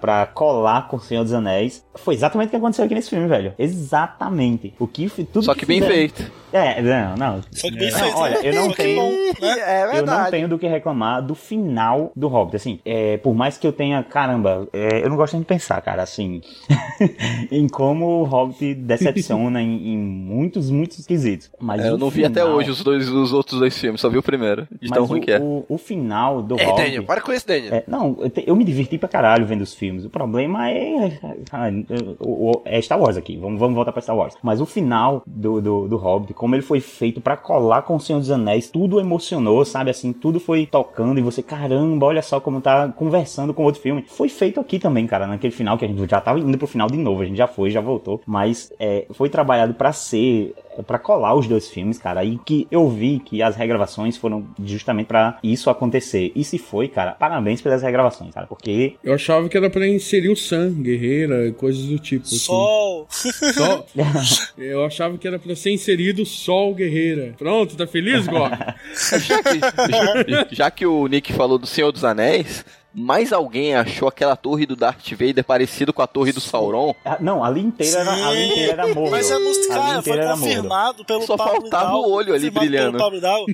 pra 0.00 0.26
colar 0.26 0.88
com 0.88 0.96
o 0.96 1.00
Senhor 1.00 1.22
dos 1.22 1.32
Anéis, 1.32 1.84
foi 2.04 2.14
exatamente 2.14 2.48
o 2.48 2.50
que 2.50 2.56
aconteceu 2.56 2.84
aqui 2.84 2.94
nesse 2.94 3.10
filme, 3.10 3.26
velho. 3.28 3.52
Exatamente. 3.58 4.74
O 4.78 4.86
que 4.86 5.08
tudo 5.08 5.42
Só 5.44 5.54
que 5.54 5.66
bem 5.66 5.80
fizeram- 5.80 5.94
feito. 5.94 6.40
É, 6.52 6.82
não, 6.82 7.14
não. 7.16 7.40
Só 7.52 7.68
que 7.68 7.76
bem 7.76 7.92
Não, 7.92 7.98
feito. 8.00 8.16
olha, 8.16 8.34
né? 8.34 8.48
eu 8.48 8.54
não 8.54 8.70
que 8.70 8.76
tenho- 8.78 9.00
bom, 9.02 9.10
né? 9.40 9.56
É 9.60 9.98
Eu 9.98 10.04
não 10.06 10.30
tenho 10.30 10.48
do 10.48 10.58
que 10.58 10.66
reclamar 10.66 11.22
do 11.24 11.34
final 11.36 12.10
do 12.16 12.26
Hobbit. 12.26 12.56
Assim, 12.56 12.80
é, 12.84 13.18
por 13.18 13.34
mais 13.34 13.56
que 13.56 13.64
eu 13.66 13.72
tenha, 13.72 14.02
caramba, 14.02 14.66
é, 14.72 15.04
eu 15.04 15.08
não 15.08 15.16
gosto 15.16 15.34
nem 15.34 15.42
de 15.42 15.46
pensar, 15.46 15.80
cara, 15.80 16.02
assim, 16.02 16.40
em 17.52 17.68
como 17.68 18.20
o 18.20 18.24
Hobbit 18.24 18.74
decepciona 18.74 19.62
em, 19.62 19.94
em 19.94 19.96
muitos, 19.98 20.70
muitos 20.70 21.06
quesitos. 21.06 21.50
Mas 21.60 21.84
É, 21.84 21.88
eu 21.90 21.96
não 21.98 22.10
vi 22.10 22.24
até 22.24 22.40
final- 22.40 22.56
hoje 22.56 22.70
os, 22.70 22.82
dois, 22.82 23.08
os 23.08 23.32
outros 23.32 23.60
dois 23.60 23.78
filmes, 23.78 24.00
só 24.00 24.08
vi 24.08 24.18
o 24.18 24.22
primeiro. 24.22 24.62
De 24.72 24.88
Mas 24.88 24.90
tão 24.90 25.04
ruim 25.04 25.20
o, 25.20 25.22
que 25.22 25.30
é. 25.30 25.38
o, 25.38 25.64
o 25.68 25.78
final 25.78 26.42
do 26.42 26.58
É, 26.58 26.64
Hobbit... 26.64 26.82
Daniel, 26.84 27.04
para 27.04 27.20
com 27.20 27.32
isso, 27.32 27.46
Daniel. 27.46 27.74
É, 27.74 27.84
não, 27.86 28.16
eu, 28.20 28.28
te- 28.30 28.44
eu 28.44 28.56
me 28.56 28.64
diverti 28.64 28.98
pra 28.98 29.08
caralho 29.08 29.46
vendo 29.46 29.60
os 29.62 29.72
filmes. 29.72 30.04
O 30.04 30.10
problema 30.10 30.68
é. 30.68 31.18
É 32.64 32.80
Star 32.80 33.00
Wars 33.00 33.16
aqui. 33.16 33.36
Vamos, 33.36 33.58
vamos 33.58 33.74
voltar 33.74 33.92
pra 33.92 34.02
Star 34.02 34.16
Wars. 34.16 34.36
Mas 34.42 34.60
o 34.60 34.66
final 34.66 35.22
do, 35.26 35.60
do, 35.60 35.88
do 35.88 35.96
Hobbit, 35.96 36.34
como 36.34 36.54
ele 36.54 36.62
foi 36.62 36.80
feito 36.80 37.20
pra 37.20 37.36
colar 37.36 37.82
com 37.82 37.96
o 37.96 38.00
Senhor 38.00 38.18
dos 38.18 38.30
Anéis, 38.30 38.70
tudo 38.70 39.00
emocionou, 39.00 39.64
sabe? 39.64 39.90
Assim, 39.90 40.12
tudo 40.12 40.40
foi 40.40 40.66
tocando 40.66 41.18
e 41.18 41.22
você, 41.22 41.42
caramba, 41.42 42.06
olha 42.06 42.22
só 42.22 42.40
como 42.40 42.60
tá 42.60 42.88
conversando 42.88 43.52
com 43.54 43.64
outro 43.64 43.80
filme. 43.80 44.04
Foi 44.06 44.28
feito 44.28 44.60
aqui 44.60 44.78
também, 44.78 45.06
cara, 45.06 45.26
naquele 45.26 45.52
final 45.52 45.76
que 45.76 45.84
a 45.84 45.88
gente 45.88 46.08
já 46.08 46.20
tava 46.20 46.38
indo 46.38 46.58
pro 46.58 46.66
final 46.66 46.88
de 46.88 46.96
novo. 46.96 47.22
A 47.22 47.24
gente 47.24 47.36
já 47.38 47.46
foi, 47.46 47.70
já 47.70 47.80
voltou. 47.80 48.20
Mas 48.26 48.72
é, 48.78 49.06
foi 49.12 49.28
trabalhado 49.28 49.74
pra 49.74 49.92
ser. 49.92 50.54
Pra 50.86 50.98
colar 50.98 51.34
os 51.34 51.46
dois 51.46 51.68
filmes, 51.68 51.98
cara. 51.98 52.24
E 52.24 52.38
que 52.38 52.66
eu 52.70 52.88
vi 52.88 53.18
que 53.20 53.42
as 53.42 53.56
regravações 53.56 54.16
foram 54.16 54.46
justamente 54.64 55.06
pra 55.08 55.38
isso 55.42 55.68
acontecer. 55.68 56.32
E 56.34 56.42
se 56.44 56.58
foi, 56.58 56.88
cara, 56.88 57.12
parabéns 57.12 57.60
pelas 57.60 57.82
regravações, 57.82 58.32
cara. 58.32 58.46
Porque 58.46 58.94
Eu 59.04 59.14
achava 59.14 59.48
que 59.48 59.56
era 59.56 59.68
pra 59.68 59.86
inserir 59.86 60.28
o 60.30 60.36
Sam, 60.36 60.70
guerreira, 60.80 61.52
coisas 61.52 61.84
do 61.84 61.98
tipo. 61.98 62.24
assim. 62.24 62.38
Sol. 62.38 63.06
Só- 63.10 63.84
Eu 64.56 64.84
achava 64.84 65.18
que 65.18 65.26
era 65.26 65.38
pra 65.38 65.54
ser 65.56 65.70
inserido 65.72 66.24
Sol 66.24 66.74
Guerreira. 66.74 67.34
Pronto, 67.36 67.76
tá 67.76 67.86
feliz, 67.86 68.26
Gó? 68.26 68.48
Já 69.20 69.42
que, 69.42 69.58
já- 70.30 70.46
já 70.50 70.70
que 70.70 70.86
o 70.86 71.06
Nick 71.06 71.32
falou 71.32 71.58
do 71.58 71.66
Senhor 71.66 71.90
dos 71.92 72.04
Anéis, 72.04 72.64
mais 72.94 73.32
alguém 73.32 73.74
achou 73.74 74.08
aquela 74.08 74.36
torre 74.36 74.66
do 74.66 74.74
Darth 74.76 75.08
Vader 75.12 75.44
parecido 75.44 75.92
com 75.92 76.02
a 76.02 76.06
torre 76.06 76.32
do 76.32 76.40
Sauron? 76.40 76.94
Ah, 77.04 77.18
Não, 77.20 77.42
ali 77.44 77.60
inteira 77.60 78.00
era, 78.00 78.12
ali 78.28 78.46
inteira 78.50 78.72
era 78.72 78.94
morro. 78.94 79.10
Mas 79.10 79.30
é 79.30 79.38
música, 79.38 79.74
Ali 79.74 79.82
cara, 79.82 79.90
foi 79.92 79.98
inteira 80.00 80.22
era 80.22 80.36
Mordor. 80.36 80.48
confirmado 80.54 81.04
pelo 81.04 81.22
Só 81.22 81.36
Pablo 81.36 81.60
faltava 81.62 81.96
o 81.96 82.10
olho 82.10 82.34
ali 82.34 82.50
brilhando. 82.50 82.98
Pelo 82.98 83.20
Pablo 83.20 83.46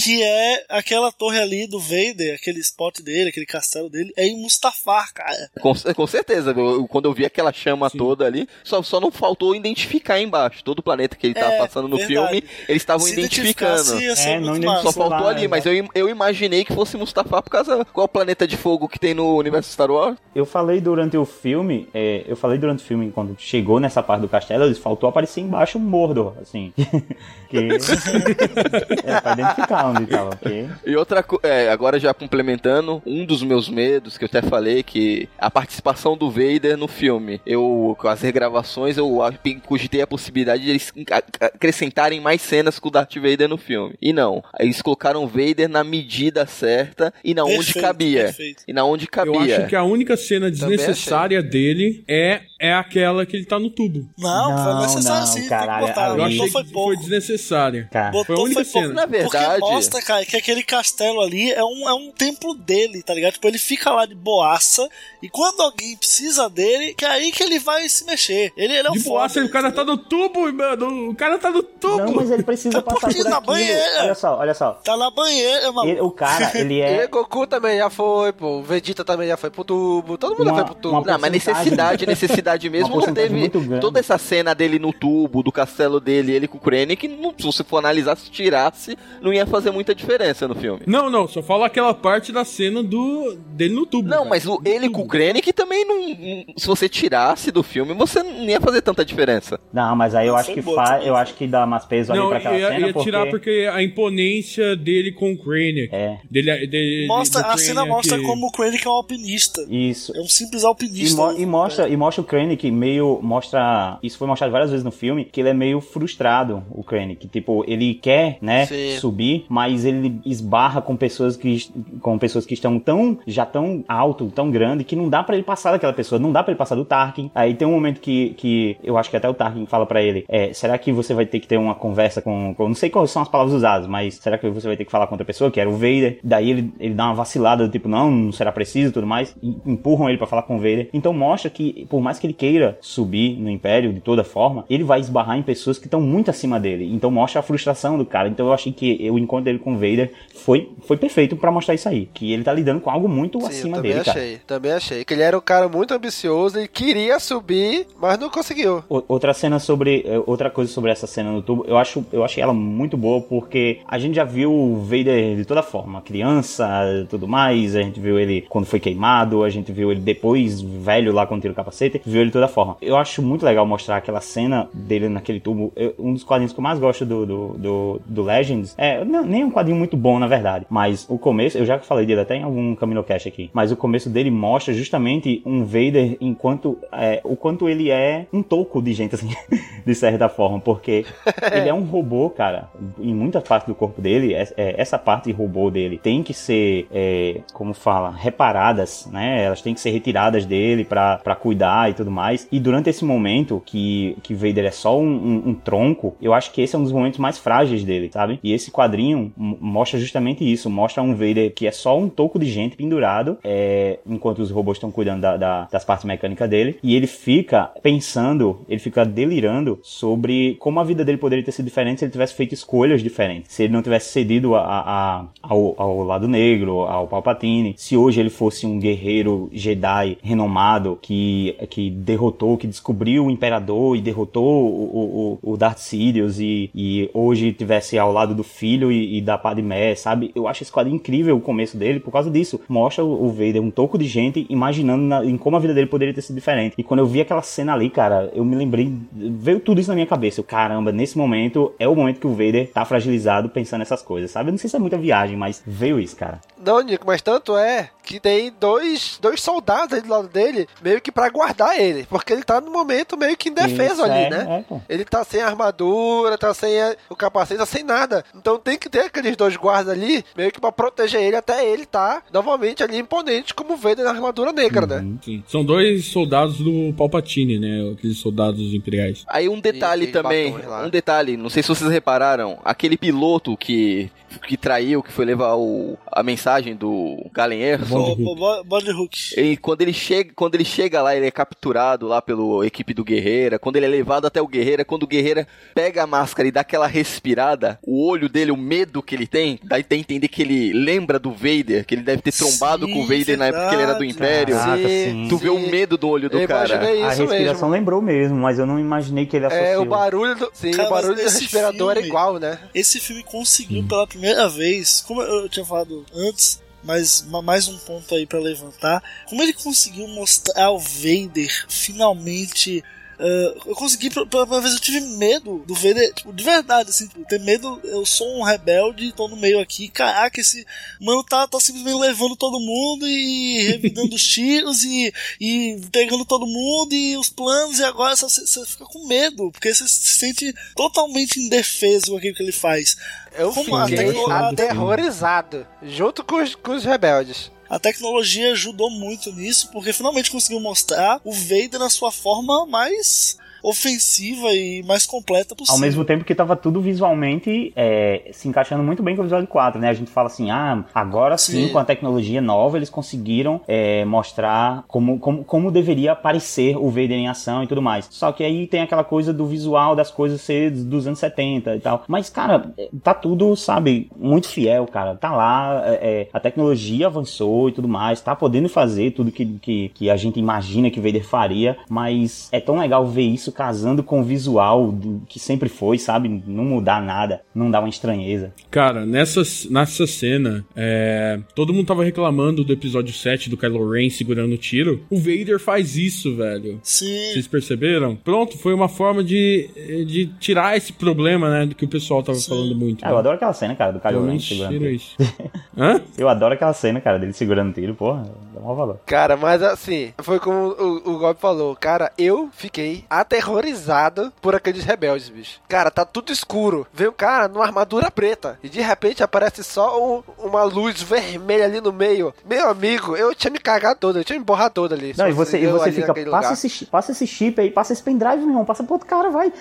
que 0.00 0.22
é 0.22 0.64
aquela 0.68 1.10
torre 1.12 1.38
ali 1.40 1.66
do 1.66 1.78
Vader, 1.80 2.36
aquele 2.40 2.60
spot 2.60 3.00
dele, 3.00 3.30
aquele 3.30 3.46
castelo 3.46 3.88
dele, 3.90 4.12
é 4.16 4.26
em 4.26 4.40
Mustafar, 4.40 5.12
cara. 5.12 5.50
Com, 5.60 5.74
com 5.74 6.06
certeza, 6.06 6.52
eu- 6.52 6.86
quando 6.88 7.06
eu 7.06 7.12
vi 7.12 7.24
aquela 7.24 7.52
chama 7.52 7.90
toda 7.90 8.24
ali, 8.26 8.48
só, 8.62 8.82
só 8.82 9.00
não 9.00 9.10
faltou 9.10 9.54
identificar 9.54 10.20
embaixo. 10.20 10.62
Todo 10.62 10.78
o 10.78 10.82
planeta 10.82 11.16
que 11.16 11.26
ele 11.26 11.34
tava 11.34 11.52
É, 11.52 11.58
passando 11.58 11.88
no 11.88 11.96
verdade. 11.96 12.14
filme, 12.28 12.44
eles 12.68 12.82
estavam 12.82 13.06
identificando. 13.08 13.98
É, 13.98 14.38
muito 14.38 14.60
não 14.64 14.72
massa. 14.72 14.82
Só 14.84 14.92
faltou 14.92 15.20
lá, 15.26 15.30
ali, 15.30 15.48
mas 15.48 15.64
eu, 15.66 15.74
im- 15.74 15.88
eu 15.94 16.08
imaginei 16.08 16.64
que 16.64 16.72
fosse 16.74 16.96
Mustafar 16.96 17.42
por 17.42 17.50
causa 17.50 17.84
qual 17.86 18.06
planeta 18.08 18.46
de 18.46 18.56
fogo 18.56 18.83
algo 18.84 18.88
que 18.88 18.98
tem 18.98 19.14
no 19.14 19.36
universo 19.36 19.72
Star 19.72 19.90
Wars? 19.90 20.16
Eu 20.34 20.44
falei 20.44 20.80
durante 20.80 21.16
o 21.16 21.24
filme, 21.24 21.88
é, 21.94 22.24
eu 22.26 22.36
falei 22.36 22.58
durante 22.58 22.82
o 22.82 22.86
filme, 22.86 23.10
quando 23.10 23.34
chegou 23.38 23.80
nessa 23.80 24.02
parte 24.02 24.22
do 24.22 24.28
castelo, 24.28 24.64
eles 24.64 24.78
faltou 24.78 25.08
aparecer 25.08 25.40
embaixo 25.40 25.78
um 25.78 25.80
Mordor, 25.80 26.34
assim. 26.40 26.72
que... 27.48 27.56
é, 29.04 29.20
pra 29.20 29.32
identificar 29.32 29.86
onde 29.86 30.06
tava, 30.06 30.30
ok? 30.30 30.68
E 30.84 30.96
outra 30.96 31.22
coisa, 31.22 31.46
é, 31.46 31.70
agora 31.70 31.98
já 31.98 32.12
complementando, 32.12 33.02
um 33.06 33.24
dos 33.24 33.42
meus 33.42 33.68
medos, 33.68 34.18
que 34.18 34.24
eu 34.24 34.26
até 34.26 34.42
falei, 34.42 34.82
que 34.82 35.28
a 35.38 35.50
participação 35.50 36.16
do 36.16 36.30
Vader 36.30 36.76
no 36.76 36.88
filme, 36.88 37.40
eu, 37.46 37.96
com 37.98 38.08
as 38.08 38.20
regravações, 38.20 38.96
eu 38.96 39.18
cogitei 39.66 40.02
a 40.02 40.06
possibilidade 40.06 40.64
de 40.64 40.70
eles 40.70 40.92
acrescentarem 41.40 42.20
mais 42.20 42.42
cenas 42.42 42.78
com 42.78 42.88
o 42.88 42.90
Darth 42.90 43.14
Vader 43.14 43.48
no 43.48 43.56
filme. 43.56 43.94
E 44.00 44.12
não, 44.12 44.42
eles 44.58 44.82
colocaram 44.82 45.24
o 45.24 45.28
Vader 45.28 45.68
na 45.68 45.84
medida 45.84 46.44
certa 46.46 47.14
e 47.22 47.34
na 47.34 47.44
perfeito, 47.44 47.70
onde 47.70 47.80
cabia. 47.80 48.24
Perfeito. 48.24 48.64
E 48.66 48.72
na 48.74 48.84
onde 48.84 49.06
cabia. 49.06 49.32
Eu 49.32 49.40
acho 49.40 49.68
que 49.68 49.76
a 49.76 49.84
única 49.84 50.16
cena 50.16 50.50
desnecessária 50.50 51.40
dele 51.40 52.04
é 52.08 52.42
é 52.64 52.72
aquela 52.72 53.26
que 53.26 53.36
ele 53.36 53.44
tá 53.44 53.58
no 53.58 53.68
tubo. 53.68 54.08
Não, 54.16 54.50
não 54.50 54.64
foi 54.64 54.82
necessário 54.86 55.20
não, 55.20 55.26
sim. 55.26 55.48
Caralho, 55.48 56.18
eu 56.18 56.24
achei 56.24 56.50
foi 56.50 56.64
que 56.64 56.72
foi 56.72 56.96
desnecessária. 56.96 57.88
Tá. 57.92 58.10
Foi 58.24 58.34
a 58.34 58.40
única 58.40 58.64
foi 58.64 58.82
cena. 58.82 58.94
Na 58.94 59.06
verdade. 59.06 59.60
Porque 59.60 59.74
mostra, 59.74 60.02
cara, 60.02 60.24
que 60.24 60.36
aquele 60.36 60.62
castelo 60.62 61.20
ali 61.20 61.52
é 61.52 61.62
um, 61.62 61.88
é 61.88 61.92
um 61.92 62.10
templo 62.10 62.54
dele, 62.54 63.02
tá 63.02 63.12
ligado? 63.12 63.34
Tipo, 63.34 63.48
ele 63.48 63.58
fica 63.58 63.92
lá 63.92 64.06
de 64.06 64.14
boaça 64.14 64.88
e 65.22 65.28
quando 65.28 65.60
alguém 65.60 65.94
precisa 65.96 66.48
dele, 66.48 66.94
que 66.94 67.04
é 67.04 67.08
aí 67.08 67.32
que 67.32 67.42
ele 67.42 67.58
vai 67.58 67.86
se 67.86 68.04
mexer. 68.06 68.50
Ele, 68.56 68.74
ele 68.74 68.88
é 68.88 68.90
um 68.90 68.94
De 68.94 69.00
boaça, 69.00 69.44
o 69.44 69.48
cara 69.50 69.70
tá 69.70 69.84
no 69.84 69.98
tubo, 69.98 70.50
mano. 70.50 71.10
O 71.10 71.14
cara 71.14 71.38
tá 71.38 71.50
no 71.50 71.62
tubo. 71.62 71.98
Não, 71.98 72.14
mas 72.14 72.30
ele 72.30 72.42
precisa 72.44 72.78
é 72.78 72.80
passar 72.80 73.12
por 73.12 73.24
na 73.24 73.36
aquilo. 73.36 73.40
banheira. 73.42 74.02
Olha 74.04 74.14
só, 74.14 74.38
olha 74.38 74.54
só. 74.54 74.72
Tá 74.82 74.96
na 74.96 75.10
banheira, 75.10 75.70
mano. 75.70 75.90
Ele, 75.90 76.00
o 76.00 76.10
cara, 76.10 76.50
ele 76.54 76.80
é... 76.80 76.94
E 77.04 77.08
Goku 77.08 77.46
também 77.46 77.76
já 77.76 77.90
foi, 77.90 78.32
pô. 78.32 78.63
O 78.64 78.66
Vegeta 78.66 79.04
também 79.04 79.28
já 79.28 79.36
foi 79.36 79.50
pro 79.50 79.62
tubo. 79.62 80.16
Todo 80.16 80.30
mundo 80.38 80.42
Uma- 80.48 80.50
já 80.50 80.54
foi 80.56 80.64
pro 80.64 80.74
tubo. 80.74 81.04
Não, 81.06 81.18
mas 81.18 81.30
necessidade, 81.30 82.06
necessidade 82.06 82.68
mesmo 82.70 82.98
não 82.98 83.12
teve. 83.12 83.50
Toda 83.80 84.00
essa 84.00 84.16
cena 84.16 84.54
dele 84.54 84.78
no 84.78 84.92
tubo, 84.92 85.42
do 85.42 85.52
castelo 85.52 86.00
dele, 86.00 86.32
ele 86.32 86.48
com 86.48 86.56
o 86.56 86.60
Krennic, 86.60 87.06
não, 87.06 87.34
se 87.36 87.44
você 87.44 87.62
for 87.62 87.78
analisar, 87.78 88.16
se 88.16 88.30
tirasse, 88.30 88.96
não 89.20 89.32
ia 89.32 89.46
fazer 89.46 89.70
muita 89.70 89.94
diferença 89.94 90.48
no 90.48 90.54
filme. 90.54 90.80
Não, 90.86 91.10
não, 91.10 91.28
só 91.28 91.42
fala 91.42 91.66
aquela 91.66 91.92
parte 91.92 92.32
da 92.32 92.44
cena 92.44 92.82
do 92.82 93.36
dele 93.48 93.74
no 93.74 93.84
tubo. 93.84 94.08
Não, 94.08 94.18
cara. 94.18 94.30
mas 94.30 94.46
o, 94.46 94.60
ele 94.64 94.88
com 94.88 95.02
o 95.02 95.06
Krennic 95.08 95.52
também 95.52 95.84
não. 95.84 96.00
não- 96.08 96.44
Se 96.56 96.66
você 96.66 96.88
tirasse 96.88 97.50
do 97.50 97.62
filme, 97.62 97.92
você 97.92 98.22
não 98.22 98.44
ia 98.44 98.60
fazer 98.60 98.80
tanta 98.80 99.04
diferença. 99.04 99.60
Não, 99.72 99.94
mas 99.94 100.14
aí 100.14 100.26
eu 100.28 100.36
acho 100.36 100.52
que 100.54 100.62
fa... 100.62 101.00
eu 101.04 101.14
acho 101.16 101.34
que 101.34 101.46
dá 101.46 101.66
mais 101.66 101.84
peso 101.84 102.12
ali 102.12 102.20
Não, 102.20 102.28
pra 102.30 102.38
aquela 102.38 102.56
ia, 102.56 102.68
cena 102.68 102.86
ia 102.86 102.92
porque... 102.92 103.04
tirar 103.04 103.26
porque 103.28 103.68
a 103.72 103.82
imponência 103.82 104.76
dele 104.76 105.12
com 105.12 105.32
o 105.32 105.38
Krennic. 105.38 105.94
É. 105.94 106.18
Dele, 106.30 106.66
dele, 106.66 107.06
Mostra, 107.06 107.42
do 107.42 107.48
a 107.48 107.56
cena 107.58 107.82
Krennic- 107.82 107.94
mostra 107.96 108.22
como 108.22 108.50
o 108.54 108.56
Krennic 108.56 108.86
é 108.86 108.90
um 108.90 108.94
alpinista. 108.94 109.64
Isso. 109.68 110.16
É 110.16 110.20
um 110.20 110.28
simples 110.28 110.62
E, 110.62 110.66
alpinista. 110.66 111.20
mo- 111.20 111.32
e 111.38 111.44
mostra, 111.46 111.88
e 111.88 111.96
mostra 111.96 112.22
o 112.22 112.24
Krennic 112.24 112.70
meio. 112.70 113.18
Mostra. 113.22 113.98
Isso 114.02 114.16
foi 114.18 114.26
mostrado 114.26 114.52
várias 114.52 114.70
vezes 114.70 114.84
no 114.84 114.90
filme, 114.90 115.24
que 115.24 115.40
ele 115.40 115.48
é 115.48 115.54
meio 115.54 115.80
frustrado, 115.80 116.62
o 116.70 116.82
Krennic. 116.82 117.26
Tipo, 117.28 117.64
ele 117.66 117.94
quer, 117.94 118.38
né, 118.40 118.66
Sim. 118.66 118.96
subir, 118.98 119.44
mas 119.48 119.84
ele 119.84 120.20
esbarra 120.24 120.80
com 120.80 120.96
pessoas 120.96 121.36
que. 121.36 121.68
com 122.00 122.18
pessoas 122.18 122.46
que 122.46 122.54
estão 122.54 122.78
tão. 122.78 123.18
já 123.26 123.44
tão 123.44 123.84
alto, 123.88 124.30
tão 124.34 124.50
grande, 124.50 124.84
que 124.84 124.94
não 124.96 125.08
dá 125.08 125.22
pra 125.22 125.34
ele 125.34 125.44
passar 125.44 125.72
daquela 125.72 125.92
pessoa, 125.92 126.18
não 126.18 126.30
dá 126.32 126.42
pra 126.42 126.52
ele 126.52 126.58
passar 126.58 126.74
do 126.76 126.84
Tarkin. 126.84 127.30
Aí 127.34 127.54
tem 127.54 127.66
um 127.66 127.72
momento 127.72 128.00
que, 128.00 128.30
que 128.36 128.76
eu 128.82 128.96
acho 128.96 129.10
que 129.10 129.16
até 129.16 129.28
o 129.28 129.34
Tarkin 129.34 129.66
fala 129.66 129.86
pra 129.86 130.02
ele: 130.02 130.24
é, 130.28 130.52
será 130.52 130.78
que 130.78 130.92
você 130.92 131.12
vai 131.14 131.26
ter 131.26 131.40
que 131.40 131.46
ter 131.48 131.56
uma 131.58 131.74
conversa 131.74 132.22
com, 132.22 132.54
com. 132.54 132.68
Não 132.68 132.74
sei 132.74 132.90
quais 132.90 133.10
são 133.10 133.22
as 133.22 133.28
palavras 133.28 133.54
usadas, 133.54 133.86
mas 133.86 134.14
será 134.16 134.38
que 134.38 134.48
você 134.48 134.66
vai 134.66 134.76
ter 134.76 134.84
que 134.84 134.90
falar 134.90 135.06
com 135.06 135.14
outra 135.14 135.24
pessoa, 135.24 135.50
que 135.50 135.60
era 135.60 135.68
o 135.68 135.72
Vader? 135.72 136.18
Daí 136.22 136.50
ele, 136.50 136.72
ele 136.78 136.94
dá 136.94 137.06
uma 137.06 137.14
vacilada, 137.14 137.68
tipo, 137.68 137.88
não, 137.88 138.10
não 138.10 138.32
será 138.32 138.43
preciso 138.52 138.88
e 138.90 138.92
tudo 138.92 139.06
mais. 139.06 139.34
E 139.42 139.54
empurram 139.66 140.08
ele 140.08 140.18
pra 140.18 140.26
falar 140.26 140.42
com 140.42 140.54
o 140.56 140.58
Vader. 140.58 140.88
Então 140.92 141.12
mostra 141.12 141.50
que, 141.50 141.86
por 141.88 142.00
mais 142.00 142.18
que 142.18 142.26
ele 142.26 142.32
queira 142.34 142.78
subir 142.80 143.36
no 143.38 143.50
Império 143.50 143.92
de 143.92 144.00
toda 144.00 144.24
forma, 144.24 144.64
ele 144.68 144.84
vai 144.84 145.00
esbarrar 145.00 145.38
em 145.38 145.42
pessoas 145.42 145.78
que 145.78 145.86
estão 145.86 146.00
muito 146.00 146.30
acima 146.30 146.58
dele. 146.60 146.88
Então 146.92 147.10
mostra 147.10 147.40
a 147.40 147.42
frustração 147.42 147.96
do 147.98 148.04
cara. 148.04 148.28
Então 148.28 148.46
eu 148.46 148.52
achei 148.52 148.72
que 148.72 149.10
o 149.10 149.18
encontro 149.18 149.44
dele 149.46 149.58
com 149.58 149.72
o 149.72 149.76
Vader 149.76 150.12
foi, 150.34 150.70
foi 150.86 150.96
perfeito 150.96 151.36
pra 151.36 151.50
mostrar 151.50 151.74
isso 151.74 151.88
aí. 151.88 152.08
Que 152.12 152.32
ele 152.32 152.44
tá 152.44 152.52
lidando 152.52 152.80
com 152.80 152.90
algo 152.90 153.08
muito 153.08 153.40
Sim, 153.40 153.46
acima 153.46 153.76
também 153.76 153.92
dele, 153.92 154.04
cara. 154.04 154.18
achei, 154.18 154.38
também 154.46 154.72
achei. 154.72 155.04
Que 155.04 155.14
ele 155.14 155.22
era 155.22 155.36
um 155.36 155.40
cara 155.40 155.68
muito 155.68 155.92
ambicioso 155.94 156.60
e 156.60 156.68
queria 156.68 157.18
subir, 157.18 157.86
mas 158.00 158.18
não 158.18 158.30
conseguiu. 158.30 158.82
O- 158.88 159.02
Outra 159.08 159.32
cena 159.34 159.58
sobre. 159.58 160.02
eh, 160.06 160.20
Outra 160.26 160.50
coisa 160.50 160.70
sobre 160.72 160.90
essa 160.90 161.06
cena 161.06 161.30
no 161.30 161.42
tubo, 161.42 161.64
eu 161.68 161.76
acho, 161.76 162.04
eu 162.12 162.24
achei 162.24 162.42
ela 162.42 162.54
muito 162.54 162.96
boa 162.96 163.20
porque 163.20 163.80
a 163.86 163.98
gente 163.98 164.14
já 164.14 164.24
viu 164.24 164.52
o 164.52 164.76
Vader 164.82 165.36
de 165.36 165.44
toda 165.44 165.62
forma, 165.62 166.00
criança, 166.02 166.66
tudo 167.08 167.28
mais, 167.28 167.76
a 167.76 167.82
gente 167.82 168.00
viu 168.00 168.18
ele 168.18 168.33
quando 168.42 168.64
foi 168.66 168.80
queimado, 168.80 169.42
a 169.44 169.50
gente 169.50 169.72
viu 169.72 169.90
ele 169.90 170.00
depois, 170.00 170.60
velho 170.60 171.12
lá 171.12 171.26
quando 171.26 171.40
tira 171.42 171.52
o 171.52 171.56
capacete, 171.56 172.00
viu 172.04 172.20
ele 172.20 172.26
de 172.30 172.32
toda 172.32 172.48
forma. 172.48 172.76
Eu 172.80 172.96
acho 172.96 173.22
muito 173.22 173.44
legal 173.44 173.66
mostrar 173.66 173.96
aquela 173.96 174.20
cena 174.20 174.68
dele 174.72 175.08
naquele 175.08 175.40
tubo. 175.40 175.72
Eu- 175.76 175.94
um 175.98 176.12
dos 176.12 176.24
quadrinhos 176.24 176.52
que 176.52 176.58
eu 176.58 176.62
mais 176.62 176.78
gosto 176.78 177.04
do, 177.04 177.26
do, 177.26 177.48
do, 177.58 178.00
do 178.06 178.22
Legends, 178.22 178.74
é, 178.78 179.04
não, 179.04 179.24
nem 179.24 179.42
é 179.42 179.46
um 179.46 179.50
quadrinho 179.50 179.78
muito 179.78 179.96
bom 179.96 180.18
na 180.18 180.26
verdade, 180.26 180.66
mas 180.70 181.06
o 181.08 181.18
começo, 181.18 181.56
eu 181.58 181.64
já 181.66 181.78
falei 181.78 182.06
dele 182.06 182.20
até 182.20 182.36
em 182.36 182.42
algum 182.42 182.74
Caminocast 182.74 183.28
aqui, 183.28 183.50
mas 183.52 183.70
o 183.72 183.76
começo 183.76 184.08
dele 184.10 184.30
mostra 184.30 184.72
justamente 184.74 185.42
um 185.44 185.64
Vader 185.64 186.16
enquanto, 186.20 186.78
é, 186.92 187.20
o 187.24 187.36
quanto 187.36 187.68
ele 187.68 187.90
é 187.90 188.26
um 188.32 188.42
toco 188.42 188.80
de 188.82 188.92
gente, 188.92 189.14
assim, 189.14 189.30
de 189.84 189.94
certa 189.94 190.28
forma, 190.28 190.60
porque 190.60 191.04
ele 191.52 191.68
é 191.68 191.74
um 191.74 191.82
robô, 191.84 192.30
cara, 192.30 192.68
em 192.98 193.14
muita 193.14 193.40
parte 193.40 193.66
do 193.66 193.74
corpo 193.74 194.00
dele, 194.00 194.34
é- 194.34 194.48
é, 194.56 194.74
essa 194.80 194.98
parte 194.98 195.30
robô 195.32 195.70
dele 195.70 195.98
tem 196.02 196.22
que 196.22 196.32
ser, 196.34 196.86
é, 196.92 197.40
como 197.52 197.72
fala, 197.74 198.10
reparadas, 198.24 199.06
né, 199.12 199.44
elas 199.44 199.60
têm 199.60 199.74
que 199.74 199.80
ser 199.80 199.90
retiradas 199.90 200.44
dele 200.46 200.84
pra 200.84 201.36
cuidar 201.40 201.90
e 201.90 201.94
tudo 201.94 202.10
mais, 202.10 202.48
e 202.50 202.58
durante 202.58 202.88
esse 202.90 203.04
momento 203.04 203.62
que, 203.64 204.16
que 204.22 204.34
Vader 204.34 204.64
é 204.66 204.70
só 204.70 204.98
um, 204.98 205.04
um- 205.06 205.42
um 205.50 205.54
tronco, 205.54 206.16
eu 206.20 206.32
acho 206.32 206.50
que 206.52 206.62
esse 206.62 206.74
é 206.74 206.78
um 206.78 206.82
dos 206.82 206.92
momentos 206.92 207.18
mais 207.18 207.38
frágeis 207.38 207.84
dele, 207.84 208.10
sabe? 208.12 208.38
E 208.42 208.52
esse 208.52 208.70
quadrinho 208.70 209.32
mostra 209.36 209.98
justamente 209.98 210.50
isso, 210.50 210.68
mostra 210.70 211.02
um 211.02 211.14
Vader 211.14 211.52
que 211.54 211.66
é 211.66 211.70
só 211.72 211.98
um 211.98 212.08
toco 212.08 212.38
de 212.38 212.46
gente 212.46 212.76
pendurado, 212.76 213.38
é, 213.44 213.98
enquanto 214.06 214.38
os 214.40 214.50
robôs 214.50 214.76
estão 214.76 214.90
cuidando 214.90 215.20
da- 215.20 215.36
da- 215.36 215.68
das 215.70 215.84
partes 215.84 216.04
mecânicas 216.04 216.48
dele, 216.48 216.78
e 216.82 216.94
ele 216.96 217.06
fica 217.06 217.70
pensando, 217.82 218.60
ele 218.68 218.80
fica 218.80 219.04
delirando 219.04 219.78
sobre 219.82 220.56
como 220.58 220.80
a 220.80 220.84
vida 220.84 221.04
dele 221.04 221.18
poderia 221.18 221.44
ter 221.44 221.52
sido 221.52 221.64
diferente 221.66 221.98
se 221.98 222.04
ele 222.04 222.12
tivesse 222.12 222.34
feito 222.34 222.54
escolhas 222.54 223.02
diferentes, 223.02 223.52
se 223.52 223.64
ele 223.64 223.72
não 223.72 223.82
tivesse 223.82 224.10
cedido 224.10 224.54
a- 224.54 224.60
a- 224.64 225.24
ao, 225.42 225.74
ao 225.76 226.02
lado 226.02 226.26
negro, 226.26 226.80
ao 226.80 227.06
Palpatine, 227.06 227.74
se 227.76 227.96
hoje 228.04 228.20
ele 228.20 228.30
fosse 228.30 228.66
um 228.66 228.78
guerreiro 228.78 229.48
Jedi 229.52 230.18
renomado 230.22 230.98
que, 231.00 231.56
que 231.70 231.90
derrotou, 231.90 232.56
que 232.56 232.66
descobriu 232.66 233.26
o 233.26 233.30
Imperador 233.30 233.96
e 233.96 234.00
derrotou 234.00 234.44
o, 234.44 235.38
o, 235.42 235.52
o 235.52 235.56
Darth 235.56 235.78
Sidious 235.78 236.38
e, 236.38 236.70
e 236.74 237.10
hoje 237.14 237.52
tivesse 237.52 237.98
ao 237.98 238.12
lado 238.12 238.34
do 238.34 238.42
filho 238.44 238.90
e, 238.92 239.18
e 239.18 239.20
da 239.20 239.36
Padmé, 239.38 239.94
sabe? 239.94 240.30
Eu 240.34 240.46
acho 240.48 240.62
esse 240.62 240.72
quadro 240.72 240.92
incrível 240.92 241.36
o 241.36 241.40
começo 241.40 241.76
dele 241.76 242.00
por 242.00 242.10
causa 242.10 242.30
disso. 242.30 242.60
Mostra 242.68 243.04
o 243.04 243.28
Vader 243.30 243.60
um 243.62 243.70
toco 243.70 243.98
de 243.98 244.06
gente 244.06 244.46
imaginando 244.48 245.02
na- 245.02 245.24
em 245.24 245.36
como 245.36 245.56
a 245.56 245.60
vida 245.60 245.74
dele 245.74 245.86
poderia 245.86 246.14
ter 246.14 246.22
sido 246.22 246.36
diferente. 246.36 246.74
E 246.78 246.82
quando 246.82 247.00
eu 247.00 247.06
vi 247.06 247.20
aquela 247.20 247.42
cena 247.42 247.72
ali, 247.74 247.90
cara, 247.90 248.30
eu 248.34 248.44
me 248.44 248.56
lembrei, 248.56 248.92
veio 249.12 249.60
tudo 249.60 249.80
isso 249.80 249.88
na 249.90 249.94
minha 249.94 250.06
cabeça. 250.06 250.40
Eu, 250.40 250.44
caramba, 250.44 250.92
nesse 250.92 251.16
momento 251.16 251.72
é 251.78 251.88
o 251.88 251.94
momento 251.94 252.20
que 252.20 252.26
o 252.26 252.30
Vader 252.32 252.70
tá 252.72 252.84
fragilizado 252.84 253.48
pensando 253.48 253.80
nessas 253.80 254.02
coisas, 254.02 254.30
sabe? 254.30 254.48
Eu 254.48 254.52
não 254.52 254.58
sei 254.58 254.68
se 254.70 254.76
é 254.76 254.78
muita 254.78 254.98
viagem, 254.98 255.36
mas 255.36 255.62
veio 255.66 255.98
isso, 255.98 256.16
cara. 256.16 256.40
Não, 256.64 256.80
Nico, 256.82 257.04
mas 257.06 257.22
tanto 257.22 257.56
é 257.56 257.90
que 258.04 258.20
tem 258.20 258.52
dois, 258.60 259.18
dois 259.20 259.40
soldados 259.40 259.94
aí 259.94 260.00
do 260.02 260.08
lado 260.08 260.28
dele, 260.28 260.68
meio 260.82 261.00
que 261.00 261.10
pra 261.10 261.28
guardar 261.30 261.78
ele. 261.80 262.06
Porque 262.08 262.32
ele 262.32 262.42
tá 262.44 262.60
no 262.60 262.70
momento 262.70 263.16
meio 263.16 263.36
que 263.36 263.48
indefeso 263.48 263.94
Isso, 263.94 264.02
ali, 264.04 264.24
é, 264.24 264.30
né? 264.30 264.64
é, 264.70 264.76
ele 264.88 265.04
tá 265.04 265.24
sem 265.24 265.40
armadura, 265.40 266.36
tá 266.38 266.52
sem 266.54 266.72
o 267.08 267.16
capacete, 267.16 267.58
tá 267.58 267.66
sem 267.66 267.82
nada. 267.82 268.24
Então 268.34 268.58
tem 268.58 268.78
que 268.78 268.88
ter 268.88 269.06
aqueles 269.06 269.36
dois 269.36 269.56
guardas 269.56 269.92
ali, 269.94 270.24
meio 270.36 270.52
que 270.52 270.60
pra 270.60 270.70
proteger 270.72 271.22
ele 271.22 271.36
até 271.36 271.66
ele 271.66 271.86
tá 271.86 272.22
novamente 272.32 272.82
ali 272.82 272.98
imponente 272.98 273.54
como 273.54 273.74
o 273.74 273.76
Vader 273.76 274.04
na 274.04 274.10
armadura 274.10 274.52
negra, 274.52 274.86
né? 274.86 275.04
Sim. 275.24 275.42
São 275.48 275.64
dois 275.64 276.06
soldados 276.06 276.58
do 276.58 276.92
Palpatine, 276.96 277.58
né? 277.58 277.92
Aqueles 277.96 278.18
soldados 278.18 278.72
imperiais. 278.74 279.24
Aí 279.28 279.48
um 279.48 279.60
detalhe 279.60 280.04
E- 280.06 280.12
também, 280.12 280.54
um 280.84 280.88
detalhe, 280.90 281.36
não 281.36 281.48
sei 281.48 281.62
se 281.62 281.68
vocês 281.68 281.90
repararam, 281.90 282.58
aquele 282.64 282.96
piloto 282.96 283.56
que 283.56 284.10
que 284.48 284.56
traiu, 284.56 285.00
que 285.00 285.12
foi 285.12 285.24
levar 285.24 285.54
o, 285.54 285.96
a 286.10 286.20
mensagem 286.20 286.74
do 286.74 287.24
Galen 287.32 287.60
Erso, 287.60 287.93
O, 287.98 288.12
o 288.32 288.34
Bo- 288.36 288.64
Body 288.64 288.90
Hook. 288.90 289.14
e 289.36 289.56
quando 289.56 289.82
ele 289.82 289.92
chega, 289.92 290.32
quando 290.34 290.54
ele 290.54 290.64
chega 290.64 291.02
lá, 291.02 291.14
ele 291.16 291.26
é 291.26 291.30
capturado 291.30 292.06
lá 292.06 292.20
pela 292.22 292.66
equipe 292.66 292.92
do 292.94 293.04
Guerreira. 293.04 293.58
Quando 293.58 293.76
ele 293.76 293.86
é 293.86 293.88
levado 293.88 294.26
até 294.26 294.40
o 294.40 294.46
Guerreira, 294.48 294.84
quando 294.84 295.04
o 295.04 295.06
Guerreira 295.06 295.46
pega 295.74 296.02
a 296.02 296.06
máscara 296.06 296.48
e 296.48 296.52
dá 296.52 296.60
aquela 296.62 296.86
respirada, 296.86 297.78
o 297.82 298.06
olho 298.08 298.28
dele, 298.28 298.50
o 298.50 298.56
medo 298.56 299.02
que 299.02 299.14
ele 299.14 299.26
tem, 299.26 299.58
dá 299.62 299.76
a 299.76 299.80
entender 299.80 300.28
que 300.28 300.42
ele 300.42 300.72
lembra 300.72 301.18
do 301.18 301.30
Vader, 301.30 301.84
que 301.86 301.94
ele 301.94 302.02
deve 302.02 302.22
ter 302.22 302.32
trombado 302.32 302.86
Sim, 302.86 302.92
com 302.92 303.00
o 303.00 303.06
Vader 303.06 303.38
na 303.38 303.46
época 303.46 303.68
que 303.68 303.74
ele 303.74 303.82
era 303.82 303.92
do 303.94 303.98
verdade. 304.00 304.16
Império. 304.16 304.54
Caraca, 304.56 304.88
Sim, 304.88 305.04
sim. 305.04 305.26
Tu 305.28 305.36
vê 305.38 305.48
o 305.50 305.56
sim. 305.58 305.70
medo 305.70 305.96
do 305.96 306.08
olho 306.08 306.28
do 306.28 306.38
Eu 306.38 306.48
cara. 306.48 306.68
imaginei 306.74 307.02
a 307.02 307.08
respiração 307.10 307.68
mesmo. 307.68 307.68
lembrou 307.70 308.02
mesmo, 308.02 308.36
mas 308.36 308.58
eu 308.58 308.66
não 308.66 308.78
imaginei 308.78 309.26
que 309.26 309.36
ele 309.36 309.46
associou. 309.46 309.66
É, 309.66 309.78
o 309.78 309.84
barulho 309.84 310.34
do, 310.34 310.50
sim, 310.52 310.70
Cara, 310.72 310.88
o 310.88 310.90
barulho 310.90 311.14
do 311.14 311.20
esse 311.20 311.40
respirador 311.42 311.90
era 311.90 312.00
filme- 312.00 312.08
igual, 312.08 312.38
né? 312.38 312.58
Esse 312.74 313.00
filme 313.00 313.22
conseguiu 313.22 313.84
pela 313.84 314.06
primeira 314.06 314.48
vez, 314.48 315.02
como 315.06 315.22
eu 315.22 315.48
tinha 315.48 315.64
falado 315.64 316.04
antes, 316.14 316.62
mas 316.84 317.22
mais 317.22 317.68
um 317.68 317.78
ponto 317.78 318.14
aí 318.14 318.26
para 318.26 318.38
levantar. 318.38 319.02
Como 319.26 319.42
ele 319.42 319.52
conseguiu 319.52 320.06
mostrar 320.08 320.70
o 320.70 320.78
Vader 320.78 321.66
finalmente 321.68 322.84
Uh, 323.18 323.68
eu 323.68 323.74
consegui, 323.74 324.10
pela 324.10 324.60
vez 324.60 324.74
eu 324.74 324.80
tive 324.80 325.00
medo 325.00 325.62
do 325.66 325.74
Vader, 325.74 326.12
tipo, 326.12 326.32
de 326.32 326.42
verdade, 326.42 326.90
assim, 326.90 327.06
tipo, 327.06 327.24
ter 327.26 327.40
medo, 327.40 327.80
eu 327.84 328.04
sou 328.04 328.38
um 328.38 328.42
rebelde, 328.42 329.12
tô 329.12 329.28
no 329.28 329.36
meio 329.36 329.60
aqui, 329.60 329.88
caraca, 329.88 330.40
esse 330.40 330.66
mano 331.00 331.22
tá, 331.22 331.46
tá 331.46 331.60
simplesmente 331.60 331.96
levando 331.96 332.36
todo 332.36 332.58
mundo 332.58 333.06
e 333.06 333.62
revidando 333.68 334.14
os 334.14 334.22
tiros 334.22 334.82
e, 334.82 335.12
e 335.40 335.80
pegando 335.92 336.24
todo 336.24 336.46
mundo 336.46 336.92
e 336.92 337.16
os 337.16 337.28
planos, 337.28 337.78
e 337.78 337.84
agora 337.84 338.16
você, 338.16 338.28
você 338.28 338.66
fica 338.66 338.84
com 338.84 339.06
medo, 339.06 339.50
porque 339.52 339.72
você 339.72 339.86
se 339.86 340.18
sente 340.18 340.52
totalmente 340.74 341.38
indefeso 341.38 342.10
com 342.10 342.18
aquilo 342.18 342.34
que 342.34 342.42
ele 342.42 342.52
faz. 342.52 342.96
Eu 343.36 343.52
Como 343.52 343.86
fiquei 343.86 344.12
aterrorizado, 344.30 345.66
junto 345.82 346.24
com 346.24 346.42
os, 346.42 346.54
com 346.54 346.72
os 346.72 346.84
rebeldes. 346.84 347.53
A 347.68 347.78
tecnologia 347.78 348.52
ajudou 348.52 348.90
muito 348.90 349.32
nisso, 349.32 349.70
porque 349.72 349.92
finalmente 349.92 350.30
conseguiu 350.30 350.60
mostrar 350.60 351.20
o 351.24 351.32
Vader 351.32 351.78
na 351.78 351.90
sua 351.90 352.12
forma 352.12 352.66
mais 352.66 353.38
ofensiva 353.64 354.52
e 354.52 354.82
mais 354.82 355.06
completa 355.06 355.54
possível. 355.54 355.74
Ao 355.74 355.80
mesmo 355.80 356.04
tempo 356.04 356.22
que 356.22 356.34
tava 356.34 356.54
tudo 356.54 356.80
visualmente 356.80 357.72
é, 357.74 358.28
se 358.32 358.46
encaixando 358.46 358.82
muito 358.82 359.02
bem 359.02 359.16
com 359.16 359.22
o 359.22 359.24
episódio 359.24 359.48
4, 359.48 359.80
né? 359.80 359.88
A 359.88 359.94
gente 359.94 360.10
fala 360.10 360.26
assim, 360.26 360.50
ah, 360.50 360.84
agora 360.94 361.38
sim, 361.38 361.66
sim 361.66 361.68
com 361.70 361.78
a 361.78 361.84
tecnologia 361.84 362.42
nova, 362.42 362.76
eles 362.76 362.90
conseguiram 362.90 363.60
é, 363.66 364.04
mostrar 364.04 364.84
como, 364.86 365.18
como, 365.18 365.42
como 365.44 365.70
deveria 365.70 366.12
aparecer 366.12 366.76
o 366.76 366.88
Vader 366.90 367.12
em 367.12 367.28
ação 367.28 367.62
e 367.62 367.66
tudo 367.66 367.80
mais. 367.80 368.06
Só 368.10 368.30
que 368.32 368.44
aí 368.44 368.66
tem 368.66 368.82
aquela 368.82 369.02
coisa 369.02 369.32
do 369.32 369.46
visual 369.46 369.96
das 369.96 370.10
coisas 370.10 370.42
ser 370.42 370.70
dos 370.70 371.06
anos 371.06 371.18
70 371.18 371.76
e 371.76 371.80
tal. 371.80 372.04
Mas, 372.06 372.28
cara, 372.28 372.70
tá 373.02 373.14
tudo, 373.14 373.56
sabe, 373.56 374.10
muito 374.14 374.48
fiel, 374.48 374.86
cara. 374.86 375.14
Tá 375.14 375.32
lá, 375.32 375.82
é, 375.86 375.94
é, 376.02 376.28
a 376.32 376.38
tecnologia 376.38 377.06
avançou 377.06 377.70
e 377.70 377.72
tudo 377.72 377.88
mais, 377.88 378.20
tá 378.20 378.36
podendo 378.36 378.68
fazer 378.68 379.12
tudo 379.12 379.32
que, 379.32 379.46
que, 379.46 379.88
que 379.88 380.10
a 380.10 380.16
gente 380.16 380.38
imagina 380.38 380.90
que 380.90 381.00
o 381.00 381.02
Vader 381.02 381.24
faria, 381.24 381.76
mas 381.88 382.48
é 382.52 382.60
tão 382.60 382.76
legal 382.76 383.06
ver 383.06 383.22
isso 383.22 383.53
casando 383.54 384.02
com 384.02 384.20
o 384.20 384.24
visual 384.24 384.90
do, 384.92 385.22
que 385.28 385.38
sempre 385.38 385.68
foi, 385.68 385.98
sabe? 385.98 386.42
Não 386.46 386.64
mudar 386.64 387.00
nada, 387.00 387.42
não 387.54 387.70
dar 387.70 387.80
uma 387.80 387.88
estranheza. 387.88 388.52
Cara, 388.70 389.06
nessa, 389.06 389.42
nessa 389.70 390.06
cena, 390.06 390.64
é, 390.76 391.38
todo 391.54 391.72
mundo 391.72 391.86
tava 391.86 392.04
reclamando 392.04 392.64
do 392.64 392.72
episódio 392.72 393.14
7 393.14 393.48
do 393.48 393.56
Kylo 393.56 393.90
Ren 393.90 394.10
segurando 394.10 394.54
o 394.54 394.58
tiro. 394.58 395.04
O 395.08 395.16
Vader 395.16 395.58
faz 395.58 395.96
isso, 395.96 396.36
velho. 396.36 396.80
Sim. 396.82 397.32
Vocês 397.32 397.46
perceberam? 397.46 398.16
Pronto, 398.16 398.58
foi 398.58 398.74
uma 398.74 398.88
forma 398.88 399.22
de, 399.22 399.68
de 400.06 400.26
tirar 400.38 400.76
esse 400.76 400.92
problema, 400.92 401.48
né? 401.48 401.66
Do 401.66 401.74
que 401.74 401.84
o 401.84 401.88
pessoal 401.88 402.22
tava 402.22 402.38
Sim. 402.38 402.48
falando 402.48 402.74
muito. 402.74 403.04
Ah, 403.04 403.10
eu 403.10 403.18
adoro 403.18 403.36
aquela 403.36 403.52
cena, 403.52 403.74
cara, 403.74 403.92
do 403.92 404.00
Kylo 404.00 404.26
Ren 404.26 404.38
segurando 404.38 404.72
tiro. 404.72 404.90
Isso. 404.90 405.16
Hã? 405.76 406.00
Eu 406.16 406.28
adoro 406.28 406.54
aquela 406.54 406.72
cena, 406.72 407.00
cara, 407.00 407.18
dele 407.18 407.32
segurando 407.32 407.70
o 407.70 407.72
tiro, 407.72 407.94
porra, 407.94 408.24
dá 408.52 408.60
um 408.60 408.74
valor. 408.74 409.00
Cara, 409.06 409.36
mas 409.36 409.62
assim, 409.62 410.12
foi 410.18 410.38
como 410.38 410.68
o, 410.68 411.10
o 411.10 411.18
Gob 411.18 411.38
falou, 411.38 411.76
cara, 411.76 412.12
eu 412.16 412.48
fiquei 412.52 413.04
até 413.08 413.38
aterrorizado 413.44 414.32
por 414.40 414.54
aqueles 414.54 414.84
rebeldes, 414.84 415.28
bicho. 415.28 415.60
Cara, 415.68 415.90
tá 415.90 416.04
tudo 416.04 416.32
escuro. 416.32 416.86
Vem 416.92 417.08
o 417.08 417.12
cara 417.12 417.46
numa 417.48 417.64
armadura 417.64 418.10
preta. 418.10 418.58
E 418.62 418.68
de 418.68 418.80
repente 418.80 419.22
aparece 419.22 419.62
só 419.62 420.00
um, 420.02 420.22
uma 420.38 420.62
luz 420.62 421.02
vermelha 421.02 421.64
ali 421.64 421.80
no 421.80 421.92
meio. 421.92 422.34
Meu 422.48 422.68
amigo, 422.68 423.16
eu 423.16 423.34
tinha 423.34 423.50
me 423.50 423.58
cagado 423.58 424.00
todo, 424.00 424.18
eu 424.18 424.24
tinha 424.24 424.38
me 424.38 424.44
borrado 424.44 424.74
todo 424.74 424.94
ali. 424.94 425.14
Não, 425.16 425.28
e 425.28 425.32
você, 425.32 425.58
e 425.58 425.66
você 425.66 425.92
fica, 425.92 426.14
passa 426.30 426.54
esse, 426.54 426.86
passa 426.86 427.12
esse 427.12 427.26
chip 427.26 427.60
aí, 427.60 427.70
passa 427.70 427.92
esse 427.92 428.02
pendrive, 428.02 428.38
meu 428.38 428.48
irmão, 428.48 428.64
passa 428.64 428.82
pro 428.82 428.94
outro 428.94 429.06
cara, 429.06 429.30
vai. 429.30 429.52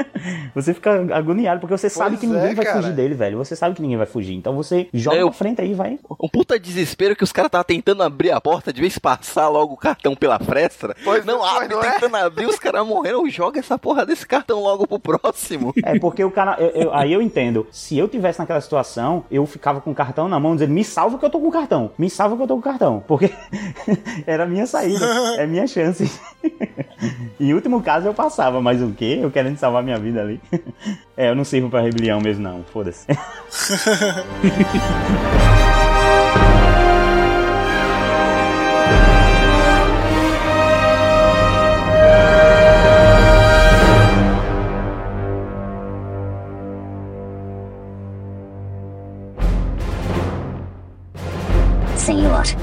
você 0.54 0.72
fica 0.72 0.92
agoniado, 1.14 1.60
porque 1.60 1.76
você 1.76 1.88
pois 1.88 1.92
sabe 1.92 2.16
que 2.16 2.26
ninguém 2.26 2.50
é, 2.50 2.54
vai 2.54 2.64
cara. 2.64 2.80
fugir 2.80 2.94
dele, 2.94 3.14
velho. 3.14 3.38
Você 3.38 3.54
sabe 3.54 3.74
que 3.74 3.82
ninguém 3.82 3.98
vai 3.98 4.06
fugir. 4.06 4.34
Então 4.34 4.54
você 4.56 4.88
joga 4.92 5.16
eu, 5.16 5.28
pra 5.28 5.38
frente 5.38 5.60
aí, 5.60 5.74
vai. 5.74 5.98
Um 6.20 6.28
puta 6.28 6.58
desespero 6.58 7.14
que 7.14 7.24
os 7.24 7.32
caras 7.32 7.48
estavam 7.48 7.64
tentando 7.64 8.02
abrir 8.02 8.30
a 8.30 8.40
porta, 8.40 8.72
de 8.72 8.80
vez 8.80 8.98
passar 8.98 9.48
logo 9.48 9.74
o 9.74 9.76
cartão 9.76 10.14
pela 10.14 10.38
fresta. 10.38 10.96
Pois 11.04 11.24
não, 11.24 11.44
abre, 11.44 11.68
não 11.68 11.82
é? 11.82 11.92
tentando 11.92 12.16
é? 12.16 12.22
abrir, 12.22 12.46
os 12.46 12.58
caras 12.58 12.86
morreram 13.16 13.28
joga 13.30 13.58
essa 13.60 13.78
porra 13.78 14.04
desse 14.04 14.26
cartão 14.26 14.60
logo 14.60 14.86
pro 14.86 14.98
próximo. 14.98 15.72
É, 15.82 15.98
porque 15.98 16.22
o 16.22 16.30
cara. 16.30 16.56
Eu, 16.58 16.68
eu, 16.68 16.94
aí 16.94 17.12
eu 17.12 17.22
entendo. 17.22 17.66
Se 17.70 17.96
eu 17.96 18.08
tivesse 18.08 18.38
naquela 18.38 18.60
situação, 18.60 19.24
eu 19.30 19.46
ficava 19.46 19.80
com 19.80 19.90
o 19.90 19.94
cartão 19.94 20.28
na 20.28 20.38
mão 20.38 20.54
dizendo: 20.54 20.72
me 20.72 20.84
salva 20.84 21.18
que 21.18 21.24
eu 21.24 21.30
tô 21.30 21.40
com 21.40 21.48
o 21.48 21.52
cartão. 21.52 21.90
Me 21.98 22.10
salva 22.10 22.36
que 22.36 22.42
eu 22.42 22.46
tô 22.46 22.54
com 22.54 22.60
o 22.60 22.62
cartão. 22.62 23.02
Porque 23.06 23.30
era 24.26 24.44
a 24.44 24.46
minha 24.46 24.66
saída. 24.66 25.06
é 25.38 25.46
minha 25.46 25.66
chance. 25.66 26.10
em 27.40 27.54
último 27.54 27.82
caso 27.82 28.06
eu 28.06 28.14
passava, 28.14 28.60
mas 28.60 28.82
o 28.82 28.92
quê? 28.92 29.18
Eu 29.22 29.30
querendo 29.30 29.56
salvar 29.56 29.82
minha 29.82 29.98
vida 29.98 30.20
ali. 30.20 30.40
é, 31.16 31.30
eu 31.30 31.34
não 31.34 31.44
sirvo 31.44 31.70
pra 31.70 31.80
rebelião 31.80 32.20
mesmo, 32.20 32.42
não. 32.42 32.64
Foda-se. 32.64 33.06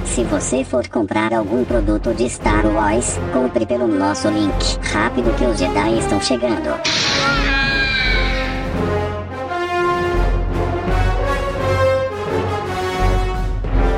Se 0.06 0.24
você 0.24 0.64
for 0.64 0.88
comprar 0.88 1.34
algum 1.34 1.64
produto 1.64 2.14
de 2.14 2.30
Star 2.30 2.66
Wars, 2.66 3.18
compre 3.32 3.66
pelo 3.66 3.88
nosso 3.88 4.28
link. 4.30 4.78
Rápido 4.82 5.36
que 5.36 5.46
os 5.46 5.58
Jedi 5.58 6.00
estão 6.00 6.22
chegando. 6.22 6.70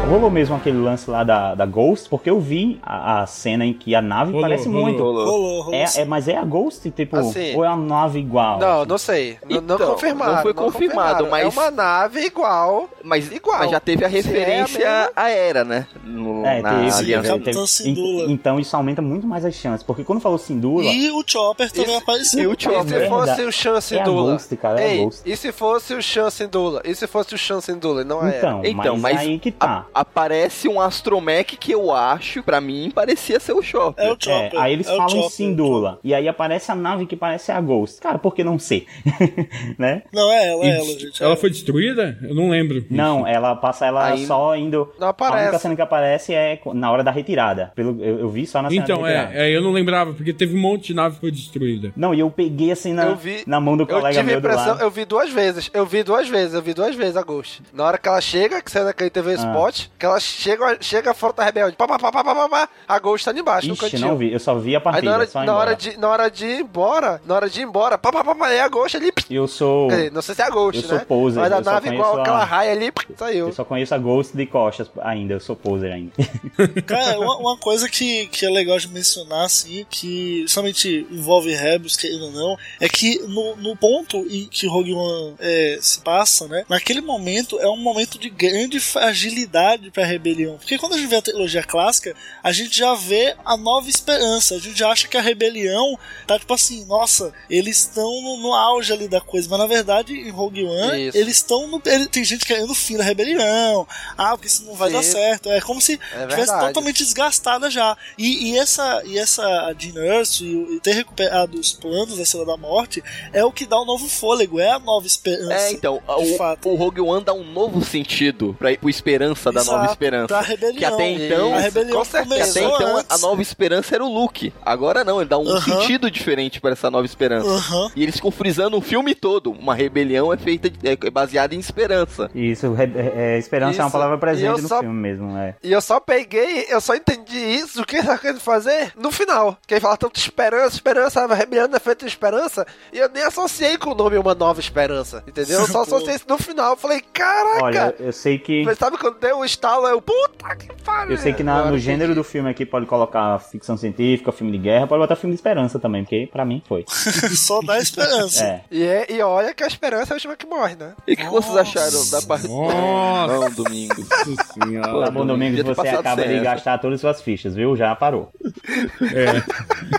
Rolou 0.05 0.29
mesmo 0.29 0.55
aquele 0.55 0.77
lance 0.77 1.09
lá 1.09 1.23
da, 1.23 1.55
da 1.55 1.65
Ghost, 1.65 2.07
porque 2.09 2.29
eu 2.29 2.39
vi 2.39 2.79
a, 2.81 3.23
a 3.23 3.25
cena 3.25 3.65
em 3.65 3.73
que 3.73 3.95
a 3.95 4.01
nave 4.01 4.31
rolou, 4.31 4.41
parece 4.41 4.67
rolou, 4.67 4.81
muito. 4.81 5.03
Rolou, 5.03 5.25
rolou, 5.25 5.61
rolou 5.63 5.73
é, 5.73 5.85
é, 5.95 6.05
mas 6.05 6.27
é 6.27 6.37
a 6.37 6.43
Ghost, 6.43 6.89
tipo, 6.91 7.17
assim, 7.17 7.55
ou 7.55 7.65
é 7.65 7.69
uma 7.69 7.77
nave 7.77 8.19
igual? 8.19 8.59
Não, 8.59 8.81
assim? 8.81 8.89
não 8.89 8.97
sei. 8.97 9.39
Então, 9.49 9.77
não, 9.77 9.87
confirmado. 9.93 10.31
Não 10.31 10.41
foi 10.41 10.53
não 10.53 10.63
confirmado, 10.63 11.27
mas. 11.29 11.43
É 11.43 11.47
uma 11.47 11.71
nave 11.71 12.21
igual. 12.21 12.89
Mas 13.03 13.31
igual. 13.31 13.59
Mas 13.59 13.71
já 13.71 13.79
teve 13.79 14.05
a 14.05 14.07
referência 14.07 14.83
é 14.83 15.11
a 15.15 15.29
era, 15.29 15.63
né? 15.63 15.87
No, 16.03 16.45
é, 16.45 16.61
na 16.61 16.69
teve, 16.69 16.91
aliança. 16.91 17.39
Teve, 17.39 17.67
teve, 17.67 18.31
então 18.31 18.59
isso 18.59 18.75
aumenta 18.75 19.01
muito 19.01 19.27
mais 19.27 19.45
as 19.45 19.53
chances. 19.55 19.83
Porque 19.83 20.03
quando 20.03 20.19
falou 20.19 20.37
Sindula. 20.37 20.85
E 20.85 21.09
o 21.11 21.23
Chopper 21.25 21.71
também 21.71 21.97
apareceu. 21.97 22.43
E 22.43 22.47
o 22.47 22.55
Chopper. 22.59 22.97
E 22.97 23.03
se 23.03 23.09
fosse 23.09 23.41
o 23.43 23.51
Chan 23.51 23.81
Sindula? 23.81 24.31
É 24.31 24.33
Ghost, 24.33 24.57
cara, 24.57 24.81
é 24.81 24.91
Ei, 24.91 25.03
Ghost. 25.03 25.21
E 25.25 25.37
se 25.37 25.51
fosse 25.51 25.93
o 25.93 26.01
Chan 26.01 26.29
Sindula? 26.29 26.81
E 26.83 26.95
se 26.95 27.07
fosse 27.07 27.35
o 27.35 27.37
Chan 27.37 27.61
Sindula? 27.61 28.03
Não 28.03 28.25
é. 28.25 28.37
Então, 28.37 28.61
então 28.63 28.97
mas, 28.97 29.13
mas 29.15 29.21
aí 29.21 29.39
que 29.39 29.51
tá. 29.51 29.85
A, 29.93 29.94
aparece 29.95 30.67
um 30.67 30.81
astromech 30.81 31.55
que 31.55 31.71
eu 31.71 31.93
acho, 31.93 32.43
para 32.43 32.59
mim, 32.59 32.91
parecia 32.93 33.39
ser 33.39 33.53
o 33.53 33.61
Chopper. 33.61 34.05
É 34.05 34.11
o 34.11 34.17
Chopper. 34.19 34.59
É, 34.59 34.61
aí 34.61 34.73
eles 34.73 34.87
é 34.87 34.95
falam 34.95 35.29
Sindula. 35.29 35.99
E 36.03 36.13
aí 36.13 36.27
aparece 36.27 36.71
a 36.71 36.75
nave 36.75 37.05
que 37.05 37.15
parece 37.15 37.51
a 37.51 37.61
Ghost. 37.61 38.01
Cara, 38.01 38.19
por 38.19 38.35
que 38.35 38.43
não 38.43 38.59
ser? 38.59 38.85
né? 39.79 40.03
Não, 40.13 40.31
é 40.31 40.47
ela, 40.49 40.65
é 40.65 40.69
ela, 40.77 40.85
gente. 40.85 41.23
Ela 41.23 41.35
foi 41.35 41.49
destruída? 41.49 42.17
Eu 42.21 42.35
não 42.35 42.49
lembro. 42.49 42.85
Não, 42.89 43.25
ela 43.25 43.55
passa 43.55 43.85
ela 43.85 44.07
aí, 44.07 44.25
só 44.25 44.55
indo. 44.55 44.93
Não 44.99 45.07
aparece. 45.07 45.39
A 45.39 45.43
única 45.43 45.59
cena 45.59 45.75
que 45.75 45.81
aparece 45.81 46.33
é 46.33 46.59
na 46.73 46.91
hora 46.91 47.03
da 47.03 47.11
retirada. 47.11 47.71
Pelo, 47.75 48.03
eu, 48.03 48.19
eu 48.19 48.29
vi 48.29 48.45
só 48.45 48.61
na 48.61 48.69
cena 48.69 48.83
então, 48.83 49.01
da 49.01 49.07
retirada. 49.07 49.29
Então, 49.31 49.41
é, 49.41 49.51
é, 49.51 49.55
eu 49.55 49.61
não 49.61 49.71
lembrava, 49.71 50.13
porque 50.13 50.33
teve 50.33 50.55
um 50.55 50.61
monte 50.61 50.87
de 50.87 50.93
nave 50.93 51.15
que 51.15 51.21
foi 51.21 51.31
destruída. 51.31 51.93
Não, 51.95 52.13
e 52.13 52.19
eu 52.19 52.29
peguei 52.29 52.71
assim 52.71 52.93
na, 52.93 53.13
vi, 53.13 53.43
na 53.47 53.59
mão 53.59 53.77
do 53.77 53.87
colega 53.87 54.21
meu 54.23 54.41
do 54.41 54.47
lado. 54.47 54.81
Eu 54.81 54.91
vi 54.91 55.05
duas 55.05 55.31
vezes. 55.31 55.69
Eu 55.73 55.85
vi 55.85 56.03
duas 56.03 56.27
vezes, 56.27 56.53
eu 56.53 56.61
vi 56.61 56.73
duas 56.73 56.95
vezes 56.95 57.15
a 57.15 57.23
Ghost. 57.23 57.61
Na 57.73 57.85
hora 57.85 57.97
que 57.97 58.07
ela 58.07 58.21
chega, 58.21 58.61
que 58.61 58.71
sai 58.71 58.83
daquele 58.83 59.09
TV 59.09 59.31
ah. 59.31 59.35
Spot, 59.35 59.84
que 59.97 60.05
ela 60.05 60.19
chega, 60.19 60.77
chega 60.81 61.13
fora 61.13 61.33
da 61.33 61.43
rebelde. 61.43 61.75
Pá, 61.75 61.87
pá, 61.87 61.99
pá, 61.99 62.11
pá, 62.11 62.23
pá, 62.23 62.49
pá, 62.49 62.69
a 62.87 62.99
Ghost 62.99 63.25
tá 63.25 63.31
ali 63.31 63.39
embaixo, 63.39 63.67
Ixi, 63.67 63.69
no 63.69 63.77
cantinho. 63.77 64.07
não 64.07 64.17
vi, 64.17 64.31
eu 64.31 64.39
só 64.39 64.55
vi 64.55 64.75
a 64.75 64.81
partida. 64.81 65.01
Aí 65.01 65.09
na 65.09 65.15
hora, 65.15 65.27
só 65.27 65.43
na 65.43 65.55
hora, 65.55 65.75
de, 65.75 65.97
na 65.97 66.09
hora 66.09 66.31
de 66.31 66.45
ir 66.45 66.59
embora, 66.61 67.21
na 67.25 67.35
hora 67.35 67.49
de 67.49 67.61
ir 67.61 67.63
embora, 67.63 67.97
pá, 67.97 68.11
pá, 68.11 68.23
pá, 68.23 68.35
pá, 68.35 68.51
é 68.51 68.61
a 68.61 68.67
Ghost 68.67 68.97
ali. 68.97 69.11
Eu 69.29 69.47
sou. 69.47 69.87
Dizer, 69.87 70.11
não 70.11 70.21
sei 70.21 70.35
se 70.35 70.41
é 70.41 70.45
a 70.45 70.49
Ghost, 70.49 70.83
eu 70.83 70.89
né? 70.89 70.97
sou 70.97 71.05
poser. 71.05 71.41
Mas 71.41 71.51
a 71.51 71.61
nave 71.61 71.89
igual 71.89 72.17
a... 72.17 72.21
aquela 72.21 72.43
raia 72.43 72.71
ali, 72.71 72.91
saiu. 73.17 73.47
Eu 73.47 73.53
só 73.53 73.63
conheço 73.63 73.93
a 73.93 73.97
Ghost 73.97 74.35
de 74.35 74.45
costas 74.45 74.89
ainda, 75.01 75.33
eu 75.33 75.39
sou 75.39 75.55
poser 75.55 75.91
ainda. 75.91 76.13
Cara, 76.85 77.19
uma, 77.19 77.37
uma, 77.37 77.57
coisa 77.57 77.89
que, 77.89 78.27
que 78.27 78.45
é 78.45 78.49
legal 78.49 78.77
de 78.77 78.87
mencionar, 78.87 79.45
assim, 79.45 79.85
que 79.89 80.45
somente 80.47 81.07
envolve 81.11 81.53
Rebels, 81.53 81.95
querendo 81.95 82.25
ou 82.25 82.31
não, 82.31 82.57
é 82.79 82.87
que 82.87 83.19
no, 83.27 83.55
no 83.55 83.75
ponto 83.75 84.17
em 84.29 84.47
que 84.47 84.67
Rogue 84.67 84.93
One 84.93 85.35
é, 85.39 85.77
se 85.81 86.01
passa, 86.01 86.47
né? 86.47 86.65
Naquele 86.69 87.01
momento 87.01 87.59
é 87.59 87.67
um 87.67 87.77
momento 87.77 88.17
de 88.17 88.29
grande 88.29 88.79
fragilidade 88.79 89.74
pra 89.91 90.05
rebelião. 90.05 90.57
Porque 90.57 90.77
quando 90.77 90.93
a 90.93 90.97
gente 90.97 91.07
vê 91.07 91.17
a 91.17 91.21
trilogia 91.21 91.63
clássica, 91.63 92.15
a 92.43 92.51
gente 92.51 92.77
já 92.77 92.93
vê 92.93 93.35
a 93.43 93.57
nova 93.57 93.89
esperança. 93.89 94.55
A 94.55 94.59
gente 94.59 94.77
já 94.77 94.89
acha 94.89 95.07
que 95.07 95.17
a 95.17 95.21
rebelião 95.21 95.97
tá 96.27 96.37
tipo 96.39 96.53
assim, 96.53 96.85
nossa, 96.85 97.33
eles 97.49 97.77
estão 97.79 98.21
no, 98.21 98.37
no, 98.37 98.53
auge 98.53 98.93
ali 98.93 99.07
da 99.07 99.21
coisa. 99.21 99.47
Mas 99.49 99.59
na 99.59 99.67
verdade, 99.67 100.13
em 100.13 100.29
Rogue 100.29 100.63
One, 100.63 101.07
Isso. 101.07 101.17
eles 101.17 101.37
estão 101.37 101.67
no. 101.67 101.81
Ele, 101.85 102.07
tem 102.07 102.23
gente 102.23 102.45
querendo 102.45 102.71
o 102.71 102.75
fim 102.75 102.97
da 102.97 103.03
rebelião. 103.03 103.87
Ah, 104.17 104.31
porque 104.31 104.47
isso 104.47 104.65
não 104.65 104.75
vai 104.75 104.89
Sim. 104.89 104.95
dar 104.95 105.03
certo. 105.03 105.49
É 105.49 105.61
como 105.61 105.81
se 105.81 105.99
é 106.13 106.27
tivesse 106.27 106.57
totalmente 106.59 107.03
desgastada 107.03 107.69
já. 107.69 107.97
E, 108.17 108.51
e 108.51 108.57
essa 108.57 109.03
e 109.05 109.17
essa 109.17 109.73
Jean 109.77 110.03
Erso 110.03 110.45
e, 110.45 110.75
e, 110.75 110.79
ter 110.79 110.93
recuperado 110.93 111.59
os 111.59 111.73
planos 111.73 112.17
da 112.17 112.25
Cena 112.25 112.45
da 112.45 112.57
Morte 112.57 113.03
é 113.33 113.43
o 113.43 113.51
que 113.51 113.65
dá 113.65 113.79
um 113.79 113.85
novo 113.85 114.07
fôlego, 114.07 114.59
é 114.59 114.71
a 114.71 114.79
nova 114.79 115.05
esperança. 115.05 115.53
É, 115.53 115.71
então, 115.71 116.01
o, 116.07 116.69
o 116.69 116.75
Rogue 116.75 117.01
One 117.01 117.23
dá 117.23 117.33
um 117.33 117.43
novo 117.43 117.83
sentido 117.83 118.55
pra, 118.57 118.75
pra 118.75 118.89
esperança 118.89 119.51
da 119.51 119.63
Nova 119.65 119.85
Esperança. 119.85 120.41
rebelião. 120.41 120.77
Que 120.77 120.85
até 120.85 121.09
então, 121.11 121.53
A 121.55 121.59
rebelião 121.59 122.01
que 122.03 122.17
até 122.17 122.21
então 122.61 122.97
antes. 122.97 123.11
a 123.11 123.17
Nova 123.17 123.41
Esperança 123.41 123.95
era 123.95 124.03
o 124.03 124.11
Luke. 124.13 124.53
Agora 124.63 125.03
não, 125.03 125.19
ele 125.21 125.29
dá 125.29 125.37
um 125.37 125.47
Aham. 125.47 125.61
sentido 125.61 126.09
diferente 126.09 126.59
para 126.61 126.71
essa 126.71 126.89
Nova 126.91 127.05
Esperança. 127.05 127.47
Aham. 127.49 127.91
E 127.95 128.03
eles 128.03 128.15
ficam 128.15 128.31
frisando 128.31 128.77
o 128.77 128.81
filme 128.81 129.13
todo. 129.15 129.51
Uma 129.51 129.73
rebelião 129.75 130.31
é 130.33 130.37
feita 130.37 130.69
de- 130.69 130.79
é 130.87 130.95
baseada 131.09 131.53
em 131.55 131.59
esperança. 131.59 132.29
Isso, 132.33 132.73
re- 132.73 132.91
é, 132.95 133.37
esperança 133.37 133.79
é 133.79 133.81
uma 133.83 133.87
Isso. 133.87 133.91
palavra 133.91 134.17
presente 134.17 134.61
no 134.61 134.67
só- 134.67 134.79
filme 134.79 134.95
mesmo, 134.95 135.37
é. 135.37 135.55
E 135.63 135.71
eu 135.71 135.81
só 135.81 135.99
peguei, 135.99 136.65
eu 136.69 136.79
só 136.81 136.95
entendi 136.95 137.37
isso, 137.37 137.81
o 137.81 137.85
que 137.85 137.97
ele 137.97 138.07
tá 138.07 138.17
querendo 138.17 138.39
fazer 138.39 138.91
no 138.95 139.11
final. 139.11 139.57
Que 139.67 139.73
ele 139.75 139.81
fala 139.81 139.97
tanto 139.97 140.19
esperança, 140.19 140.75
esperança, 140.75 141.21
a 141.23 141.33
rebelião 141.35 141.69
é 141.73 141.79
feita 141.79 142.05
de 142.05 142.11
esperança. 142.11 142.65
E 142.93 142.97
eu 142.99 143.09
nem 143.09 143.23
associei 143.23 143.77
com 143.77 143.91
o 143.91 143.95
nome 143.95 144.17
Uma 144.17 144.35
Nova 144.35 144.59
Esperança, 144.59 145.23
entendeu? 145.27 145.59
Eu 145.61 145.67
só 145.67 145.81
associei 145.83 146.15
isso 146.15 146.25
no 146.27 146.37
final. 146.37 146.71
Eu 146.71 146.77
falei, 146.77 147.01
caraca! 147.13 147.63
Olha, 147.63 147.95
eu 147.99 148.11
sei 148.13 148.37
que. 148.37 148.63
Mas 148.63 148.77
sabe 148.77 148.97
quando 148.97 149.19
deu 149.19 149.39
o 149.39 149.45
estalo, 149.55 149.87
eu, 149.87 150.01
puta 150.01 150.55
que 150.55 150.67
pariu! 150.83 151.11
Eu 151.11 151.17
sei 151.17 151.33
que 151.33 151.43
na- 151.43 151.65
no 151.71 151.77
gênero 151.77 152.13
do 152.13 152.23
filme 152.23 152.49
aqui 152.49 152.65
pode 152.65 152.85
colocar 152.85 153.39
ficção 153.39 153.77
científica, 153.77 154.31
filme 154.31 154.51
de 154.51 154.57
guerra, 154.57 154.85
pode 154.87 155.01
botar 155.01 155.15
filme 155.15 155.33
de 155.33 155.39
esperança 155.39 155.79
também, 155.79 156.03
porque 156.03 156.27
pra 156.31 156.43
mim 156.45 156.61
foi. 156.67 156.83
Só 157.35 157.61
dá 157.61 157.79
esperança. 157.79 158.43
É. 158.43 158.61
E, 158.69 158.83
é- 158.83 159.11
e 159.11 159.21
olha 159.21 159.53
que 159.53 159.63
a 159.63 159.67
esperança 159.67 160.13
é 160.13 160.13
a 160.13 160.15
última 160.15 160.35
que 160.35 160.45
morre, 160.45 160.75
né? 160.75 160.93
E 161.07 161.13
o 161.13 161.17
que 161.17 161.25
vocês 161.27 161.55
acharam 161.57 162.09
da 162.11 162.21
parte. 162.21 162.47
Nossa. 162.47 163.33
Não, 163.39 163.51
domingo. 163.51 163.95
Tá 164.05 165.11
bom, 165.11 165.25
Domingos, 165.25 165.55
devia 165.57 165.63
ter 165.63 165.75
você 165.75 165.87
acaba 165.95 166.21
de 166.23 166.33
essa. 166.33 166.43
gastar 166.43 166.77
todas 166.79 166.95
as 166.95 167.01
suas 167.01 167.21
fichas, 167.21 167.55
viu? 167.55 167.75
Já 167.75 167.95
parou. 167.95 168.29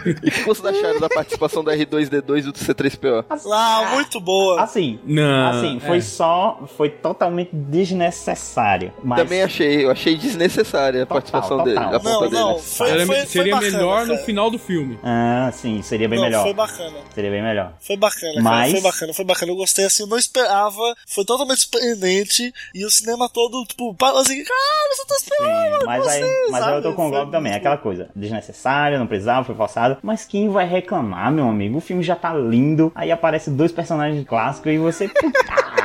E 0.04 0.28
o 0.28 0.30
que 0.30 0.42
vocês 0.44 0.64
acharam 0.66 1.00
da 1.00 1.08
participação 1.08 1.64
do 1.64 1.70
R2D2 1.70 2.38
e 2.38 2.42
do 2.42 2.52
C3PO? 2.52 3.24
Ah, 3.52 3.90
muito 3.94 4.20
boa. 4.20 4.62
Assim, 4.62 4.98
Não, 5.04 5.48
assim, 5.48 5.80
foi 5.80 5.98
é. 5.98 6.00
só. 6.00 6.64
Foi 6.76 6.90
totalmente 6.90 7.50
desnecessário. 7.52 8.92
Mas 9.02 9.18
Também 9.20 9.42
achei, 9.46 9.84
eu 9.84 9.90
achei 9.90 10.16
desnecessária 10.16 11.02
a 11.02 11.06
participação 11.06 11.62
dele. 11.64 11.76
total. 11.76 11.94
A 11.94 12.00
ponta 12.00 12.10
Não, 12.10 12.20
dele. 12.20 12.34
não, 12.34 12.58
foi, 12.58 12.90
Era- 12.90 13.06
foi, 13.06 13.16
foi 13.16 13.26
seria 13.26 13.54
bacana, 13.54 13.72
melhor 13.78 13.94
cara. 14.06 14.06
no 14.06 14.18
final 14.24 14.50
do 14.50 14.58
filme. 14.58 14.98
Ah, 15.02 15.50
sim, 15.52 15.80
seria 15.82 16.08
bem 16.08 16.18
Não, 16.18 16.26
melhor. 16.26 16.42
Foi 16.42 16.54
bacana. 16.54 16.96
Seria 17.14 17.30
bem 17.30 17.42
melhor. 17.42 17.72
Foi 17.80 17.96
bacana, 17.96 18.40
Mas- 18.42 18.70
cara. 18.70 18.70
Foi 18.72 18.80
bacana, 18.92 19.14
foi 19.14 19.24
bacana. 19.24 19.52
Eu 19.52 19.56
gostei 19.56 19.84
assim, 19.86 20.02
eu 20.02 20.08
não 20.08 20.18
esperava. 20.18 20.94
Foi 21.06 21.24
totalmente 21.24 21.60
surpreendente. 21.60 22.52
E 22.74 22.84
o 22.84 22.90
cinema 22.90 23.28
todo, 23.28 23.64
tipo, 23.64 23.94
parou 23.94 24.18
assim, 24.20 24.42
cara, 24.44 24.94
você 24.94 25.04
tá 25.06 25.14
esperando. 25.14 25.80
Sim, 25.80 25.86
mas 25.86 26.06
aí, 26.06 26.20
você, 26.20 26.46
mas 26.50 26.62
aí 26.64 26.74
eu 26.74 26.82
tô 26.82 26.92
com 26.92 27.06
o 27.06 27.08
Foi 27.08 27.16
Globo 27.16 27.30
também. 27.32 27.54
Aquela 27.54 27.76
coisa, 27.78 28.08
desnecessário, 28.14 28.98
não 28.98 29.06
precisava, 29.06 29.44
foi 29.44 29.54
forçado. 29.54 29.98
Mas 30.02 30.24
quem 30.24 30.48
vai 30.48 30.66
reclamar, 30.68 31.30
meu 31.32 31.48
amigo? 31.48 31.78
O 31.78 31.80
filme 31.80 32.02
já 32.02 32.16
tá 32.16 32.34
lindo. 32.34 32.90
Aí 32.94 33.10
aparece 33.10 33.50
dois 33.50 33.72
personagens 33.72 34.26
clássicos 34.26 34.72
e 34.72 34.78
você. 34.78 35.10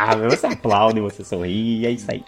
Ah, 0.03 0.15
você 0.15 0.47
aplaude, 0.47 0.99
você 0.99 1.23
sorri, 1.23 1.81
e 1.81 1.85
é 1.85 1.91
isso 1.91 2.09
aí. 2.09 2.23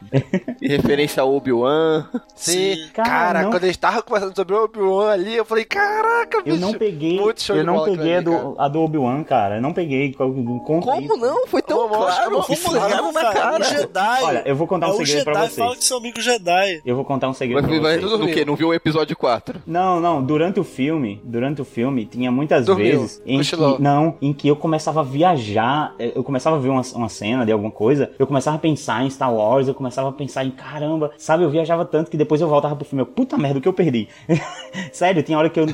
E 0.62 0.68
referência 0.68 1.23
ao 1.24 1.36
Obi-Wan. 1.36 2.06
Sim, 2.36 2.76
Cara, 2.94 3.10
cara, 3.10 3.42
não- 3.44 3.52
quando 3.52 3.64
eles 3.64 3.76
estavam 3.76 4.02
conversando 4.02 4.36
sobre 4.36 4.54
o 4.56 4.64
Obi-Wan 4.66 5.10
ali, 5.12 5.36
eu 5.36 5.46
falei, 5.46 5.66
caraca, 5.66 6.42
bicho. 6.42 6.56
Eu 6.56 6.60
não 6.60 6.74
peguei. 6.74 7.20
Muito 7.20 7.42
show 7.42 7.56
Eu 7.56 7.64
não 7.64 7.84
peguei 7.84 8.14
a 8.14 8.18
ali, 8.18 8.26
do, 8.26 8.56
a 8.58 8.68
do 8.68 8.82
Obi-Wan, 8.82 9.24
cara. 9.24 9.58
Eu 9.58 9.62
não 9.62 9.74
peguei. 9.74 10.14
Como 10.14 10.60
Como 10.64 11.18
não? 11.18 11.48
Foi 11.48 11.62
tão 11.62 11.78
Como 11.78 11.96
claro. 11.96 12.32
não? 12.32 12.44
Foi 12.44 12.56
Como 12.56 12.90
não, 12.90 13.12
na 13.12 13.22
cara? 13.22 13.34
cara. 13.34 13.62
O 13.62 13.64
Jedi. 13.64 14.24
Olha, 14.24 14.44
eu 14.46 14.56
vou 14.56 14.68
contar 14.68 14.88
um 14.88 14.92
é 14.92 14.94
o 14.94 14.98
segredo 15.06 15.24
pra 15.24 15.34
Jedi 15.34 15.46
vocês. 15.48 15.58
fala 15.66 15.76
que 15.76 15.84
seu 15.84 15.98
amigo 15.98 16.22
Jedi. 16.22 16.82
Eu 16.86 16.96
vou 16.96 17.06
contar 17.06 17.30
um 17.30 17.34
segredo 17.34 17.68
Vai, 17.68 17.98
pra 18.00 18.08
vocês. 18.08 18.22
o 18.22 18.34
quê? 18.34 18.46
Não 18.46 18.56
viu 18.56 18.70
o 18.70 18.74
episódio 18.74 19.16
4? 19.16 19.62
Não, 19.66 20.00
não, 20.00 20.24
durante 20.24 20.60
o 20.60 20.64
filme, 20.64 21.22
durante 21.24 21.62
o 21.62 21.66
filme, 21.66 22.06
tinha 22.06 22.32
muitas 22.32 22.66
Dormiu, 22.66 23.02
vezes 23.02 23.22
em 23.26 23.38
cochilou. 23.38 23.76
que, 23.78 23.82
não, 23.82 24.18
em 24.22 24.34
que 24.34 24.48
eu 24.48 24.56
começava 24.56 25.00
a 25.02 25.04
viajar, 25.04 25.94
eh, 26.00 26.12
eu 26.16 26.24
começava 26.24 26.56
a 26.56 26.60
ver 26.60 26.70
uma, 26.70 26.82
uma 26.96 27.10
cena 27.10 27.46
de 27.46 27.52
alguma 27.52 27.72
coisa, 27.72 28.12
eu 28.20 28.28
começava 28.28 28.58
a 28.58 28.60
pensar 28.60 29.04
em 29.06 29.10
Star 29.10 29.34
Wars, 29.34 29.68
eu 29.68 29.74
começava 29.74 30.10
a 30.10 30.12
pensar 30.12 30.44
em 30.46 30.52
caramba, 30.52 31.12
sabe, 31.18 31.44
eu 31.44 31.50
viajava 31.50 31.86
tanto 31.86 32.10
que 32.12 32.18
depois 32.18 32.42
eu 32.42 32.48
voltava 32.48 32.76
pro 32.76 32.86
filme, 32.86 33.02
eu, 33.02 33.06
puta 33.06 33.38
merda, 33.38 33.60
o 33.60 33.62
que 33.62 33.68
eu 33.68 33.74
perdi? 33.74 34.08
Sério, 34.92 35.22
tinha 35.24 35.38
hora 35.38 35.50
que 35.50 35.60
eu 35.60 35.66
me, 35.66 35.74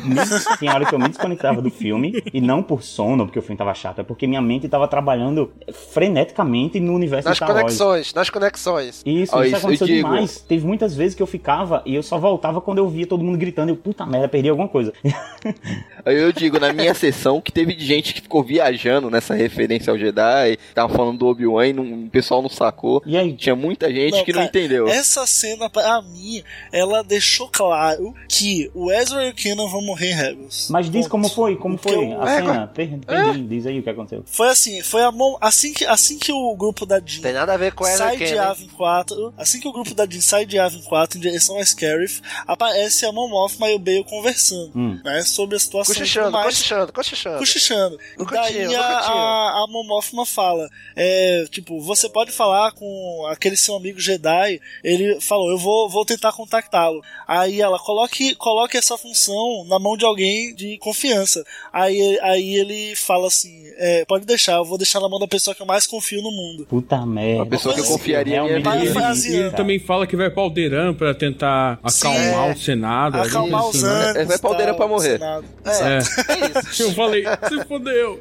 tinha 0.58 0.74
hora 0.74 0.86
que 0.86 0.94
eu 0.94 1.00
me 1.00 1.08
desconectava 1.10 1.62
do 1.62 1.70
filme, 1.70 2.22
e 2.34 2.40
não 2.42 2.62
por 2.64 2.84
sono, 2.84 3.26
porque 3.26 3.40
o 3.40 3.42
filme 3.42 3.58
tava 3.58 3.74
chato, 3.74 4.00
é 4.00 4.04
porque 4.04 4.28
minha 4.28 4.42
mente 4.42 4.68
tava 4.68 4.88
trabalhando 4.88 5.52
freneticamente 5.72 6.80
no 6.80 6.94
universo 6.94 7.28
Nas 7.30 7.40
conexões, 7.40 8.14
nas 8.14 8.30
conexões. 8.30 9.02
Isso, 9.06 9.36
Ó, 9.36 9.42
isso 9.44 9.48
isso 9.48 9.56
eu 9.56 9.60
aconteceu 9.60 9.88
demais. 9.88 10.40
Teve 10.42 10.66
muitas 10.66 10.96
vezes 10.96 11.16
que 11.16 11.22
eu 11.22 11.28
ficava 11.28 11.82
e 11.86 11.96
eu 11.96 12.04
só 12.04 12.18
voltava 12.18 12.62
quando 12.62 12.78
eu 12.80 12.88
via 12.88 13.06
todo 13.06 13.24
mundo 13.24 13.38
gritando. 13.38 13.70
Eu, 13.70 13.76
puta 13.76 14.06
merda, 14.06 14.28
perdi 14.28 14.50
alguma 14.50 14.68
coisa. 14.68 14.94
Aí 16.06 16.18
eu 16.18 16.32
digo, 16.32 16.60
na 16.60 16.72
minha 16.72 16.94
sessão, 16.94 17.42
que 17.42 17.52
teve 17.52 17.78
gente 17.78 18.14
que 18.14 18.22
ficou 18.22 18.42
viajando 18.44 19.10
nessa 19.10 19.34
referência 19.36 19.92
ao 19.92 19.98
Jedi, 19.98 20.58
tava 20.74 20.94
falando 20.94 21.18
do 21.20 21.28
Obi-Wan 21.28 21.68
e 21.68 21.74
não- 21.74 22.06
o 22.06 22.10
pessoal 22.10 22.42
não 22.42 22.50
sacou. 22.50 23.02
E 23.06 23.18
aí? 23.18 23.34
Tinha 23.34 23.56
muita 23.56 23.92
gente 23.94 24.24
que 24.24 24.32
não 24.32 24.40
cara, 24.40 24.50
entendeu. 24.50 24.88
Essa 24.88 25.19
cena, 25.28 25.70
pra 25.70 26.02
mim, 26.02 26.44
ela 26.72 27.04
deixou 27.04 27.50
claro 27.50 28.14
que 28.28 28.70
o 28.74 28.92
Ezra 28.92 29.26
e 29.28 29.30
o 29.32 29.34
Kenan 29.34 29.68
vão 29.68 29.82
morrer 29.82 30.12
em 30.12 30.16
Rebels. 30.16 30.68
Mas 30.70 30.86
diz 30.90 31.02
Ponto. 31.08 31.10
como 31.10 31.30
foi, 31.30 31.56
como 31.56 31.78
Porque 31.78 31.96
foi 31.96 32.14
a 32.14 32.24
É, 32.32 32.36
cena. 32.38 32.68
Perdi, 32.68 33.42
diz 33.44 33.66
aí 33.66 33.80
o 33.80 33.84
que 33.84 33.90
aconteceu. 33.90 34.24
Foi 34.26 34.50
assim, 34.50 34.82
foi 34.82 35.02
a 35.04 35.12
mão. 35.12 35.38
Assim 35.42 35.74
que, 35.74 35.86
assim 35.86 36.18
que 36.18 36.32
o 36.32 36.56
grupo 36.56 36.86
da 36.86 37.00
Jean 37.04 37.22
Tem 37.22 37.34
nada 37.34 37.54
a 37.54 37.58
ver 37.58 37.74
com 37.74 37.86
ela 37.86 37.98
sai 37.98 38.18
de? 38.18 38.38
Avin 38.38 38.68
4, 38.70 39.34
assim 39.38 39.60
que 39.60 39.68
o 39.68 39.72
grupo 39.72 39.94
da 39.94 40.06
Jean 40.06 40.22
sai 40.22 40.46
de 40.46 40.58
Avin 40.60 40.82
4 40.82 41.18
em 41.18 41.22
direção 41.22 41.58
a 41.58 41.66
Scarif, 41.66 42.22
aparece 42.48 43.06
a 43.06 43.12
Mothma 43.12 43.70
e 43.70 43.76
o 43.76 43.80
Bale 43.80 44.04
conversando, 44.04 44.72
Hum. 44.76 45.00
né, 45.04 45.22
sobre 45.24 45.56
a 45.56 45.60
situação 45.60 45.94
Cochichando, 45.96 46.32
mais. 46.32 46.46
cochichando, 46.46 46.94
cochichando. 46.94 47.38
cochichando. 47.40 48.00
E 48.20 48.26
daí 48.26 48.76
a, 48.76 48.82
a, 48.82 49.64
a 49.64 49.66
Mothma 49.70 50.26
fala, 50.26 50.70
é, 50.96 51.46
tipo, 51.50 51.80
você 51.82 52.10
pode 52.10 52.32
falar 52.32 52.72
com 52.74 53.26
aquele 53.32 53.58
seu 53.58 53.76
amigo 53.76 54.00
Jedi, 54.00 54.60
ele 54.84 55.09
falou, 55.22 55.49
eu 55.51 55.57
vou, 55.57 55.89
vou 55.89 56.05
tentar 56.05 56.32
contactá-lo. 56.34 57.01
Aí 57.28 57.62
ela, 57.62 57.78
coloque, 57.80 58.36
coloque 58.36 58.78
essa 58.78 58.97
função 58.97 59.66
na 59.68 59.80
mão 59.80 59.95
de 59.97 60.05
alguém 60.05 60.53
de 60.55 60.78
confiança. 60.80 61.43
Aí, 61.72 62.20
aí 62.22 62.55
ele 62.55 62.95
fala 62.95 63.28
assim, 63.28 63.64
é, 63.78 64.05
pode 64.05 64.26
deixar, 64.26 64.53
eu 64.57 64.66
vou 64.66 64.78
deixar 64.78 64.99
na 64.99 65.07
mão 65.10 65.20
da 65.20 65.28
pessoa 65.28 65.55
que 65.55 65.62
eu 65.62 65.66
mais 65.66 65.86
confio 65.88 66.22
no 66.22 66.32
mundo. 66.32 66.66
Puta 66.68 67.05
merda. 67.05 67.43
A 67.43 67.45
pessoa 67.45 67.74
que 67.74 67.80
eu 67.82 67.86
Coisa 67.86 67.97
confiaria 67.99 68.34
Realmente 68.43 68.62
minha 68.62 68.70
Vai 68.76 68.80
vida. 68.88 68.93
fazer- 68.99 69.30
E 69.30 69.34
ele 69.36 69.43
cara. 69.45 69.57
também 69.57 69.80
fala 69.80 70.05
que 70.07 70.16
vai 70.16 70.30
pra 70.30 70.43
Alderan 70.43 70.93
pra 70.93 71.14
tentar 71.14 71.80
acalmar 71.84 72.49
É. 72.49 72.53
o 72.53 72.57
Senado. 72.57 73.22
Acalmar 73.22 73.68
os 73.68 73.76
assim, 73.76 73.86
né? 73.86 73.91
anos. 73.91 74.16
É, 74.16 74.26
vai 74.26 74.38
pra 74.39 74.49
aldeia 74.49 74.68
tal, 74.70 74.78
pra 74.78 74.88
morrer. 74.88 75.20
É. 75.22 75.39
É 75.70 75.99
isso. 76.72 76.84
Eu 76.84 76.91
falei, 76.93 77.24
se 77.47 77.64
fodeu. 77.66 78.20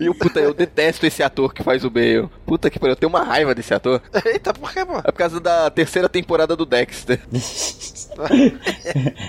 E 0.00 0.08
o 0.08 0.14
puta, 0.14 0.40
eu 0.40 0.52
detesto 0.54 1.06
esse 1.06 1.22
ator 1.22 1.52
que 1.54 1.62
faz 1.62 1.84
o 1.84 1.90
Bale. 1.90 2.28
Puta 2.46 2.68
que 2.70 2.78
pariu, 2.78 2.92
eu 2.92 2.96
tenho 2.96 3.10
uma 3.10 3.22
raiva 3.22 3.54
desse 3.54 3.72
ator. 3.74 4.02
Eita, 4.24 4.52
por 4.52 4.72
que, 4.72 4.84
pô? 4.84 4.98
É 4.98 5.02
por 5.02 5.12
causa 5.14 5.40
da 5.40 5.70
terceira 5.70 6.01
temporada 6.08 6.56
do 6.56 6.64
Dexter. 6.64 7.20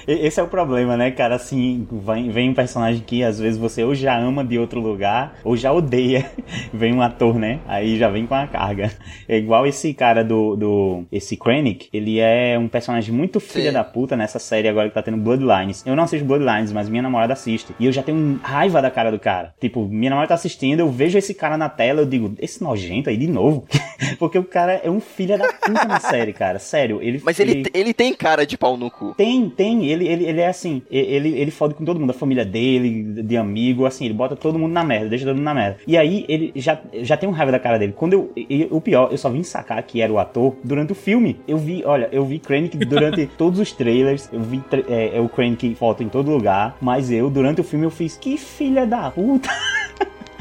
Esse 0.07 0.39
é 0.39 0.43
o 0.43 0.47
problema, 0.47 0.97
né, 0.97 1.11
cara? 1.11 1.36
Assim, 1.36 1.88
vem, 2.32 2.49
um 2.49 2.53
personagem 2.53 3.01
que 3.05 3.24
às 3.24 3.39
vezes 3.39 3.57
você 3.57 3.84
ou 3.84 3.95
já 3.95 4.17
ama 4.17 4.43
de 4.43 4.57
outro 4.59 4.80
lugar 4.80 5.36
ou 5.43 5.55
já 5.55 5.71
odeia. 5.71 6.30
Vem 6.74 6.93
um 6.93 7.01
ator, 7.01 7.38
né? 7.38 7.59
Aí 7.67 7.97
já 7.97 8.09
vem 8.09 8.26
com 8.26 8.36
a 8.36 8.47
carga. 8.47 8.91
É 9.28 9.38
igual 9.38 9.65
esse 9.65 9.93
cara 9.93 10.24
do. 10.24 10.55
do 10.55 11.03
esse 11.11 11.38
Krennic. 11.38 11.88
Ele 11.93 12.19
é 12.19 12.57
um 12.57 12.67
personagem 12.67 13.13
muito 13.13 13.39
filha 13.39 13.69
Sim. 13.69 13.74
da 13.74 13.84
puta 13.84 14.15
nessa 14.15 14.39
série 14.39 14.67
agora 14.67 14.89
que 14.89 14.95
tá 14.95 15.01
tendo 15.01 15.17
Bloodlines. 15.17 15.84
Eu 15.86 15.95
não 15.95 16.03
assisto 16.03 16.26
Bloodlines, 16.26 16.71
mas 16.71 16.89
minha 16.89 17.01
namorada 17.01 17.34
assiste. 17.34 17.74
E 17.80 17.86
eu 17.86 17.91
já 17.91 18.01
tenho 18.01 18.39
raiva 18.41 18.82
da 18.82 18.89
cara 18.89 19.11
do 19.11 19.19
cara. 19.19 19.53
Tipo, 19.59 19.88
minha 19.88 20.09
namorada 20.09 20.30
tá 20.30 20.36
assistindo, 20.36 20.80
eu 20.80 20.89
vejo 20.89 21.17
esse 21.17 21.34
cara 21.34 21.57
na 21.57 21.69
tela, 21.69 22.01
eu 22.01 22.05
digo, 22.05 22.34
esse 22.39 22.63
nojento 22.63 23.09
aí 23.09 23.17
de 23.17 23.28
novo. 23.28 23.65
Porque 24.19 24.38
o 24.38 24.43
cara 24.43 24.74
é 24.84 24.89
um 24.89 24.99
filho 24.99 25.38
da 25.38 25.47
puta 25.53 25.86
na 25.86 25.99
série, 25.99 26.34
cara. 26.34 26.59
Sério, 26.64 26.99
ele. 27.01 27.22
Mas 27.24 27.39
ele, 27.39 27.64
ele 27.74 27.93
tem 27.93 28.14
cara 28.14 28.45
de 28.45 28.57
pau 28.57 28.76
no 28.78 28.89
cu. 28.89 29.14
Tem, 29.16 29.49
tem. 29.49 29.86
Ele, 29.86 30.07
ele, 30.07 30.26
ele 30.26 30.41
é 30.41 30.47
assim. 30.47 30.82
Ele, 30.89 31.30
ele 31.38 31.51
fode 31.51 31.74
com 31.74 31.86
todo 31.86 31.99
mundo, 31.99 32.09
a 32.11 32.14
família 32.14 32.45
dele, 32.45 33.22
de 33.24 33.38
amigo, 33.38 33.86
assim. 33.86 34.05
Ele 34.05 34.14
bota 34.14 34.36
todo 34.36 34.57
mundo 34.57 34.72
na 34.72 34.84
merda, 34.84 35.09
deixa 35.09 35.26
todo 35.26 35.36
mundo 35.36 35.45
na 35.45 35.53
merda. 35.53 35.78
E 35.86 35.97
aí, 35.97 36.26
ele 36.28 36.51
já, 36.55 36.80
já 37.01 37.18
tem 37.18 37.28
um 37.28 37.32
raiva 37.32 37.51
da 37.51 37.59
cara 37.59 37.78
dele. 37.78 37.93
Quando 37.95 38.14
eu. 38.14 38.32
e- 38.36 38.68
o 38.72 38.80
pior, 38.82 39.09
eu 39.11 39.18
só 39.18 39.30
vim 39.30 39.43
sacar 39.43 39.82
que 39.84 40.01
era 40.01 40.11
o 40.11 40.18
ator 40.18 40.55
durante 40.64 40.91
o 40.91 40.95
filme. 40.95 41.39
Eu 41.47 41.57
vi, 41.57 41.84
olha, 41.86 42.09
eu 42.11 42.26
vi 42.26 42.39
Krennic 42.39 42.78
durante 42.78 43.28
todos 43.38 43.59
os 43.59 43.72
trailers. 43.72 44.30
Eu 44.32 44.39
vi 44.39 44.61
é, 44.89 45.18
é 45.18 45.20
o 45.22 45.28
Krennic 45.30 45.76
foto 45.76 46.01
em 46.01 46.09
todo 46.09 46.32
lugar. 46.32 46.78
Mas 46.82 47.11
eu, 47.11 47.30
durante 47.30 47.61
o 47.61 47.64
filme, 47.64 47.86
eu 47.86 47.91
fiz, 47.91 48.18
que 48.18 48.38
filha 48.38 48.86
da 48.86 49.11
puta. 49.11 49.49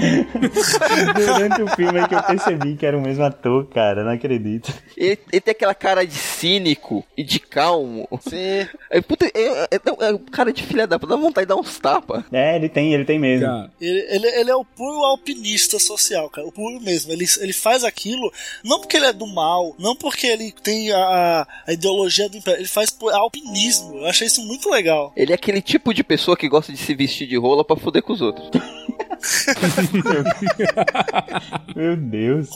durante 1.15 1.63
o 1.63 1.69
filme 1.69 1.99
é 2.01 2.09
que 2.09 2.15
eu 2.15 2.23
percebi 2.23 2.77
que 2.77 2.87
era 2.87 2.97
o 2.97 3.01
mesmo 3.01 3.25
ator, 3.25 3.67
cara. 3.67 4.05
Não 4.05 4.13
acredito. 4.13 4.73
Ele, 4.97 5.19
ele 5.31 5.41
tem 5.41 5.53
aquela 5.53 5.75
cara 5.75 6.07
de 6.07 6.15
cínico 6.15 7.05
e 7.17 7.23
de 7.23 7.39
calmo. 7.39 8.09
Sim. 8.21 8.67
É, 8.91 9.01
puta, 9.01 9.27
é, 9.27 9.31
é, 9.35 9.69
é, 9.73 9.81
é 10.09 10.13
um 10.13 10.19
cara 10.19 10.53
de 10.53 10.63
filha 10.63 10.87
da 10.87 10.99
puta, 10.99 11.15
dá 11.15 11.21
vontade 11.21 11.47
de 11.47 11.49
dar 11.49 11.57
uns 11.61 11.79
tapas. 11.79 12.25
É, 12.33 12.57
ele 12.57 12.69
tem, 12.69 12.93
ele 12.95 13.05
tem 13.05 13.19
mesmo. 13.19 13.47
Cara, 13.47 13.71
Ele, 13.81 14.07
ele, 14.09 14.27
ele 14.29 14.51
é 14.51 14.57
o 14.57 14.65
puro 14.65 15.05
alpinista 15.05 15.79
social, 15.79 16.29
cara. 16.31 16.47
O 16.47 16.53
puro 16.53 16.81
mesmo. 16.81 17.13
Ele, 17.13 17.25
ele 17.41 17.53
faz 17.53 17.85
aquilo 17.85 18.33
não 18.65 18.81
porque 18.81 18.97
ele 18.97 19.07
é 19.07 19.13
do 19.13 19.27
mal, 19.27 19.75
não 19.79 19.97
porque 19.97 20.27
ele 20.27 20.53
tem 20.63 20.93
a, 20.93 21.47
a 21.67 21.73
ideologia 21.73 22.29
do 22.29 22.37
império. 22.37 22.61
Ele 22.61 22.69
faz 22.69 22.91
por 22.91 23.13
alpinismo. 23.13 23.99
Eu 23.99 24.07
achei 24.07 24.27
isso 24.27 24.43
muito 24.43 24.71
legal. 24.71 25.13
Ele 25.17 25.33
é 25.33 25.35
aquele 25.35 25.61
tipo 25.61 25.93
de 25.93 26.03
pessoa 26.05 26.37
que 26.37 26.49
gosta 26.49 26.73
de 26.73 26.79
se 26.79 26.95
vestir 26.95 27.27
de 27.27 27.37
rola 27.37 27.65
pra 27.65 27.77
foder 27.77 28.03
com 28.03 28.13
os 28.13 28.21
outros. 28.21 28.49
Meu 31.75 31.97
Deus. 31.97 32.49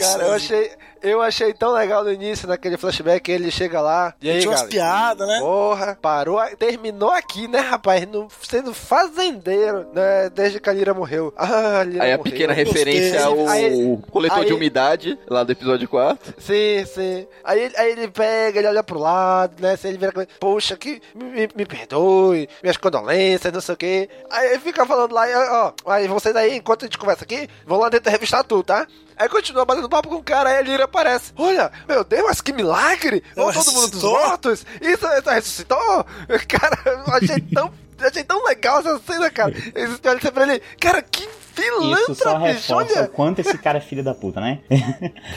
Cara, 0.00 0.24
eu 0.24 0.32
achei, 0.32 0.70
eu 1.02 1.22
achei 1.22 1.52
tão 1.52 1.72
legal 1.72 2.04
no 2.04 2.12
início, 2.12 2.48
naquele 2.48 2.76
flashback, 2.76 3.30
ele 3.30 3.50
chega 3.50 3.80
lá. 3.80 4.14
E 4.20 4.30
aí, 4.30 4.40
Tinha 4.40 4.50
umas 4.50 4.62
piadas, 4.62 5.26
né? 5.26 5.38
Porra, 5.40 5.98
parou, 6.00 6.40
terminou 6.58 7.10
aqui, 7.10 7.48
né, 7.48 7.58
rapaz? 7.60 8.06
No, 8.06 8.28
sendo 8.42 8.72
fazendeiro, 8.74 9.86
né? 9.92 10.30
Desde 10.34 10.60
que 10.60 10.70
a 10.70 10.72
Lira 10.72 10.94
morreu. 10.94 11.32
Ah, 11.36 11.80
a 11.80 11.84
Lira 11.84 12.04
Aí 12.04 12.12
a 12.12 12.18
morreu. 12.18 12.32
pequena 12.32 12.52
referência 12.52 13.24
ao 13.24 13.48
Aí- 13.48 13.98
coletor 14.10 14.38
aí- 14.38 14.46
de 14.46 14.52
umidade, 14.52 15.18
lá 15.28 15.42
do 15.44 15.52
episódio 15.52 15.88
4. 15.88 16.34
Sim, 16.38 16.84
sim. 16.86 17.26
Aí, 17.44 17.60
ele- 17.64 17.76
aí 17.76 17.92
ele 17.92 18.08
pega, 18.08 18.58
ele 18.58 18.68
olha 18.68 18.82
pro 18.82 18.98
lado, 18.98 19.54
né? 19.60 19.76
Se 19.76 19.88
ele 19.88 19.98
vira 19.98 20.12
com 20.12 20.24
poxa, 20.40 20.76
que 20.76 21.00
me, 21.14 21.48
me- 21.54 21.66
perdoe, 21.66 22.48
minhas 22.62 22.76
condolências, 22.76 23.52
não 23.52 23.60
sei 23.60 23.74
o 23.74 23.78
quê. 23.78 24.08
Aí 24.30 24.50
ele 24.50 24.58
fica 24.60 24.84
falando 24.86 25.12
lá, 25.12 25.72
ó, 25.86 25.90
aí 25.92 26.06
vocês 26.14 26.34
aí, 26.36 26.56
enquanto 26.56 26.82
a 26.82 26.86
gente 26.86 26.98
conversa 26.98 27.24
aqui, 27.24 27.48
vão 27.66 27.78
lá 27.78 27.88
dentro 27.88 28.10
revistar 28.10 28.44
tudo, 28.44 28.62
tá? 28.62 28.86
Aí 29.16 29.28
continua 29.28 29.64
batendo 29.64 29.88
papo 29.88 30.08
com 30.08 30.16
o 30.16 30.22
cara, 30.22 30.50
aí 30.50 30.56
a 30.58 30.62
Lira 30.62 30.84
aparece. 30.84 31.32
Olha, 31.36 31.70
meu 31.88 32.02
Deus, 32.04 32.24
mas 32.26 32.40
que 32.40 32.52
milagre! 32.52 33.22
Ou 33.36 33.52
todo 33.52 33.72
mundo 33.72 33.90
dos 33.90 34.02
mortos! 34.02 34.66
Isso, 34.80 35.06
isso 35.06 35.30
ressuscitou! 35.30 36.06
Cara, 36.48 36.78
eu 36.86 37.14
achei 37.14 37.40
tão, 37.40 37.72
eu 38.00 38.08
achei 38.08 38.24
tão 38.24 38.44
legal 38.44 38.80
essa 38.80 38.98
cena, 39.06 39.30
cara. 39.30 39.52
Eles 39.74 40.00
olham 40.04 40.20
sempre 40.20 40.30
pra 40.30 40.42
ele, 40.44 40.62
cara, 40.80 41.02
que 41.02 41.28
Isso 41.60 42.14
só 42.14 42.24
pilantra, 42.34 42.38
reforça 42.52 42.74
olha! 42.98 43.02
o 43.04 43.08
quanto 43.08 43.38
esse 43.40 43.56
cara 43.58 43.78
é 43.78 43.80
filho 43.80 44.02
da 44.02 44.14
puta, 44.14 44.40
né? 44.40 44.58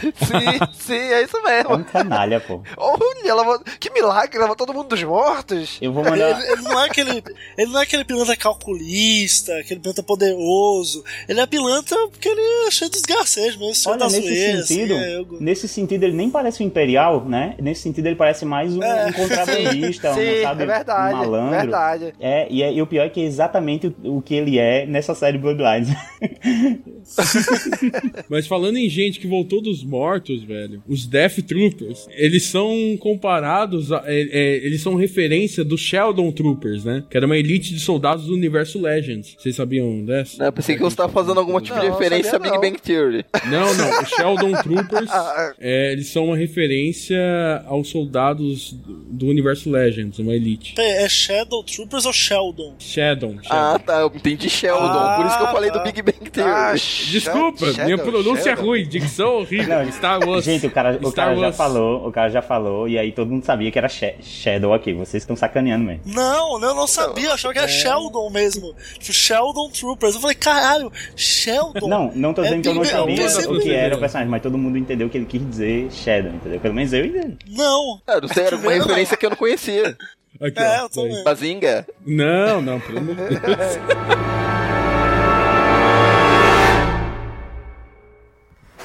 Sim, 0.03 0.59
sim, 0.73 0.93
é 0.93 1.23
isso 1.23 1.37
É 1.37 1.57
mesmo. 1.63 1.75
um 1.75 1.83
canalha, 1.83 2.39
pô. 2.39 2.61
Olha, 2.77 3.29
ela, 3.29 3.59
que 3.79 3.89
milagre, 3.91 4.37
levou 4.39 4.55
todo 4.55 4.73
mundo 4.73 4.87
dos 4.89 5.03
mortos. 5.03 5.77
Eu 5.81 5.91
vou 5.93 6.03
Ele, 6.05 6.11
mandar. 6.23 6.41
ele 6.51 6.61
não 6.61 6.81
é 6.81 6.85
aquele, 6.87 7.23
ele 7.57 7.71
não 7.71 7.79
é 7.79 7.83
aquele 7.83 8.05
pilantra 8.05 8.35
calculista, 8.35 9.57
aquele 9.59 9.79
pilantra 9.79 10.03
poderoso. 10.03 11.03
Ele 11.27 11.39
é 11.39 11.45
pilantra 11.45 11.97
porque 12.09 12.27
ele 12.29 12.41
é 12.67 12.71
cheio 12.71 12.89
dos 12.91 13.01
garcejos 13.01 13.57
mesmo, 13.57 13.91
Olha, 13.91 14.05
nesse 14.05 14.21
zoeira, 14.21 14.63
sentido, 14.63 14.93
assim, 14.95 15.03
é, 15.03 15.17
eu- 15.17 15.27
nesse 15.39 15.67
sentido 15.67 16.03
ele 16.03 16.13
nem 16.15 16.29
parece 16.29 16.63
um 16.63 16.65
imperial, 16.65 17.23
né? 17.25 17.55
Nesse 17.59 17.81
sentido 17.81 18.07
ele 18.07 18.15
parece 18.15 18.45
mais 18.45 18.75
um, 18.75 18.83
É. 18.83 19.07
um 19.07 19.13
contrabandista, 19.13 20.13
Sim, 20.15 20.39
um, 20.39 20.41
sabe, 20.43 20.63
é 20.63 20.65
verdade, 20.65 21.15
um 21.15 21.17
malandro. 21.17 21.51
verdade. 21.51 22.13
É, 22.19 22.47
e, 22.49 22.63
é- 22.63 22.73
e 22.73 22.81
o 22.81 22.87
pior 22.87 23.05
é 23.05 23.09
que 23.09 23.21
é 23.21 23.23
exatamente 23.25 23.87
o, 24.03 24.17
o 24.17 24.21
que 24.21 24.33
ele 24.35 24.57
é 24.59 24.85
nessa 24.85 25.13
série 25.15 25.37
Bloodlines. 25.37 25.89
Mas 28.29 28.47
falando 28.47 28.77
em 28.77 28.89
gente 28.89 29.19
que 29.19 29.27
voltou 29.27 29.61
dos 29.61 29.83
mortos, 29.83 30.43
velho, 30.43 30.81
os 30.87 31.05
Death 31.05 31.37
Troopers, 31.47 32.07
eles 32.11 32.43
são 32.43 32.97
comparados, 32.99 33.91
a- 33.91 34.03
é- 34.05 34.29
é, 34.31 34.55
eles 34.65 34.81
são 34.81 34.95
referência 34.95 35.63
dos 35.63 35.81
Sheldon 35.81 36.31
Troopers, 36.31 36.83
né? 36.83 37.03
Que 37.09 37.17
era 37.17 37.25
uma 37.25 37.37
elite 37.37 37.73
de 37.73 37.79
soldados 37.79 38.25
do 38.25 38.33
universo 38.33 38.81
Legends. 38.81 39.35
Vocês 39.37 39.55
sabiam 39.55 40.03
dessa? 40.03 40.43
Eu 40.43 40.51
pensei 40.51 40.75
que 40.75 40.81
você 40.81 40.95
tava 40.95 41.11
fazendo 41.11 41.39
algum 41.39 41.59
tipo 41.59 41.79
de 41.79 41.85
Não, 41.87 41.91
referência 41.93 42.35
a 42.35 42.39
Big 42.39 42.53
não. 42.55 42.61
Bang 42.61 42.79
Theory. 42.81 43.25
Não, 43.49 43.73
não. 43.75 44.01
Os 44.01 44.09
Sheldon 44.09 44.51
Troopers, 44.63 45.09
Ah, 45.11 45.53
é, 45.59 45.91
eles 45.91 46.07
são 46.07 46.25
uma 46.25 46.37
referência 46.37 47.17
aos 47.65 47.89
soldados 47.89 48.73
do 48.73 49.05
do 49.15 49.27
universo 49.27 49.69
Legends, 49.71 50.19
uma 50.19 50.33
elite. 50.35 50.73
Peraí, 50.75 51.05
É 51.05 51.09
Shadow 51.09 51.63
Troopers 51.63 52.05
ou 52.05 52.11
Sheldon? 52.11 52.75
Sheldon. 52.79 53.33
Sheldon. 53.41 53.47
Ah, 53.49 53.79
tá. 53.79 53.99
Eu 54.01 54.11
entendi 54.13 54.49
Sheldon. 54.49 55.15
por 55.17 55.25
isso 55.25 55.37
que 55.37 55.43
eu 55.43 55.47
falei 55.47 55.71
do 55.71 55.81
Big 55.83 55.94
Bang 56.01 56.29
Theory. 56.29 56.49
Ah, 56.51 56.73
Desculpa, 56.73 57.65
Shadow, 57.67 57.85
minha 57.85 57.97
pronúncia 57.97 58.49
é 58.51 58.55
Shadow. 58.55 58.65
ruim, 58.65 58.87
dicção 58.87 59.37
horrível. 59.39 59.91
Star 59.91 60.19
Wars. 60.27 60.45
Gente, 60.45 60.67
o 60.67 60.71
cara, 60.71 60.99
o 61.01 61.11
cara 61.11 61.35
já 61.35 61.51
falou, 61.51 62.07
o 62.07 62.11
cara 62.11 62.29
já 62.29 62.41
falou, 62.41 62.87
e 62.87 62.97
aí 62.97 63.11
todo 63.11 63.29
mundo 63.31 63.43
sabia 63.45 63.71
que 63.71 63.77
era 63.77 63.87
Sha- 63.89 64.13
Shadow 64.21 64.73
aqui. 64.73 64.93
Vocês 64.93 65.23
estão 65.23 65.35
sacaneando 65.35 65.83
mesmo. 65.85 66.01
Não, 66.05 66.61
eu 66.61 66.73
não 66.75 66.87
sabia, 66.87 67.27
eu 67.27 67.33
achava 67.33 67.53
que 67.53 67.59
era 67.59 67.67
Sheldon 67.67 68.29
mesmo. 68.29 68.73
Tipo, 68.99 69.13
Sheldon 69.13 69.69
Troopers. 69.69 70.15
Eu 70.15 70.21
falei, 70.21 70.35
caralho, 70.35 70.91
Sheldon? 71.15 71.87
Não, 71.87 72.11
não 72.15 72.33
tô 72.33 72.41
É 72.41 72.45
dizendo 72.45 72.61
que 72.63 72.69
eu 72.69 72.73
não 72.75 72.81
Big 72.81 73.29
sabia 73.29 73.51
o 73.51 73.59
que 73.61 73.71
era 73.73 73.95
o 73.95 73.99
personagem, 73.99 74.29
mas 74.31 74.41
todo 74.41 74.57
mundo 74.57 74.77
entendeu 74.77 75.09
que 75.09 75.17
ele 75.17 75.25
quis 75.25 75.47
dizer 75.49 75.91
Shadow, 75.91 76.31
entendeu? 76.33 76.59
Pelo 76.59 76.73
menos 76.73 76.91
eu 76.93 77.05
entendi. 77.05 77.37
Não. 77.49 78.01
Ah, 78.07 78.19
não 78.21 78.27
sei, 78.27 78.43
era 78.45 78.55
uma 78.57 78.71
referência 78.71 79.17
que 79.17 79.25
eu 79.25 79.29
não 79.29 79.37
conhecia. 79.37 79.97
Aqui, 80.41 80.59
É, 80.59 80.81
ó, 80.81 80.85
eu 80.85 80.89
também. 80.89 81.23
Bazinga. 81.23 81.87
Não, 82.05 82.61
não, 82.61 82.79
pelo 82.79 82.97
amor 82.99 83.15
de 83.15 83.23
Deus. 83.39 83.39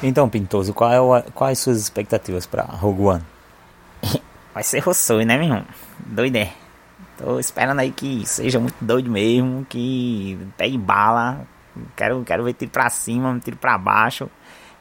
Então, 0.03 0.29
Pintoso, 0.31 0.73
é 0.73 1.31
quais 1.35 1.59
suas 1.59 1.79
expectativas 1.79 2.47
pra 2.47 2.63
Rogue 2.63 3.03
One? 3.03 3.23
Vai 4.55 4.63
ser 4.63 4.79
Rossoi, 4.79 5.27
né, 5.27 5.37
meu 5.37 5.47
irmão? 5.47 5.65
Doido 5.99 6.37
é. 6.37 6.53
Tô 7.19 7.39
esperando 7.39 7.81
aí 7.81 7.91
que 7.91 8.27
seja 8.27 8.59
muito 8.59 8.77
doido 8.81 9.11
mesmo, 9.11 9.67
que 9.69 10.39
pegue 10.57 10.79
bala. 10.79 11.47
Quero, 11.95 12.25
quero 12.25 12.45
ver 12.45 12.55
tiro 12.55 12.71
pra 12.71 12.89
cima, 12.89 13.39
tiro 13.45 13.59
pra 13.59 13.77
baixo. 13.77 14.31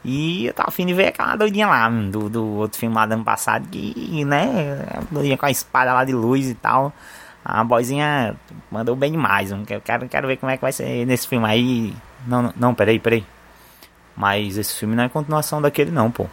E 0.05 0.45
eu 0.45 0.53
tava 0.53 0.69
afim 0.69 0.85
de 0.85 0.93
ver 0.93 1.07
aquela 1.07 1.35
doidinha 1.35 1.67
lá, 1.67 1.89
do, 1.89 2.29
do 2.29 2.45
outro 2.55 2.79
filme 2.79 2.95
lá 2.95 3.05
do 3.05 3.13
ano 3.13 3.25
passado, 3.25 3.67
que, 3.67 4.23
né, 4.23 4.85
a 4.89 5.01
doidinha 5.13 5.37
com 5.37 5.45
a 5.45 5.51
espada 5.51 5.91
lá 5.93 6.05
de 6.05 6.13
luz 6.13 6.49
e 6.49 6.55
tal. 6.55 6.93
A 7.43 7.61
boizinha 7.63 8.35
mandou 8.71 8.95
bem 8.95 9.11
demais. 9.11 9.51
Eu 9.51 9.81
quero, 9.83 10.07
quero 10.07 10.27
ver 10.27 10.37
como 10.37 10.49
é 10.49 10.55
que 10.55 10.61
vai 10.61 10.71
ser 10.71 11.05
nesse 11.05 11.27
filme 11.27 11.45
aí. 11.45 11.93
Não, 12.25 12.41
não, 12.41 12.53
não, 12.55 12.73
peraí, 12.73 12.99
peraí. 12.99 13.25
Mas 14.19 14.57
esse 14.57 14.73
filme 14.73 14.97
não 14.97 15.05
é 15.05 15.07
continuação 15.07 15.61
daquele 15.61 15.91
não, 15.91 16.11
pô. 16.11 16.27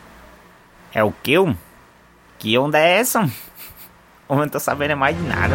É 0.92 1.04
o 1.04 1.12
que? 1.12 1.36
Que 2.36 2.58
onda 2.58 2.80
é 2.80 2.98
essa? 2.98 3.30
Eu 4.28 4.34
não 4.34 4.48
tô 4.48 4.58
sabendo 4.58 4.90
é 4.90 4.94
mais 4.96 5.16
de 5.16 5.22
nada. 5.22 5.54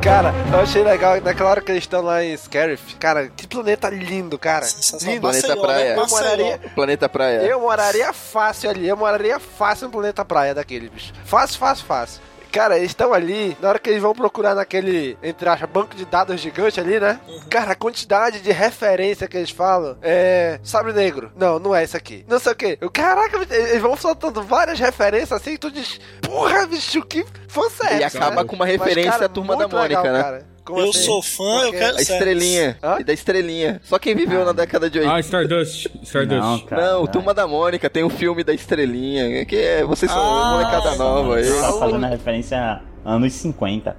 Cara, 0.00 0.32
eu 0.52 0.60
achei 0.60 0.84
legal 0.84 1.20
naquela 1.20 1.50
hora 1.50 1.60
que 1.60 1.72
eles 1.72 1.82
estão 1.82 2.00
lá 2.00 2.22
em 2.22 2.36
Scarif. 2.36 2.94
Cara, 2.94 3.26
que 3.26 3.44
planeta 3.48 3.90
lindo, 3.90 4.38
cara. 4.38 4.64
Lindo. 5.02 5.20
Planeta 5.20 5.48
Maceió, 5.48 5.60
Praia. 5.62 5.96
né? 5.96 6.00
Eu 6.00 6.06
moraria, 6.08 6.60
Planeta 6.76 7.08
Praia. 7.08 7.38
eu 7.42 7.60
moraria 7.60 8.12
fácil 8.12 8.70
ali. 8.70 8.86
Eu 8.86 8.96
moraria 8.96 9.40
fácil 9.40 9.86
no 9.86 9.92
planeta 9.92 10.24
praia 10.24 10.54
daquele, 10.54 10.88
bicho. 10.88 11.12
Fácil, 11.24 11.58
fácil, 11.58 11.84
fácil. 11.86 12.22
Cara, 12.56 12.78
eles 12.78 12.92
estão 12.92 13.12
ali, 13.12 13.54
na 13.60 13.68
hora 13.68 13.78
que 13.78 13.90
eles 13.90 14.00
vão 14.00 14.14
procurar 14.14 14.54
naquele, 14.54 15.18
entre 15.22 15.46
aspas, 15.46 15.68
banco 15.68 15.94
de 15.94 16.06
dados 16.06 16.40
gigante 16.40 16.80
ali, 16.80 16.98
né? 16.98 17.20
Cara, 17.50 17.72
a 17.72 17.74
quantidade 17.76 18.40
de 18.40 18.50
referência 18.50 19.28
que 19.28 19.36
eles 19.36 19.50
falam 19.50 19.98
é. 20.00 20.58
Sabre 20.62 20.94
negro. 20.94 21.30
Não, 21.36 21.58
não 21.58 21.74
é 21.74 21.84
isso 21.84 21.98
aqui. 21.98 22.24
Não 22.26 22.38
sei 22.38 22.52
o 22.52 22.56
quê. 22.56 22.78
Eu, 22.80 22.90
caraca, 22.90 23.38
eles 23.50 23.82
vão 23.82 23.94
soltando 23.94 24.42
várias 24.42 24.78
referências 24.78 25.32
assim 25.32 25.52
e 25.52 25.58
tu 25.58 25.70
diz, 25.70 26.00
porra, 26.22 26.66
bicho, 26.66 27.02
que 27.02 27.26
fã 27.46 27.68
sério. 27.68 28.00
E 28.00 28.04
acaba 28.04 28.42
com 28.42 28.56
uma 28.56 28.64
referência 28.64 29.26
à 29.26 29.28
Turma 29.28 29.54
da 29.54 29.68
Mônica, 29.68 30.10
né? 30.10 30.42
Como 30.66 30.80
eu 30.80 30.90
assim? 30.90 31.04
sou 31.04 31.22
fã, 31.22 31.44
eu 31.44 31.62
Porque- 31.70 31.78
quero 31.78 31.96
A 31.96 32.02
estrelinha. 32.02 32.76
E 33.00 33.04
da 33.04 33.12
estrelinha. 33.12 33.80
Só 33.84 33.98
quem 33.98 34.14
viveu 34.14 34.44
na 34.44 34.52
década 34.52 34.90
de 34.90 34.98
80. 34.98 35.14
Ah, 35.16 35.20
Stardust. 35.20 35.86
Stardust. 36.02 36.40
Não, 36.40 36.58
cara. 36.60 36.92
Não, 36.92 37.06
Turma 37.06 37.32
da 37.32 37.46
Mônica, 37.46 37.88
tem 37.88 38.02
o 38.02 38.10
filme 38.10 38.42
da 38.44 38.52
estrelinha. 38.52 39.44
Que 39.46 39.56
é, 39.56 39.84
vocês 39.84 40.10
são 40.10 40.20
Ah, 40.20 40.50
molecada 40.52 40.94
nova 40.96 41.36
aí. 41.36 41.48
Tá 41.48 41.72
fazendo 41.78 42.06
referência 42.06 42.58
a 42.58 42.80
anos 43.06 43.32
50. 43.34 43.96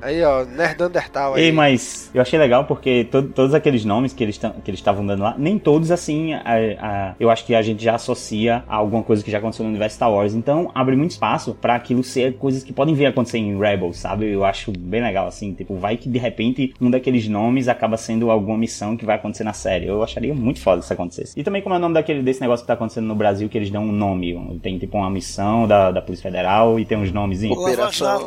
Aí, 0.00 0.22
ó, 0.22 0.44
Nerdandertal 0.44 1.34
aí. 1.34 1.44
Ei, 1.44 1.52
mas 1.52 2.10
eu 2.14 2.22
achei 2.22 2.38
legal 2.38 2.64
porque 2.64 3.04
to- 3.04 3.22
todos 3.24 3.54
aqueles 3.54 3.84
nomes 3.84 4.12
que 4.12 4.22
eles 4.24 4.38
tão- 4.38 4.52
que 4.52 4.70
eles 4.70 4.80
estavam 4.80 5.04
dando 5.06 5.22
lá, 5.22 5.34
nem 5.38 5.58
todos 5.58 5.90
assim, 5.90 6.32
a- 6.34 6.42
a- 6.80 7.14
eu 7.20 7.30
acho 7.30 7.44
que 7.44 7.54
a 7.54 7.62
gente 7.62 7.82
já 7.84 7.94
associa 7.94 8.64
a 8.68 8.76
alguma 8.76 9.02
coisa 9.02 9.22
que 9.22 9.30
já 9.30 9.38
aconteceu 9.38 9.64
no 9.64 9.70
universo 9.70 9.96
Star 9.96 10.10
Wars. 10.10 10.34
Então 10.34 10.70
abre 10.74 10.96
muito 10.96 11.10
espaço 11.12 11.54
pra 11.60 11.74
aquilo 11.74 12.02
ser 12.02 12.34
coisas 12.38 12.62
que 12.64 12.72
podem 12.72 12.94
vir 12.94 13.06
a 13.06 13.10
acontecer 13.10 13.38
em 13.38 13.58
Rebels, 13.58 13.98
sabe? 13.98 14.30
Eu 14.30 14.44
acho 14.44 14.72
bem 14.72 15.02
legal 15.02 15.26
assim, 15.26 15.52
tipo, 15.52 15.74
vai 15.76 15.96
que 15.96 16.08
de 16.08 16.18
repente 16.18 16.72
um 16.80 16.90
daqueles 16.90 17.28
nomes 17.28 17.68
acaba 17.68 17.96
sendo 17.96 18.30
alguma 18.30 18.56
missão 18.56 18.96
que 18.96 19.04
vai 19.04 19.16
acontecer 19.16 19.44
na 19.44 19.52
série. 19.52 19.86
Eu 19.86 20.02
acharia 20.02 20.32
muito 20.34 20.60
foda 20.60 20.80
se 20.80 20.86
isso 20.86 20.92
acontecesse. 20.92 21.38
E 21.38 21.42
também 21.44 21.60
como 21.62 21.74
é 21.74 21.78
o 21.78 21.80
nome 21.80 21.94
daquele 21.94 22.22
desse 22.22 22.40
negócio 22.40 22.62
que 22.64 22.66
tá 22.68 22.74
acontecendo 22.74 23.06
no 23.06 23.14
Brasil 23.14 23.48
que 23.48 23.58
eles 23.58 23.70
dão 23.70 23.84
um 23.84 23.92
nome, 23.92 24.58
tem 24.62 24.78
tipo 24.78 24.96
uma 24.96 25.10
missão 25.10 25.66
da, 25.66 25.90
da 25.90 26.00
Polícia 26.00 26.22
Federal 26.30 26.78
e 26.78 26.84
tem 26.84 26.96
uns 26.98 27.12
nomezinhos. 27.12 27.56
Operação. 27.58 28.26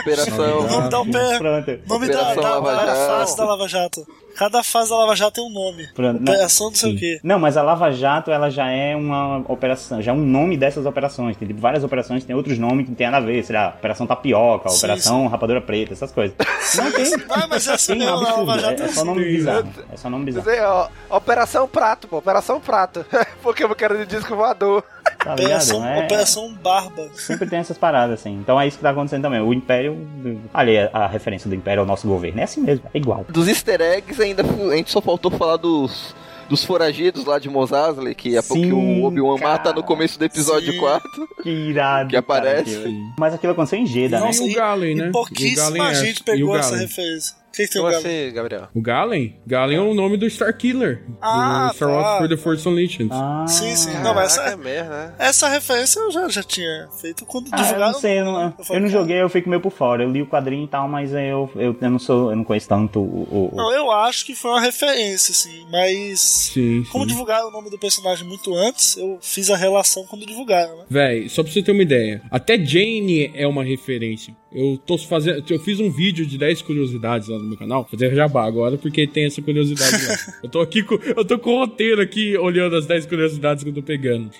Operação. 0.00 0.58
O 0.60 0.68
nome 0.68 0.88
da 0.88 1.00
OPE. 1.00 1.38
Pronto. 1.38 1.80
Nome 1.86 2.08
da, 2.08 2.20
Operação 2.32 3.36
da, 3.36 3.44
da 3.44 3.44
Lava 3.44 3.68
Jato. 3.68 4.06
Cada 4.36 4.62
fase 4.62 4.90
da 4.90 4.96
Lava 4.96 5.16
Jato 5.16 5.34
tem 5.34 5.44
um 5.44 5.50
nome. 5.52 5.88
Pronto, 5.94 6.20
Operação 6.22 6.68
não 6.68 6.74
sei 6.74 6.90
sim. 6.90 6.96
o 6.96 6.98
quê. 6.98 7.20
Não, 7.22 7.38
mas 7.38 7.56
a 7.56 7.62
Lava 7.62 7.90
Jato, 7.90 8.30
ela 8.30 8.50
já 8.50 8.70
é 8.70 8.94
uma 8.94 9.38
operação, 9.48 10.00
já 10.00 10.12
é 10.12 10.14
um 10.14 10.18
nome 10.24 10.56
dessas 10.56 10.86
operações. 10.86 11.36
Tem 11.36 11.48
tipo, 11.48 11.60
várias 11.60 11.82
operações, 11.84 12.24
tem 12.24 12.36
outros 12.36 12.58
nomes 12.58 12.84
que 12.84 12.90
não 12.90 12.96
tem 12.96 13.10
nada 13.10 13.24
a 13.24 13.26
ver, 13.26 13.42
sei 13.44 13.56
lá, 13.56 13.68
Operação 13.78 14.06
Tapioca, 14.06 14.68
Sim, 14.68 14.78
Operação 14.78 15.26
Rapadura 15.26 15.60
Preta, 15.60 15.92
essas 15.92 16.12
coisas. 16.12 16.36
Não 16.76 16.92
tem. 16.92 17.14
Ah, 17.30 17.46
mas 17.48 17.66
é 17.66 17.72
assim 17.72 17.92
Tem 17.92 17.98
mesmo, 18.00 18.12
a 18.14 18.20
Lava 18.20 18.30
absurdo, 18.30 18.52
é, 18.52 18.58
Jato 18.60 18.82
é 18.82 18.84
é 18.84 18.88
só 18.88 19.04
nome 19.04 19.22
assim. 19.22 19.30
bizarro. 19.32 19.68
É 19.92 19.96
só 19.96 20.10
nome 20.10 20.24
bizarro. 20.24 20.46
Dizer, 20.46 20.62
ó, 20.64 20.88
Operação 21.10 21.68
Prato, 21.68 22.08
pô, 22.08 22.18
Operação 22.18 22.60
Prato. 22.60 23.04
Porque 23.42 23.64
eu 23.64 23.74
quero 23.74 23.96
de 23.98 24.06
disco 24.06 24.34
voador. 24.36 24.84
Tá 25.18 25.34
ligado? 25.34 25.40
Operação, 25.46 25.86
É, 25.86 26.04
Operação 26.04 26.54
Barba. 26.54 27.08
Sempre 27.14 27.48
tem 27.48 27.58
essas 27.58 27.76
paradas, 27.76 28.20
assim. 28.20 28.34
Então 28.34 28.60
é 28.60 28.66
isso 28.68 28.76
que 28.76 28.82
tá 28.82 28.90
acontecendo 28.90 29.22
também. 29.22 29.40
O 29.40 29.52
Império. 29.52 30.06
Ali, 30.54 30.78
a, 30.78 30.90
a 30.92 31.06
referência 31.06 31.48
do 31.48 31.56
Império 31.56 31.80
ao 31.80 31.86
nosso 31.86 32.06
governo. 32.06 32.40
É 32.40 32.44
assim 32.44 32.60
mesmo, 32.60 32.84
é 32.92 32.98
igual. 32.98 33.24
Dos 33.28 33.48
easter 33.48 33.80
eggs, 33.80 34.20
ainda 34.28 34.42
a 34.72 34.76
gente 34.76 34.90
só 34.90 35.00
faltou 35.00 35.30
falar 35.30 35.56
dos, 35.56 36.14
dos 36.48 36.64
foragidos 36.64 37.24
lá 37.24 37.38
de 37.38 37.48
Mos 37.48 37.70
Eisley, 37.72 38.14
que 38.14 38.36
é 38.36 38.42
porque 38.42 38.72
o 38.72 39.04
Obi-Wan 39.04 39.38
cara. 39.38 39.50
mata 39.52 39.72
no 39.72 39.82
começo 39.82 40.18
do 40.18 40.24
episódio 40.24 40.72
Sim. 40.72 40.78
4. 40.78 41.28
Que 41.42 41.50
irado. 41.50 42.10
Que 42.10 42.16
aparece. 42.16 42.70
cara, 42.74 42.80
aquilo. 42.88 43.14
Mas 43.18 43.34
aquilo 43.34 43.52
aconteceu 43.52 43.78
em 43.78 43.86
Jeddah, 43.86 44.20
né? 44.20 44.26
Nossa, 44.26 44.42
E 44.44 44.52
o 44.52 44.54
Galen, 44.54 44.94
né? 44.96 45.02
E 45.04 45.06
E 45.06 45.08
o 45.08 45.12
pouquíssima 45.12 45.70
Galen 45.78 45.82
é- 45.82 45.94
gente 45.94 46.20
o 46.20 46.24
pegou 46.24 46.56
essa 46.56 46.76
referência. 46.76 47.36
Que, 47.58 47.66
que 47.66 47.72
tem 47.74 47.82
Como 47.82 47.92
o 47.94 47.96
assim, 47.96 48.32
Gabriel? 48.32 48.68
O 48.74 48.80
Galen? 48.80 49.36
Galen 49.46 49.76
é 49.76 49.80
o 49.80 49.94
nome 49.94 50.16
do 50.16 50.26
Starkiller. 50.26 51.02
Ah, 51.20 51.68
do 51.70 51.74
Star 51.76 51.88
Wars 51.90 52.06
tá. 52.06 52.18
For 52.18 52.28
The 52.28 52.36
Force 52.36 52.68
Unleashed. 52.68 53.08
Sim, 53.48 53.76
sim. 53.76 53.92
Não, 53.98 54.14
mas 54.14 54.32
essa, 54.38 54.42
é 54.50 54.56
mesmo, 54.56 54.90
né? 54.90 55.14
essa 55.18 55.48
referência 55.48 56.00
eu 56.00 56.10
já, 56.10 56.28
já 56.28 56.42
tinha 56.42 56.88
feito 57.00 57.24
quando 57.26 57.48
Ah, 57.52 57.56
eu 57.58 57.62
divulgaram. 57.64 57.92
não 57.92 58.00
sei, 58.00 58.20
eu 58.20 58.24
não, 58.24 58.54
eu 58.70 58.80
não 58.80 58.88
joguei, 58.88 59.20
eu 59.22 59.28
fico 59.28 59.48
meio 59.48 59.60
por 59.60 59.72
fora. 59.72 60.02
Eu 60.04 60.10
li 60.10 60.22
o 60.22 60.26
quadrinho 60.26 60.64
e 60.64 60.68
tal, 60.68 60.88
mas 60.88 61.12
eu, 61.12 61.50
eu, 61.56 61.76
eu 61.80 61.90
não 61.90 61.98
sou, 61.98 62.30
eu 62.30 62.36
não 62.36 62.44
conheço 62.44 62.68
tanto 62.68 63.00
o. 63.00 63.50
o- 63.52 63.56
Não, 63.56 63.72
eu 63.72 63.90
acho 63.90 64.24
que 64.24 64.34
foi 64.34 64.50
uma 64.50 64.60
referência, 64.60 65.32
assim, 65.32 65.66
mas. 65.70 66.20
Sim, 66.20 66.84
Como 66.90 67.04
sim. 67.04 67.10
divulgaram 67.10 67.48
o 67.48 67.50
nome 67.50 67.70
do 67.70 67.78
personagem 67.78 68.26
muito 68.26 68.54
antes, 68.54 68.96
eu 68.96 69.18
fiz 69.20 69.50
a 69.50 69.56
relação 69.56 70.04
quando 70.06 70.24
divulgaram, 70.26 70.76
né? 70.78 70.84
Véi, 70.88 71.28
só 71.28 71.42
pra 71.42 71.52
você 71.52 71.62
ter 71.62 71.72
uma 71.72 71.82
ideia. 71.82 72.22
Até 72.30 72.56
Jane 72.62 73.30
é 73.34 73.46
uma 73.46 73.64
referência. 73.64 74.36
Eu 74.52 74.78
tô 74.78 74.96
fazendo. 74.96 75.44
Eu 75.50 75.58
fiz 75.60 75.78
um 75.80 75.90
vídeo 75.90 76.24
de 76.26 76.38
10 76.38 76.62
curiosidades 76.62 77.28
lá 77.28 77.38
no 77.38 77.47
meu 77.48 77.58
canal. 77.58 77.86
Fazer 77.90 78.14
jabá 78.14 78.44
agora, 78.46 78.76
porque 78.76 79.06
tem 79.06 79.24
essa 79.26 79.40
curiosidade 79.42 80.06
lá. 80.06 80.16
eu 80.44 80.48
tô 80.48 80.60
aqui 80.60 80.82
com. 80.82 80.94
Eu 80.94 81.24
tô 81.24 81.38
com 81.38 81.50
o 81.54 81.58
roteiro 81.58 82.00
aqui 82.00 82.36
olhando 82.36 82.76
as 82.76 82.86
10 82.86 83.06
curiosidades 83.06 83.62
que 83.64 83.70
eu 83.70 83.74
tô 83.74 83.82
pegando. 83.82 84.30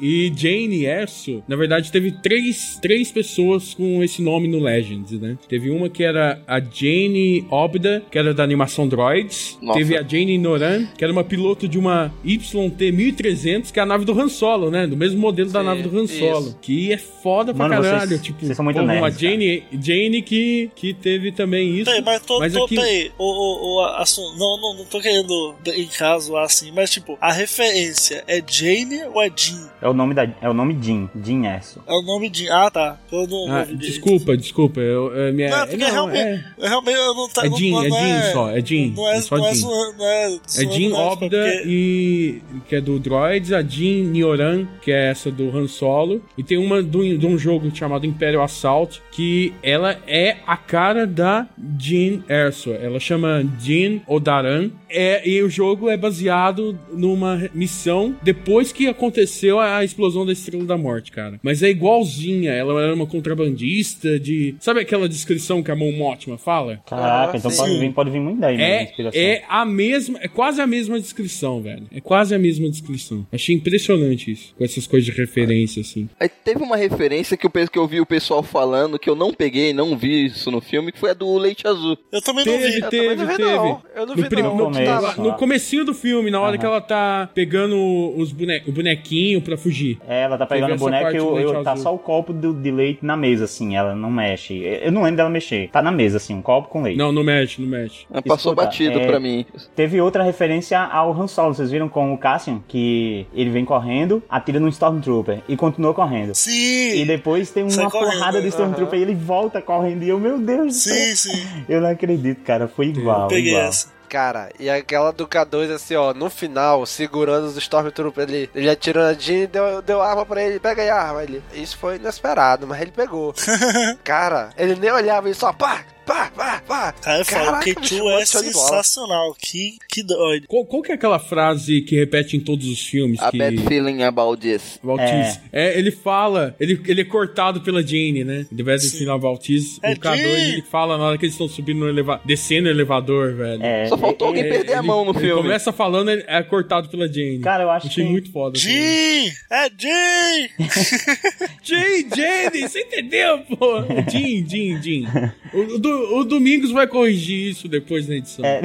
E, 0.00 0.28
e 0.28 0.32
Jane 0.34 0.84
Erso, 0.84 1.42
na 1.46 1.56
verdade, 1.56 1.90
teve 1.92 2.12
três, 2.12 2.78
três 2.80 3.10
pessoas 3.12 3.74
com 3.74 4.02
esse 4.02 4.22
nome 4.22 4.48
no 4.48 4.60
Legends, 4.60 5.12
né? 5.20 5.36
Teve 5.48 5.70
uma 5.70 5.88
que 5.88 6.02
era 6.02 6.40
a 6.46 6.60
Jane 6.60 7.44
Obda, 7.50 8.02
que 8.10 8.18
era 8.18 8.32
da 8.34 8.42
animação 8.42 8.88
Droids. 8.88 9.58
Nossa. 9.62 9.78
Teve 9.78 9.96
a 9.96 10.02
Jane 10.02 10.38
Noran, 10.38 10.86
que 10.96 11.04
era 11.04 11.12
uma 11.12 11.24
piloto 11.24 11.68
de 11.68 11.78
uma 11.78 12.12
YT-1300, 12.24 13.70
que 13.72 13.78
é 13.78 13.82
a 13.82 13.86
nave 13.86 14.04
do 14.04 14.18
Han 14.18 14.28
Solo, 14.28 14.70
né? 14.70 14.86
Do 14.86 14.96
mesmo 14.96 15.20
modelo 15.20 15.50
da 15.50 15.60
Sim, 15.60 15.66
nave 15.66 15.82
do 15.82 15.98
Han 15.98 16.04
isso. 16.04 16.18
Solo. 16.18 16.56
Que 16.60 16.92
é 16.92 16.96
foda 16.98 17.52
pra 17.54 17.68
Mano, 17.68 17.82
vocês- 17.82 17.92
caralho. 17.92 18.18
tipo, 18.18 18.40
vocês 18.44 18.56
são 18.56 18.64
muito 18.64 18.78
a 18.80 18.82
nerds, 18.84 19.18
Jane, 19.18 19.62
Jane 19.72 20.22
que, 20.22 20.70
que 20.74 20.94
teve 20.94 21.32
também 21.32 21.76
isso. 21.76 21.84
Peraí, 21.86 22.02
mas 22.02 22.21
tô, 22.22 22.38
mas 22.38 22.52
tô 22.52 22.64
aqui- 22.64 22.76
peraí, 22.76 23.12
o, 23.18 23.24
o, 23.24 23.76
o 23.76 23.80
assunto, 23.96 24.38
não, 24.38 24.60
não, 24.60 24.74
não 24.78 24.84
tô 24.86 25.00
querendo 25.00 25.54
em 25.66 25.86
caso 25.86 26.36
assim, 26.36 26.70
mas 26.72 26.90
tipo, 26.90 27.18
a 27.20 27.32
referência 27.32 28.24
é 28.26 28.42
Jane 28.46 29.02
ou 29.12 29.20
é 29.22 29.30
Jean? 29.34 29.70
É 29.80 29.88
o 29.88 29.92
nome 29.92 30.14
da, 30.14 30.24
é 30.40 30.48
o 30.48 30.54
nome 30.54 30.78
Jin, 30.80 31.08
Jin 31.24 31.44
Erso. 31.46 31.82
É 31.86 31.92
o 31.92 32.02
nome 32.02 32.28
de. 32.30 32.48
Ah, 32.48 32.70
tá. 32.70 32.98
Eu 33.10 33.26
não, 33.26 33.52
Ah, 33.52 33.64
desculpa, 33.64 34.36
desculpa. 34.36 34.80
Eu, 34.80 35.12
é 35.16 35.32
minha, 35.32 35.50
Não, 35.50 35.58
porque 35.66 35.76
não, 35.76 35.90
realmente, 35.90 36.18
é, 36.58 36.68
realmente 36.68 36.96
eu 36.96 37.14
não 37.14 37.28
tá. 37.28 37.46
é 37.46 37.50
Jean, 37.50 37.70
não 37.72 37.84
é 37.84 37.90
Jean 37.90 38.32
só, 38.32 38.50
é 38.50 38.60
Jean. 38.60 38.92
Não 38.94 39.08
é, 39.08 39.16
é 39.16 39.20
só 39.20 39.36
não 39.36 39.46
é 39.46 39.54
Jean. 39.54 39.60
zoando, 39.60 39.98
não 39.98 40.06
é 40.06 40.34
É 40.34 40.38
Jean 40.70 40.94
Obda 40.96 41.28
porque- 41.28 41.62
e 41.66 42.42
que 42.68 42.76
é 42.76 42.80
do 42.80 42.98
Droids, 42.98 43.52
a 43.52 43.62
Jean 43.62 44.04
Nioran, 44.04 44.66
que 44.82 44.92
é 44.92 45.10
essa 45.10 45.30
do 45.30 45.56
Han 45.56 45.66
Solo, 45.66 46.22
e 46.38 46.42
tem 46.44 46.58
uma 46.58 46.82
do, 46.82 47.02
de 47.18 47.26
um 47.26 47.36
jogo 47.36 47.74
chamado 47.74 48.06
Imperial 48.06 48.44
Assault, 48.44 49.02
que 49.12 49.52
ela 49.62 49.98
é 50.06 50.38
a 50.46 50.56
cara 50.56 51.06
da 51.06 51.46
Jean 51.78 52.24
Erso. 52.28 52.72
Ela 52.72 52.98
chama 52.98 53.44
Jean 53.60 54.00
Odaran, 54.06 54.70
é, 54.88 55.26
e 55.28 55.42
o 55.42 55.48
jogo 55.48 55.88
é 55.88 55.96
baseado 55.96 56.78
numa 56.92 57.48
missão 57.54 58.14
depois 58.22 58.72
que 58.72 58.86
aconteceu 58.86 59.60
a 59.60 59.84
explosão 59.84 60.26
da 60.26 60.32
Estrela 60.32 60.64
da 60.64 60.76
Morte, 60.76 61.10
cara. 61.12 61.38
Mas 61.42 61.62
é 61.62 61.70
igualzinha, 61.70 62.52
ela 62.52 62.80
era 62.82 62.94
uma 62.94 63.06
contrabandista 63.06 64.18
de... 64.18 64.54
Sabe 64.60 64.80
aquela 64.80 65.08
descrição 65.08 65.62
que 65.62 65.70
a 65.70 65.76
Mon 65.76 65.92
Mothma 65.92 66.36
fala? 66.38 66.80
Caraca, 66.86 67.36
então 67.36 67.50
pode 67.50 67.78
vir, 67.78 67.92
pode 67.92 68.10
vir 68.10 68.20
muito 68.20 68.40
daí, 68.40 68.56
né? 68.56 68.70
É, 68.70 68.82
inspiração. 68.84 69.20
é 69.20 69.44
a 69.48 69.64
mesma, 69.64 70.18
é 70.22 70.28
quase 70.28 70.60
a 70.60 70.66
mesma 70.66 70.98
descrição, 70.98 71.62
velho. 71.62 71.86
É 71.90 72.00
quase 72.00 72.34
a 72.34 72.38
mesma 72.38 72.68
descrição. 72.68 73.26
Achei 73.32 73.54
impressionante 73.54 74.30
isso, 74.30 74.54
com 74.56 74.64
essas 74.64 74.86
coisas 74.86 75.06
de 75.06 75.18
referência, 75.18 75.80
assim. 75.80 76.08
Aí 76.18 76.28
teve 76.28 76.62
uma 76.62 76.76
referência 76.76 77.36
que 77.36 77.46
eu, 77.46 77.50
que 77.50 77.78
eu 77.78 77.86
vi 77.86 78.00
o 78.00 78.06
pessoal 78.06 78.42
falando, 78.42 78.98
que 79.02 79.10
eu 79.10 79.16
não 79.16 79.32
peguei, 79.34 79.72
não 79.74 79.96
vi 79.96 80.26
isso 80.26 80.50
no 80.50 80.60
filme, 80.60 80.92
que 80.92 80.98
foi 80.98 81.10
a 81.10 81.14
do 81.14 81.36
Leite 81.36 81.66
Azul. 81.66 81.98
Eu 82.10 82.22
também 82.22 82.44
Teve, 82.44 82.62
não 82.64 82.70
vi. 82.72 82.80
teve, 82.88 83.02
também 83.02 83.16
não 83.16 83.26
vi, 83.26 83.36
teve. 83.36 83.50
não. 83.50 83.82
Eu 83.94 84.06
não 84.06 84.14
no, 84.14 84.22
vi, 84.22 84.28
prim- 84.28 84.42
não. 84.42 84.56
no- 84.56 84.64
começo, 84.66 85.20
no- 85.20 85.28
no 85.28 85.34
comecinho 85.34 85.84
do 85.84 85.92
filme, 85.92 86.30
na 86.30 86.38
hora 86.40 86.50
Aham. 86.52 86.58
que 86.58 86.66
ela 86.66 86.80
tá 86.80 87.28
pegando 87.34 87.76
os 88.16 88.30
bone 88.32 88.62
o 88.66 88.72
bonequinho 88.72 89.42
pra 89.42 89.56
fugir. 89.56 89.98
É, 90.08 90.22
ela 90.22 90.38
tá 90.38 90.46
Teve 90.46 90.60
pegando 90.60 90.76
o 90.76 90.78
boneco 90.78 91.10
e 91.10 91.16
eu, 91.16 91.38
eu- 91.40 91.62
tá 91.64 91.76
só 91.76 91.92
o 91.94 91.98
copo 91.98 92.32
do, 92.32 92.54
de 92.54 92.70
leite 92.70 93.00
na 93.04 93.16
mesa, 93.16 93.44
assim, 93.44 93.74
ela 93.76 93.94
não 93.94 94.10
mexe. 94.10 94.54
Eu 94.82 94.92
não 94.92 95.02
lembro 95.02 95.16
dela 95.18 95.30
mexer. 95.30 95.68
Tá 95.70 95.82
na 95.82 95.90
mesa, 95.90 96.18
assim, 96.18 96.34
um 96.34 96.42
copo 96.42 96.68
com 96.68 96.82
leite. 96.82 96.96
Não, 96.96 97.10
não 97.10 97.24
mexe, 97.24 97.60
não 97.60 97.68
mexe. 97.68 98.06
Ah, 98.12 98.22
Passou 98.22 98.52
Escuta, 98.52 98.66
batido 98.66 99.00
é, 99.00 99.06
pra 99.06 99.18
mim. 99.18 99.44
Teve 99.74 100.00
outra 100.00 100.22
referência 100.22 100.78
ao 100.80 101.12
Han 101.12 101.26
Solo, 101.26 101.54
vocês 101.54 101.70
viram 101.70 101.88
com 101.88 102.12
o 102.14 102.18
Cassian? 102.18 102.60
Que 102.68 103.26
ele 103.34 103.50
vem 103.50 103.64
correndo, 103.64 104.22
atira 104.28 104.60
no 104.60 104.68
Stormtrooper 104.68 105.40
e 105.48 105.56
continua 105.56 105.92
correndo. 105.92 106.34
Sim! 106.34 107.00
E 107.00 107.04
depois 107.04 107.50
tem 107.50 107.64
uma 107.64 107.90
porrada 107.90 108.40
de 108.40 108.48
Stormtrooper 108.48 108.91
e 108.96 109.02
ele 109.02 109.14
volta 109.14 109.60
correndo. 109.60 110.02
E 110.02 110.08
eu, 110.08 110.18
meu 110.18 110.38
Deus 110.38 110.66
do 110.66 110.72
céu. 110.72 110.94
Sim, 110.94 111.16
sim. 111.16 111.64
Eu 111.68 111.80
não 111.80 111.90
acredito, 111.90 112.42
cara. 112.42 112.68
Foi 112.68 112.86
igual. 112.86 113.28
Peguei 113.28 113.52
igual. 113.52 113.68
essa. 113.68 113.88
Cara, 114.12 114.50
e 114.60 114.68
aquela 114.68 115.10
do 115.10 115.26
K2, 115.26 115.70
assim, 115.70 115.94
ó, 115.94 116.12
no 116.12 116.28
final, 116.28 116.84
segurando 116.84 117.46
os 117.46 117.56
Stormtroopers 117.56 118.28
ali. 118.28 118.50
Ele 118.54 118.68
atirou 118.68 119.02
a 119.02 119.14
Jean 119.14 119.44
e 119.44 119.46
deu, 119.46 119.80
deu 119.80 120.02
arma 120.02 120.26
pra 120.26 120.42
ele. 120.42 120.60
Pega 120.60 120.82
aí 120.82 120.90
a 120.90 120.96
arma 120.96 121.20
ali. 121.20 121.42
Isso 121.54 121.78
foi 121.78 121.96
inesperado, 121.96 122.66
mas 122.66 122.82
ele 122.82 122.90
pegou. 122.90 123.32
Cara, 124.04 124.50
ele 124.58 124.76
nem 124.76 124.90
olhava, 124.90 125.28
ele 125.28 125.34
só 125.34 125.50
pá, 125.50 125.80
pá, 126.06 126.30
pá, 126.30 126.62
pá. 126.66 126.92
Cara, 126.92 127.18
eu 127.20 127.24
falo, 127.24 127.44
Caraca, 127.46 127.70
K2 127.70 127.80
bicho, 127.80 128.10
é 128.10 128.24
sensacional. 128.24 129.34
Que, 129.38 129.78
que 129.88 130.02
doido. 130.02 130.46
Qual, 130.48 130.64
qual 130.66 130.82
que 130.82 130.92
é 130.92 130.94
aquela 130.94 131.18
frase 131.18 131.80
que 131.82 131.96
repete 131.96 132.36
em 132.36 132.40
todos 132.40 132.66
os 132.68 132.80
filmes? 132.84 133.20
A 133.20 133.30
que... 133.30 133.38
bad 133.38 133.58
feeling 133.66 134.02
about 134.02 134.40
this. 134.40 134.78
Valtiz. 134.82 135.40
É. 135.52 135.78
ele 135.78 135.90
fala, 135.90 136.54
ele, 136.60 136.80
ele 136.86 137.00
é 137.00 137.04
cortado 137.04 137.60
pela 137.60 137.82
Jane, 137.82 138.24
né? 138.24 138.46
Ele 138.50 138.62
vai 138.62 138.78
final 138.78 139.18
Valtiz. 139.18 139.78
É 139.82 139.92
o 139.92 139.96
K2 139.96 140.16
Jane! 140.16 140.52
ele 140.52 140.62
fala 140.62 140.98
na 140.98 141.04
hora 141.04 141.18
que 141.18 141.24
eles 141.24 141.34
estão 141.34 141.48
subindo 141.48 141.78
no 141.80 141.88
elevador, 141.88 142.26
descendo 142.26 142.68
o 142.68 142.70
elevador, 142.70 143.34
velho. 143.34 143.62
É, 143.62 143.86
Só 143.86 143.96
faltou 143.96 144.28
alguém 144.28 144.44
é, 144.44 144.48
perder 144.48 144.74
a 144.74 144.78
Ele- 144.78 144.86
mão 144.86 145.04
no 145.04 145.12
ele 145.12 145.20
filme. 145.20 145.42
começa 145.42 145.72
falando, 145.72 146.10
ele 146.10 146.24
é 146.26 146.42
cortado 146.42 146.88
pela 146.88 147.06
Jane. 147.06 147.38
Cara, 147.40 147.64
eu 147.64 147.70
acho 147.70 147.86
Achei 147.86 148.04
que- 148.04 148.10
muito 148.10 148.30
foda. 148.32 148.56
assim. 148.58 148.68
Jean! 148.68 149.32
É 149.50 149.70
Jean! 149.78 150.48
Jane, 151.62 152.06
Jane, 152.14 152.68
você 152.68 152.80
entendeu, 152.80 153.38
pô? 153.40 153.82
Jim, 154.10 154.44
Jim, 154.48 154.82
Jim. 154.82 155.06
O, 155.52 155.76
o 155.76 155.78
o 155.92 156.24
Domingos 156.24 156.70
vai 156.72 156.86
corrigir 156.86 157.50
isso 157.50 157.68
depois 157.68 158.08
na 158.08 158.14
edição. 158.16 158.44
É, 158.44 158.60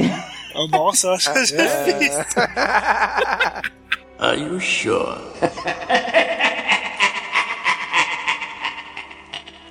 Oh, 0.60 0.68
Nossa, 0.70 1.08
eu 1.08 1.14
acho 1.14 1.32
que 1.32 1.38
eu 1.38 1.46
já 1.46 1.70
fiz. 1.84 2.36
Are 4.18 4.42
you 4.42 4.60
sure? 4.60 5.20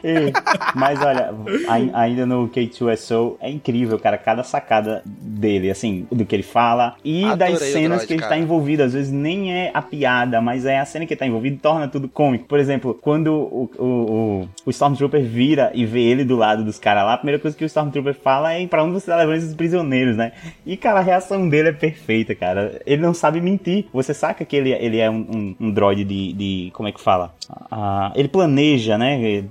É, 0.07 0.33
Mas 0.75 1.01
olha, 1.03 1.35
ai- 1.69 1.91
ainda 1.93 2.25
no 2.27 2.49
K2SO 2.49 3.35
é 3.41 3.51
incrível, 3.51 3.99
cara, 3.99 4.17
cada 4.19 4.43
sacada 4.43 5.03
dele, 5.05 5.71
assim, 5.71 6.07
do 6.13 6.25
que 6.25 6.35
ele 6.37 6.43
fala 6.43 6.95
e 7.05 7.25
Adorei 7.25 7.53
das 7.55 7.63
cenas 7.63 7.89
droid, 7.99 8.07
que 8.07 8.13
ele 8.15 8.21
cara. 8.21 8.35
tá 8.35 8.39
envolvido. 8.39 8.83
Às 8.83 8.93
vezes 8.93 9.13
nem 9.13 9.53
é 9.53 9.71
a 9.75 9.83
piada, 9.83 10.41
mas 10.41 10.65
é 10.65 10.79
a 10.79 10.85
cena 10.85 11.07
que 11.07 11.15
ele 11.15 11.19
tá 11.19 11.27
envolvido 11.27 11.59
torna 11.61 11.89
tudo 11.89 12.09
cômico. 12.09 12.45
Por 12.47 12.59
exemplo, 12.59 12.95
quando 13.01 13.29
o, 13.33 13.71
o, 13.79 13.85
o, 13.85 14.49
o 14.67 14.71
Stormtrooper 14.71 15.23
vira 15.25 15.71
e 15.75 15.85
vê 15.85 16.03
ele 16.03 16.25
do 16.25 16.37
lado 16.37 16.65
dos 16.65 16.79
caras 16.79 17.05
lá, 17.05 17.15
a 17.15 17.19
primeira 17.19 17.41
coisa 17.41 17.57
que 17.57 17.65
o 17.65 17.67
Stormtrooper 17.67 18.15
fala 18.15 18.53
é 18.53 18.67
pra 18.67 18.85
onde 18.85 18.93
você 18.95 19.07
tá 19.11 19.17
levando 19.17 19.37
esses 19.39 19.55
prisioneiros, 19.55 20.17
né? 20.17 20.33
E, 20.65 20.77
cara, 20.77 21.01
a 21.01 21.03
reação 21.03 21.49
dele 21.49 21.71
é 21.71 21.73
perfeita, 21.73 22.35
cara. 22.35 22.81
Ele 22.87 23.03
não 23.03 23.15
sabe 23.15 23.41
mentir. 23.41 23.87
Você 23.93 24.13
saca 24.15 24.45
que 24.45 24.55
ele, 24.57 24.73
ele 24.73 24.99
é 24.99 25.11
um, 25.11 25.17
um, 25.17 25.57
um 25.69 25.71
droid 25.71 26.05
de, 26.05 26.33
de. 26.33 26.71
Como 26.73 26.89
é 26.89 26.93
que 26.93 27.01
fala? 27.01 27.35
Ah, 27.71 28.13
ele 28.15 28.29
planeja, 28.29 28.99
né? 28.99 29.45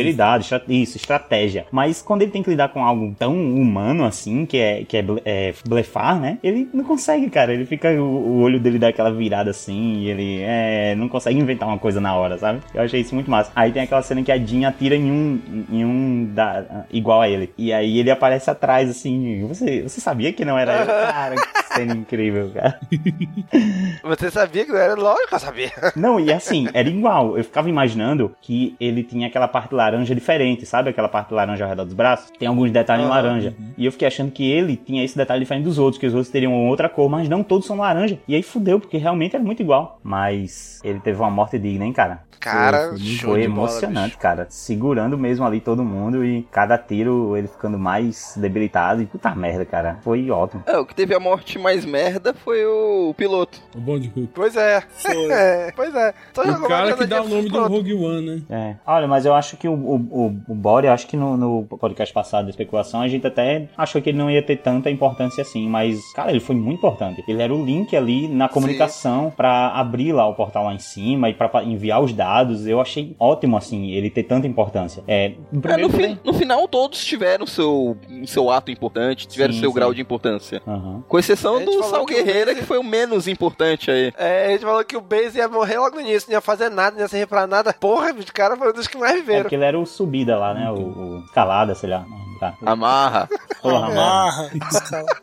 Probabilidade, 0.00 0.44
estra- 0.44 0.62
isso, 0.68 0.96
estratégia. 0.96 1.66
Mas 1.70 2.02
quando 2.02 2.22
ele 2.22 2.30
tem 2.30 2.42
que 2.42 2.50
lidar 2.50 2.68
com 2.68 2.84
algo 2.84 3.14
tão 3.18 3.32
humano 3.34 4.04
assim, 4.04 4.44
que 4.46 4.56
é, 4.58 4.84
que 4.84 4.96
é, 4.96 5.04
é 5.24 5.54
blefar, 5.66 6.18
né? 6.20 6.38
Ele 6.42 6.68
não 6.72 6.84
consegue, 6.84 7.28
cara. 7.30 7.52
Ele 7.52 7.64
fica. 7.66 7.90
O, 8.00 8.04
o 8.04 8.40
olho 8.40 8.58
dele 8.60 8.78
dá 8.78 8.88
aquela 8.88 9.12
virada 9.12 9.50
assim, 9.50 9.98
e 9.98 10.10
ele 10.10 10.40
é, 10.42 10.94
não 10.96 11.08
consegue 11.08 11.38
inventar 11.38 11.68
uma 11.68 11.78
coisa 11.78 12.00
na 12.00 12.14
hora, 12.14 12.38
sabe? 12.38 12.60
Eu 12.74 12.82
achei 12.82 13.00
isso 13.00 13.14
muito 13.14 13.30
massa. 13.30 13.50
Aí 13.54 13.70
tem 13.72 13.82
aquela 13.82 14.02
cena 14.02 14.22
que 14.22 14.32
a 14.32 14.38
Jean 14.38 14.68
atira 14.68 14.94
em 14.96 15.10
um, 15.10 15.40
em 15.70 15.84
um 15.84 16.24
da, 16.34 16.84
igual 16.90 17.20
a 17.22 17.28
ele. 17.28 17.52
E 17.56 17.72
aí 17.72 17.98
ele 17.98 18.10
aparece 18.10 18.50
atrás, 18.50 18.88
assim. 18.90 19.46
Você, 19.48 19.82
você 19.82 20.00
sabia 20.00 20.32
que 20.32 20.44
não 20.44 20.58
era? 20.58 20.84
Cara, 21.10 21.34
cena 21.74 21.94
incrível, 21.94 22.50
cara. 22.52 22.80
Você 24.02 24.30
sabia 24.30 24.64
que 24.64 24.72
era? 24.72 24.94
Lógico 24.94 25.28
que 25.28 25.34
eu 25.34 25.38
sabia. 25.38 25.70
Não, 25.96 26.18
e 26.18 26.32
assim, 26.32 26.68
era 26.72 26.88
igual. 26.88 27.36
Eu 27.36 27.44
ficava 27.44 27.68
imaginando 27.68 28.34
que 28.40 28.76
ele 28.80 29.02
tinha 29.02 29.26
aquela 29.28 29.48
parte 29.48 29.74
laranja 29.74 30.14
diferente, 30.14 30.66
sabe? 30.66 30.90
Aquela 30.90 31.08
parte 31.08 31.32
laranja 31.32 31.64
ao 31.64 31.70
redor 31.70 31.84
dos 31.84 31.94
braços. 31.94 32.30
Tem 32.38 32.48
alguns 32.48 32.70
detalhes 32.70 33.06
Ah, 33.06 33.08
laranja. 33.08 33.54
E 33.76 33.84
eu 33.86 33.92
fiquei 33.92 34.08
achando 34.08 34.30
que 34.30 34.50
ele 34.50 34.76
tinha 34.76 35.04
esse 35.04 35.16
detalhe 35.16 35.40
diferente 35.40 35.64
dos 35.64 35.78
outros, 35.78 36.00
que 36.00 36.06
os 36.06 36.14
outros 36.14 36.30
teriam 36.30 36.52
outra 36.66 36.88
cor, 36.88 37.08
mas 37.08 37.28
não, 37.28 37.42
todos 37.42 37.66
são 37.66 37.76
laranja. 37.76 38.18
E 38.26 38.34
aí 38.34 38.42
fudeu, 38.42 38.80
porque 38.80 38.96
realmente 38.96 39.34
era 39.36 39.44
muito 39.44 39.62
igual. 39.62 39.98
Mas 40.02 40.80
ele 40.84 41.00
teve 41.00 41.18
uma 41.20 41.30
morte 41.30 41.58
digna, 41.58 41.84
hein, 41.84 41.92
cara? 41.92 42.22
Cara, 42.40 42.88
foi, 42.88 42.88
foi 42.88 42.98
de 42.98 43.26
bola, 43.26 43.40
emocionante, 43.42 44.16
cara. 44.16 44.46
Segurando 44.48 45.18
mesmo 45.18 45.44
ali 45.44 45.60
todo 45.60 45.84
mundo 45.84 46.24
e 46.24 46.42
cada 46.50 46.78
tiro 46.78 47.36
ele 47.36 47.46
ficando 47.46 47.78
mais 47.78 48.34
debilitado. 48.34 49.02
E 49.02 49.06
puta 49.06 49.34
merda, 49.34 49.66
cara. 49.66 49.98
Foi 50.02 50.30
ótimo. 50.30 50.62
É, 50.66 50.78
o 50.78 50.86
que 50.86 50.94
teve 50.94 51.14
a 51.14 51.20
morte 51.20 51.58
mais 51.60 51.84
merda 51.84 52.34
foi 52.34 52.64
o 52.66 53.14
piloto. 53.16 53.60
O 53.76 53.78
Bond 53.80 54.10
Hook. 54.16 54.30
Pois 54.34 54.56
é. 54.56 54.82
é. 55.30 55.72
Pois 55.76 55.94
é. 55.94 56.14
Só 56.34 56.42
O 56.42 56.68
cara 56.68 56.92
que 56.96 57.06
dá 57.06 57.22
o 57.22 57.28
nome 57.28 57.48
do. 57.48 57.66
Rogue 57.66 57.94
One, 57.94 58.20
né? 58.26 58.42
É. 58.50 58.76
Olha, 58.86 59.06
mas 59.06 59.24
eu 59.26 59.34
acho 59.34 59.56
que 59.56 59.68
o, 59.68 59.72
o, 59.74 59.94
o, 59.96 60.26
o 60.48 60.54
Bore, 60.54 60.86
eu 60.86 60.92
acho 60.92 61.06
que 61.06 61.16
no, 61.16 61.36
no 61.36 61.64
podcast 61.78 62.12
passado 62.12 62.44
da 62.44 62.50
especulação, 62.50 63.00
a 63.00 63.08
gente 63.08 63.26
até 63.26 63.68
achou 63.76 64.00
que 64.02 64.10
ele 64.10 64.18
não 64.18 64.30
ia 64.30 64.42
ter 64.42 64.56
tanta 64.56 64.90
importância 64.90 65.42
assim, 65.42 65.68
mas, 65.68 66.00
cara, 66.14 66.30
ele 66.30 66.40
foi 66.40 66.56
muito 66.56 66.78
importante. 66.78 67.22
Ele 67.28 67.42
era 67.42 67.54
o 67.54 67.64
link 67.64 67.96
ali 67.96 68.26
na 68.28 68.48
comunicação 68.48 69.32
pra 69.36 69.68
abrir 69.68 70.12
lá 70.12 70.26
o 70.28 70.34
portal 70.34 70.64
lá 70.64 70.74
em 70.74 70.78
cima 70.78 71.28
e 71.28 71.34
pra 71.34 71.48
pa- 71.48 71.62
enviar 71.64 72.02
os 72.02 72.12
dados. 72.12 72.66
Eu 72.66 72.80
achei 72.80 73.14
ótimo, 73.18 73.56
assim, 73.56 73.90
ele 73.90 74.08
ter 74.10 74.22
tanta 74.24 74.46
importância. 74.46 75.02
É, 75.06 75.32
É, 75.64 75.76
no, 75.76 75.90
fi- 75.90 76.18
no 76.24 76.32
final, 76.32 76.66
todos 76.68 77.04
tiveram 77.04 77.46
seu, 77.46 77.96
seu 78.26 78.50
ato 78.50 78.70
importante, 78.70 79.26
tiveram 79.28 79.52
Sim, 79.52 79.60
seu 79.60 79.70
sim. 79.70 79.74
grau 79.74 79.92
de 79.94 80.00
importância. 80.00 80.62
Aham. 80.66 81.02
Com 81.08 81.18
exceção 81.18 81.49
Gente 81.58 81.66
do 81.66 81.72
falou 81.74 81.90
Sal 81.90 82.06
que 82.06 82.12
o 82.14 82.16
Guerreira, 82.16 82.46
Base- 82.46 82.60
que 82.60 82.66
foi 82.66 82.78
o 82.78 82.82
menos 82.84 83.26
importante 83.28 83.90
aí. 83.90 84.12
É, 84.16 84.46
a 84.46 84.50
gente 84.50 84.64
falou 84.64 84.84
que 84.84 84.96
o 84.96 85.00
Base 85.00 85.38
ia 85.38 85.48
morrer 85.48 85.78
logo 85.78 85.96
no 85.96 86.02
início, 86.02 86.28
não 86.30 86.36
ia 86.36 86.40
fazer 86.40 86.68
nada, 86.70 86.94
não 86.96 87.02
ia 87.02 87.08
servir 87.08 87.26
pra 87.26 87.46
nada. 87.46 87.72
Porra, 87.72 88.10
o 88.12 88.32
cara 88.32 88.56
foi 88.56 88.70
um 88.70 88.72
dos 88.72 88.86
que 88.86 88.96
mais 88.98 89.12
É 89.12 89.16
viveram. 89.16 89.42
porque 89.42 89.54
ele 89.56 89.64
era 89.64 89.78
o 89.78 89.84
subida 89.86 90.38
lá, 90.38 90.54
né? 90.54 90.70
O, 90.70 90.74
o 90.76 91.22
escalada, 91.26 91.74
sei 91.74 91.90
lá. 91.90 92.04
Tá. 92.40 92.54
Amarra. 92.64 93.28
Porra, 93.60 93.88
amarra. 93.88 94.50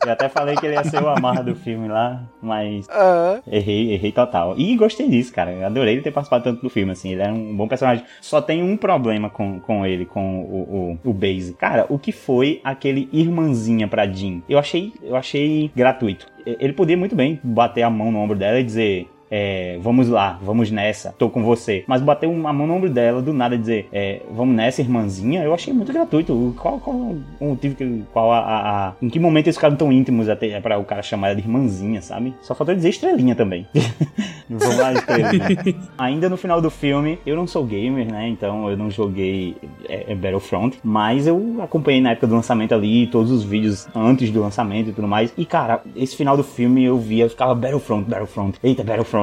Eu 0.06 0.11
até 0.11 0.30
falei 0.30 0.56
que 0.56 0.68
ele 0.68 0.76
ia 0.76 0.84
ser 0.84 1.02
o 1.02 1.10
amarra 1.10 1.44
do 1.44 1.56
filme 1.56 1.88
lá, 1.88 2.22
mas 2.39 2.88
errei, 3.52 3.94
errei 3.94 4.11
total. 4.11 4.53
E 4.56 4.76
gostei 4.76 5.10
disso, 5.10 5.34
cara. 5.34 5.52
Eu 5.52 5.65
adorei 5.65 5.95
ele 5.95 6.03
ter 6.03 6.11
participado 6.11 6.44
tanto 6.44 6.61
do 6.61 6.69
filme, 6.69 6.91
assim. 6.91 7.11
Ele 7.14 7.23
era 7.23 7.34
um 7.34 7.57
bom 7.57 7.68
personagem. 7.68 8.06
Só 8.22 8.39
tem 8.39 8.61
um 8.61 8.77
problema 8.77 9.31
com, 9.31 9.60
com 9.60 9.84
ele, 9.84 10.06
com 10.06 10.41
o, 10.41 10.99
o, 11.03 11.10
o 11.10 11.14
Base. 11.14 11.56
Cara, 11.56 11.88
o 11.89 11.98
que 11.98 12.11
foi 12.11 12.61
aquele 12.64 13.10
irmãzinha 13.11 13.88
pra 13.88 14.06
Jean? 14.06 14.44
Eu 14.48 14.60
achei, 14.60 14.94
eu 15.02 15.15
achei 15.15 15.72
gratuito. 15.76 16.27
Ele 16.45 16.73
podia 16.73 16.95
muito 16.95 17.15
bem 17.15 17.39
bater 17.44 17.81
a 17.81 17.89
mão 17.89 18.11
no 18.11 18.19
ombro 18.19 18.38
dela 18.38 18.60
e 18.60 18.64
dizer. 18.64 19.10
É, 19.30 19.78
vamos 19.82 20.08
lá, 20.10 20.40
vamos 20.41 20.72
nessa, 20.72 21.14
tô 21.18 21.30
com 21.30 21.44
você. 21.44 21.84
Mas 21.88 22.02
bater 22.02 22.28
uma 22.28 22.54
mão 22.54 22.66
no 22.68 22.74
ombro 22.76 22.90
dela, 22.90 23.22
do 23.22 23.34
nada 23.34 23.58
dizer, 23.58 23.88
é, 23.91 24.22
vamos 24.32 24.56
nessa, 24.56 24.82
irmãzinha, 24.82 25.44
eu 25.44 25.54
achei 25.54 25.74
muito 25.74 25.91
gratuito. 25.91 26.54
Qual, 26.60 26.80
qual 26.80 26.95
o 26.95 27.22
motivo 27.41 27.76
que. 27.76 28.04
Qual 28.14 28.32
a, 28.32 28.40
a- 28.40 28.88
a- 28.90 28.94
Em 29.02 29.10
que 29.10 29.20
momento 29.20 29.48
eles 29.48 29.56
ficaram 29.58 29.76
tão 29.76 29.91
íntimos 29.91 30.30
até 30.30 30.60
pra 30.62 30.78
o 30.78 30.84
cara 30.86 31.02
chamar 31.02 31.28
ela 31.28 31.36
de 31.36 31.41
irmãzinha, 31.41 32.02
sabe? 32.02 32.34
Só 32.41 32.56
faltou 32.56 32.76
dizer 32.76 32.90
estrelinha 32.90 33.36
também. 33.36 33.68
vamos 34.49 34.78
lá, 34.78 34.94
estrelinha. 34.94 35.48
Ainda 35.98 36.30
no 36.30 36.38
final 36.38 36.62
do 36.62 36.70
filme, 36.70 37.20
eu 37.26 37.36
não 37.36 37.48
sou 37.48 37.66
gamer, 37.66 38.10
né? 38.12 38.28
Então 38.30 38.70
eu 38.70 38.78
não 38.78 38.90
joguei 38.90 39.56
é, 39.90 40.12
é, 40.12 40.16
Battlefront, 40.16 40.78
mas 40.84 41.28
eu 41.28 41.58
acompanhei 41.62 42.02
na 42.02 42.12
época 42.12 42.28
do 42.28 42.36
lançamento 42.36 42.74
ali, 42.74 43.08
todos 43.08 43.32
os 43.32 43.44
vídeos 43.44 43.88
antes 43.95 44.32
do 44.32 44.41
lançamento 44.41 44.90
e 44.90 44.94
tudo 44.94 45.08
mais. 45.08 45.34
E 45.38 45.45
cara, 45.45 45.82
esse 45.95 46.16
final 46.16 46.38
do 46.38 46.44
filme 46.44 46.84
eu 46.86 46.98
via, 46.98 47.26
eu 47.26 47.30
ficava 47.30 47.54
Battlefront, 47.54 48.10
Battlefront, 48.10 48.58
eita, 48.64 48.84
Battlefront. 48.84 49.16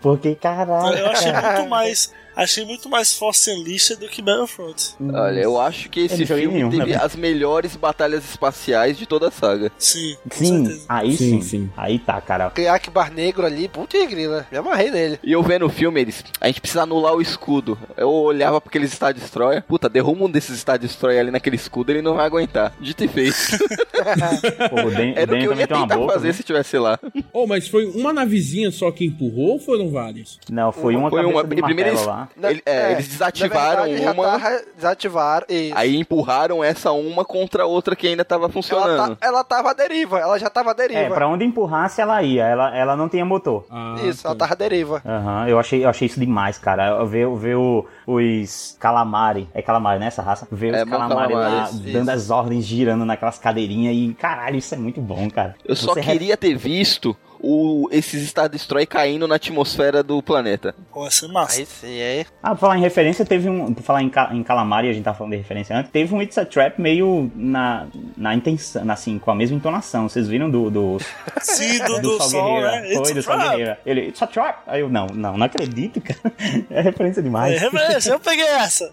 Porque, 0.00 0.34
caralho. 0.34 0.96
Eu 0.96 1.10
achei 1.10 1.32
cara. 1.32 1.58
muito 1.58 1.70
mais. 1.70 2.12
Achei 2.36 2.64
muito 2.64 2.88
mais 2.88 3.16
Force 3.16 3.50
Unleashed 3.50 3.96
do 4.00 4.08
que 4.08 4.20
Battlefront. 4.20 4.94
Olha, 5.12 5.40
eu 5.40 5.60
acho 5.60 5.88
que 5.88 6.00
esse 6.00 6.26
filme 6.26 6.46
nenhum, 6.48 6.70
teve 6.70 6.86
né? 6.92 6.98
as 7.00 7.14
melhores 7.14 7.76
batalhas 7.76 8.24
espaciais 8.28 8.98
de 8.98 9.06
toda 9.06 9.28
a 9.28 9.30
saga. 9.30 9.70
Sim, 9.78 10.16
Sim, 10.30 10.82
aí 10.88 11.16
Sim, 11.16 11.40
sim, 11.40 11.42
sim. 11.42 11.70
Aí 11.76 11.98
tá, 11.98 12.20
cara. 12.20 12.46
Aquele 12.46 12.68
Akbar 12.68 13.12
negro 13.12 13.46
ali, 13.46 13.68
puta 13.68 13.96
e 13.96 14.06
grila. 14.06 14.46
Me 14.50 14.58
amarrei 14.58 14.90
nele. 14.90 15.18
E 15.22 15.32
eu 15.32 15.42
vendo 15.42 15.66
o 15.66 15.70
filme, 15.70 16.00
eles. 16.00 16.24
A 16.40 16.46
gente 16.48 16.60
precisa 16.60 16.82
anular 16.82 17.14
o 17.14 17.20
escudo. 17.22 17.78
Eu 17.96 18.10
olhava 18.10 18.60
pra 18.60 18.68
aqueles 18.68 18.92
Star 18.92 19.14
Destroyer. 19.14 19.62
Puta, 19.62 19.88
derruba 19.88 20.24
um 20.24 20.30
desses 20.30 20.58
Star 20.58 20.78
Destroyer 20.78 21.20
ali 21.20 21.30
naquele 21.30 21.56
escudo, 21.56 21.92
ele 21.92 22.02
não 22.02 22.14
vai 22.14 22.26
aguentar. 22.26 22.72
Dito 22.80 23.04
e 23.04 23.08
feito. 23.08 23.34
Pô, 24.70 24.80
o 24.82 24.90
Dan, 24.90 25.12
o 25.12 25.18
Era 25.18 25.22
o 25.22 25.26
Dan 25.26 25.38
que 25.38 25.44
eu 25.46 25.52
ia 25.52 25.66
uma 25.66 25.66
tentar 25.66 25.96
boca. 25.96 26.12
fazer 26.14 26.26
né? 26.28 26.32
se 26.32 26.42
tivesse 26.42 26.78
lá. 26.78 26.98
Oh, 27.32 27.46
mas 27.46 27.68
foi 27.68 27.84
uma 27.86 28.12
navezinha 28.12 28.70
só 28.70 28.90
que 28.90 29.04
empurrou 29.04 29.52
ou 29.52 29.58
foram 29.58 29.90
várias? 29.90 30.38
Não, 30.50 30.72
foi 30.72 30.96
uma 30.96 31.10
Foi 31.10 31.20
cabeça 31.22 31.36
uma- 31.36 31.42
de 31.42 31.48
primeiro 31.62 31.74
martelo 31.76 31.96
eles- 31.98 32.06
lá. 32.06 32.23
Na- 32.36 32.50
Ele- 32.50 32.62
é, 32.66 32.92
eles 32.92 33.08
desativaram 33.08 33.84
verdade, 33.84 34.18
uma. 34.18 34.38
tava- 34.38 34.62
desativaram. 34.76 35.46
Isso. 35.48 35.74
Aí 35.76 35.96
empurraram 35.96 36.62
essa 36.64 36.92
uma 36.92 37.24
contra 37.24 37.64
a 37.64 37.66
outra 37.66 37.94
que 37.96 38.06
ainda 38.06 38.24
tava 38.24 38.44
ela, 38.44 38.52
funcionando. 38.52 39.16
tá, 39.16 39.26
ela 39.26 39.42
tava 39.44 39.70
à 39.70 39.72
deriva, 39.74 40.18
ela 40.18 40.38
já 40.38 40.48
tava 40.50 40.70
à 40.70 40.74
deriva. 40.74 41.00
É, 41.00 41.08
pra 41.10 41.28
onde 41.28 41.44
empurrasse 41.44 42.00
ela 42.00 42.22
ia, 42.22 42.44
ela, 42.44 42.76
ela 42.76 42.96
não 42.96 43.08
tinha 43.08 43.24
motor. 43.24 43.66
Ah, 43.70 43.96
Isso, 44.04 44.26
ela 44.26 44.36
tava 44.36 44.52
à 44.52 44.56
deriva. 44.56 45.02
Aham, 45.04 45.48
eu 45.48 45.58
achei, 45.58 45.84
eu 45.84 45.88
achei 45.88 46.06
isso 46.06 46.20
demais, 46.20 46.58
cara. 46.58 46.88
Eu 47.00 47.06
ver, 47.06 47.28
ver 47.36 47.56
o, 47.56 47.86
os 48.06 48.76
calamari, 48.78 49.48
é 49.54 49.62
calamari, 49.62 49.98
né, 50.00 50.06
essa 50.06 50.22
raça? 50.22 50.46
Ver 50.50 50.74
É, 50.74 50.78
os 50.82 50.84
bom 50.84 50.90
calamari 50.90 51.34
lá, 51.34 51.40
calamares, 51.42 51.80
dando 51.80 52.08
as 52.10 52.30
ordens, 52.30 52.64
girando 52.64 53.04
naquelas 53.04 53.38
cadeirinhas 53.38 53.94
e, 53.94 54.14
caralho, 54.14 54.56
isso 54.56 54.74
é 54.74 54.78
muito 54.78 55.00
bom, 55.00 55.28
cara. 55.30 55.54
Eu 55.64 55.76
só 55.76 55.92
Você 55.94 56.00
re- 56.00 56.12
queria 56.12 56.36
ter 56.36 56.56
visto 56.56 57.16
o, 57.44 57.88
esses 57.92 58.28
Star 58.28 58.48
Destroy 58.48 58.86
caindo 58.86 59.28
na 59.28 59.34
atmosfera 59.34 60.02
do 60.02 60.22
planeta. 60.22 60.74
É 60.94 61.28
massa. 61.28 61.58
Aí 61.60 61.66
sim, 61.66 62.00
aí. 62.00 62.26
Ah, 62.42 62.50
por 62.50 62.60
falar 62.60 62.78
em 62.78 62.80
referência, 62.80 63.24
teve 63.24 63.48
um. 63.48 63.74
Por 63.74 63.82
falar 63.82 64.02
em, 64.02 64.10
em 64.32 64.42
calamari, 64.42 64.88
a 64.88 64.92
gente 64.92 65.04
tava 65.04 65.16
falando 65.18 65.32
de 65.32 65.38
referência 65.38 65.76
antes, 65.76 65.90
teve 65.90 66.14
um 66.14 66.22
It's 66.22 66.38
a 66.38 66.44
Trap 66.44 66.80
meio 66.80 67.30
na, 67.34 67.86
na 68.16 68.34
intenção, 68.34 68.90
assim, 68.90 69.18
com 69.18 69.30
a 69.30 69.34
mesma 69.34 69.56
entonação. 69.56 70.08
Vocês 70.08 70.26
viram 70.28 70.50
do. 70.50 70.70
do 70.70 70.98
Sim, 71.40 71.78
do, 71.78 72.00
do 72.00 72.18
do 72.18 72.22
sol, 72.22 72.54
Guerreira. 72.60 72.70
né? 72.70 72.94
Foi, 72.94 73.02
It's 73.02 73.14
do 73.14 73.22
trap. 73.22 73.48
Guerreira. 73.50 73.78
Ele, 73.84 74.00
It's 74.08 74.22
a 74.22 74.26
Trap. 74.26 74.58
Aí 74.66 74.80
eu, 74.80 74.88
não, 74.88 75.06
não, 75.08 75.36
não 75.36 75.46
acredito, 75.46 76.00
cara. 76.00 76.20
É 76.70 76.80
referência 76.80 77.22
demais. 77.22 77.54
É, 77.54 77.58
referência, 77.58 78.12
eu 78.12 78.20
peguei 78.20 78.46
essa. 78.46 78.90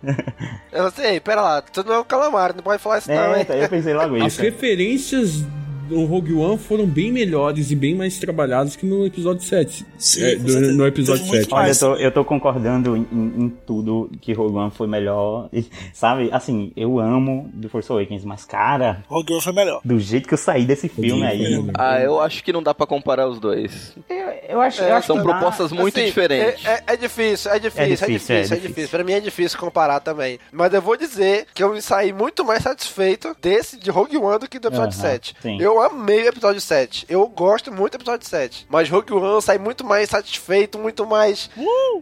Eu 0.72 0.92
sei, 0.92 1.20
pera 1.20 1.42
lá, 1.42 1.62
tu 1.62 1.84
não 1.84 1.94
é 1.94 2.00
o 2.00 2.06
calamar, 2.06 2.56
não 2.56 2.64
pode 2.64 2.82
falar 2.82 3.00
isso 3.00 3.10
não, 3.10 3.34
É, 3.36 3.40
hein? 3.40 3.46
tá, 3.46 3.56
eu 3.56 3.70
pensei 3.70 3.94
logo 3.94 4.16
As 4.18 4.34
isso. 4.34 4.42
referências 4.42 5.44
do 5.92 6.06
Rogue 6.06 6.34
One 6.34 6.58
foram 6.58 6.86
bem 6.86 7.12
melhores 7.12 7.70
e 7.70 7.76
bem 7.76 7.94
mais 7.94 8.18
trabalhadas 8.18 8.76
que 8.76 8.86
no 8.86 9.06
episódio 9.06 9.44
7. 9.44 9.86
Sim, 9.98 10.24
É, 10.24 10.36
do- 10.36 10.74
no 10.74 10.88
episódio 10.88 11.24
Teve 11.24 11.36
muito 11.38 11.50
7. 11.50 11.54
Olha, 11.54 11.70
eu 11.72 11.78
tô, 11.80 11.96
eu 11.96 12.12
tô 12.12 12.26
concordando 12.26 12.96
em, 12.96 13.02
em- 13.12 13.50
tudo 13.68 14.10
que 14.22 14.32
Rogue 14.34 14.56
One 14.58 14.72
foi 14.72 14.88
melhor. 14.88 15.50
E, 15.52 15.66
sabe, 15.94 16.30
assim, 16.32 16.72
eu 16.78 17.00
amo 17.00 17.50
The 17.62 17.68
Force 17.68 17.92
Awakens, 17.92 18.24
mas, 18.24 18.46
cara, 18.46 19.04
Rogue 19.08 19.34
One 19.34 19.42
foi 19.42 19.54
melhor. 19.54 19.82
do 19.84 20.00
jeito 20.00 20.28
que 20.28 20.34
eu 20.34 20.38
saí 20.38 20.66
desse 20.66 20.88
filme 20.88 21.24
aí. 21.26 21.62
Ah, 21.78 22.00
eu 22.00 22.20
acho 22.22 22.44
que 22.44 22.54
não 22.54 22.64
dá 22.64 22.74
pra 22.74 22.88
comparar 22.88 23.28
os 23.28 23.40
dois. 23.40 23.96
Eu, 24.10 24.16
eu 24.56 24.62
acho, 24.62 24.82
É, 24.82 24.92
eu 24.92 24.96
acho 24.96 25.08
São 25.08 25.18
que 25.18 25.24
dá- 25.28 25.30
propostas 25.34 25.72
muito 25.72 25.98
Assim, 25.98 26.08
diferentes. 26.08 26.66
É, 26.66 26.74
é- 26.74 26.84
é 26.94 26.98
difícil, 26.98 27.52
é 27.52 27.60
difícil, 27.60 27.84
é 27.84 27.88
difícil, 27.88 28.08
difícil, 28.08 28.36
é 28.36 28.40
é 28.40 28.42
difícil. 28.44 28.68
difícil. 28.70 28.90
Pra 28.90 29.04
mim 29.04 29.14
é 29.14 29.20
difícil 29.20 29.60
comparar 29.60 30.00
também. 30.00 30.40
Mas 30.52 30.74
eu 30.74 30.82
vou 30.82 30.96
dizer 30.96 31.48
que 31.54 31.62
eu 31.64 31.74
me 31.74 31.82
saí 31.82 32.14
muito 32.14 32.46
mais 32.46 32.64
satisfeito 32.64 33.36
desse 33.42 33.78
de 33.78 33.90
Rogue 33.92 34.18
One 34.18 34.40
do 34.40 34.48
que 34.48 34.60
do 34.60 34.68
episódio 34.70 34.98
Aham, 35.00 35.10
7. 35.10 35.36
sim. 35.42 35.58
Eu 35.62 35.81
amei 35.82 36.24
o 36.24 36.28
episódio 36.28 36.62
7. 36.62 37.06
Eu 37.10 37.28
gosto 37.28 37.72
muito 37.72 37.94
do 37.94 38.02
episódio 38.02 38.28
7. 38.28 38.68
Mas 38.70 38.90
Rogue 38.90 39.14
One 39.14 39.42
saí 39.42 39.58
muito 39.60 39.84
mais 39.84 40.10
satisfeito, 40.10 40.78
muito 40.80 41.06
mais 41.06 41.50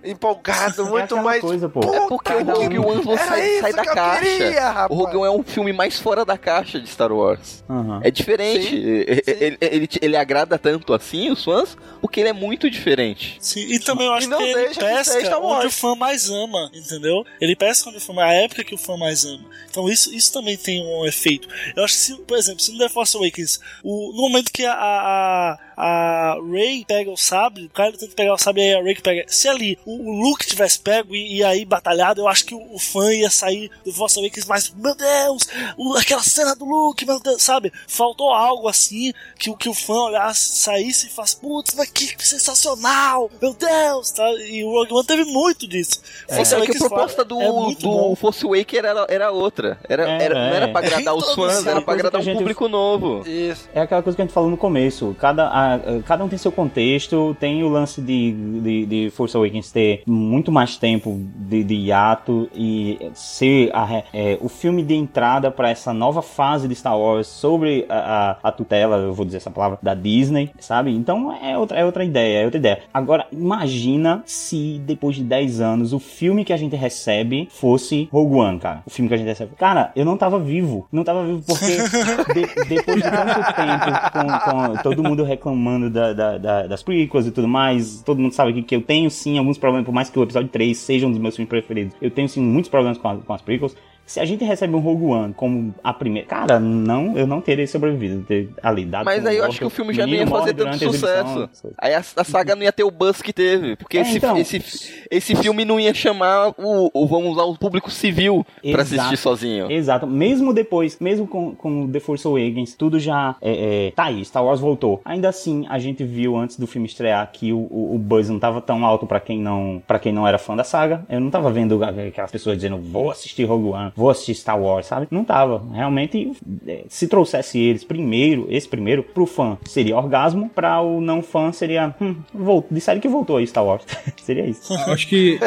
empolgado, 0.04 0.82
É 0.86 0.90
muito 0.90 1.18
mais. 1.18 1.42
coisa, 1.42 1.70
pô. 1.70 1.80
É 1.94 2.08
porque 2.08 2.34
o 2.34 2.44
Rogue 2.44 2.80
One 2.80 3.02
você 3.04 3.24
sai, 3.26 3.50
isso 3.52 3.62
sai 3.62 3.74
da 3.74 3.82
que 3.84 3.90
caixa. 3.94 4.22
queria, 4.22 4.70
rapaz. 4.70 4.90
o 4.92 4.94
Rogue 4.96 5.18
One 5.18 5.28
é 5.28 5.32
um 5.40 5.44
filme 5.44 5.74
mais 5.74 6.00
fora 6.00 6.24
da 6.26 6.38
caixa 6.38 6.80
de 6.80 6.88
Star 6.90 7.12
Wars. 7.12 7.64
Aham. 7.70 8.00
É 8.04 8.12
diferente. 8.12 8.70
Sim, 8.70 8.76
Ele, 8.78 9.24
sim. 9.26 9.32
ele- 9.40 9.58
ele 9.62 9.90
ele 10.02 10.18
agrada 10.18 10.58
tanto 10.58 10.94
assim 10.94 11.32
os 11.32 11.44
fãs 11.44 11.78
porque 12.02 12.20
ele 12.20 12.30
é 12.30 12.34
muito 12.34 12.70
diferente. 12.70 13.38
Sim, 13.40 13.62
e 13.62 13.80
também 13.80 14.08
eu 14.08 14.14
acho 14.14 14.30
não 14.30 14.38
que 14.38 14.44
ele 14.44 14.70
de 14.70 14.80
pesca 14.80 15.38
onde 15.40 15.68
o 15.68 15.72
fã 15.72 15.96
mais 15.96 16.30
ama, 16.30 16.70
entendeu? 16.74 17.24
Ele 17.42 17.56
pesca 17.56 17.90
onde 17.90 17.98
o 17.98 18.02
fã, 18.02 18.14
a 18.22 18.34
época 18.34 18.64
que 18.64 18.74
o 18.76 18.78
fã 18.78 18.98
mais 18.98 19.26
ama. 19.26 19.46
Então 19.70 19.90
isso, 19.90 20.14
isso 20.14 20.32
também 20.32 20.58
tem 20.58 20.84
um 20.86 21.06
efeito. 21.06 21.48
Eu 21.76 21.84
acho 21.84 21.94
que, 21.96 22.00
se, 22.00 22.16
por 22.22 22.38
exemplo, 22.38 22.60
se 22.62 22.72
no 22.72 22.80
The 22.80 22.90
Force 22.90 23.16
Awakens, 23.18 23.60
o, 23.84 24.12
no 24.16 24.22
momento 24.30 24.52
que 24.52 24.66
a, 24.66 24.74
a, 24.74 25.58
a 25.78 26.38
Rey 26.52 26.84
pega 26.86 27.10
o 27.12 27.18
sabre, 27.18 27.66
o 27.66 27.70
Kylo 27.70 27.98
tenta 27.98 28.16
pegar 28.16 28.34
o 28.34 28.38
sabre 28.38 28.62
e 28.62 28.66
aí 28.66 28.74
a 28.80 28.84
Rey 28.84 28.96
que 28.96 29.02
pega. 29.02 29.24
Se 29.28 29.48
ali 29.48 29.78
o, 29.86 30.10
o 30.10 30.22
Luke 30.22 30.46
tivesse 30.46 30.80
pego 30.80 31.16
e, 31.16 31.38
e 31.38 31.44
aí 31.44 31.64
batalhado, 31.66 32.22
eu 32.22 32.28
acho 32.28 32.46
que 32.46 32.54
o, 32.56 32.74
o 32.76 32.80
fã 32.80 33.14
ia 33.14 33.30
sair 33.30 33.70
do 33.86 33.94
Force 33.94 34.20
Awakens 34.20 34.46
mais, 34.46 34.70
meu 34.74 34.96
Deus, 34.96 35.44
o- 35.78 35.96
aquela 35.98 36.24
cena 36.24 36.56
do 36.56 36.66
Luke, 36.66 37.06
meu 37.06 37.20
Deus, 37.20 37.42
sabe? 37.42 37.72
Faltou 37.88 38.32
algo 38.34 38.68
assim 38.68 39.14
que, 39.38 39.50
o- 39.50 39.56
que 39.58 39.70
o 39.70 39.74
fã 39.74 39.94
olhasse, 39.94 40.50
saísse 40.60 41.08
e 41.08 41.10
falasse, 41.10 41.38
putz, 41.38 41.74
mas 41.76 41.90
que 41.90 42.16
sensacional, 42.64 43.30
meu 43.42 43.54
Deus, 43.54 44.12
tá? 44.12 44.28
E 44.48 44.64
o 44.64 44.70
Rogue 44.72 44.94
One 44.94 45.06
teve 45.08 45.24
muito 45.26 45.68
disso. 45.68 46.02
É, 46.28 46.36
Force 46.36 46.50
só 46.52 46.56
que 46.58 46.62
a 46.62 46.66
Awakens 46.66 46.80
proposta 46.88 47.24
do, 47.26 47.42
é 47.42 47.48
do 47.48 47.76
bom. 47.82 48.16
Force 48.16 48.46
Waker 48.46 48.86
era, 48.86 49.06
era 49.10 49.32
outra. 49.32 49.80
Era, 49.88 50.10
É, 50.10 50.24
era- 50.26 50.36
não 50.36 50.56
era 50.56 50.68
pra 50.70 50.82
é. 50.82 50.86
agradar 50.88 51.16
os 51.16 51.34
fãs, 51.36 51.66
era 51.66 51.82
pra 51.82 51.94
agradar 51.94 52.20
um 52.22 52.24
gente- 52.24 52.38
público 52.38 52.68
novo. 52.68 53.24
Isso. 53.50 53.70
É 53.74 53.82
aquela 53.82 54.02
coisa 54.02 54.16
que 54.16 54.22
a 54.22 54.26
gente 54.26 54.34
falou 54.34 54.50
no 54.50 54.58
começo. 54.58 55.16
Cada, 55.20 55.48
a- 55.48 55.76
a- 55.76 55.80
cada 56.06 56.24
um 56.24 56.28
tem 56.28 56.38
seu 56.38 56.52
contexto, 56.52 57.36
tem 57.40 57.64
o 57.64 57.70
lance 57.70 58.02
de, 58.02 58.32
de, 58.62 58.86
de 58.86 59.10
Force 59.12 59.36
Awakens 59.36 59.72
ter 59.72 60.04
muito 60.06 60.52
mais 60.52 60.78
tempo 60.78 61.20
de, 61.36 61.64
de 61.64 61.76
hiato 61.76 62.50
e 62.54 63.10
ser 63.14 63.70
a 63.74 64.04
é, 64.14 64.38
o 64.42 64.48
filme 64.50 64.84
de 64.84 64.94
entrada 64.96 65.50
para 65.52 65.70
essa 65.70 65.94
nova 65.94 66.22
fase 66.22 66.68
de 66.68 66.76
Star 66.76 66.98
Wars 66.98 67.28
sobre 67.28 67.86
a, 67.90 68.38
a, 68.44 68.50
a 68.50 68.52
tutela, 68.52 68.98
eu 68.98 69.14
vou 69.14 69.26
dizer 69.26 69.38
essa 69.38 69.50
palavra, 69.52 69.80
da 69.82 69.94
Disney, 69.96 70.52
sabe? 70.60 70.92
Então 70.92 71.34
é 71.44 71.58
outra, 71.58 71.80
é 71.80 71.86
outra 71.86 72.04
ideia, 72.06 72.42
é 72.42 72.46
outra 72.46 72.60
ideia. 72.60 72.80
Agora, 72.94 73.26
imagina 73.32 74.22
se 74.26 74.80
depois 74.86 75.16
de 75.16 75.24
10 75.24 75.62
anos 75.62 75.94
o 75.94 76.00
filme 76.00 76.46
que 76.46 76.54
a 76.54 76.58
gente 76.58 76.76
recebe 76.76 77.48
fosse 77.52 78.08
Rogue 78.12 78.36
One, 78.36 78.60
cara. 78.60 78.84
O 78.86 78.90
filme 78.90 79.08
que 79.10 79.16
a 79.16 79.18
gente 79.18 79.28
recebe. 79.28 79.52
Cara, 79.58 79.92
eu 79.96 80.06
não 80.06 80.18
tava 80.18 80.40
vivo. 80.40 80.88
Não 80.92 81.04
tava 81.04 81.26
vivo 81.26 81.42
porque 81.46 81.66
de- 82.34 82.66
depois 82.68 82.98
de 83.02 83.10
tanto 83.10 83.39
tempo 83.44 84.12
com, 84.12 84.52
com 84.52 84.84
todo 84.84 85.04
mundo 85.04 85.24
reclamando 85.24 85.90
da, 85.90 86.14
da, 86.14 86.38
da, 86.38 86.68
das 86.68 86.84
prequels 86.84 87.28
e 87.28 87.32
tudo 87.32 87.48
mais. 87.48 88.02
Todo 88.04 88.20
mundo 88.20 88.34
sabe 88.34 88.62
que, 88.62 88.76
eu 88.76 88.82
tenho 88.82 89.10
sim 89.10 89.38
alguns 89.38 89.58
problemas, 89.58 89.86
por 89.86 89.94
mais 89.94 90.10
que 90.10 90.20
o 90.20 90.24
episódio 90.24 90.50
3 90.50 90.78
seja 90.78 91.08
um 91.08 91.12
dos 91.12 91.20
meus 91.20 91.36
filmes 91.36 91.50
preferidos. 91.50 91.96
Eu 92.02 92.12
tenho 92.12 92.28
sim 92.30 92.42
muitos 92.42 92.70
problemas 92.70 92.98
com, 92.98 93.08
a, 93.08 93.18
com 93.18 93.34
as 93.34 93.42
prequels. 93.42 93.76
Se 94.10 94.20
a 94.20 94.26
gente 94.26 94.44
recebe 94.44 94.76
um 94.76 94.80
Rogue 94.80 95.06
One 95.06 95.34
como 95.36 95.72
a 95.84 95.94
primeira. 95.94 96.28
Cara, 96.28 96.60
não, 96.60 97.16
eu 97.16 97.28
não 97.28 97.40
teria 97.40 97.68
sobrevivido. 97.68 98.24
Ter 98.24 98.50
ali 98.64 98.84
dado 98.84 99.06
Mas 99.06 99.24
aí 99.24 99.38
eu 99.38 99.46
acho 99.46 99.60
que 99.60 99.66
o 99.66 99.70
filme 99.70 99.94
já 99.94 100.08
não 100.08 100.14
ia 100.14 100.26
fazer 100.26 100.56
tanto 100.56 100.80
sucesso. 100.80 101.48
Aí 101.78 101.94
a, 101.94 102.00
a, 102.00 102.24
saga 102.24 102.56
não 102.56 102.64
ia 102.64 102.72
ter 102.72 102.84
o 102.84 102.90
buzz 102.90 103.22
que 103.22 103.32
teve. 103.32 103.76
Porque 103.76 104.00
é, 104.00 104.02
esse, 104.02 104.18
então, 104.18 104.36
esse, 104.36 105.06
esse 105.12 105.36
filme 105.36 105.64
não 105.64 105.80
ia 105.80 105.94
chamar 105.94 106.56
o, 106.58 106.90
o 106.92 107.06
vamos 107.06 107.38
lá, 107.38 107.46
o 107.46 107.56
público 107.56 107.92
civil 107.92 108.44
para 108.72 108.82
assistir 108.82 109.16
sozinho. 109.16 109.72
Exato. 109.72 110.08
Mesmo 110.08 110.56
depois, 110.56 110.98
mesmo 111.00 111.28
com, 111.28 111.54
com 111.54 111.88
The 111.88 112.00
Force 112.00 112.26
Awakens, 112.26 112.74
tudo 112.74 113.00
já 113.00 113.36
é, 113.40 113.90
é, 113.90 113.92
tá 113.92 114.06
aí, 114.06 114.26
Star 114.26 114.44
Wars 114.44 114.60
voltou. 114.60 115.04
Ainda 115.06 115.30
assim, 115.30 115.68
a 115.70 115.78
gente 115.78 116.04
viu 116.04 116.36
antes 116.36 116.58
do 116.58 116.66
filme 116.66 116.88
estrear 116.88 117.30
que 117.32 117.54
o, 117.54 117.60
o, 117.60 117.94
o 117.94 118.00
buzz 118.00 118.28
não 118.28 118.40
tava 118.40 118.60
tão 118.60 118.84
alto 118.84 119.06
para 119.06 119.20
quem 119.20 119.40
não 119.40 119.84
para 119.86 120.00
quem 120.00 120.12
não 120.12 120.28
era 120.28 120.40
fã 120.40 120.56
da 120.56 120.64
saga. 120.64 121.06
Eu 121.08 121.20
não 121.20 121.30
tava 121.30 121.52
vendo 121.52 121.84
aquelas 121.84 122.32
pessoas 122.32 122.56
dizendo 122.58 122.80
vou 122.80 123.12
assistir 123.12 123.44
Rogue 123.44 123.70
One 123.70 123.92
vou 124.00 124.10
assistir 124.10 124.36
Star 124.36 124.60
Wars, 124.60 124.86
sabe? 124.86 125.08
Não 125.12 125.26
tava. 125.26 125.62
Realmente, 125.74 126.32
é, 126.66 126.86
se 126.88 127.08
trouxesse 127.08 127.60
eles 127.60 127.84
primeiro, 127.84 128.48
esse 128.50 128.68
primeiro, 128.68 129.04
pro 129.04 129.26
fã 129.26 129.58
seria 129.66 129.98
orgasmo, 129.98 130.50
pra 130.50 130.82
o 130.82 131.02
não 131.02 131.22
fã 131.22 131.52
seria. 131.52 131.94
Hum, 132.02 132.16
voltou, 132.34 132.70
disseram 132.72 133.02
que 133.02 133.10
voltou 133.10 133.38
aí 133.38 133.46
Star 133.46 133.66
Wars. 133.66 133.84
seria 134.24 134.46
isso. 134.46 134.74
Acho 134.74 135.08
que, 135.08 135.40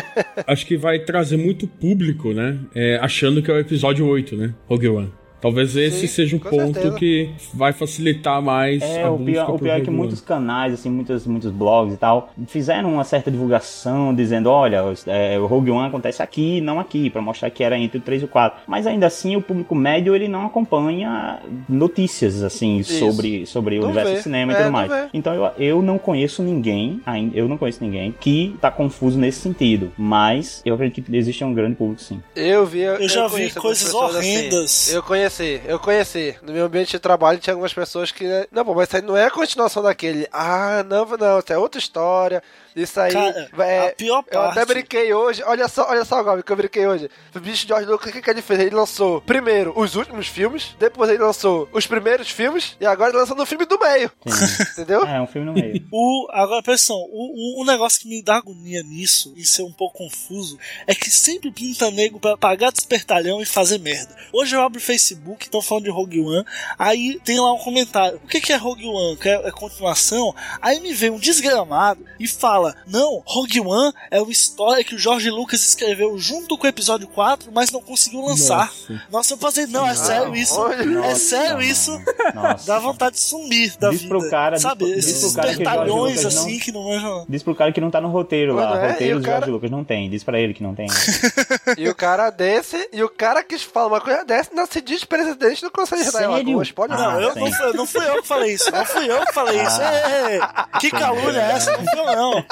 acho 0.47 0.67
que 0.67 0.77
vai 0.77 0.99
trazer 0.99 1.39
muito 1.39 1.67
público, 1.67 2.33
né? 2.33 2.59
É, 2.75 2.99
achando 3.01 3.43
que 3.43 3.51
é 3.51 3.55
o 3.55 3.59
episódio 3.59 4.07
8, 4.07 4.37
né? 4.37 4.55
Rogue 4.69 4.89
One. 4.89 5.22
Talvez 5.43 5.75
esse 5.75 6.03
Sim, 6.03 6.07
seja 6.07 6.37
um 6.37 6.39
ponto 6.39 6.75
certeza. 6.75 6.95
que 6.95 7.31
vai 7.53 7.73
facilitar 7.73 8.41
mais 8.41 8.81
é, 8.81 9.03
a 9.03 9.11
o 9.11 9.19
pior, 9.19 9.51
o 9.51 9.59
pior 9.59 9.77
é 9.77 9.81
que 9.81 9.91
muitos 9.91 10.21
canais, 10.21 10.73
assim, 10.73 10.89
muitos, 10.89 11.27
muitos 11.27 11.51
blogs 11.51 11.93
e 11.93 11.97
tal, 11.97 12.33
fizeram 12.47 12.95
uma 12.95 13.03
certa 13.03 13.29
divulgação 13.29 14.15
dizendo, 14.15 14.49
olha, 14.49 14.85
é, 15.09 15.37
o 15.41 15.47
Rogue 15.47 15.73
One 15.73 15.89
acontece 15.89 16.23
aqui, 16.23 16.61
não 16.61 16.79
aqui, 16.79 17.11
para 17.11 17.21
mostrar 17.21 17.51
que 17.51 17.65
era 17.65 17.77
entre 17.77 17.99
o 17.99 18.01
3 18.01 18.23
e 18.23 18.25
o 18.25 18.29
4. 18.29 18.63
Mas 18.69 18.87
ainda 18.87 19.09
assim, 19.09 19.35
o 19.35 19.43
público 19.43 19.75
médio, 19.75 20.15
ele 20.15 20.29
não 20.29 20.47
acompanha 20.47 21.41
notícias, 21.69 22.45
assim, 22.45 22.85
sobre, 22.85 23.45
sobre 23.45 23.81
o 23.81 23.85
universo 23.87 24.13
do 24.13 24.23
cinema 24.23 24.53
é, 24.53 24.55
e 24.55 24.59
tudo 24.59 24.73
mais. 24.73 24.93
Então 25.13 25.35
eu, 25.35 25.51
eu 25.59 25.83
não 25.83 25.99
conheço 25.99 26.41
ninguém, 26.41 27.01
eu 27.35 27.49
não 27.49 27.59
conheço 27.59 27.83
ninguém 27.83 28.15
que 28.21 28.55
tá 28.61 28.71
confuso 28.71 29.19
nesse 29.19 29.41
sentido, 29.41 29.91
mas 29.99 30.63
eu 30.65 30.77
acredito 30.77 31.11
que 31.11 31.17
existe 31.17 31.43
um 31.43 31.53
grande 31.53 31.75
público, 31.75 32.01
sim. 32.01 32.23
Eu 32.37 32.65
vi... 32.65 32.83
Eu, 32.83 32.95
eu 32.95 33.09
já 33.09 33.27
vi 33.27 33.51
coisas 33.51 33.93
horrendas. 33.93 34.65
Assim. 34.65 34.95
Eu 34.95 35.03
conheço 35.03 35.32
conheci, 35.33 35.63
eu 35.65 35.79
conheci. 35.79 36.37
No 36.43 36.53
meu 36.53 36.67
ambiente 36.67 36.93
de 36.93 36.99
trabalho 36.99 37.39
tinha 37.39 37.55
algumas 37.55 37.73
pessoas 37.73 38.13
que. 38.13 38.25
Não, 38.53 38.65
pô, 38.65 38.75
mas 38.75 38.89
isso 38.89 38.97
aí 38.97 39.03
não 39.03 39.17
é 39.17 39.27
a 39.27 39.31
continuação 39.31 39.83
daquele. 39.83 40.29
Ah, 40.31 40.85
não, 40.87 41.07
não, 41.07 41.39
isso 41.39 41.53
é 41.53 41.59
outra 41.59 41.79
história. 41.79 42.43
Isso 42.75 42.99
aí. 43.01 43.13
Cara, 43.13 43.51
é, 43.59 43.89
a 43.89 43.93
pior 43.93 44.23
parte. 44.23 44.35
Eu 44.35 44.41
até 44.43 44.65
brinquei 44.65 45.13
hoje. 45.13 45.43
Olha 45.45 45.69
só, 45.69 45.89
olha 45.89 46.05
só, 46.05 46.23
Gob, 46.23 46.43
que 46.43 46.53
eu 46.53 46.57
brinquei 46.57 46.87
hoje. 46.87 47.11
O 47.35 47.41
bicho 47.41 47.67
George 47.67 47.87
Lucas, 47.87 48.11
o 48.11 48.13
que, 48.13 48.23
que 48.23 48.31
ele 48.31 48.43
fez? 48.43 48.61
Ele 48.61 48.75
lançou 48.75 49.21
primeiro 49.21 49.73
os 49.77 49.95
últimos 49.95 50.27
filmes, 50.27 50.75
depois 50.79 51.11
ele 51.11 51.23
lançou 51.23 51.69
os 51.73 51.87
primeiros 51.87 52.31
filmes, 52.31 52.77
e 52.81 52.87
agora 52.87 53.11
ele 53.11 53.19
lançou 53.19 53.37
no 53.37 53.47
filme 53.47 53.67
do 53.67 53.79
meio. 53.79 54.11
Entendeu? 54.73 55.05
É, 55.05 55.21
um 55.21 55.27
filme 55.27 55.47
no 55.47 55.53
meio. 55.53 55.87
o, 55.93 56.29
agora, 56.31 56.61
atenção, 56.61 56.97
o, 56.97 57.61
o, 57.61 57.63
o 57.63 57.67
negócio 57.67 58.01
que 58.01 58.09
me 58.09 58.23
dá 58.23 58.37
agonia 58.37 58.83
nisso, 58.83 59.35
e 59.37 59.45
ser 59.45 59.63
um 59.63 59.73
pouco 59.73 59.99
confuso, 59.99 60.59
é 60.87 60.95
que 60.95 61.11
sempre 61.11 61.51
pinta 61.51 61.91
nego 61.91 62.19
pra 62.19 62.37
pagar 62.37 62.73
despertalhão 62.73 63.43
e 63.43 63.47
fazer 63.47 63.79
merda. 63.79 64.17
Hoje 64.33 64.57
eu 64.57 64.63
abro 64.63 64.79
o 64.79 64.83
Facebook, 64.83 65.22
estão 65.41 65.63
falando 65.63 65.85
de 65.85 65.91
Rogue 65.91 66.21
One, 66.21 66.45
aí 66.79 67.21
tem 67.25 67.41
lá 67.41 67.53
um 67.53 67.59
comentário. 67.59 68.21
O 68.25 68.29
que, 68.29 68.41
que 68.41 68.53
é 68.53 68.57
Rogue 68.57 68.87
One? 68.87 69.17
Que 69.17 69.29
é, 69.29 69.49
é 69.49 69.51
continuação? 69.51 70.35
Aí 70.61 70.81
me 70.81 70.93
vem 70.93 71.11
um 71.11 71.19
desgramado 71.19 72.05
e 72.19 72.27
fala 72.27 72.75
Não, 72.87 73.23
Rogue 73.25 73.61
One 73.61 73.93
é 74.11 74.21
uma 74.21 74.33
história 74.33 74.85
que 74.85 74.95
o 74.95 74.99
George 74.99 75.31
Lucas 75.31 75.63
escreveu 75.63 76.19
junto 76.19 76.57
com 76.57 76.67
o 76.67 76.69
episódio 76.69 77.07
4, 77.09 77.51
mas 77.53 77.71
não 77.71 77.81
conseguiu 77.81 78.23
lançar. 78.23 78.73
Nossa, 78.89 79.03
Nossa 79.11 79.35
eu 79.35 79.39
falei, 79.39 79.67
não, 79.67 79.87
é 79.87 79.95
sério 79.95 80.35
isso? 80.35 80.59
Nossa, 80.59 81.07
é 81.07 81.15
sério 81.15 81.63
isso? 81.63 81.91
Nossa. 82.35 82.67
Dá 82.67 82.79
vontade 82.79 83.17
de 83.17 83.21
sumir 83.21 83.77
da 83.79 83.91
diz 83.91 84.03
vida. 84.03 84.19
Pro 84.19 84.31
cara, 84.31 84.59
Sabe, 84.59 84.85
diz, 84.87 84.99
esses 84.99 85.21
diz 85.21 85.25
espertalhões 85.25 86.25
assim 86.25 86.53
não, 86.53 86.59
que 86.59 86.73
não 86.73 86.85
manjam. 86.85 87.27
Diz 87.29 87.43
pro 87.43 87.55
cara 87.55 87.73
que 87.73 87.81
não 87.81 87.91
tá 87.91 88.01
no 88.01 88.09
roteiro 88.09 88.55
lá. 88.55 88.85
É, 88.85 88.93
roteiro 88.93 89.21
do 89.21 89.25
cara... 89.25 89.37
George 89.39 89.51
Lucas 89.51 89.71
não 89.71 89.85
tem. 89.85 90.11
Diz 90.11 90.25
pra 90.25 90.41
ele 90.41 90.55
que 90.55 90.63
não 90.63 90.75
tem. 90.75 90.87
e 91.79 91.89
o 91.89 91.95
cara 91.95 92.31
desse, 92.31 92.89
e 92.93 93.03
o 93.03 93.09
cara 93.09 93.43
que 93.43 93.59
fala 93.59 93.89
uma 93.89 94.01
coisa 94.01 94.25
dessa, 94.25 94.51
não 94.55 94.67
se 94.67 94.81
diz 94.81 95.05
presidente 95.13 95.61
do 95.61 95.71
Conselho 95.71 96.11
de 96.11 96.17
Alagoas. 96.17 96.73
Pode 96.73 96.95
ah, 96.95 96.97
não, 96.97 97.21
eu, 97.21 97.35
não, 97.35 97.53
fui, 97.53 97.73
não 97.75 97.87
fui 97.87 98.09
eu 98.09 98.23
que 98.23 98.29
falei 98.29 98.55
isso. 98.55 98.73
Não 98.73 98.85
fui 98.87 99.11
eu 99.11 99.27
que 99.27 99.35
falei 99.35 99.61
ah. 99.61 99.65
isso. 99.65 99.81
Ei, 99.83 100.35
ei, 100.35 100.41
que 100.81 100.91
calúnia 100.91 101.39
é 101.39 101.53
essa? 101.53 101.77
Não 101.77 101.85
fui 101.85 102.01
eu, 102.01 102.17
não. 102.17 102.45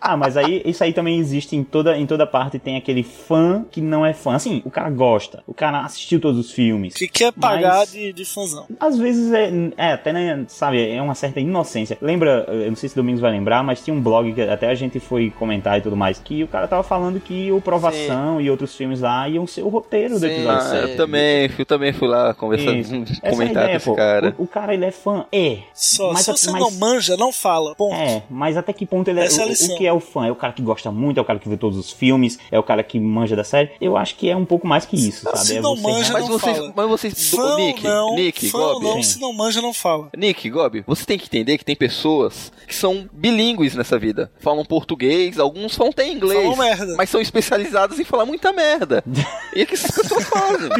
ah, 0.00 0.16
mas 0.16 0.36
aí 0.36 0.62
isso 0.66 0.84
aí 0.84 0.92
também 0.92 1.18
existe 1.18 1.56
em 1.56 1.64
toda, 1.64 1.96
em 1.96 2.06
toda 2.06 2.26
parte. 2.26 2.58
Tem 2.58 2.76
aquele 2.76 3.02
fã 3.02 3.64
que 3.70 3.80
não 3.80 4.04
é 4.04 4.12
fã. 4.12 4.34
Assim, 4.34 4.60
o 4.66 4.70
cara 4.70 4.90
gosta, 4.90 5.42
o 5.46 5.54
cara 5.54 5.80
assistiu 5.80 6.20
todos 6.20 6.38
os 6.38 6.52
filmes. 6.52 6.92
Que 6.92 7.08
quer 7.08 7.32
pagar 7.32 7.86
de, 7.86 8.12
de 8.12 8.24
fãzão. 8.26 8.66
Às 8.78 8.98
vezes 8.98 9.32
é, 9.32 9.50
é 9.78 9.92
até, 9.92 10.12
né, 10.12 10.44
sabe, 10.48 10.86
é 10.86 11.00
uma 11.00 11.14
certa 11.14 11.40
inocência. 11.40 11.96
Lembra, 12.02 12.44
eu 12.48 12.68
não 12.68 12.76
sei 12.76 12.90
se 12.90 12.94
o 12.94 12.96
Domingos 12.96 13.22
vai 13.22 13.30
lembrar, 13.30 13.62
mas 13.62 13.82
tinha 13.82 13.94
um 13.94 14.00
blog 14.00 14.32
que 14.34 14.42
até 14.42 14.68
a 14.68 14.74
gente 14.74 15.00
foi 15.00 15.30
comentar 15.30 15.78
e 15.78 15.80
tudo 15.80 15.96
mais, 15.96 16.18
que 16.18 16.44
o 16.44 16.48
cara 16.48 16.68
tava 16.68 16.82
falando 16.82 17.18
que 17.18 17.50
o 17.50 17.60
Provação 17.60 18.38
Sim. 18.38 18.44
e 18.44 18.50
outros 18.50 18.76
filmes 18.76 19.00
lá 19.00 19.26
iam 19.28 19.46
ser 19.46 19.62
o 19.62 19.68
roteiro 19.68 20.14
Sim. 20.14 20.20
do 20.20 20.26
episódio 20.26 20.66
ah, 20.68 20.76
Eu 20.76 20.96
também, 21.14 21.50
eu 21.58 21.66
também 21.66 21.92
fui 21.92 22.08
lá 22.08 22.34
conversar, 22.34 22.72
comentar 23.30 23.68
com 23.68 23.76
esse 23.76 23.94
cara. 23.94 24.34
O, 24.38 24.44
o, 24.44 24.46
cara, 24.46 24.74
ele 24.74 24.84
é 24.84 24.90
fã, 24.90 25.24
é. 25.32 25.58
Só, 25.72 26.12
mas, 26.12 26.24
se 26.24 26.32
você 26.32 26.50
mas, 26.50 26.60
não 26.60 26.70
manja, 26.72 27.16
não 27.16 27.32
fala, 27.32 27.74
ponto. 27.74 27.94
É, 27.94 28.22
mas 28.28 28.56
até 28.56 28.72
que 28.72 28.86
ponto 28.86 29.08
ele 29.08 29.20
é, 29.20 29.26
é 29.26 29.28
o, 29.28 29.52
o, 29.52 29.76
que 29.76 29.86
é 29.86 29.92
o 29.92 30.00
fã? 30.00 30.26
É 30.26 30.30
o 30.30 30.36
cara 30.36 30.52
que 30.52 30.62
gosta 30.62 30.90
muito, 30.90 31.18
é 31.18 31.20
o 31.20 31.24
cara 31.24 31.38
que 31.38 31.48
vê 31.48 31.56
todos 31.56 31.78
os 31.78 31.92
filmes, 31.92 32.38
é 32.50 32.58
o 32.58 32.62
cara 32.62 32.82
que 32.82 32.98
manja 32.98 33.36
da 33.36 33.44
série. 33.44 33.70
Eu 33.80 33.96
acho 33.96 34.16
que 34.16 34.28
é 34.28 34.36
um 34.36 34.44
pouco 34.44 34.66
mais 34.66 34.84
que 34.84 34.96
isso, 34.96 35.22
sabe? 35.22 35.38
Se 35.38 35.56
é 35.56 35.60
não 35.60 35.76
manja, 35.76 36.12
mas 36.12 36.28
não 36.28 36.38
vocês, 36.38 36.56
fala. 36.56 36.72
Mas 36.74 36.88
vocês, 36.88 37.30
fã 37.30 37.56
Nick, 37.56 37.84
não, 37.84 38.14
Nick, 38.14 38.50
fã 38.50 38.58
Gobi. 38.58 38.84
Não, 38.86 39.02
se 39.02 39.20
não 39.20 39.32
manja, 39.32 39.60
não 39.60 39.72
fala. 39.72 40.08
Nick, 40.16 40.48
Gobi, 40.50 40.84
você 40.86 41.04
tem 41.04 41.18
que 41.18 41.26
entender 41.26 41.58
que 41.58 41.64
tem 41.64 41.76
pessoas 41.76 42.52
que 42.66 42.74
são 42.74 43.08
bilíngues 43.12 43.74
nessa 43.74 43.98
vida. 43.98 44.30
Falam 44.38 44.64
português, 44.64 45.38
alguns 45.38 45.74
falam 45.74 45.92
até 45.92 46.08
inglês. 46.08 46.42
Falam 46.42 46.56
merda. 46.56 46.94
Mas 46.96 47.10
são 47.10 47.20
especializados 47.20 47.98
em 47.98 48.04
falar 48.04 48.26
muita 48.26 48.52
merda. 48.52 49.04
e 49.54 49.62
é 49.62 49.66
que 49.66 49.74
essas 49.74 49.90
pessoas 49.90 50.24
fazem. 50.24 50.70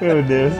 Meu 0.00 0.22
Deus. 0.22 0.52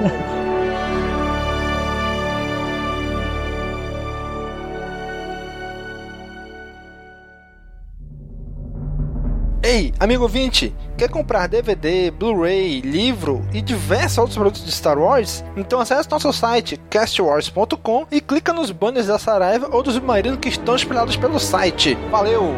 Ei, 9.70 9.92
amigo 10.00 10.22
ouvinte, 10.22 10.74
quer 10.96 11.10
comprar 11.10 11.46
DVD, 11.46 12.10
Blu-ray, 12.10 12.80
livro 12.80 13.46
e 13.52 13.60
diversos 13.60 14.16
outros 14.16 14.38
produtos 14.38 14.64
de 14.64 14.72
Star 14.72 14.98
Wars? 14.98 15.44
Então 15.58 15.78
acesse 15.78 16.10
nosso 16.10 16.32
site 16.32 16.80
castwars.com 16.88 18.06
e 18.10 18.18
clica 18.18 18.54
nos 18.54 18.70
banners 18.70 19.08
da 19.08 19.18
Saraiva 19.18 19.68
ou 19.70 19.82
do 19.82 19.92
Submarino 19.92 20.38
que 20.38 20.48
estão 20.48 20.74
espalhados 20.74 21.16
pelo 21.16 21.38
site. 21.38 21.98
Valeu! 22.10 22.54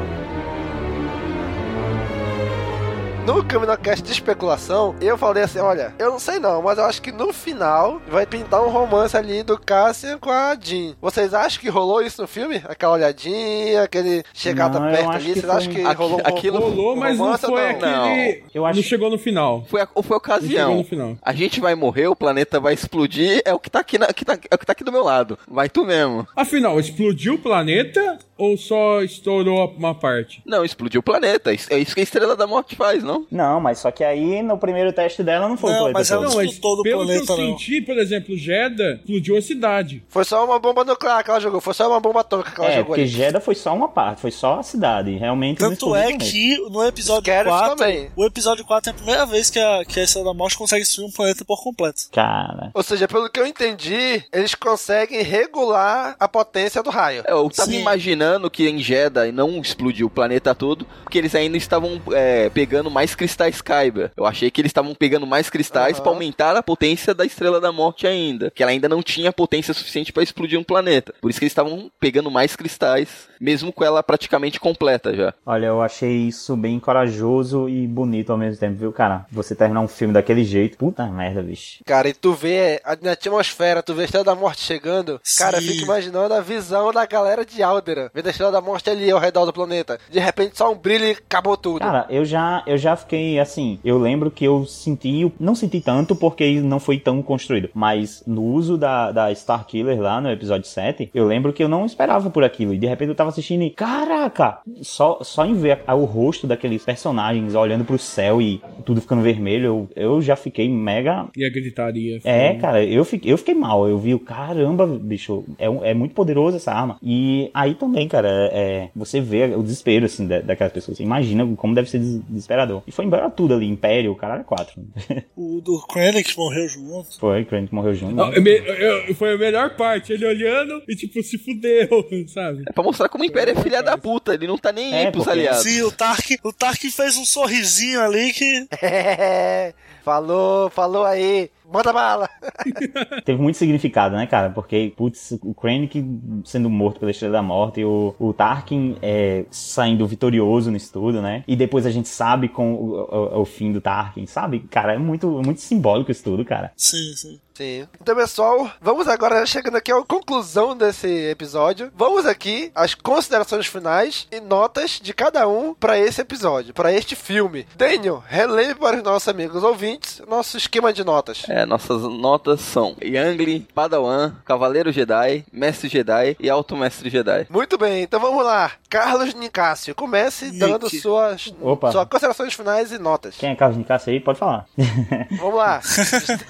No 3.27 3.45
CaminoCast 3.45 4.05
de 4.05 4.13
especulação, 4.13 4.95
eu 5.01 5.17
falei 5.19 5.43
assim: 5.43 5.59
olha, 5.59 5.95
eu 5.99 6.11
não 6.11 6.19
sei 6.19 6.39
não, 6.39 6.63
mas 6.63 6.79
eu 6.79 6.85
acho 6.85 7.03
que 7.03 7.13
no 7.13 7.33
final 7.33 8.01
vai 8.09 8.27
pintar 8.27 8.63
um 8.63 8.71
romance 8.71 9.17
ali 9.17 9.43
do 9.43 9.59
Cassian 9.59 10.19
com 10.19 10.31
a 10.31 10.57
Jean. 10.59 10.95
Vocês 11.01 11.35
acham 11.35 11.61
que 11.61 11.69
rolou 11.69 12.03
isso 12.03 12.23
no 12.23 12.29
filme? 12.29 12.63
Aquela 12.65 12.95
olhadinha, 12.95 13.83
aquele 13.83 14.25
chegada 14.33 14.79
não, 14.79 14.91
perto 14.91 15.11
ali? 15.11 15.33
Vocês 15.35 15.49
acham 15.49 15.73
que 15.73 15.83
rolou 15.83 16.19
um 16.19 16.23
Aquilo 16.25 16.59
rolou, 16.59 16.97
mas 16.97 17.19
não 17.19 17.37
foi 17.37 17.51
não? 17.51 17.71
aquele. 17.71 18.41
Não. 18.43 18.49
Eu 18.55 18.67
acho... 18.67 18.77
Não 18.77 18.85
chegou 18.85 19.11
no 19.11 19.19
final. 19.19 19.65
Foi, 19.69 19.81
a, 19.81 19.87
foi 19.87 20.15
a 20.15 20.19
ocasião. 20.19 20.85
A 21.23 21.33
gente 21.33 21.61
vai 21.61 21.75
morrer, 21.75 22.07
o 22.09 22.17
planeta 22.17 22.59
vai 22.59 22.75
explodir, 22.75 23.43
é 23.45 23.53
o 23.53 23.59
que 23.59 23.71
tá 23.71 23.81
aqui, 23.81 23.99
na, 23.99 24.07
que 24.13 24.25
tá, 24.25 24.39
é 24.51 24.55
o 24.55 24.59
que 24.59 24.67
tá 24.67 24.73
aqui 24.73 24.85
do 24.85 24.93
meu 24.93 25.05
lado. 25.05 25.39
Vai 25.49 25.69
tu 25.69 25.85
mesmo. 25.85 26.27
Afinal, 26.35 26.79
explodiu 26.79 27.35
o 27.35 27.39
planeta 27.39 28.19
ou 28.41 28.57
só 28.57 29.03
estourou 29.03 29.73
uma 29.77 29.95
parte? 29.95 30.43
Não, 30.47 30.65
explodiu 30.65 31.01
o 31.01 31.03
planeta. 31.03 31.53
É 31.53 31.79
isso 31.79 31.95
que 31.95 32.01
a 32.01 32.03
Estrela 32.03 32.35
da 32.35 32.47
Morte 32.47 32.75
faz, 32.75 33.03
não? 33.03 33.27
Não, 33.31 33.61
mas 33.61 33.79
só 33.79 33.91
que 33.91 34.03
aí 34.03 34.43
no 34.43 34.57
primeiro 34.57 34.93
teste 34.95 35.23
dela 35.23 35.47
não 35.47 35.59
foi 35.59 35.71
não, 35.71 35.77
o 35.77 35.81
planeta 35.81 35.99
mas 35.99 36.11
ela 36.11 36.23
não 36.23 36.29
explodiu 36.43 36.61
todo 36.61 36.81
o 36.81 36.83
pelo 36.83 37.05
planeta, 37.05 37.27
que 37.27 37.33
eu 37.33 37.37
não. 37.37 37.59
senti, 37.59 37.81
por 37.83 37.99
exemplo, 37.99 38.37
Jeddah 38.37 38.95
explodiu 38.95 39.37
a 39.37 39.43
cidade. 39.43 40.03
Foi 40.09 40.25
só 40.25 40.45
uma 40.45 40.59
bomba 40.59 40.85
nuclear 40.85 41.23
que 41.23 41.31
ela 41.31 41.41
jogou. 41.41 41.61
Foi 41.61 41.75
só 41.75 41.87
uma 41.89 42.01
bomba 42.01 42.21
atômica 42.21 42.51
que 42.51 42.61
ela 42.61 42.71
é, 42.71 42.77
jogou 42.77 42.87
porque 42.87 43.03
ali. 43.03 43.11
Jeddah 43.11 43.41
foi 43.41 43.55
só 43.55 43.75
uma 43.75 43.89
parte, 43.89 44.23
foi 44.23 44.31
só 44.31 44.61
a 44.61 44.63
cidade. 44.63 45.11
Realmente 45.17 45.59
Tanto 45.59 45.95
é 45.95 46.17
que 46.17 46.57
no 46.71 46.83
episódio 46.83 47.31
Scarif 47.31 47.51
4, 47.51 47.77
também. 47.77 48.11
o 48.17 48.25
episódio 48.25 48.65
4 48.65 48.91
é 48.91 48.93
a 48.93 48.97
primeira 48.97 49.27
vez 49.27 49.51
que 49.51 49.59
a, 49.59 49.85
que 49.85 50.01
a 50.01 50.05
Estrela 50.05 50.29
da 50.29 50.35
Morte 50.35 50.57
consegue 50.57 50.83
destruir 50.83 51.07
um 51.07 51.13
planeta 51.13 51.45
por 51.45 51.63
completo. 51.63 52.03
Cara. 52.11 52.71
Ou 52.73 52.83
seja, 52.83 53.07
pelo 53.07 53.29
que 53.29 53.39
eu 53.39 53.47
entendi, 53.47 54.25
eles 54.33 54.55
conseguem 54.55 55.23
regular 55.23 56.17
a 56.19 56.27
potência 56.27 56.83
do 56.83 56.89
raio. 56.91 57.23
É, 57.27 57.33
eu 57.33 57.51
tava 57.51 57.71
Sim. 57.71 57.81
imaginando 57.81 58.30
que 58.51 58.69
em 58.69 58.79
Jeddah 58.79 59.33
não 59.33 59.61
explodiu 59.61 60.07
o 60.07 60.11
planeta 60.11 60.55
todo, 60.55 60.87
porque 61.03 61.17
eles 61.17 61.35
ainda 61.35 61.57
estavam 61.57 62.01
é, 62.13 62.51
pegando 62.51 62.91
mais 62.91 63.15
cristais 63.15 63.63
Kyber. 63.63 64.13
Eu 64.17 64.27
achei 64.27 64.51
que 64.51 64.61
eles 64.61 64.71
estavam 64.71 64.95
pegando 64.95 65.27
mais 65.27 65.49
cristais 65.49 65.97
uhum. 65.97 66.03
para 66.03 66.13
aumentar 66.13 66.57
a 66.57 66.63
potência 66.63 67.15
da 67.15 67.25
Estrela 67.25 67.61
da 67.61 67.73
Morte 67.73 68.07
ainda, 68.07 68.51
que 68.51 68.63
ela 68.63 68.73
ainda 68.73 68.89
não 68.89 69.03
tinha 69.03 69.33
potência 69.33 69.75
suficiente 69.75 70.13
para 70.13 70.23
explodir 70.23 70.59
um 70.59 70.65
planeta. 70.65 71.15
Por 71.21 71.31
isso 71.31 71.39
que 71.39 71.45
eles 71.45 71.53
estavam 71.53 71.91
pegando 71.99 72.31
mais 72.31 72.55
cristais, 72.55 73.29
mesmo 73.41 73.73
com 73.73 73.83
ela 73.83 74.03
praticamente 74.03 74.61
completa 74.61 75.15
já. 75.15 75.35
Olha, 75.47 75.67
eu 75.67 75.81
achei 75.81 76.29
isso 76.29 76.57
bem 76.57 76.79
corajoso 76.79 77.69
e 77.69 77.87
bonito 77.87 78.31
ao 78.31 78.39
mesmo 78.39 78.61
tempo, 78.61 78.77
viu, 78.77 78.93
cara? 78.93 79.25
Você 79.33 79.55
terminar 79.55 79.81
um 79.81 79.89
filme 79.89 80.13
daquele 80.13 80.45
jeito, 80.45 80.77
puta 80.77 81.07
merda, 81.07 81.43
bicho. 81.43 81.79
Cara, 81.87 82.09
e 82.09 82.13
tu 82.13 82.33
vê 82.33 82.81
na 83.01 83.13
atmosfera, 83.13 83.83
tu 83.83 83.95
vê 83.95 84.03
a 84.03 84.05
Estrela 84.05 84.25
da 84.25 84.35
Morte 84.35 84.63
chegando, 84.63 85.21
Sim. 85.25 85.43
cara, 85.43 85.61
fica 85.61 85.83
imaginando 85.83 86.35
a 86.35 86.41
visão 86.41 86.93
da 86.93 87.07
galera 87.07 87.45
de 87.45 87.63
Alderan, 87.63 88.11
vendo 88.21 88.27
a 88.27 88.31
Estrela 88.31 88.53
da 88.53 88.61
Morte 88.61 88.91
ali 88.91 89.11
ao 89.11 89.19
redor 89.19 89.47
do 89.47 89.53
planeta. 89.53 89.99
De 90.11 90.19
repente 90.19 90.57
só 90.57 90.71
um 90.71 90.77
brilho 90.77 91.07
e 91.07 91.11
acabou 91.13 91.57
tudo. 91.57 91.81
Cara, 91.81 92.07
eu 92.11 92.25
já, 92.25 92.63
eu 92.67 92.77
já 92.77 92.95
fiquei 92.95 93.39
assim, 93.39 93.79
eu 93.85 93.99
lembro 93.99 94.31
que 94.31 94.45
eu 94.45 94.65
senti, 94.67 95.33
não 95.41 95.55
senti 95.55 95.81
tanto 95.81 96.15
porque 96.15 96.61
não 96.61 96.79
foi 96.79 96.99
tão 96.99 97.23
construído, 97.23 97.71
mas 97.75 98.23
no 98.27 98.43
uso 98.43 98.77
da, 98.77 99.11
da 99.11 99.35
Star 99.35 99.67
Killer 99.67 100.01
lá 100.01 100.21
no 100.21 100.31
episódio 100.31 100.69
7, 100.69 101.11
eu 101.15 101.27
lembro 101.27 101.53
que 101.53 101.63
eu 101.63 101.69
não 101.69 101.87
esperava 101.87 102.31
por 102.31 102.45
aquilo, 102.45 102.75
e 102.75 102.79
de 102.79 102.87
repente 102.87 103.09
eu 103.09 103.15
tava 103.15 103.31
assistindo 103.31 103.63
e, 103.63 103.71
caraca, 103.71 104.59
só, 104.83 105.19
só 105.23 105.47
em 105.47 105.55
ver 105.55 105.81
o 105.89 106.05
rosto 106.05 106.47
daqueles 106.47 106.85
personagens 106.85 107.55
olhando 107.55 107.85
pro 107.85 107.99
céu 107.99 108.41
e 108.41 108.61
tudo 108.85 109.01
ficando 109.01 109.23
vermelho, 109.23 109.89
eu, 109.97 110.15
eu 110.15 110.23
já 110.23 110.37
fiquei 110.37 110.69
mega... 110.69 111.27
E 111.37 111.45
a 111.45 111.51
gritaria. 111.51 112.21
Foi... 112.21 112.31
É, 112.31 112.55
cara, 112.55 112.85
eu 112.85 113.05
fiquei, 113.05 113.33
eu 113.33 113.39
fiquei 113.39 113.55
mal, 113.55 113.89
eu 113.89 113.99
vi 113.99 114.15
o 114.15 114.21
caramba, 114.21 114.87
bicho, 114.87 115.45
é, 115.59 115.67
é 115.91 115.95
muito 115.95 116.15
poderoso 116.15 116.57
essa 116.57 116.73
arma. 116.73 116.99
E 117.03 117.51
aí 117.55 117.75
também, 117.75 118.09
cara, 118.11 118.51
é, 118.53 118.91
você 118.95 119.21
vê 119.21 119.45
o 119.55 119.63
desespero, 119.63 120.07
assim, 120.07 120.27
da, 120.27 120.41
daquelas 120.41 120.73
pessoas. 120.73 120.99
Você 120.99 121.03
imagina 121.03 121.47
como 121.57 121.75
deve 121.75 121.89
ser 121.89 121.99
desesperador. 121.99 122.83
E 122.87 122.93
foi 122.93 123.05
embora 123.05 123.31
tudo 123.31 123.55
ali, 123.55 123.67
Império, 123.67 124.13
o 124.13 124.17
caralho, 124.17 124.45
quatro. 124.45 124.83
o 125.37 125.61
do 125.61 125.81
Krennic 125.87 126.37
morreu 126.37 126.69
junto. 126.69 127.19
Foi, 127.19 127.45
Krennic 127.45 127.75
morreu 127.75 127.95
junto. 127.95 128.15
Não, 128.15 128.33
eu, 128.33 128.45
eu, 128.45 129.15
foi 129.15 129.35
a 129.35 129.39
melhor 129.39 129.77
parte, 129.77 130.13
ele 130.13 130.27
olhando 130.27 130.83
e 130.89 130.97
tipo, 130.97 131.23
se 131.23 131.39
fudeu, 131.39 131.89
sabe? 132.29 132.65
É 132.69 132.73
pra 132.73 132.83
mostrar 132.83 133.09
como 133.09 133.25
o 133.25 133.27
Império 133.27 133.57
é 133.57 133.63
filha 133.63 133.83
da 133.83 133.97
puta, 133.97 134.35
ele 134.35 134.47
não 134.47 134.59
tá 134.59 134.73
nem 134.73 134.93
é, 134.93 135.07
aí 135.07 135.13
pros 135.13 135.29
aliados. 135.29 135.63
Sim, 135.63 135.83
o 135.83 135.93
Tark, 135.93 136.27
o 136.43 136.53
Tark 136.53 136.81
fez 136.91 137.17
um 137.17 137.25
sorrisinho 137.25 138.01
ali 138.01 138.33
que... 138.33 138.67
Falou, 140.03 140.71
falou 140.71 141.05
aí 141.05 141.51
manda 141.71 141.93
bala! 141.93 142.29
Teve 143.25 143.41
muito 143.41 143.57
significado, 143.57 144.17
né, 144.17 144.27
cara? 144.27 144.51
Porque, 144.51 144.93
putz, 144.97 145.39
o 145.43 145.55
Krennic 145.55 146.05
sendo 146.45 146.69
morto 146.69 146.99
pela 146.99 147.11
Estrela 147.11 147.35
da 147.35 147.43
Morte, 147.43 147.85
o, 147.85 148.15
o 148.19 148.33
Tarkin 148.33 148.97
é, 149.01 149.45
saindo 149.51 150.07
vitorioso 150.07 150.71
no 150.71 150.77
estudo, 150.77 151.23
né? 151.23 151.45
E 151.47 151.55
depois 151.55 151.87
a 151.87 151.91
gente 151.91 152.09
sabe 152.09 152.49
com 152.49 152.75
o, 152.75 152.95
o, 153.01 153.41
o 153.41 153.45
fim 153.45 153.73
do 153.73 153.81
Tarkin, 153.81 154.27
sabe? 154.27 154.61
Cara, 154.71 154.95
é 154.95 154.99
muito, 154.99 155.29
muito 155.45 155.61
simbólico 155.61 156.11
isso 156.11 156.25
tudo, 156.25 156.45
cara. 156.45 156.73
Sim, 156.77 157.15
sim. 157.15 157.41
Sim. 157.61 157.87
Então, 158.01 158.17
pessoal, 158.17 158.71
vamos 158.81 159.07
agora 159.07 159.45
chegando 159.45 159.77
aqui 159.77 159.93
à 159.93 160.03
conclusão 160.03 160.75
desse 160.75 161.07
episódio. 161.29 161.93
Vamos 161.95 162.25
aqui 162.25 162.73
às 162.75 162.95
considerações 162.95 163.67
finais 163.67 164.27
e 164.33 164.41
notas 164.41 164.93
de 164.93 165.13
cada 165.13 165.47
um 165.47 165.75
para 165.75 165.99
esse 165.99 166.23
episódio, 166.23 166.73
para 166.73 166.91
este 166.91 167.15
filme. 167.15 167.67
Daniel, 167.77 168.25
relembre 168.27 168.77
para 168.77 168.97
os 168.97 169.03
nossos 169.03 169.29
amigos 169.29 169.63
ouvintes 169.63 170.23
nosso 170.27 170.57
esquema 170.57 170.91
de 170.91 171.05
notas. 171.05 171.45
É, 171.51 171.67
nossas 171.67 172.01
notas 172.01 172.63
são 172.63 172.97
Yangli, 173.05 173.69
Padawan, 173.75 174.37
Cavaleiro 174.43 174.91
Jedi, 174.91 175.45
Mestre 175.53 175.91
Jedi 175.91 176.39
e 176.41 176.49
Alto 176.49 176.75
Mestre 176.75 177.11
Jedi. 177.11 177.47
Muito 177.51 177.77
bem, 177.77 178.05
então 178.05 178.19
vamos 178.19 178.43
lá. 178.43 178.73
Carlos 178.91 179.35
Nicásio, 179.35 179.95
comece 179.95 180.51
dando 180.51 180.91
suas, 180.91 181.55
suas 181.93 182.09
considerações 182.09 182.53
finais 182.53 182.91
e 182.91 182.99
notas. 182.99 183.37
Quem 183.37 183.51
é 183.51 183.55
Carlos 183.55 183.79
Nicásio 183.79 184.13
aí? 184.13 184.19
Pode 184.19 184.37
falar. 184.37 184.67
Vamos 185.39 185.55
lá. 185.55 185.81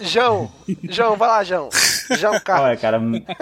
João, 0.01 0.51
João, 0.85 1.17
vai 1.17 1.29
lá, 1.29 1.45
João. 1.45 1.69
João 2.19 2.41
Carlos. 2.41 2.67
Olha, 2.67 2.77
cara, 2.79 2.99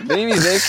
Nem 0.05 0.27
me 0.27 0.35
vem. 0.35 0.61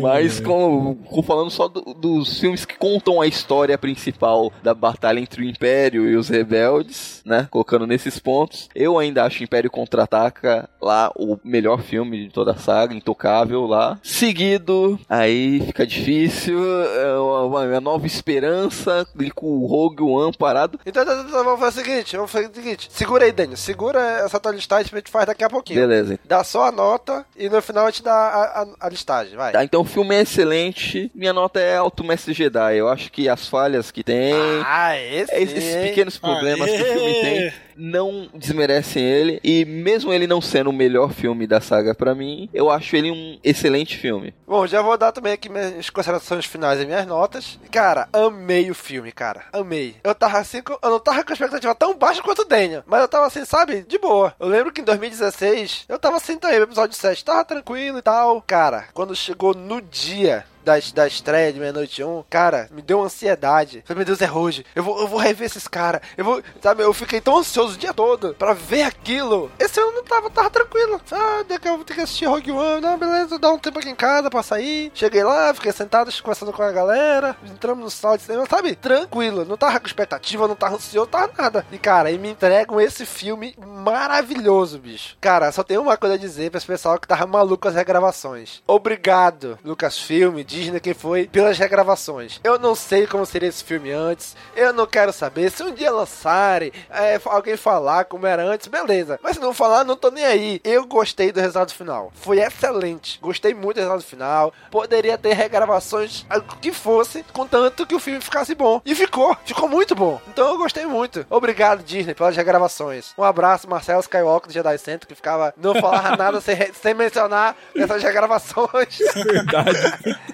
Mas 0.00 0.40
com, 0.40 0.94
com 0.94 1.22
falando 1.22 1.50
só 1.50 1.68
do, 1.68 1.80
dos 1.94 2.40
filmes 2.40 2.64
que 2.64 2.76
contam 2.76 3.20
a 3.20 3.26
história 3.26 3.76
principal 3.76 4.52
da 4.62 4.72
batalha 4.72 5.20
entre 5.20 5.42
o 5.42 5.48
Império 5.48 6.08
e 6.08 6.16
os 6.16 6.28
rebeldes, 6.28 7.22
né? 7.24 7.46
Colocando 7.50 7.86
nesses 7.86 8.18
pontos, 8.18 8.68
eu 8.74 8.98
ainda 8.98 9.24
acho 9.24 9.44
Império 9.44 9.70
Contra-Ataca 9.70 10.68
lá 10.80 11.12
o 11.14 11.38
melhor 11.44 11.82
filme 11.82 12.26
de 12.26 12.32
toda 12.32 12.52
a 12.52 12.56
saga, 12.56 12.94
intocável 12.94 13.66
lá. 13.66 13.98
Seguido, 14.02 14.98
aí 15.08 15.60
fica 15.60 15.86
difícil, 15.86 16.58
é 16.64 17.18
uma, 17.18 17.60
uma 17.60 17.80
nova 17.80 18.06
esperança 18.06 19.06
com 19.34 19.46
o 19.46 19.66
Rogue 19.66 20.02
One 20.02 20.36
parado. 20.36 20.80
Então, 20.86 21.02
então, 21.02 21.20
então, 21.20 21.44
vamos 21.44 21.60
fazer 21.60 21.80
o 21.80 21.84
seguinte, 21.84 22.16
vamos 22.16 22.30
fazer 22.30 22.48
o 22.48 22.54
seguinte. 22.54 22.88
Segura 22.90 23.24
aí, 23.24 23.32
Daniel. 23.32 23.56
Segura 23.56 24.00
essa 24.00 24.40
tua 24.40 24.52
listagem 24.52 24.88
que 24.88 24.94
a 24.94 24.98
gente 24.98 25.10
faz 25.10 25.26
daqui 25.26 25.44
a 25.44 25.50
pouquinho. 25.50 25.80
Beleza. 25.80 26.05
Dá 26.24 26.42
só 26.44 26.66
a 26.66 26.72
nota 26.72 27.24
e 27.36 27.48
no 27.48 27.60
final 27.62 27.86
a 27.86 27.90
gente 27.90 28.02
dá 28.02 28.12
a, 28.14 28.62
a, 28.62 28.66
a 28.80 28.88
listagem, 28.88 29.36
vai. 29.36 29.52
Tá, 29.52 29.64
então 29.64 29.80
o 29.80 29.84
filme 29.84 30.14
é 30.14 30.20
excelente. 30.22 31.10
Minha 31.14 31.32
nota 31.32 31.58
é 31.60 31.76
Alto 31.76 32.04
Mestre 32.04 32.32
Jedi. 32.32 32.76
Eu 32.76 32.88
acho 32.88 33.10
que 33.10 33.28
as 33.28 33.48
falhas 33.48 33.90
que 33.90 34.02
tem, 34.04 34.32
Ah, 34.64 34.96
esse. 34.98 35.34
esses 35.34 35.74
pequenos 35.88 36.18
problemas 36.18 36.70
que 36.70 36.82
o 36.82 36.84
filme 36.84 37.12
tem, 37.20 37.52
não 37.76 38.28
desmerecem 38.34 39.02
ele. 39.02 39.40
E 39.42 39.64
mesmo 39.64 40.12
ele 40.12 40.26
não 40.26 40.40
sendo 40.40 40.70
o 40.70 40.72
melhor 40.72 41.12
filme 41.12 41.46
da 41.46 41.60
saga 41.60 41.94
pra 41.94 42.14
mim, 42.14 42.48
eu 42.52 42.70
acho 42.70 42.96
ele 42.96 43.10
um 43.10 43.38
excelente 43.42 43.96
filme. 43.96 44.34
Bom, 44.46 44.66
já 44.66 44.82
vou 44.82 44.96
dar 44.96 45.12
também 45.12 45.32
aqui 45.32 45.48
minhas 45.48 45.90
considerações 45.90 46.44
finais 46.46 46.80
e 46.80 46.86
minhas 46.86 47.06
notas. 47.06 47.58
Cara, 47.70 48.08
amei 48.12 48.70
o 48.70 48.74
filme, 48.74 49.12
cara. 49.12 49.44
Amei. 49.52 49.96
Eu 50.02 50.14
tava 50.14 50.38
assim, 50.38 50.62
eu 50.82 50.90
não 50.90 51.00
tava 51.00 51.24
com 51.24 51.32
a 51.32 51.34
expectativa 51.34 51.74
tão 51.74 51.96
baixa 51.96 52.22
quanto 52.22 52.42
o 52.42 52.44
Daniel, 52.44 52.82
mas 52.86 53.00
eu 53.00 53.08
tava 53.08 53.26
assim, 53.26 53.44
sabe, 53.44 53.82
de 53.82 53.98
boa. 53.98 54.34
Eu 54.38 54.48
lembro 54.48 54.72
que 54.72 54.80
em 54.80 54.84
2016, 54.84 55.84
eu 55.88 55.98
tava 55.98 56.16
assim 56.16 56.36
também, 56.36 56.58
no 56.58 56.64
episódio 56.64 56.96
7, 56.96 57.24
tava 57.24 57.44
tranquilo 57.44 57.98
e 57.98 58.02
tal. 58.02 58.42
Cara, 58.42 58.86
quando 58.92 59.14
chegou 59.14 59.54
no 59.54 59.80
dia 59.80 60.44
da, 60.66 60.74
da 60.92 61.06
estreia 61.06 61.52
de 61.52 61.60
Meia-Noite 61.60 62.02
1, 62.02 62.24
cara, 62.28 62.68
me 62.72 62.82
deu 62.82 63.00
ansiedade. 63.00 63.84
Falei, 63.86 63.98
meu 63.98 64.04
Deus, 64.04 64.20
é 64.20 64.30
hoje. 64.30 64.66
Eu 64.74 64.82
vou, 64.82 65.00
eu 65.00 65.06
vou 65.06 65.20
rever 65.20 65.46
esses 65.46 65.68
caras. 65.68 66.00
Eu 66.16 66.24
vou, 66.24 66.42
sabe, 66.60 66.82
eu 66.82 66.92
fiquei 66.92 67.20
tão 67.20 67.38
ansioso 67.38 67.76
o 67.76 67.78
dia 67.78 67.94
todo 67.94 68.34
pra 68.34 68.52
ver 68.52 68.82
aquilo. 68.82 69.48
Esse 69.60 69.78
ano 69.78 69.92
não 69.92 70.04
tava, 70.04 70.28
tava 70.28 70.50
tranquilo. 70.50 71.00
Ah, 71.12 71.44
daqui 71.48 71.68
eu 71.68 71.76
vou 71.76 71.84
ter 71.84 71.94
que 71.94 72.00
assistir 72.00 72.24
Rogue 72.24 72.50
One. 72.50 72.80
Não, 72.80 72.98
beleza, 72.98 73.38
dá 73.38 73.52
um 73.52 73.58
tempo 73.58 73.78
aqui 73.78 73.88
em 73.88 73.94
casa 73.94 74.28
pra 74.28 74.42
sair. 74.42 74.90
Cheguei 74.92 75.22
lá, 75.22 75.54
fiquei 75.54 75.70
sentado 75.70 76.12
conversando 76.20 76.52
com 76.52 76.62
a 76.62 76.72
galera. 76.72 77.36
Entramos 77.44 77.84
no 77.84 77.90
sala 77.90 78.16
de 78.16 78.24
cinema, 78.24 78.44
sabe? 78.50 78.74
Tranquilo. 78.74 79.44
Não 79.44 79.56
tava 79.56 79.78
com 79.78 79.86
expectativa, 79.86 80.48
não 80.48 80.56
tava 80.56 80.74
ansioso, 80.74 81.08
tava 81.08 81.30
nada. 81.38 81.64
E, 81.70 81.78
cara, 81.78 82.10
e 82.10 82.18
me 82.18 82.30
entregam 82.30 82.80
esse 82.80 83.06
filme 83.06 83.54
maravilhoso, 83.64 84.78
bicho. 84.80 85.16
Cara, 85.20 85.52
só 85.52 85.62
tem 85.62 85.78
uma 85.78 85.96
coisa 85.96 86.16
a 86.16 86.18
dizer 86.18 86.50
pra 86.50 86.58
esse 86.58 86.66
pessoal 86.66 86.98
que 86.98 87.06
tava 87.06 87.26
maluco 87.26 87.62
com 87.62 87.68
as 87.68 87.74
regravações. 87.74 88.62
Obrigado, 88.66 89.58
Lucasfilm, 89.64 90.42
Disney, 90.56 90.80
quem 90.80 90.94
foi, 90.94 91.26
pelas 91.26 91.58
regravações. 91.58 92.40
Eu 92.42 92.58
não 92.58 92.74
sei 92.74 93.06
como 93.06 93.26
seria 93.26 93.48
esse 93.48 93.62
filme 93.62 93.92
antes. 93.92 94.34
Eu 94.56 94.72
não 94.72 94.86
quero 94.86 95.12
saber. 95.12 95.50
Se 95.50 95.62
um 95.62 95.74
dia 95.74 95.90
lançarem, 95.90 96.72
é, 96.88 97.20
alguém 97.26 97.58
falar 97.58 98.06
como 98.06 98.26
era 98.26 98.42
antes, 98.42 98.66
beleza. 98.66 99.20
Mas 99.22 99.34
se 99.36 99.42
não 99.42 99.52
falar, 99.52 99.84
não 99.84 99.96
tô 99.96 100.10
nem 100.10 100.24
aí. 100.24 100.60
Eu 100.64 100.86
gostei 100.86 101.30
do 101.30 101.40
resultado 101.40 101.74
final. 101.74 102.10
Foi 102.14 102.40
excelente. 102.40 103.18
Gostei 103.20 103.52
muito 103.52 103.76
do 103.76 103.80
resultado 103.80 104.02
final. 104.02 104.54
Poderia 104.70 105.18
ter 105.18 105.34
regravações, 105.34 106.24
ah, 106.30 106.38
o 106.38 106.42
que 106.42 106.72
fosse, 106.72 107.22
contanto 107.34 107.86
que 107.86 107.94
o 107.94 108.00
filme 108.00 108.20
ficasse 108.20 108.54
bom. 108.54 108.80
E 108.84 108.94
ficou. 108.94 109.36
Ficou 109.44 109.68
muito 109.68 109.94
bom. 109.94 110.18
Então 110.28 110.52
eu 110.52 110.56
gostei 110.56 110.86
muito. 110.86 111.26
Obrigado, 111.28 111.82
Disney, 111.82 112.14
pelas 112.14 112.34
regravações. 112.34 113.12
Um 113.18 113.22
abraço, 113.22 113.68
Marcelo 113.68 114.00
Skywalker 114.00 114.48
do 114.48 114.54
Jedi 114.54 114.78
Center, 114.78 115.06
que 115.06 115.14
ficava 115.14 115.52
não 115.56 115.74
falava 115.74 116.16
nada 116.16 116.40
sem, 116.40 116.56
sem 116.72 116.94
mencionar 116.94 117.54
essas 117.76 118.02
regravações. 118.02 118.98
Verdade. 119.14 119.76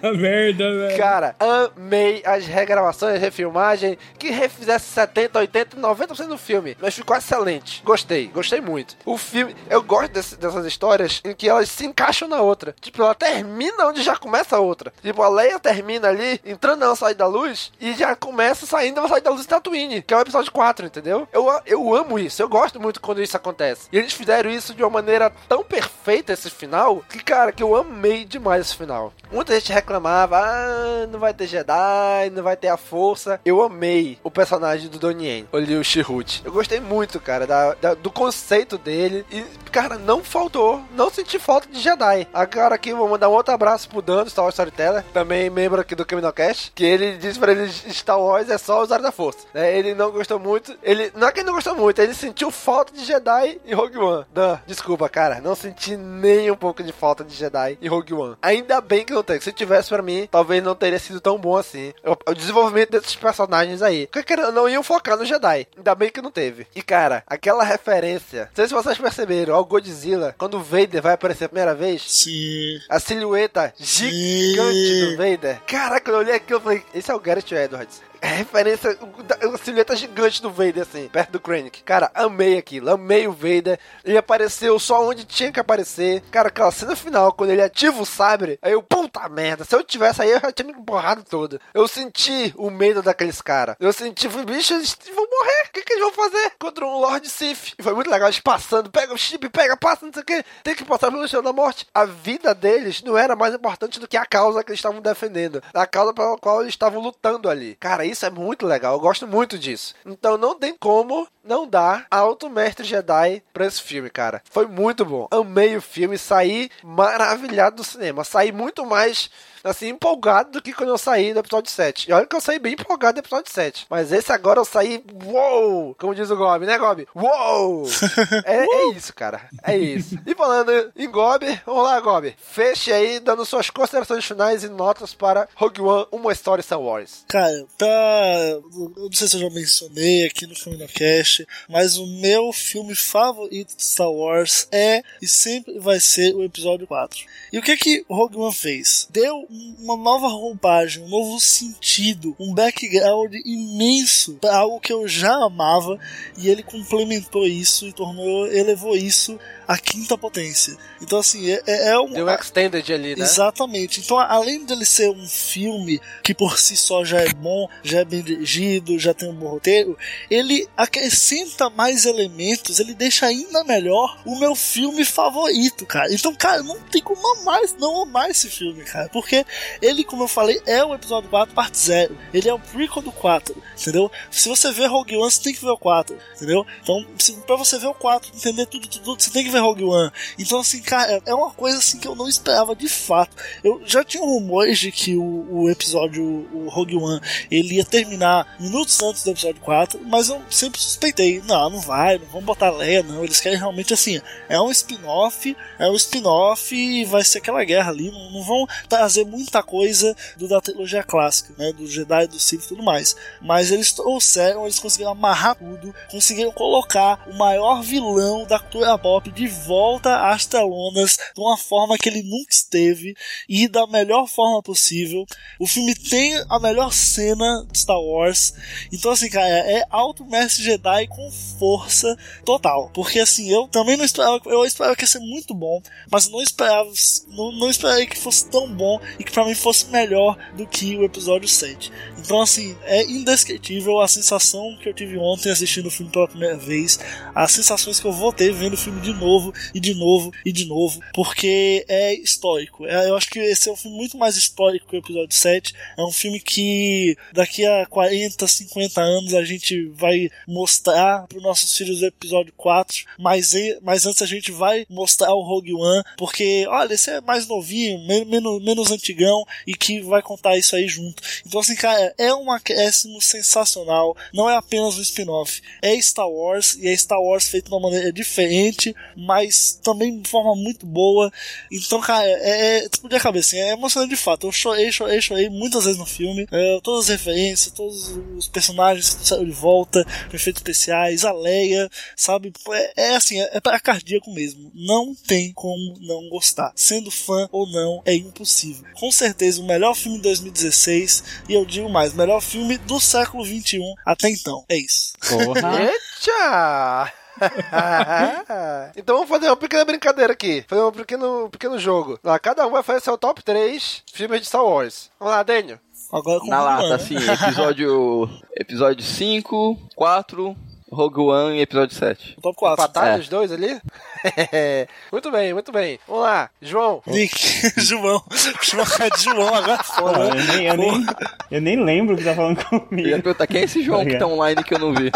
Merda, 0.17 0.65
velho. 0.79 0.99
Cara, 0.99 1.37
amei 1.77 2.23
as 2.25 2.47
regravações, 2.47 3.21
refilmagem, 3.21 3.99
que 4.19 4.31
refizesse 4.31 4.87
70, 4.87 5.39
80, 5.39 5.77
90% 5.77 6.27
do 6.29 6.39
filme. 6.39 6.77
Mas 6.81 6.95
ficou 6.95 7.17
excelente. 7.17 7.83
Gostei, 7.85 8.29
gostei 8.29 8.61
muito. 8.61 8.97
O 9.05 9.17
filme, 9.17 9.55
eu 9.71 9.83
gosto 9.83 10.13
desse- 10.13 10.37
dessas 10.37 10.65
histórias 10.67 11.21
em 11.25 11.35
que 11.35 11.49
elas 11.49 11.69
se 11.69 11.85
encaixam 11.87 12.29
na 12.29 12.41
outra. 12.41 12.75
Tipo, 12.81 13.03
ela 13.03 13.15
termina 13.15 13.87
onde 13.87 14.03
já 14.03 14.17
começa 14.17 14.57
a 14.57 14.61
outra. 14.61 14.93
Tipo, 15.03 15.23
a 15.23 15.29
Leia 15.29 15.59
termina 15.59 16.09
ali, 16.09 16.41
entrando 16.45 16.81
na 16.81 16.95
saída 16.97 17.19
da 17.25 17.27
luz, 17.27 17.73
e 17.81 17.93
já 17.95 18.15
começa 18.17 18.67
saindo 18.67 19.01
na 19.01 19.09
saída 19.09 19.25
da 19.25 19.31
luz 19.31 19.43
de 19.43 19.49
Tatooine, 19.49 20.03
que 20.03 20.13
é 20.15 20.17
o 20.17 20.21
episódio 20.21 20.51
4, 20.53 20.87
entendeu? 20.87 21.29
Eu, 21.33 21.47
eu 21.67 21.95
amo 21.95 22.19
isso, 22.19 22.43
eu 22.43 22.49
gosto 22.49 22.81
muito 22.81 23.01
quando 23.01 23.23
isso 23.23 23.37
acontece. 23.37 23.89
E 23.93 23.99
eles 23.99 24.13
fizeram 24.13 24.51
isso 24.51 24.75
de 24.75 24.83
uma 24.83 24.91
maneira 24.91 25.31
tão 25.49 25.63
perfeita, 25.63 26.33
esse 26.33 26.51
final, 26.51 27.03
que, 27.09 27.23
cara, 27.23 27.53
que 27.53 27.63
eu 27.63 27.75
amei 27.77 28.25
demais 28.25 28.67
esse 28.67 28.77
final. 28.77 29.13
Muita 29.31 29.55
gente 29.55 29.73
reclamava, 30.03 30.39
ah, 30.39 31.07
não 31.11 31.19
vai 31.21 31.33
ter 31.33 31.47
Jedi, 31.47 32.31
não 32.33 32.43
vai 32.43 32.57
ter 32.57 32.69
a 32.69 32.77
força. 32.77 33.41
Eu 33.45 33.63
amei 33.63 34.19
o 34.25 34.31
personagem 34.31 34.89
do 34.89 34.99
Donnie 34.99 35.27
Yen, 35.29 35.49
o 35.53 35.59
Liu 35.59 35.83
Shihut. 35.85 36.43
Eu 36.45 36.51
gostei 36.53 36.81
muito, 36.81 37.21
cara, 37.21 37.47
da- 37.47 37.75
da- 37.75 37.95
do 37.95 38.11
conceito 38.11 38.77
dele. 38.77 39.25
E, 39.31 39.43
cara, 39.71 39.97
não 39.99 40.23
faltou, 40.25 40.83
não 40.95 41.09
senti 41.11 41.39
falta 41.39 41.69
de 41.69 41.79
Jedi. 41.81 42.27
Agora 42.33 42.75
aqui, 42.75 42.93
vou 42.93 43.09
mandar 43.09 43.29
um 43.29 43.33
outro 43.33 43.55
abraço 43.55 43.89
pro 43.89 44.03
Dan, 44.03 44.25
do 44.25 44.31
Star 44.31 44.45
Wars 44.45 44.55
Storyteller, 44.55 45.05
também 45.13 45.49
membro 45.49 45.81
aqui 45.81 45.95
do 45.95 46.05
Caminocast, 46.05 46.73
que 46.75 46.85
ele 46.85 47.17
disse 47.17 47.39
pra 47.39 47.53
ele 47.53 47.69
Star 47.71 48.19
Wars 48.21 48.51
é 48.51 48.59
só 48.59 48.83
usar 48.83 48.99
da 49.01 49.13
força. 49.13 49.47
né? 49.55 49.77
Ele 49.77 49.95
não 49.95 50.11
gostou 50.11 50.39
muito, 50.39 50.77
ele, 50.83 51.13
não 51.15 51.29
é 51.29 51.33
que 51.33 51.41
ele 51.41 51.47
não 51.47 51.55
gostou 51.55 51.75
muito, 51.77 52.01
ele 52.01 52.15
sentiu 52.15 52.51
falta 52.51 52.93
de 52.93 53.05
Jedi 53.05 53.61
em 53.65 53.75
Rogue 53.75 53.99
One. 53.99 54.27
Dan, 54.33 54.59
desculpa, 54.67 55.09
cara, 55.09 55.41
não 55.41 55.55
senti 55.55 55.97
nem 55.97 56.51
um 56.51 56.57
pouco 56.57 56.83
de 56.83 56.93
falta 56.93 57.23
de 57.25 57.35
Jedi 57.35 57.79
em 57.81 57.89
Rogue 57.89 58.15
One. 58.15 58.37
Ainda 58.43 58.81
bem 58.81 59.05
que 59.05 59.13
não 59.13 59.23
tem, 59.23 59.41
se 59.41 59.53
tivesse 59.53 59.82
pra 59.89 60.03
mim, 60.03 60.29
talvez 60.31 60.63
não 60.63 60.75
teria 60.75 60.99
sido 60.99 61.21
tão 61.21 61.39
bom 61.39 61.57
assim. 61.57 61.93
O, 62.05 62.31
o 62.31 62.35
desenvolvimento 62.35 62.91
desses 62.91 63.17
personagens 63.17 63.83
aí. 63.83 64.07
Porque 64.09 64.37
não 64.37 64.69
iam 64.69 64.83
focar 64.83 65.17
no 65.17 65.25
Jedi. 65.25 65.67
Ainda 65.77 65.95
bem 65.95 66.11
que 66.11 66.23
não 66.23 66.31
teve. 66.31 66.67
E 66.75 66.83
cara, 66.83 67.23
aquela 67.27 67.65
referência, 67.65 68.45
não 68.45 68.55
sei 68.55 68.69
se 68.69 68.75
vocês 68.75 68.99
perceberam, 68.99 69.55
ao 69.55 69.65
Godzilla, 69.65 70.35
quando 70.39 70.59
o 70.59 70.63
Vader 70.63 71.03
vai 71.03 71.15
aparecer 71.15 71.45
a 71.45 71.49
primeira 71.49 71.75
vez. 71.75 72.03
Sim. 72.07 72.79
A 72.89 72.99
silhueta 72.99 73.73
gigante 73.79 75.01
do 75.01 75.17
Vader. 75.17 75.61
Caraca, 75.67 76.11
eu 76.11 76.19
olhei 76.19 76.35
aquilo, 76.35 76.59
eu 76.59 76.63
falei, 76.63 76.83
esse 76.95 77.11
é 77.11 77.15
o 77.15 77.21
Garrett 77.21 77.55
Edwards. 77.55 78.01
É 78.25 78.29
referência, 78.29 78.97
o- 79.01 79.23
da- 79.25 79.35
a 79.35 79.59
silhueta 79.59 79.97
gigante 79.97 80.41
do 80.41 80.49
Vader, 80.49 80.83
assim, 80.83 81.09
perto 81.09 81.33
do 81.33 81.41
Krennic. 81.41 81.83
Cara, 81.83 82.09
amei 82.15 82.57
aquilo, 82.57 82.89
amei 82.93 83.27
o 83.27 83.33
Vader. 83.33 83.81
Ele 84.05 84.17
apareceu 84.17 84.79
só 84.79 85.05
onde 85.09 85.25
tinha 85.25 85.51
que 85.51 85.59
aparecer. 85.59 86.23
Cara, 86.31 86.47
aquela 86.47 86.71
cena 86.71 86.95
final, 86.95 87.33
quando 87.33 87.51
ele 87.51 87.61
ativa 87.63 88.01
o 88.01 88.07
sabre, 88.07 88.61
aí 88.63 88.71
eu, 88.73 88.83
puta 88.83 89.29
merda, 89.29 89.65
se 89.65 89.75
eu 89.75 89.83
tivesse 89.83 90.23
aí, 90.23 90.31
eu 90.31 90.39
já 90.39 90.53
tinha 90.53 90.69
me 90.73 90.81
borrado 90.81 91.25
todo. 91.25 91.61
Eu 91.75 91.89
senti 91.89 92.55
o 92.57 92.71
medo 92.71 93.03
daqueles 93.03 93.43
caras. 93.43 93.75
Eu 93.81 93.93
senti, 93.93 94.29
bicho, 94.29 94.73
eles 94.75 94.97
vão 95.13 95.27
morrer. 95.29 95.63
O 95.69 95.73
que, 95.73 95.83
que 95.83 95.93
eles 95.95 96.05
vão 96.05 96.13
fazer 96.13 96.53
contra 96.61 96.87
um 96.87 96.99
Lord 97.01 97.29
Sith? 97.29 97.75
E 97.77 97.83
foi 97.83 97.93
muito 97.93 98.09
legal, 98.09 98.29
eles 98.29 98.39
passando, 98.39 98.89
pega 98.89 99.13
o 99.13 99.19
chip, 99.19 99.49
pega, 99.49 99.77
passa, 99.77 100.07
não 100.07 100.13
sei 100.13 100.23
o 100.23 100.27
que. 100.27 100.45
Tem 100.63 100.77
que 100.77 100.85
passar 100.85 101.11
pelo 101.11 101.27
chão 101.27 101.43
da 101.43 101.53
morte. 101.53 101.89
A 101.93 102.05
vida 102.05 102.55
deles 102.55 103.03
não 103.03 103.19
era 103.19 103.35
mais 103.35 103.53
importante 103.53 103.99
do 103.99 104.07
que 104.07 104.17
a 104.17 104.25
causa 104.25 104.63
que 104.63 104.71
eles 104.71 104.79
estavam 104.79 105.01
defendendo. 105.01 105.61
A 105.75 105.87
causa 105.89 106.15
pela 106.15 106.39
qual 106.39 106.61
eles 106.63 106.73
estavam 106.75 107.01
lutando 107.03 107.51
ali. 107.51 107.77
Cara, 107.81 108.12
isso 108.13 108.27
é 108.27 108.31
muito 108.31 108.67
legal. 108.67 108.95
Eu 108.95 109.01
gosto 109.01 109.27
muito 109.27 109.59
disso. 109.59 109.95
Então 110.07 110.37
não 110.37 110.59
tem 110.59 110.77
como 110.77 111.27
não 111.45 111.67
dar 111.67 112.07
alto 112.11 112.49
mestre 112.49 112.85
Jedi 112.85 113.43
pra 113.53 113.67
esse 113.67 113.83
filme, 113.83 114.09
cara. 114.11 114.43
Foi 114.51 114.67
muito 114.67 115.05
bom. 115.05 115.27
Amei 115.31 115.77
o 115.77 115.83
filme, 115.83 116.17
saí 116.17 116.71
maravilhado 116.83 117.77
do 117.77 117.85
cinema. 117.85 118.25
Saí 118.25 118.53
muito 118.53 118.87
mais 118.87 119.31
assim, 119.65 119.89
empolgado 119.89 120.53
do 120.53 120.63
que 120.63 120.73
quando 120.73 120.91
eu 120.91 120.99
saí 120.99 121.33
do 121.33 121.41
episódio 121.41 121.71
7. 121.71 122.11
E 122.11 122.13
olha 122.13 122.27
que 122.27 122.35
eu 122.35 122.41
saí 122.41 122.59
bem 122.59 122.75
empolgado 122.75 123.15
do 123.15 123.25
episódio 123.25 123.53
7. 123.53 123.87
Mas 123.89 124.13
esse 124.13 124.33
agora 124.33 124.61
eu 124.61 124.65
saí, 124.65 125.05
uou! 125.25 125.95
Como 125.99 126.15
diz 126.15 126.31
o 126.31 126.37
Gob, 126.37 126.67
né, 126.67 126.79
Gob? 126.79 127.07
Uou! 127.15 127.87
é, 128.45 128.65
é 128.65 128.89
isso, 128.91 129.15
cara. 129.15 129.49
É 129.63 129.77
isso. 129.77 130.19
E 130.27 130.35
falando 130.35 130.93
em 130.97 131.11
Gob, 131.11 131.45
vamos 131.65 131.85
lá, 131.85 132.01
Gob. 132.01 132.35
Feche 132.39 132.93
aí, 132.93 133.21
dando 133.21 133.45
suas 133.45 133.71
considerações 133.71 134.25
finais 134.25 134.65
e 134.65 134.69
notas 134.69 135.15
para 135.15 135.49
Rogue 135.55 135.81
One, 135.81 136.07
uma 136.11 136.33
história 136.33 136.63
Star 136.63 136.81
Wars. 136.81 137.25
Cara, 137.29 137.67
pra. 137.77 137.87
Eu 137.87 138.93
não 138.97 139.13
sei 139.13 139.29
se 139.29 139.37
eu 139.37 139.41
já 139.41 139.51
mencionei 139.51 140.27
aqui 140.27 140.47
no 140.47 140.55
CaminoCast, 140.55 141.47
mas 141.69 141.97
o 141.97 142.07
meu 142.07 142.53
filme 142.53 142.95
favorito 142.95 143.77
de 143.77 143.83
Star 143.83 144.11
Wars 144.11 144.67
é 144.71 145.03
e 145.21 145.27
sempre 145.27 145.79
vai 145.79 146.01
ser 146.01 146.35
o 146.35 146.43
episódio 146.43 146.87
4. 146.87 147.21
E 147.53 147.59
o 147.59 147.63
que 147.63 147.77
que 147.77 148.05
Rogue 148.09 148.37
One 148.37 148.55
fez? 148.55 149.07
Deu 149.11 149.47
uma 149.79 149.97
nova 149.97 150.29
roupagem, 150.29 151.03
um 151.03 151.09
novo 151.09 151.39
sentido, 151.41 152.35
um 152.39 152.55
background 152.55 153.35
imenso 153.45 154.35
para 154.35 154.57
algo 154.57 154.81
que 154.81 154.93
eu 154.93 155.07
já 155.07 155.35
amava 155.35 155.99
e 156.39 156.49
ele 156.49 156.63
complementou 156.63 157.47
isso 157.47 157.87
e 157.87 157.93
tornou, 157.93 158.47
elevou 158.47 158.97
isso 158.97 159.39
à 159.67 159.77
quinta 159.77 160.17
potência. 160.17 160.77
Então, 161.01 161.19
assim, 161.19 161.51
é, 161.51 161.63
é 161.67 161.99
um. 161.99 162.13
Deu 162.13 162.27
um 162.27 162.31
extended 162.31 162.93
ali, 162.93 163.17
né? 163.17 163.23
Exatamente. 163.23 164.01
Então, 164.01 164.19
além 164.19 164.65
dele 164.65 164.85
ser 164.85 165.11
um 165.11 165.27
filme 165.27 166.01
que 166.23 166.35
por 166.35 166.59
si 166.59 166.77
só 166.77 167.05
já 167.05 167.21
é 167.21 167.29
bom, 167.33 167.69
já 167.83 168.01
é 168.01 168.05
bem 168.05 168.23
dirigido, 168.23 168.99
já 168.99 169.13
tem 169.13 169.29
um 169.29 169.35
bom 169.35 169.49
roteiro, 169.49 169.99
ele 170.31 170.69
acrescenta 170.77 171.69
mais 171.69 172.07
elementos, 172.07 172.79
ele 172.79 172.95
deixa 172.95 173.27
ainda 173.27 173.65
melhor 173.65 174.21
o 174.25 174.39
meu 174.39 174.55
filme 174.55 175.05
favorito, 175.05 175.85
cara. 175.85 176.13
Então, 176.13 176.35
cara, 176.35 176.63
não 176.63 176.79
tem 176.81 177.03
como 177.03 177.27
amar, 177.41 177.61
não 177.79 178.03
amar 178.03 178.31
esse 178.31 178.49
filme, 178.49 178.85
cara. 178.85 179.09
Porque 179.09 179.42
ele, 179.81 180.05
como 180.05 180.25
eu 180.25 180.29
falei, 180.29 180.61
é 180.67 180.85
o 180.85 180.95
episódio 180.95 181.29
4, 181.31 181.55
parte 181.55 181.79
0. 181.79 182.17
Ele 182.33 182.49
é 182.49 182.55
o 182.55 182.59
prequel 182.59 183.03
do 183.03 183.13
4, 183.13 183.55
entendeu? 183.79 184.11
Se 184.31 184.49
você 184.49 184.73
ver 184.73 184.87
Rogue 184.87 185.17
One, 185.17 185.31
você 185.31 185.43
tem 185.43 185.55
que 185.55 185.61
ver 185.61 185.71
o 185.71 185.79
4, 185.79 186.17
entendeu? 186.37 186.67
Então, 186.83 187.07
se, 187.19 187.33
pra 187.43 187.57
você 187.57 187.79
ver 187.79 187.87
o 187.87 187.95
4, 187.95 188.31
entender 188.35 188.67
tudo, 188.67 188.89
tudo, 188.89 189.23
você 189.23 189.31
tem 189.31 189.45
que 189.45 189.51
ver 189.51 189.61
Rogue 189.61 189.85
One. 189.85 190.11
Então, 190.39 190.61
assim, 190.61 190.81
cara, 190.81 191.23
é 191.25 191.35
uma 191.35 191.51
coisa 191.51 191.79
assim 191.79 191.99
que 191.99 192.09
eu 192.09 192.15
não 192.15 192.29
esperava 192.29 192.75
de 192.75 192.89
fato. 192.89 193.37
Eu 193.63 193.81
já 193.85 194.05
tinha 194.05 194.23
rumores 194.23 194.79
de 194.79 194.91
que 194.91 195.17
o, 195.17 195.47
o 195.51 195.71
episódio, 195.71 196.23
o 196.25 196.69
Rogue 196.69 196.97
One, 196.97 197.21
ele 197.51 197.77
ia 197.77 197.85
terminar 197.85 198.57
minutos 198.59 199.01
antes 199.03 199.23
do 199.25 199.31
episódio 199.31 199.61
4, 199.61 200.01
mas 200.05 200.29
eu 200.29 200.43
sempre 200.51 200.81
suspeitei, 200.81 201.43
não, 201.47 201.71
não 201.71 201.81
vai, 201.81 202.19
não 202.19 202.27
vamos 202.27 202.45
botar 202.45 202.71
Leia, 202.71 203.03
não. 203.03 203.25
Eles 203.25 203.41
querem 203.41 203.59
realmente 203.59 203.93
assim, 203.93 204.21
é 204.49 204.61
um 204.61 204.71
spin-off, 204.71 205.57
é 205.79 205.89
um 205.89 205.95
spin-off 205.95 206.75
e 206.75 207.05
vai 207.05 207.25
ser 207.25 207.39
aquela 207.39 207.65
guerra 207.65 207.91
ali. 207.91 208.11
Não, 208.11 208.31
não 208.31 208.43
vão 208.43 208.67
trazer 208.89 209.25
muita 209.33 209.63
coisa 209.63 210.15
do, 210.37 210.47
da 210.47 210.61
trilogia 210.61 211.03
clássica, 211.03 211.55
né? 211.57 211.73
Do 211.73 211.87
Jedi, 211.87 212.27
do 212.27 212.39
Sith 212.39 212.65
e 212.65 212.69
tudo 212.69 212.83
mais. 212.83 213.17
Mas 213.41 213.73
eles 213.73 213.93
trouxeram, 213.93 214.65
eles 214.65 214.79
conseguiram 214.79 215.13
amarrar 215.13 215.57
tudo, 215.57 215.95
conseguiram 216.11 216.53
colocar 216.53 217.27
o 217.27 217.35
maior 217.37 217.83
vilão 217.83 218.45
da 218.45 218.59
cultura 218.59 218.99
pop 218.99 219.31
de 219.31 219.49
volta 219.49 220.29
às 220.29 220.45
telonas 220.45 221.17
de 221.35 221.41
uma 221.41 221.57
forma 221.57 221.97
que 221.97 222.09
ele 222.09 222.23
nunca 222.23 222.53
esteve 222.53 223.15
e 223.49 223.67
da 223.67 223.87
melhor 223.87 224.27
forma 224.29 224.63
possível. 224.63 225.25
O 225.59 225.67
filme 225.67 225.95
tem 225.95 226.35
a 226.49 226.59
melhor 226.59 226.93
cena 226.93 227.67
de 227.71 227.79
Star 227.79 228.01
Wars. 228.01 228.53
Então, 228.93 229.11
assim, 229.11 229.31
cara, 229.31 229.49
é 229.49 229.85
alto 229.91 230.25
mestre 230.27 230.63
Jedi 230.63 231.07
com 231.07 231.31
força 231.59 232.17
total. 232.45 232.91
Porque, 232.93 233.19
assim, 233.19 233.51
eu 233.51 233.67
também 233.69 233.97
não 233.97 234.05
esperava, 234.05 234.41
eu 234.47 234.65
esperava 234.65 234.97
que 234.97 235.05
ia 235.05 235.09
ser 235.09 235.21
muito 235.21 235.55
bom, 235.55 235.81
mas 236.11 236.29
não 236.29 236.43
esperava, 236.43 236.91
não, 237.29 237.53
não 237.53 237.71
esperava 237.71 238.05
que 238.07 238.19
fosse 238.19 238.47
tão 238.49 238.73
bom 238.73 239.01
e 239.23 239.25
que 239.25 239.31
para 239.31 239.45
mim 239.45 239.55
fosse 239.55 239.89
melhor 239.89 240.37
do 240.53 240.67
que 240.67 240.97
o 240.97 241.05
episódio 241.05 241.49
7. 241.49 241.93
Então, 242.25 242.41
assim, 242.41 242.77
é 242.85 243.03
indescritível 243.05 244.01
a 244.01 244.09
sensação 244.09 244.77
que 244.81 244.89
eu 244.89 244.95
tive 244.95 245.19
ontem 245.19 245.51
assistindo 245.51 245.87
o 245.87 245.91
filme 245.91 246.11
pela 246.11 246.29
primeira 246.29 246.57
vez, 246.57 246.99
as 247.35 247.53
sensações 247.53 248.01
que 248.01 248.07
eu 248.07 248.13
vou 248.13 248.33
ter 248.33 248.53
vendo 248.53 248.75
o 248.75 248.79
filme 248.79 249.01
de 249.01 249.13
novo 249.13 249.53
e 249.75 249.81
de 249.81 249.95
novo 249.95 250.33
e 250.45 250.53
de 250.53 250.65
novo, 250.65 251.01
porque 251.13 251.85
é 251.89 252.15
histórico. 252.15 252.87
É, 252.87 253.09
eu 253.09 253.17
acho 253.17 253.29
que 253.29 253.39
esse 253.39 253.69
é 253.69 253.73
um 253.73 253.77
filme 253.77 253.97
muito 253.97 254.17
mais 254.17 254.37
histórico 254.37 254.87
que 254.87 254.97
o 254.97 254.99
episódio 254.99 255.35
7. 255.35 255.75
É 255.97 256.03
um 256.03 256.13
filme 256.13 256.41
que 256.41 257.17
daqui 257.33 257.67
a 257.67 257.87
40, 257.87 258.47
50 258.47 259.01
anos 259.01 259.35
a 259.35 259.45
gente 259.45 259.87
vai 259.89 260.31
mostrar 260.47 261.27
para 261.27 261.39
os 261.39 261.43
nossos 261.43 261.77
filhos 261.77 262.03
o 262.03 262.07
episódio 262.07 262.53
4, 262.57 263.05
mas, 263.19 263.53
mas 263.83 264.07
antes 264.07 264.23
a 264.23 264.27
gente 264.27 264.53
vai 264.53 264.87
mostrar 264.89 265.35
o 265.35 265.43
Rogue 265.43 265.75
One, 265.75 266.05
porque, 266.17 266.67
olha, 266.69 266.95
esse 266.95 267.11
é 267.11 267.21
mais 267.21 267.47
novinho, 267.47 267.99
menos, 268.07 268.63
menos 268.63 268.91
antigão 268.91 269.45
e 269.67 269.75
que 269.75 270.01
vai 270.01 270.23
contar 270.23 270.57
isso 270.57 270.77
aí 270.77 270.87
junto. 270.89 271.23
Então, 271.47 271.61
assim, 271.61 271.75
cara, 271.75 272.12
é 272.19 272.35
um 272.35 272.51
acréscimo 272.51 273.21
sensacional. 273.21 274.17
Não 274.33 274.49
é 274.49 274.57
apenas 274.57 274.97
um 274.97 275.03
spin-off. 275.03 275.63
É 275.81 276.01
Star 276.01 276.29
Wars 276.29 276.77
e 276.81 276.89
é 276.89 276.97
Star 276.97 277.21
Wars 277.21 277.49
feito 277.49 277.67
de 277.67 277.75
uma 277.75 277.81
maneira 277.81 278.13
diferente, 278.13 278.95
mas 279.17 279.79
também 279.83 280.21
de 280.21 280.29
forma 280.29 280.55
muito 280.55 280.87
boa. 280.87 281.33
Então, 281.71 282.01
cara, 282.01 282.25
é, 282.25 282.79
é 282.79 282.87
explodir 282.87 283.19
a 283.19 283.23
cabeça. 283.23 283.57
É 283.57 283.73
emocionante 283.73 284.11
de 284.11 284.17
fato. 284.17 284.47
Eu 284.47 284.53
chorei, 284.53 284.91
chorei, 284.91 285.21
chorei 285.21 285.49
muitas 285.49 285.85
vezes 285.85 285.99
no 285.99 286.07
filme. 286.07 286.47
É, 286.51 286.81
todas 286.83 287.05
as 287.05 287.09
referências, 287.11 287.73
todos 287.73 288.09
os 288.37 288.49
personagens 288.49 289.15
que 289.15 289.27
saíram 289.27 289.45
de 289.45 289.53
volta, 289.53 290.05
efeitos 290.33 290.61
especiais, 290.61 291.25
a 291.25 291.33
Leia, 291.33 291.89
sabe? 292.17 292.53
É, 292.71 293.11
é 293.11 293.17
assim, 293.17 293.41
é, 293.41 293.51
é 293.55 293.61
para 293.61 293.81
cardíaco 293.81 294.33
mesmo. 294.33 294.71
Não 294.75 295.15
tem 295.15 295.53
como 295.53 295.97
não 296.01 296.29
gostar. 296.29 296.73
Sendo 296.77 297.11
fã 297.11 297.49
ou 297.53 297.71
não, 297.71 298.03
é 298.05 298.15
impossível. 298.15 298.85
Com 298.95 299.11
certeza, 299.11 299.61
o 299.61 299.67
melhor 299.67 299.95
filme 299.95 300.19
de 300.19 300.25
2016 300.25 301.23
e 301.49 301.55
eu 301.55 301.65
digo 301.65 301.89
mais, 301.89 302.02
melhor 302.11 302.41
filme 302.41 302.79
do 302.79 302.99
século 303.01 303.45
21 303.45 303.95
até 304.07 304.29
então. 304.29 304.65
É 304.69 304.77
isso. 304.77 305.13
Porra. 305.29 305.81
Eita! 305.83 307.13
então 308.97 309.17
vamos 309.17 309.29
fazer 309.29 309.47
uma 309.47 309.57
pequena 309.57 309.85
brincadeira 309.85 310.33
aqui. 310.33 310.65
Fazer 310.69 310.83
um 310.83 310.93
pequeno, 310.93 311.49
pequeno 311.51 311.79
jogo. 311.79 312.19
Lá, 312.23 312.39
cada 312.39 312.67
um 312.67 312.71
vai 312.71 312.83
fazer 312.83 313.01
seu 313.01 313.17
top 313.17 313.43
3 313.43 314.03
filmes 314.13 314.41
de 314.41 314.47
Star 314.47 314.65
Wars. 314.65 315.11
Vamos 315.19 315.35
lá, 315.35 315.43
Daniel. 315.43 315.79
Agora 316.13 316.45
Na 316.45 316.63
lata, 316.63 316.95
assim, 316.95 317.17
episódio, 317.17 318.29
episódio 318.55 319.03
5, 319.03 319.79
4, 319.97 320.57
Rogue 320.91 321.21
One 321.21 321.57
e 321.57 321.63
episódio 321.63 321.97
7. 321.97 322.37
Top 322.43 322.55
4. 322.55 322.85
Empataram 322.85 323.17
é. 323.17 323.19
os 323.19 323.29
dois 323.29 323.51
ali? 323.51 323.81
muito 325.11 325.31
bem, 325.31 325.53
muito 325.53 325.73
bem. 325.73 325.99
Vamos 326.07 326.23
lá, 326.23 326.51
João. 326.61 327.03
Nick, 327.07 327.37
João. 327.81 328.23
João 328.63 328.87
é 329.01 329.19
João 329.19 329.55
agora 329.55 329.83
fora. 329.83 330.19
eu, 330.29 330.35
nem, 330.35 330.67
eu, 330.67 330.77
nem, 330.77 331.07
eu 331.51 331.61
nem 331.61 331.85
lembro 331.85 332.15
o 332.15 332.19
que 332.19 332.25
tá 332.25 332.35
falando 332.35 332.65
comigo. 332.65 333.09
Eu 333.09 333.17
ia 333.17 333.23
perguntar 333.23 333.47
quem 333.47 333.61
é 333.61 333.65
esse 333.65 333.83
João 333.83 334.05
que 334.05 334.17
tá 334.17 334.27
online 334.27 334.63
que 334.63 334.75
eu 334.75 334.79
não 334.79 334.95
vi. 334.95 335.11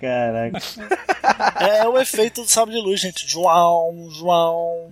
Caraca. 0.00 0.58
É, 1.60 1.78
é 1.80 1.88
o 1.88 1.98
efeito 1.98 2.42
do 2.42 2.48
sábio 2.48 2.74
de 2.74 2.80
luz, 2.80 3.00
gente. 3.00 3.28
João, 3.28 4.08
João. 4.10 4.90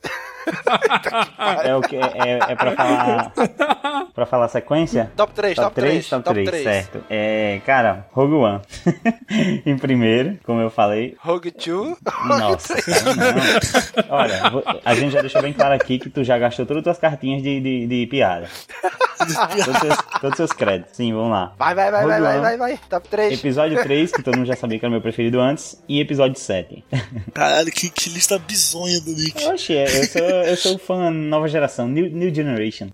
é 1.64 1.76
o 1.76 1.80
que 1.82 1.96
é, 1.96 2.38
é 2.48 2.54
pra 2.54 2.74
falar 2.74 3.32
para 4.18 4.26
falar 4.26 4.48
sequência? 4.48 5.12
Top 5.16 5.32
3, 5.32 5.54
top, 5.54 5.66
top 5.66 5.74
3, 5.76 5.92
3, 5.92 6.08
top, 6.08 6.24
top 6.24 6.34
3, 6.34 6.48
3, 6.48 6.64
certo. 6.64 7.04
É, 7.08 7.60
cara, 7.64 8.06
Rogue 8.10 8.34
One. 8.34 8.60
em 9.64 9.78
primeiro, 9.78 10.38
como 10.44 10.60
eu 10.60 10.70
falei. 10.70 11.16
Rogue 11.20 11.52
2. 11.52 11.96
Nossa, 12.26 12.74
não. 13.38 14.04
Olha, 14.10 14.42
a 14.84 14.94
gente 14.94 15.12
já 15.12 15.20
deixou 15.20 15.42
bem 15.42 15.52
claro 15.52 15.74
aqui 15.74 15.98
que 15.98 16.10
tu 16.10 16.22
já 16.24 16.38
gastou 16.38 16.66
todas 16.66 16.80
as 16.80 16.84
tuas 16.84 16.98
cartinhas 16.98 17.42
de, 17.42 17.60
de, 17.60 17.86
de 17.86 18.06
piada. 18.06 18.48
todos, 19.18 19.80
seus, 19.80 19.96
todos 20.20 20.36
seus 20.36 20.52
créditos. 20.52 20.96
Sim, 20.96 21.12
vamos 21.12 21.30
lá. 21.30 21.54
Vai, 21.58 21.74
vai, 21.74 21.90
vai, 21.90 22.06
vai, 22.06 22.20
vai, 22.20 22.40
vai, 22.40 22.56
vai. 22.56 22.80
Top 22.88 23.08
3. 23.08 23.38
Episódio 23.38 23.80
3, 23.82 24.12
que 24.12 24.22
todo 24.22 24.36
mundo 24.36 24.46
já 24.46 24.56
sabia 24.56 24.78
que 24.78 24.84
era 24.84 24.90
o 24.90 24.92
meu 24.92 25.00
preferido 25.00 25.40
antes. 25.40 25.82
E 25.88 26.00
episódio 26.00 26.38
7. 26.38 26.84
Caralho, 27.34 27.70
que, 27.70 27.90
que 27.90 28.10
lista 28.10 28.38
bizonha 28.38 29.00
do 29.00 29.10
Nick. 29.12 29.44
Oxe, 29.46 29.72
eu 29.72 30.04
sou, 30.06 30.22
eu 30.22 30.56
sou 30.56 30.78
fã 30.78 31.10
nova 31.10 31.48
geração, 31.48 31.88
New, 31.88 32.10
new 32.10 32.34
Generation. 32.34 32.88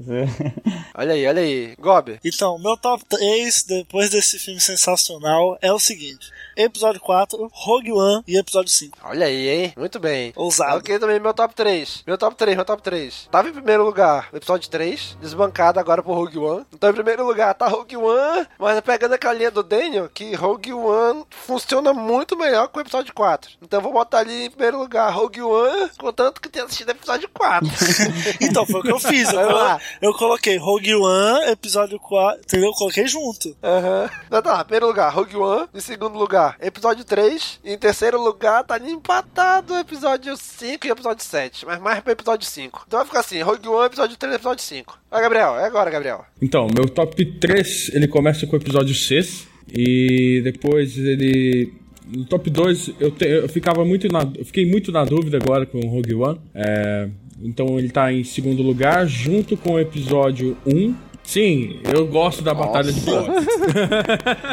olha 0.95 1.15
aí, 1.15 1.27
olha 1.27 1.43
aí. 1.43 1.75
Gob. 1.79 2.19
Então, 2.25 2.59
meu 2.59 2.77
top 2.77 3.05
3, 3.05 3.65
depois 3.65 4.11
desse 4.11 4.39
filme 4.39 4.61
sensacional, 4.61 5.59
é 5.61 5.73
o 5.73 5.79
seguinte 5.79 6.31
episódio 6.57 7.01
4, 7.01 7.51
Rogue 7.53 7.93
One 7.93 8.23
e 8.27 8.37
episódio 8.37 8.71
5. 8.71 8.99
Olha 9.05 9.27
aí, 9.27 9.49
hein? 9.49 9.73
Muito 9.77 9.99
bem. 9.99 10.33
Ousado. 10.35 10.79
Ok, 10.79 10.99
também 10.99 11.21
meu 11.21 11.33
top 11.33 11.55
3. 11.55 12.05
Meu 12.07 12.19
top 12.19 12.37
3, 12.37 12.57
meu 12.57 12.65
top 12.65 12.83
3. 12.83 13.29
Tava 13.31 13.49
em 13.49 13.53
primeiro 13.53 13.85
lugar 13.85 14.29
o 14.33 14.37
episódio 14.37 14.69
3, 14.69 15.17
desbancado 15.21 15.79
agora 15.79 16.03
por 16.03 16.15
Rogue 16.15 16.39
One. 16.39 16.67
Então, 16.73 16.91
em 16.91 16.95
primeiro 16.95 17.25
lugar 17.25 17.55
tá 17.55 17.69
Rogue 17.69 17.97
One, 17.97 18.47
mas 18.59 18.81
pegando 18.81 19.15
aquela 19.15 19.35
linha 19.35 19.51
do 19.51 19.63
Daniel, 19.63 20.09
que 20.13 20.35
Rogue 20.35 20.73
One 20.73 21.25
funciona 21.31 21.93
muito 21.93 22.37
melhor 22.37 22.69
que 22.69 22.79
o 22.79 22.81
episódio 22.81 23.15
4. 23.15 23.53
Então, 23.63 23.81
vou 23.81 23.93
botar 23.93 24.19
ali 24.19 24.47
em 24.47 24.51
primeiro 24.51 24.79
lugar 24.79 25.13
Rogue 25.13 25.43
One, 25.43 25.91
contanto 25.99 26.41
que 26.41 26.49
tenha 26.49 26.65
assistido 26.65 26.89
o 26.89 26.93
episódio 26.93 27.29
4. 27.33 27.69
então, 28.41 28.67
foi 28.67 28.81
o 28.81 28.83
que 28.83 28.93
eu 28.93 28.99
fiz. 28.99 29.33
Eu, 29.33 29.49
colo 29.49 29.81
eu 30.01 30.15
coloquei 30.15 30.57
Rogue 30.57 30.95
One, 30.95 31.51
episódio 31.51 31.99
4, 31.99 32.41
entendeu? 32.41 32.71
Eu 32.71 32.75
coloquei 32.75 33.07
junto. 33.07 33.57
Aham. 33.63 34.03
Uhum. 34.03 34.09
Então, 34.27 34.43
tá, 34.43 34.65
primeiro 34.65 34.87
lugar, 34.87 35.13
Rogue 35.13 35.37
One. 35.37 35.69
Em 35.75 35.81
segundo 35.81 36.19
lugar, 36.19 36.57
episódio 36.61 37.05
3. 37.05 37.61
E 37.65 37.73
em 37.73 37.79
terceiro 37.79 38.21
lugar, 38.21 38.65
tá 38.65 38.79
empatado 38.79 39.75
o 39.75 39.79
episódio 39.79 40.24
5 40.37 40.87
e 40.87 40.91
episódio 40.91 41.25
7. 41.25 41.67
Mas 41.67 41.81
mais 41.81 42.01
pro 42.01 42.13
episódio 42.13 42.47
5. 42.47 42.85
Então 42.87 42.99
vai 42.99 43.07
ficar 43.07 43.21
assim: 43.21 43.41
Rogue 43.43 43.69
One, 43.69 43.87
episódio 43.87 44.17
3 44.17 44.35
episódio 44.35 44.65
5. 44.65 44.99
Vai, 45.11 45.23
Gabriel, 45.23 45.57
é 45.59 45.65
agora, 45.65 45.91
Gabriel. 45.91 46.25
Então, 46.41 46.67
meu 46.75 46.89
top 46.89 47.25
3 47.25 47.91
ele 47.95 48.09
começa 48.09 48.47
com 48.47 48.57
o 48.57 48.59
episódio 48.59 48.95
6. 48.95 49.49
E 49.73 50.41
depois 50.45 50.97
ele 50.99 51.73
no 52.07 52.25
top 52.25 52.51
2 52.51 52.91
eu, 53.01 53.11
te, 53.11 53.25
eu 53.25 53.49
ficava 53.49 53.85
muito 53.85 54.09
na, 54.09 54.31
eu 54.37 54.45
fiquei 54.45 54.67
muito 54.67 54.93
na 54.93 55.05
dúvida 55.05 55.39
agora 55.39 55.67
com 55.67 55.79
o 55.79 55.89
Rogue 55.89 56.15
One. 56.15 56.41
É, 56.55 57.09
então 57.43 57.79
ele 57.79 57.89
tá 57.89 58.13
em 58.13 58.25
segundo 58.25 58.63
lugar, 58.63 59.07
junto 59.07 59.57
com 59.57 59.75
o 59.75 59.81
episódio 59.81 60.57
1 60.67 60.95
Sim, 61.25 61.81
eu 61.85 62.07
gosto 62.07 62.43
da 62.43 62.53
Batalha 62.53 62.93
de 62.93 63.01
Bots. 63.01 63.27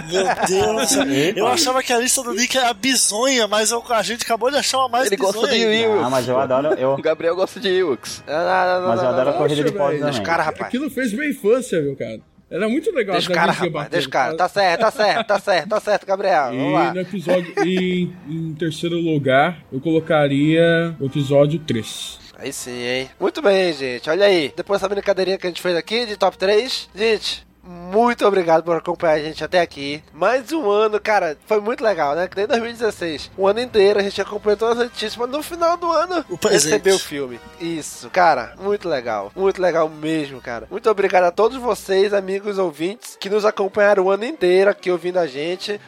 Meu 0.09 0.23
Deus, 0.47 0.91
eu 1.35 1.47
achava 1.47 1.83
que 1.83 1.91
a 1.91 1.99
lista 1.99 2.23
do 2.23 2.33
Nick 2.33 2.57
era 2.57 2.73
bizonha, 2.73 3.45
mas 3.47 3.71
eu- 3.71 3.83
a 3.89 4.01
gente 4.01 4.23
acabou 4.23 4.49
de 4.49 4.57
achar 4.57 4.79
uma 4.79 4.87
mais 4.89 5.07
Ele 5.07 5.17
bizonha. 5.17 5.33
gosta 5.33 5.47
de. 5.53 5.61
Ewoks. 5.61 6.05
Ah, 6.05 6.09
mas 6.09 6.27
eu 6.27 6.39
adoro. 6.39 6.67
Eu... 6.75 6.93
O 6.93 7.01
Gabriel 7.01 7.35
gosta 7.35 7.59
de 7.59 7.67
Ewoks. 7.67 8.23
Mas 8.25 9.01
eu 9.03 9.09
adoro 9.09 9.29
a 9.29 9.33
corrida 9.33 9.63
de 9.63 9.71
também. 9.71 10.23
Cara, 10.23 10.43
rapaz. 10.43 10.67
Aquilo 10.67 10.89
fez 10.89 11.11
minha 11.13 11.29
infância, 11.29 11.81
meu 11.81 11.95
cara. 11.95 12.19
Era 12.49 12.67
muito 12.67 12.91
legal. 12.93 13.13
Deixa 13.13 13.31
o 13.31 13.33
cara, 13.33 13.51
rapaz. 13.51 13.71
batendo. 13.71 13.91
Deixa 13.91 14.07
o 14.07 14.11
cara. 14.11 14.35
Tá 14.37 14.49
certo, 14.49 14.79
tá 14.81 14.91
certo, 14.91 15.27
tá 15.27 15.39
certo, 15.39 15.69
tá 15.69 15.79
certo, 15.79 16.05
Gabriel. 16.05 16.45
Vamos 16.47 16.69
E 16.69 16.73
lá. 16.73 16.93
no 16.93 16.99
episódio. 17.01 17.53
e 17.65 18.09
em 18.29 18.53
terceiro 18.55 18.97
lugar, 18.97 19.59
eu 19.71 19.79
colocaria 19.79 20.95
o 20.99 21.05
episódio 21.05 21.59
3. 21.59 22.19
Aí 22.41 22.51
sim, 22.51 22.71
hein? 22.71 23.11
Muito 23.19 23.39
bem, 23.39 23.71
gente. 23.71 24.09
Olha 24.09 24.25
aí. 24.25 24.51
Depois 24.57 24.81
dessa 24.81 24.89
brincadeirinha 24.89 25.37
que 25.37 25.45
a 25.45 25.49
gente 25.51 25.61
fez 25.61 25.77
aqui 25.77 26.07
de 26.07 26.17
top 26.17 26.35
3. 26.39 26.89
Gente, 26.95 27.45
muito 27.63 28.25
obrigado 28.25 28.63
por 28.63 28.75
acompanhar 28.75 29.13
a 29.13 29.19
gente 29.19 29.43
até 29.43 29.61
aqui. 29.61 30.03
Mais 30.11 30.51
um 30.51 30.67
ano, 30.67 30.99
cara. 30.99 31.37
Foi 31.45 31.61
muito 31.61 31.83
legal, 31.83 32.15
né? 32.15 32.27
Que 32.27 32.35
desde 32.35 32.49
2016. 32.53 33.29
Um 33.37 33.45
ano 33.45 33.59
inteiro 33.59 33.99
a 33.99 34.01
gente 34.01 34.19
acompanhou 34.19 34.57
todas 34.57 34.79
as 34.79 34.85
notícias. 34.85 35.15
Mas 35.17 35.29
no 35.29 35.43
final 35.43 35.77
do 35.77 35.91
ano, 35.91 36.23
presente. 36.39 36.71
recebeu 36.71 36.95
o 36.95 36.99
filme. 36.99 37.39
Isso, 37.59 38.09
cara. 38.09 38.55
Muito 38.59 38.89
legal. 38.89 39.31
Muito 39.35 39.61
legal 39.61 39.87
mesmo, 39.87 40.41
cara. 40.41 40.65
Muito 40.71 40.89
obrigado 40.89 41.25
a 41.25 41.31
todos 41.31 41.57
vocês, 41.57 42.11
amigos 42.11 42.57
ouvintes, 42.57 43.15
que 43.19 43.29
nos 43.29 43.45
acompanharam 43.45 44.05
o 44.05 44.09
ano 44.09 44.25
inteiro 44.25 44.71
aqui 44.71 44.89
ouvindo 44.89 45.19
a 45.19 45.27
gente 45.27 45.79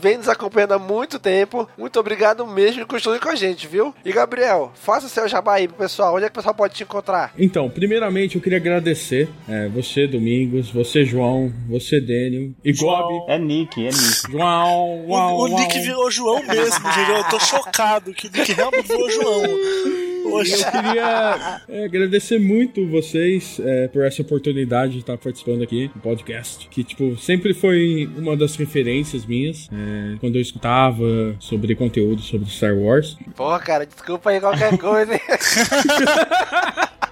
vem 0.00 0.16
nos 0.18 0.28
acompanhando 0.28 0.72
há 0.72 0.78
muito 0.78 1.18
tempo. 1.18 1.68
Muito 1.76 1.98
obrigado 1.98 2.46
mesmo 2.46 2.82
e 2.82 2.86
continue 2.86 3.18
com 3.20 3.28
a 3.28 3.34
gente, 3.34 3.66
viu? 3.66 3.94
E 4.04 4.12
Gabriel, 4.12 4.72
faça 4.74 5.06
o 5.06 5.08
seu 5.08 5.28
jabá 5.28 5.54
aí 5.54 5.68
pro 5.68 5.76
pessoal. 5.76 6.14
Onde 6.14 6.24
é 6.24 6.28
que 6.28 6.32
o 6.32 6.36
pessoal 6.36 6.54
pode 6.54 6.74
te 6.74 6.82
encontrar? 6.82 7.32
Então, 7.38 7.68
primeiramente 7.70 8.36
eu 8.36 8.42
queria 8.42 8.58
agradecer 8.58 9.28
é, 9.48 9.68
você, 9.68 10.06
Domingos, 10.06 10.70
você, 10.70 11.04
João, 11.04 11.52
você, 11.68 12.00
Daniel 12.00 12.50
e 12.64 12.72
Gob. 12.72 13.24
É 13.28 13.38
Nick, 13.38 13.80
é 13.80 13.90
Nick. 13.90 14.30
João, 14.30 15.06
O, 15.06 15.10
uau, 15.10 15.38
o 15.40 15.48
Nick 15.48 15.74
uau. 15.74 15.84
virou 15.84 16.10
João 16.10 16.42
mesmo, 16.46 16.92
gente. 16.92 17.10
Eu 17.10 17.24
tô 17.24 17.38
chocado 17.40 18.12
que 18.12 18.26
o 18.26 18.30
Nick 18.30 18.52
realmente 18.52 18.88
virou 18.88 19.10
João. 19.10 19.42
Eu 20.28 20.42
queria 20.70 21.60
é, 21.68 21.84
agradecer 21.84 22.38
muito 22.38 22.86
vocês 22.88 23.60
é, 23.60 23.88
por 23.88 24.04
essa 24.04 24.22
oportunidade 24.22 24.94
de 24.94 24.98
estar 25.00 25.16
participando 25.16 25.62
aqui 25.62 25.88
do 25.94 26.00
podcast, 26.00 26.68
que, 26.68 26.82
tipo, 26.84 27.16
sempre 27.16 27.54
foi 27.54 28.08
uma 28.16 28.36
das 28.36 28.56
referências 28.56 29.24
minhas 29.24 29.68
é, 29.72 30.16
quando 30.18 30.36
eu 30.36 30.42
escutava 30.42 31.36
sobre 31.38 31.74
conteúdo 31.74 32.22
sobre 32.22 32.48
Star 32.50 32.76
Wars. 32.76 33.16
Porra, 33.34 33.58
cara, 33.60 33.86
desculpa 33.86 34.30
aí 34.30 34.40
qualquer 34.40 34.76
coisa, 34.78 35.14
hein? 35.14 35.20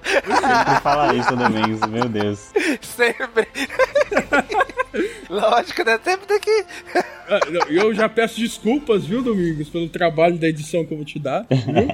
Sempre 0.05 0.81
fala 0.83 1.15
isso, 1.15 1.35
Domingos, 1.37 1.81
meu 1.89 2.09
Deus. 2.09 2.51
Sempre. 2.81 3.49
Lógico, 5.29 5.85
né? 5.85 5.99
Sempre 6.03 6.27
tem 6.27 6.41
que. 6.41 6.65
Não, 6.95 7.24
Eu 7.71 7.95
já 7.95 8.09
peço 8.09 8.39
desculpas, 8.41 9.05
viu, 9.05 9.23
Domingos, 9.23 9.69
pelo 9.69 9.89
trabalho 9.89 10.37
da 10.37 10.49
edição 10.49 10.85
que 10.85 10.93
eu 10.93 10.97
vou 10.97 11.07
te 11.07 11.19
dar. 11.19 11.47
viu? 11.51 11.89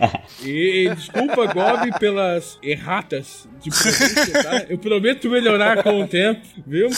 E 0.44 0.89
desculpa, 0.94 1.47
Gob, 1.52 1.98
pelas 1.98 2.59
erratas 2.62 3.48
de 3.62 3.70
pronúncia, 3.70 4.43
tá? 4.43 4.66
Eu 4.69 4.78
prometo 4.78 5.28
melhorar 5.31 5.82
com 5.82 6.01
o 6.02 6.09
tempo, 6.09 6.40
viu? 6.66 6.89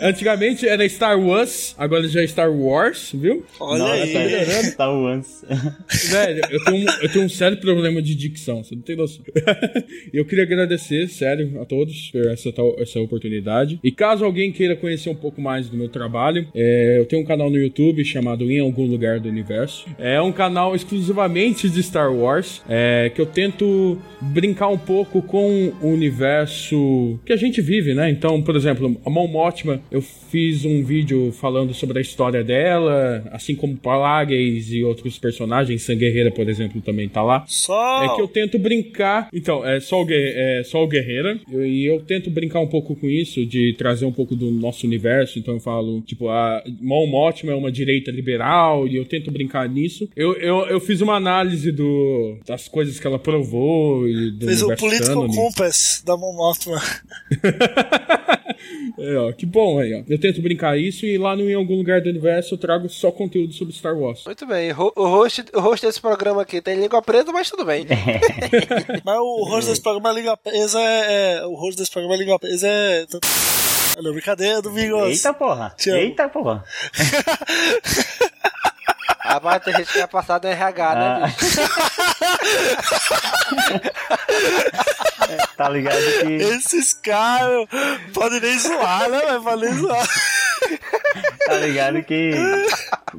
Antigamente 0.00 0.66
era 0.66 0.88
Star 0.88 1.18
Wars, 1.20 1.74
agora 1.76 2.06
já 2.08 2.22
é 2.22 2.26
Star 2.26 2.50
Wars, 2.50 3.10
viu? 3.12 3.44
Olha 3.60 3.78
Não, 3.84 3.92
aí. 3.92 4.12
tá 4.12 4.18
melhorando, 4.20 4.64
Star 4.70 4.94
Wars. 4.94 5.44
Velho, 6.10 6.40
eu 6.50 6.64
tenho, 6.64 6.76
um, 6.76 6.90
eu 7.02 7.12
tenho 7.12 7.24
um 7.24 7.28
sério 7.28 7.58
problema 7.58 8.00
de 8.00 8.14
dicção, 8.14 8.62
você 8.64 8.74
não 8.74 8.82
tem 8.82 8.96
noção. 8.96 9.24
Eu 10.12 10.24
queria 10.24 10.44
agradecer, 10.44 11.08
sério, 11.08 11.60
a 11.60 11.64
todos 11.64 12.10
por 12.10 12.26
essa, 12.26 12.52
tal, 12.52 12.74
essa 12.78 13.00
oportunidade. 13.00 13.78
E 13.82 13.90
caso 13.90 14.24
alguém 14.24 14.52
queira 14.52 14.76
conhecer 14.76 15.10
um 15.10 15.14
pouco 15.14 15.40
mais 15.40 15.68
do 15.68 15.76
meu 15.76 15.88
trabalho, 15.88 16.46
é, 16.54 16.98
eu 16.98 17.06
tenho 17.06 17.22
um 17.22 17.24
canal 17.24 17.50
no 17.50 17.56
YouTube 17.58 17.73
chamado 18.04 18.50
Em 18.50 18.60
Algum 18.60 18.86
Lugar 18.86 19.18
do 19.20 19.28
Universo. 19.28 19.86
É 19.98 20.20
um 20.20 20.32
canal 20.32 20.74
exclusivamente 20.74 21.68
de 21.68 21.82
Star 21.82 22.12
Wars, 22.14 22.62
é, 22.68 23.10
que 23.14 23.20
eu 23.20 23.26
tento 23.26 23.98
brincar 24.20 24.68
um 24.68 24.78
pouco 24.78 25.20
com 25.22 25.72
o 25.82 25.88
universo 25.88 27.18
que 27.24 27.32
a 27.32 27.36
gente 27.36 27.60
vive, 27.60 27.94
né? 27.94 28.10
Então, 28.10 28.40
por 28.42 28.56
exemplo, 28.56 28.96
a 29.04 29.10
Mon 29.10 29.26
Mothma, 29.26 29.80
eu 29.90 30.00
fiz 30.02 30.64
um 30.64 30.82
vídeo 30.84 31.32
falando 31.32 31.72
sobre 31.74 31.98
a 31.98 32.02
história 32.02 32.42
dela, 32.44 33.24
assim 33.32 33.54
como 33.54 33.76
Palagues 33.76 34.70
e 34.72 34.82
outros 34.84 35.18
personagens, 35.18 35.82
Sanguerreira, 35.82 36.30
por 36.30 36.48
exemplo, 36.48 36.80
também 36.80 37.08
tá 37.08 37.22
lá. 37.22 37.44
Só. 37.46 38.04
É 38.04 38.14
que 38.14 38.20
eu 38.20 38.28
tento 38.28 38.58
brincar. 38.58 39.28
Então, 39.32 39.64
é 39.66 39.80
só 39.80 40.02
o, 40.02 40.06
é 40.10 40.62
o 40.74 40.86
Guerreira. 40.86 41.38
Eu- 41.50 41.64
E 41.64 41.86
eu 41.86 42.00
tento 42.00 42.30
brincar 42.30 42.60
um 42.60 42.66
pouco 42.66 42.94
com 42.94 43.08
isso, 43.08 43.44
de 43.44 43.72
trazer 43.76 44.04
um 44.06 44.12
pouco 44.12 44.36
do 44.36 44.50
nosso 44.50 44.86
universo. 44.86 45.38
Então 45.38 45.54
eu 45.54 45.60
falo, 45.60 46.00
tipo, 46.02 46.28
a 46.28 46.62
Mon 46.80 47.06
Mothma 47.06 47.52
é 47.52 47.54
uma 47.54 47.63
direita 47.70 48.10
liberal, 48.10 48.86
e 48.86 48.96
eu 48.96 49.04
tento 49.04 49.30
brincar 49.30 49.68
nisso. 49.68 50.08
Eu, 50.16 50.34
eu, 50.34 50.66
eu 50.66 50.80
fiz 50.80 51.00
uma 51.00 51.14
análise 51.14 51.70
do, 51.72 52.38
das 52.46 52.68
coisas 52.68 52.98
que 52.98 53.06
ela 53.06 53.18
provou 53.18 54.08
e 54.08 54.30
do 54.32 54.46
Fez 54.46 54.62
o 54.62 54.74
Political 54.76 55.22
canon. 55.22 55.34
Compass 55.34 56.02
da 56.04 56.16
Mon. 56.16 56.34
É, 58.98 59.16
ó, 59.16 59.32
que 59.32 59.44
bom 59.44 59.78
aí, 59.78 59.92
ó. 59.92 60.02
Eu 60.08 60.18
tento 60.18 60.40
brincar 60.40 60.78
isso 60.78 61.04
e 61.04 61.18
lá 61.18 61.36
no 61.36 61.48
Em 61.48 61.54
Algum 61.54 61.76
Lugar 61.76 62.00
do 62.00 62.08
Universo 62.08 62.54
eu 62.54 62.58
trago 62.58 62.88
só 62.88 63.10
conteúdo 63.10 63.52
sobre 63.52 63.74
Star 63.74 63.96
Wars. 63.96 64.22
Muito 64.24 64.46
bem. 64.46 64.72
O 64.72 65.06
host, 65.08 65.44
o 65.52 65.60
host 65.60 65.84
desse 65.84 66.00
programa 66.00 66.42
aqui 66.42 66.60
tem 66.62 66.80
língua 66.80 67.02
presa, 67.02 67.32
mas 67.32 67.50
tudo 67.50 67.64
bem. 67.64 67.84
Mas 69.04 69.18
o 69.18 69.44
host 69.44 69.70
desse 69.70 69.82
programa 69.82 70.10
é 70.10 70.14
Liga 70.14 70.36
Presa 70.36 70.80
é, 70.80 71.36
é- 71.38 71.46
O 71.46 71.54
host 71.54 71.76
desse 71.76 71.90
programa 71.90 72.14
é 72.14 72.18
Liga 72.18 72.38
Presa 72.38 72.68
é. 72.68 73.06
Não, 74.02 74.12
brincadeira, 74.12 74.60
Domingos. 74.62 75.08
Eita 75.08 75.32
porra! 75.32 75.72
Te 75.76 75.90
amo. 75.90 75.98
Eita 76.00 76.28
porra! 76.28 76.64
Rapaz, 79.20 79.62
tem 79.64 79.74
gente 79.74 79.90
que 79.92 79.98
vai 79.98 80.06
passar 80.08 80.38
do 80.38 80.46
RH, 80.46 80.94
né, 80.94 81.22
Ah. 81.24 81.28
Tá 85.56 85.68
ligado 85.68 85.96
que. 86.20 86.32
Esses 86.34 86.92
caras 86.94 87.66
podem 88.12 88.40
nem 88.40 88.58
zoar, 88.58 89.08
né? 89.08 89.22
Mas 89.32 89.42
podem 89.42 89.70
nem 89.70 89.78
zoar. 89.80 90.06
Tá 91.46 91.54
ligado 91.56 92.02
que. 92.02 92.32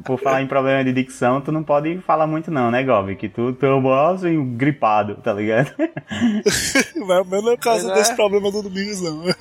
Por 0.04 0.20
falar 0.20 0.42
em 0.42 0.48
problema 0.48 0.84
de 0.84 0.92
dicção, 0.92 1.40
tu 1.40 1.52
não 1.52 1.64
pode 1.64 2.00
falar 2.00 2.28
muito, 2.28 2.52
não, 2.52 2.70
né, 2.72 2.84
Gob? 2.84 3.16
Que 3.16 3.30
tu, 3.30 3.54
tu 3.54 3.66
é 3.66 3.72
o 3.72 3.80
boss 3.80 4.24
e 4.24 4.38
um 4.38 4.58
gripado, 4.58 5.16
tá 5.16 5.32
ligado? 5.32 5.72
Mas 7.08 7.26
mas 7.30 7.44
não 7.44 7.52
é 7.52 7.56
por 7.56 7.64
causa 7.64 7.84
Pois 7.84 7.98
é. 7.98 8.00
desse 8.00 8.16
problema 8.16 8.52
do 8.52 8.64
Domingos, 8.64 9.02
não. 9.02 9.24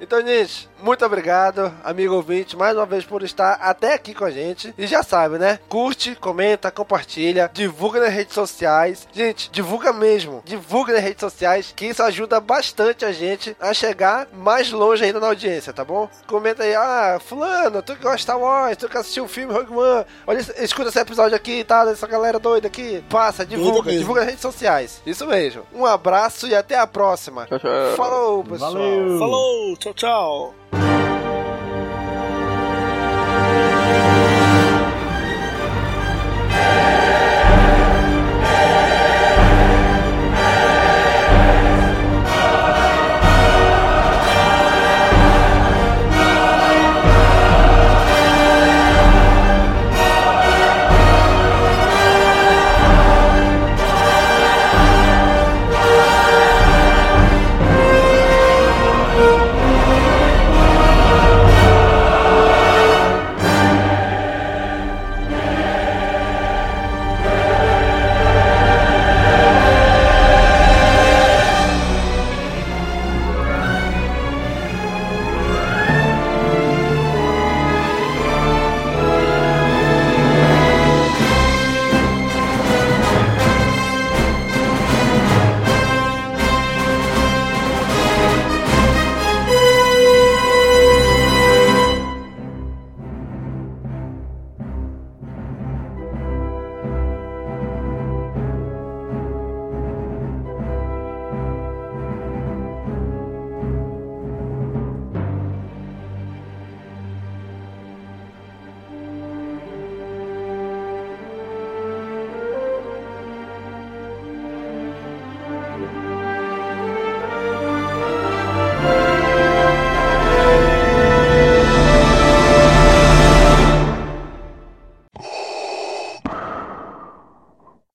Então, 0.00 0.20
gente, 0.26 0.68
muito 0.82 1.04
obrigado, 1.06 1.72
amigo 1.84 2.14
ouvinte, 2.14 2.56
mais 2.56 2.76
uma 2.76 2.84
vez 2.84 3.04
por 3.04 3.22
estar 3.22 3.52
até 3.54 3.94
aqui 3.94 4.12
com 4.12 4.24
a 4.24 4.30
gente. 4.30 4.74
E 4.76 4.86
já 4.86 5.02
sabe, 5.02 5.38
né? 5.38 5.58
Curte, 5.68 6.16
comenta, 6.16 6.70
compartilha, 6.72 7.48
divulga 7.54 8.00
nas 8.00 8.12
redes 8.12 8.34
sociais. 8.34 9.06
Gente, 9.12 9.48
divulga 9.50 9.92
mesmo. 9.92 10.42
Divulga 10.44 10.92
nas 10.92 11.02
redes 11.02 11.20
sociais, 11.20 11.72
que 11.74 11.86
isso 11.86 12.02
ajuda 12.02 12.40
bastante 12.40 13.04
a 13.04 13.12
gente 13.12 13.56
a 13.60 13.72
chegar 13.72 14.26
mais 14.34 14.70
longe 14.72 15.04
ainda 15.04 15.20
na 15.20 15.28
audiência, 15.28 15.72
tá 15.72 15.84
bom? 15.84 16.10
Comenta 16.26 16.64
aí, 16.64 16.74
ah, 16.74 17.18
fulano, 17.22 17.82
tu 17.82 17.94
que 17.94 18.02
gosta 18.02 18.16
de 18.16 18.22
Star 18.22 18.38
Wars, 18.38 18.76
tu 18.76 18.88
que 18.88 18.98
assistiu 18.98 19.24
o 19.24 19.28
filme 19.28 19.52
Rogue 19.52 19.72
One, 19.72 20.04
olha, 20.26 20.38
escuta 20.62 20.88
esse 20.88 20.98
episódio 20.98 21.36
aqui, 21.36 21.64
tá? 21.64 21.84
Dessa 21.84 22.06
galera 22.06 22.38
doida 22.38 22.66
aqui. 22.66 23.02
Passa, 23.08 23.46
divulga, 23.46 23.90
divulga 23.90 24.20
nas 24.20 24.30
redes 24.30 24.42
sociais. 24.42 25.00
Isso 25.06 25.26
mesmo. 25.26 25.62
Um 25.72 25.86
abraço 25.86 26.46
e 26.46 26.54
até 26.54 26.78
a 26.78 26.86
próxima. 26.86 27.46
Tchau, 27.46 27.58
tchau. 27.58 27.96
Falou, 27.96 28.44
pessoal. 28.44 28.72
Valeu! 28.72 29.18
Falou, 29.18 29.76
tchau, 29.76 29.94
tchau. 29.94 30.81